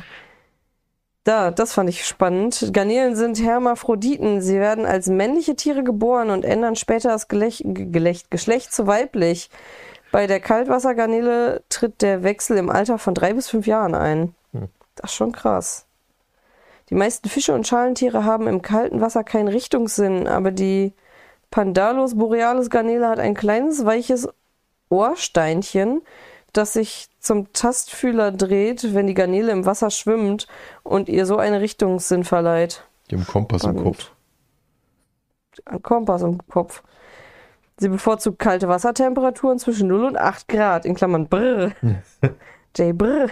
Da, 1.25 1.49
das 1.49 1.73
fand 1.73 1.89
ich 1.89 2.05
spannend. 2.05 2.69
Garnelen 2.71 3.15
sind 3.15 3.41
Hermaphroditen. 3.41 4.41
Sie 4.41 4.59
werden 4.59 4.85
als 4.85 5.07
männliche 5.07 5.55
Tiere 5.55 5.83
geboren 5.83 6.29
und 6.29 6.45
ändern 6.45 6.75
später 6.75 7.09
das 7.09 7.27
Gelech 7.27 7.63
Gelech 7.65 8.29
Geschlecht 8.29 8.71
zu 8.71 8.85
weiblich. 8.85 9.49
Bei 10.11 10.27
der 10.27 10.39
Kaltwassergarnele 10.39 11.63
tritt 11.67 12.03
der 12.03 12.21
Wechsel 12.21 12.57
im 12.57 12.69
Alter 12.69 12.99
von 12.99 13.15
drei 13.15 13.33
bis 13.33 13.49
fünf 13.49 13.65
Jahren 13.65 13.95
ein. 13.95 14.35
Hm. 14.53 14.69
Das 14.93 15.11
ist 15.11 15.15
schon 15.15 15.31
krass. 15.31 15.87
Die 16.91 16.95
meisten 16.95 17.27
Fische 17.27 17.53
und 17.53 17.65
Schalentiere 17.65 18.23
haben 18.23 18.47
im 18.47 18.61
kalten 18.61 19.01
Wasser 19.01 19.23
keinen 19.23 19.47
Richtungssinn, 19.47 20.27
aber 20.27 20.51
die 20.51 20.93
Pandalus 21.55 22.17
borealis 22.17 22.69
Garnele 22.69 23.07
hat 23.07 23.17
ein 23.17 23.33
kleines, 23.33 23.85
weiches 23.85 24.27
Ohrsteinchen, 24.89 26.01
das 26.51 26.73
sich 26.73 27.07
zum 27.21 27.53
Tastfühler 27.53 28.33
dreht, 28.33 28.93
wenn 28.93 29.07
die 29.07 29.13
Garnele 29.13 29.53
im 29.53 29.65
Wasser 29.65 29.89
schwimmt 29.89 30.47
und 30.83 31.07
ihr 31.07 31.25
so 31.25 31.37
einen 31.37 31.55
Richtungssinn 31.55 32.25
verleiht. 32.25 32.83
Die 33.09 33.15
haben 33.15 33.25
Kompass 33.25 33.63
im 33.63 33.69
Spannend. 33.69 33.85
Kopf. 33.85 34.11
Ein 35.63 35.81
Kompass 35.81 36.21
im 36.23 36.45
Kopf. 36.49 36.83
Sie 37.77 37.87
bevorzugt 37.87 38.37
kalte 38.37 38.67
Wassertemperaturen 38.67 39.57
zwischen 39.57 39.87
0 39.87 40.03
und 40.03 40.17
8 40.17 40.49
Grad, 40.49 40.85
in 40.85 40.95
Klammern 40.95 41.29
brr. 41.29 41.71
J 42.75 42.97
brr. 42.97 43.29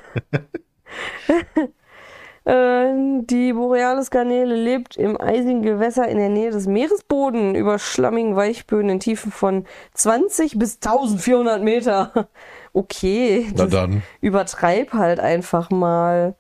Äh, 2.46 2.92
Die 3.26 3.54
Borealis-Garnele 3.54 4.54
lebt 4.56 4.98
im 4.98 5.20
eisigen 5.20 5.62
Gewässer 5.62 6.08
in 6.08 6.18
der 6.18 6.30
Nähe 6.30 6.52
des 6.52 6.68
Meeresbodens 6.68 7.58
über 7.58 7.80
schlammigen 7.80 8.36
Weichböden 8.36 8.90
in 8.90 9.00
Tiefen 9.00 9.32
von 9.32 9.66
20 9.94 10.58
bis 10.60 10.76
1400 10.84 11.62
Meter. 11.64 12.28
Okay, 12.76 13.52
Na 13.56 13.68
dann. 13.68 14.02
übertreib 14.20 14.94
halt 14.94 15.20
einfach 15.20 15.70
mal. 15.70 16.34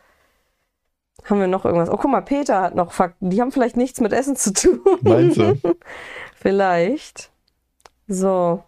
Haben 1.25 1.39
wir 1.39 1.45
noch 1.45 1.63
irgendwas? 1.63 1.89
Oh, 1.91 1.95
guck 1.97 2.09
mal, 2.09 2.21
Peter 2.21 2.59
hat 2.59 2.73
noch 2.73 2.91
Fakten. 2.91 3.29
Die 3.29 3.39
haben 3.39 3.51
vielleicht 3.51 3.77
nichts 3.77 4.01
mit 4.01 4.11
Essen 4.13 4.35
zu 4.35 4.51
tun. 4.51 4.79
Meinst 5.01 5.37
du? 5.37 5.53
Vielleicht. 6.35 7.29
So. 8.07 8.63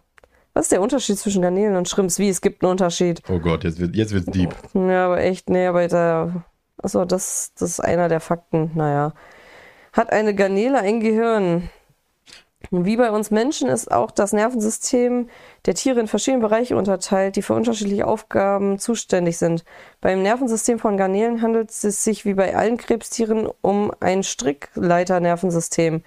Was 0.54 0.66
ist 0.66 0.72
der 0.72 0.80
Unterschied 0.80 1.18
zwischen 1.18 1.42
Garnelen 1.42 1.74
und 1.74 1.88
Shrimps? 1.88 2.20
Wie? 2.20 2.28
Es 2.28 2.40
gibt 2.40 2.62
einen 2.62 2.70
Unterschied. 2.70 3.20
Oh 3.28 3.40
Gott, 3.40 3.64
jetzt 3.64 3.80
wird 3.80 3.96
jetzt 3.96 4.12
wird's 4.14 4.26
deep. 4.30 4.54
Ja, 4.74 5.06
aber 5.06 5.18
echt, 5.18 5.50
nee, 5.50 5.66
aber 5.66 5.88
da. 5.88 6.44
Achso, 6.82 7.04
das, 7.04 7.52
das 7.58 7.70
ist 7.70 7.80
einer 7.80 8.08
der 8.08 8.20
Fakten. 8.20 8.70
Naja. 8.74 9.12
Hat 9.92 10.12
eine 10.12 10.34
Garnele 10.34 10.78
ein 10.78 11.00
Gehirn? 11.00 11.70
Wie 12.70 12.96
bei 12.96 13.10
uns 13.10 13.30
Menschen 13.30 13.68
ist 13.68 13.92
auch 13.92 14.10
das 14.10 14.32
Nervensystem 14.32 15.28
der 15.66 15.74
Tiere 15.74 16.00
in 16.00 16.08
verschiedene 16.08 16.42
Bereiche 16.42 16.76
unterteilt, 16.76 17.36
die 17.36 17.42
für 17.42 17.54
unterschiedliche 17.54 18.06
Aufgaben 18.06 18.78
zuständig 18.78 19.38
sind. 19.38 19.64
Beim 20.00 20.22
Nervensystem 20.22 20.78
von 20.78 20.96
Garnelen 20.96 21.42
handelt 21.42 21.70
es 21.70 22.02
sich 22.02 22.24
wie 22.24 22.34
bei 22.34 22.56
allen 22.56 22.76
Krebstieren 22.76 23.48
um 23.62 23.92
ein 24.00 24.22
Strickleiternervensystem. 24.22 26.02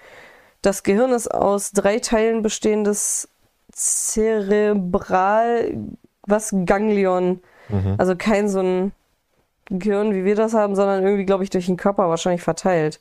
Das 0.62 0.82
Gehirn 0.82 1.12
ist 1.12 1.32
aus 1.32 1.72
drei 1.72 1.98
Teilen 1.98 2.42
bestehendes 2.42 3.28
Zerebral, 3.72 5.72
was 6.26 6.54
Ganglion. 6.66 7.40
Mhm. 7.68 7.94
Also 7.96 8.16
kein 8.16 8.48
so 8.48 8.60
ein 8.60 8.92
Gehirn, 9.70 10.14
wie 10.14 10.24
wir 10.24 10.34
das 10.34 10.54
haben, 10.54 10.74
sondern 10.74 11.02
irgendwie, 11.02 11.24
glaube 11.24 11.44
ich, 11.44 11.50
durch 11.50 11.66
den 11.66 11.76
Körper 11.76 12.08
wahrscheinlich 12.08 12.42
verteilt. 12.42 13.00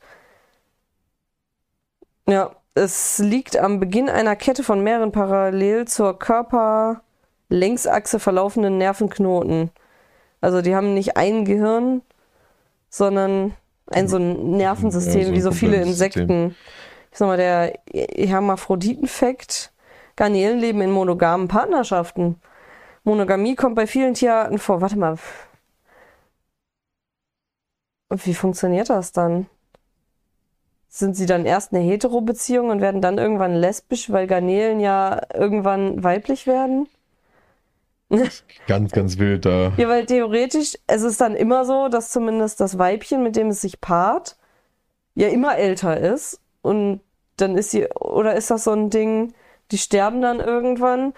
Ja, 2.28 2.52
es 2.76 3.20
liegt 3.20 3.58
am 3.58 3.80
Beginn 3.80 4.10
einer 4.10 4.36
Kette 4.36 4.64
von 4.64 4.84
mehreren 4.84 5.12
parallel 5.12 5.88
zur 5.88 6.20
Körperlängsachse 6.20 8.20
verlaufenden 8.20 8.78
Nervenknoten. 8.78 9.72
Also 10.42 10.62
die 10.62 10.76
haben 10.76 10.94
nicht 10.94 11.18
ein 11.18 11.44
Gehirn, 11.44 12.02
sondern 12.90 13.56
ein 13.92 14.08
so 14.08 14.18
ein 14.18 14.58
Nervensystem, 14.58 15.20
Ja, 15.20 15.26
so 15.26 15.32
ein 15.32 15.36
wie 15.36 15.42
so 15.42 15.52
viele. 15.52 15.78
Insekten. 15.78 16.56
Ich 17.12 17.18
sag 17.18 17.28
mal, 17.28 17.38
der 17.38 17.74
Hermaphroditenfekt. 17.92 19.72
Garnelen 20.16 20.60
leben 20.60 20.82
in 20.82 20.92
monogamen 20.92 21.48
Partnerschaften. 21.48 22.40
Monogamie 23.04 23.56
kommt 23.56 23.76
bei 23.76 23.88
vielen 23.88 24.14
Tierarten 24.14 24.60
vor. 24.60 24.82
Warte 24.82 24.98
mal. 24.98 25.18
Und 28.10 28.26
wie 28.26 28.34
funktioniert 28.34 28.90
das 28.90 29.12
dann? 29.12 29.48
Sind 30.88 31.16
sie 31.16 31.28
dann 31.28 31.46
erst 31.46 31.72
eine 31.72 31.84
Hetero-Beziehung 31.84 32.70
und 32.70 32.82
werden 32.82 33.02
dann 33.02 33.20
irgendwann 33.20 33.56
lesbisch, 33.56 34.12
weil 34.12 34.26
Garnelen 34.26 34.80
ja 34.80 35.22
irgendwann 35.34 36.04
weiblich 36.04 36.48
werden? 36.48 36.88
Ganz, 38.68 38.92
ganz 38.92 39.20
wild 39.20 39.46
da. 39.46 39.72
Ja, 39.78 39.88
weil 39.88 40.08
theoretisch, 40.08 40.76
es 40.88 41.04
ist 41.04 41.22
dann 41.22 41.36
immer 41.36 41.64
so, 41.64 41.90
dass 41.90 42.10
zumindest 42.10 42.60
das 42.60 42.80
Weibchen, 42.80 43.22
mit 43.22 43.36
dem 43.36 43.50
es 43.50 43.62
sich 43.62 43.80
paart, 43.82 44.36
ja 45.14 45.28
immer 45.28 45.58
älter 45.58 45.96
ist. 45.96 46.42
Und 46.64 47.02
dann 47.38 47.56
ist 47.56 47.70
sie, 47.70 47.86
oder 47.94 48.34
ist 48.34 48.50
das 48.50 48.64
so 48.64 48.72
ein 48.72 48.90
Ding, 48.90 49.34
die 49.70 49.78
sterben 49.78 50.24
dann 50.24 50.40
irgendwann 50.40 51.14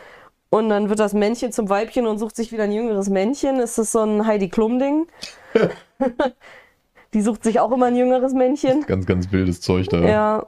und 0.50 0.68
dann 0.68 0.90
wird 0.90 1.00
das 1.00 1.14
Männchen 1.14 1.54
zum 1.54 1.70
Weibchen 1.70 2.06
und 2.06 2.18
sucht 2.18 2.36
sich 2.36 2.52
wieder 2.52 2.64
ein 2.64 2.74
jüngeres 2.74 3.10
Männchen. 3.10 3.62
Ist 3.62 3.78
das 3.78 3.94
so 3.94 4.02
ein 4.02 4.28
Heidi 4.28 4.50
Klum-Ding? 4.50 5.08
die 7.14 7.22
sucht 7.22 7.44
sich 7.44 7.60
auch 7.60 7.72
immer 7.72 7.88
ein 7.88 7.96
jüngeres 7.96 8.34
Männchen. 8.34 8.86
Ganz, 8.86 9.06
ganz 9.06 9.32
wildes 9.32 9.62
Zeug 9.62 9.88
da. 9.90 10.00
Ja. 10.00 10.48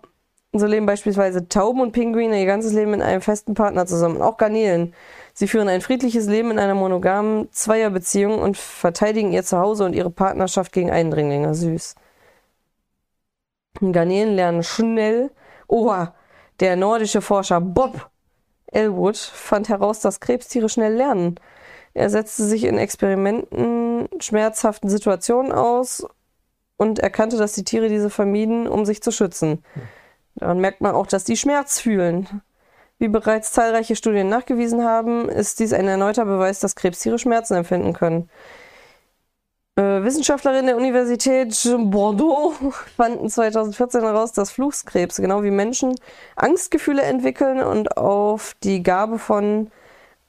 So 0.56 0.68
leben 0.68 0.86
beispielsweise 0.86 1.50
Tauben 1.50 1.82
und 1.82 1.94
Pinguine 1.94 2.40
ihr 2.40 2.46
ganzes 2.46 2.74
Leben 2.74 2.92
mit 2.92 3.02
einem 3.02 3.22
festen 3.22 3.56
Partner 3.56 3.88
zusammen. 3.88 4.22
Auch 4.22 4.38
Garnelen. 4.38 4.94
Sie 5.34 5.48
führen 5.48 5.68
ein 5.68 5.82
friedliches 5.82 6.28
Leben 6.28 6.52
in 6.52 6.60
einer 6.60 6.76
monogamen 6.76 7.52
Zweierbeziehung 7.52 8.38
und 8.38 8.56
verteidigen 8.56 9.32
ihr 9.32 9.44
Zuhause 9.44 9.84
und 9.84 9.94
ihre 9.94 10.12
Partnerschaft 10.12 10.72
gegen 10.72 10.92
Eindringlinge. 10.92 11.56
Süß. 11.56 11.96
Garnelen 13.92 14.36
lernen 14.36 14.62
schnell. 14.62 15.32
Oha, 15.68 16.14
der 16.60 16.76
nordische 16.76 17.22
Forscher 17.22 17.60
Bob 17.60 18.12
Elwood 18.68 19.18
fand 19.18 19.70
heraus, 19.70 20.02
dass 20.02 20.20
Krebstiere 20.20 20.70
schnell 20.70 20.94
lernen. 20.94 21.40
Er 21.96 22.10
setzte 22.12 22.44
sich 22.44 22.64
in 22.64 22.78
Experimenten 22.78 24.08
schmerzhaften 24.20 24.90
Situationen 24.90 25.52
aus 25.52 26.06
und 26.78 27.00
erkannte, 27.00 27.38
dass 27.38 27.54
die 27.54 27.64
Tiere 27.64 27.90
diese 27.90 28.10
vermieden, 28.10 28.68
um 28.68 28.86
sich 28.86 29.02
zu 29.02 29.12
schützen. 29.12 29.64
Daran 30.36 30.60
merkt 30.60 30.82
man 30.82 30.96
auch, 30.96 31.08
dass 31.08 31.24
die 31.24 31.38
Schmerz 31.38 31.80
fühlen. 31.80 32.42
Wie 33.00 33.08
bereits 33.08 33.52
zahlreiche 33.52 33.96
Studien 33.96 34.30
nachgewiesen 34.30 34.84
haben, 34.84 35.30
ist 35.30 35.60
dies 35.60 35.74
ein 35.74 35.88
erneuter 35.88 36.26
Beweis, 36.26 36.60
dass 36.60 36.76
Krebstiere 36.76 37.20
Schmerzen 37.20 37.56
empfinden 37.56 37.94
können. 37.94 38.30
Äh, 39.76 40.04
Wissenschaftlerinnen 40.04 40.68
der 40.68 40.78
Universität 40.78 41.58
Bordeaux 41.80 42.54
fanden 42.96 43.30
2014 43.30 44.02
heraus, 44.02 44.32
dass 44.32 44.52
Fluchskrebs, 44.52 45.18
genau 45.18 45.44
wie 45.44 45.52
Menschen, 45.52 45.96
Angstgefühle 46.36 47.02
entwickeln 47.02 47.60
und 47.60 47.98
auf 47.98 48.56
die 48.64 48.84
Gabe 48.84 49.18
von 49.18 49.72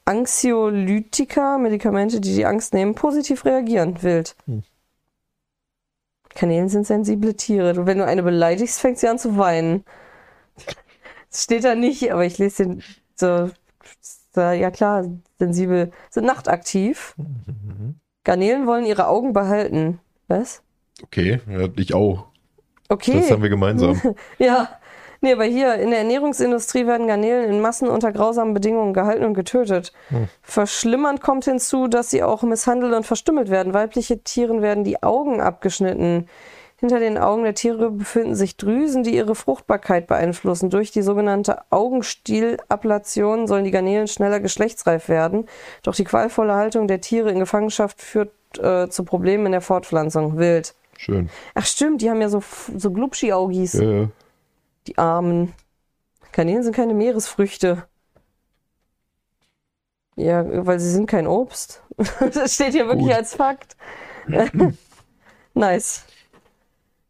Anxiolytika, 0.05 1.57
Medikamente, 1.57 2.19
die 2.19 2.33
die 2.33 2.45
Angst 2.45 2.73
nehmen, 2.73 2.95
positiv 2.95 3.45
reagieren. 3.45 4.01
Wild. 4.01 4.35
Hm. 4.45 4.63
Kanälen 6.35 6.69
sind 6.69 6.85
sensible 6.85 7.35
Tiere. 7.35 7.85
Wenn 7.85 7.97
du 7.97 8.05
eine 8.05 8.21
beleidigst, 8.21 8.79
fängt 8.79 8.99
sie 8.99 9.07
an 9.07 9.17
zu 9.17 9.37
weinen. 9.37 9.83
Das 11.31 11.43
steht 11.43 11.63
da 11.63 11.75
nicht, 11.75 12.11
aber 12.11 12.25
ich 12.25 12.37
lese 12.37 12.63
den 12.63 12.83
so, 13.15 13.49
ja 14.35 14.69
klar, 14.69 15.05
sensibel, 15.39 15.91
sind 16.09 16.25
nachtaktiv. 16.25 17.15
Garnelen 18.23 18.67
wollen 18.67 18.85
ihre 18.85 19.07
Augen 19.07 19.33
behalten. 19.33 19.99
Was? 20.27 20.61
Okay, 21.03 21.39
ja, 21.49 21.67
ich 21.77 21.93
auch. 21.93 22.27
Okay. 22.89 23.19
Das 23.19 23.31
haben 23.31 23.41
wir 23.41 23.49
gemeinsam. 23.49 23.99
Ja. 24.37 24.69
Nee, 25.21 25.33
aber 25.33 25.45
hier 25.45 25.75
in 25.75 25.89
der 25.89 25.99
Ernährungsindustrie 25.99 26.87
werden 26.87 27.07
Garnelen 27.07 27.49
in 27.49 27.61
Massen 27.61 27.87
unter 27.87 28.11
grausamen 28.11 28.53
Bedingungen 28.53 28.93
gehalten 28.93 29.25
und 29.25 29.33
getötet. 29.33 29.93
Hm. 30.09 30.27
Verschlimmernd 30.41 31.21
kommt 31.21 31.45
hinzu, 31.45 31.87
dass 31.87 32.09
sie 32.09 32.23
auch 32.23 32.43
misshandelt 32.43 32.93
und 32.93 33.05
verstümmelt 33.05 33.49
werden. 33.49 33.73
Weibliche 33.73 34.19
Tieren 34.19 34.61
werden 34.61 34.83
die 34.83 35.01
Augen 35.03 35.41
abgeschnitten. 35.41 36.27
Hinter 36.77 36.99
den 36.99 37.17
Augen 37.17 37.43
der 37.43 37.55
Tiere 37.55 37.89
befinden 37.89 38.35
sich 38.35 38.57
Drüsen, 38.57 39.03
die 39.03 39.15
ihre 39.15 39.33
Fruchtbarkeit 39.33 40.07
beeinflussen. 40.07 40.69
Durch 40.69 40.91
die 40.91 41.01
sogenannte 41.01 41.59
Augenstielablation 41.69 43.47
sollen 43.47 43.63
die 43.63 43.71
Garnelen 43.71 44.07
schneller 44.07 44.41
geschlechtsreif 44.41 45.07
werden. 45.07 45.47
Doch 45.83 45.95
die 45.95 46.03
qualvolle 46.03 46.53
Haltung 46.53 46.87
der 46.87 46.99
Tiere 46.99 47.31
in 47.31 47.39
Gefangenschaft 47.39 48.01
führt 48.01 48.31
äh, 48.59 48.89
zu 48.89 49.05
Problemen 49.05 49.45
in 49.47 49.51
der 49.53 49.61
Fortpflanzung. 49.61 50.37
Wild. 50.37 50.75
Schön. 50.97 51.29
Ach 51.53 51.65
stimmt, 51.65 52.01
die 52.01 52.09
haben 52.09 52.21
ja 52.21 52.29
so, 52.29 52.43
so 52.75 52.91
Glubschi-Augis. 52.91 53.73
Ja, 53.73 53.83
ja. 53.83 54.07
Die 54.87 54.97
Armen. 54.97 55.53
Garnelen 56.31 56.63
sind 56.63 56.75
keine 56.75 56.93
Meeresfrüchte. 56.93 57.85
Ja, 60.15 60.45
weil 60.65 60.79
sie 60.79 60.91
sind 60.91 61.07
kein 61.07 61.27
Obst. 61.27 61.81
das 62.33 62.55
steht 62.55 62.73
hier 62.73 62.87
wirklich 62.87 63.07
Gut. 63.07 63.15
als 63.15 63.35
Fakt. 63.35 63.75
nice. 65.53 66.05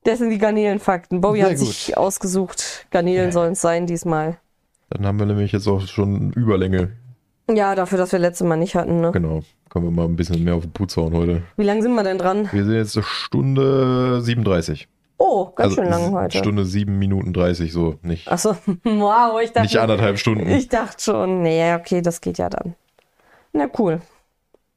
Das 0.04 0.20
sind 0.20 0.30
die 0.30 0.38
Garnelenfakten. 0.38 1.22
Bobby 1.22 1.40
Sehr 1.40 1.50
hat 1.50 1.58
sich 1.58 1.98
ausgesucht. 1.98 2.88
Garnelen 2.92 3.32
sollen 3.32 3.54
es 3.54 3.62
sein 3.62 3.88
diesmal. 3.88 4.38
Dann 4.90 5.06
haben 5.06 5.18
wir 5.20 5.26
nämlich 5.26 5.52
jetzt 5.52 5.68
auch 5.68 5.82
schon 5.88 6.32
Überlänge. 6.34 6.92
Ja, 7.50 7.76
dafür, 7.76 7.98
dass 7.98 8.12
wir 8.12 8.20
letztes 8.20 8.46
Mal 8.46 8.58
nicht 8.58 8.76
hatten. 8.76 9.02
Ne? 9.02 9.12
Genau. 9.12 9.42
Können 9.70 9.86
wir 9.86 9.92
mal 9.92 10.06
ein 10.06 10.16
bisschen 10.16 10.44
mehr 10.44 10.56
auf 10.56 10.64
den 10.64 10.72
Putz 10.72 10.96
hauen 10.96 11.14
heute. 11.14 11.44
Wie 11.58 11.64
lange 11.64 11.82
sind 11.82 11.94
wir 11.94 12.04
denn 12.04 12.18
dran? 12.18 12.50
Wir 12.52 12.64
sind 12.64 12.76
jetzt 12.76 12.96
eine 12.96 13.04
Stunde 13.04 14.22
37. 14.22 14.88
Oh, 15.18 15.52
ganz 15.56 15.76
schön 15.76 15.90
lang 15.90 16.12
heute. 16.12 16.38
Stunde 16.38 16.66
7 16.66 16.98
Minuten 16.98 17.34
30, 17.34 17.72
so. 17.72 17.98
Nicht, 18.02 18.28
Achso, 18.30 18.56
wow, 18.84 19.40
ich 19.42 19.52
dachte. 19.52 19.62
nicht 19.68 19.78
anderthalb 19.80 20.20
Stunden. 20.20 20.48
Ich 20.50 20.68
dachte 20.68 21.02
schon, 21.02 21.42
nee, 21.42 21.74
okay, 21.74 22.02
das 22.02 22.22
geht 22.22 22.38
ja 22.38 22.50
dann. 22.50 22.76
Na 23.54 23.68
cool. 23.80 24.02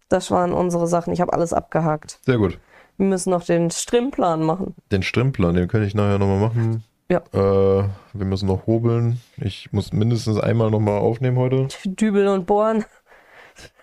Das 0.08 0.30
waren 0.30 0.52
unsere 0.52 0.86
Sachen. 0.86 1.12
Ich 1.12 1.20
habe 1.20 1.32
alles 1.32 1.52
abgehakt. 1.52 2.20
Sehr 2.22 2.38
gut. 2.38 2.58
Wir 2.96 3.06
müssen 3.06 3.30
noch 3.30 3.44
den 3.44 3.70
Strimplan 3.70 4.42
machen. 4.42 4.74
Den 4.90 5.02
Strimmplan, 5.02 5.54
den 5.54 5.68
kann 5.68 5.82
ich 5.82 5.94
nachher 5.94 6.18
nochmal 6.18 6.38
machen. 6.38 6.84
Ja. 7.10 7.18
Äh, 7.32 7.88
wir 8.12 8.24
müssen 8.26 8.46
noch 8.46 8.66
hobeln. 8.66 9.20
Ich 9.38 9.72
muss 9.72 9.92
mindestens 9.92 10.38
einmal 10.38 10.70
nochmal 10.70 10.98
aufnehmen 10.98 11.36
heute. 11.38 11.68
Dübeln 11.84 12.28
und 12.28 12.46
bohren. 12.46 12.84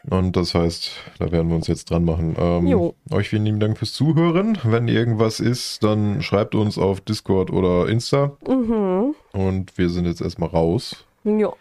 Und 0.10 0.36
das 0.36 0.54
heißt, 0.54 0.92
da 1.20 1.32
werden 1.32 1.50
wir 1.50 1.56
uns 1.56 1.68
jetzt 1.68 1.90
dran 1.90 2.06
machen. 2.06 2.36
Ähm, 2.40 2.68
Jo. 2.68 2.96
euch 3.12 3.30
vielen 3.30 3.46
lieben 3.46 3.60
Dank 3.60 3.78
fürs 3.78 3.94
Zuhören. 3.94 4.58
Wenn 4.64 4.88
irgendwas 4.88 5.40
ist, 5.40 5.84
dann 5.84 6.22
schreibt 6.22 6.54
uns 6.56 6.78
auf 6.78 7.02
Discord 7.02 7.52
oder 7.52 7.88
Insta. 7.88 8.38
Mhm. 8.48 9.16
Und 9.34 9.78
wir 9.78 9.90
sind 9.90 10.06
jetzt 10.06 10.22
erstmal 10.22 10.50
raus. 10.50 11.06
Jo. 11.24 11.56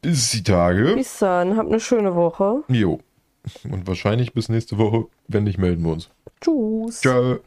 Bis 0.00 0.30
die 0.30 0.42
Tage. 0.44 0.94
Bis 0.94 1.18
dann. 1.18 1.56
Habt 1.56 1.68
eine 1.68 1.80
schöne 1.80 2.14
Woche. 2.14 2.62
Jo. 2.68 3.00
Und 3.70 3.86
wahrscheinlich 3.86 4.32
bis 4.32 4.48
nächste 4.48 4.78
Woche. 4.78 5.06
Wenn 5.28 5.44
nicht, 5.44 5.58
melden 5.58 5.84
wir 5.84 5.92
uns. 5.92 6.10
Tschüss. 6.40 7.00
Ciao. 7.00 7.38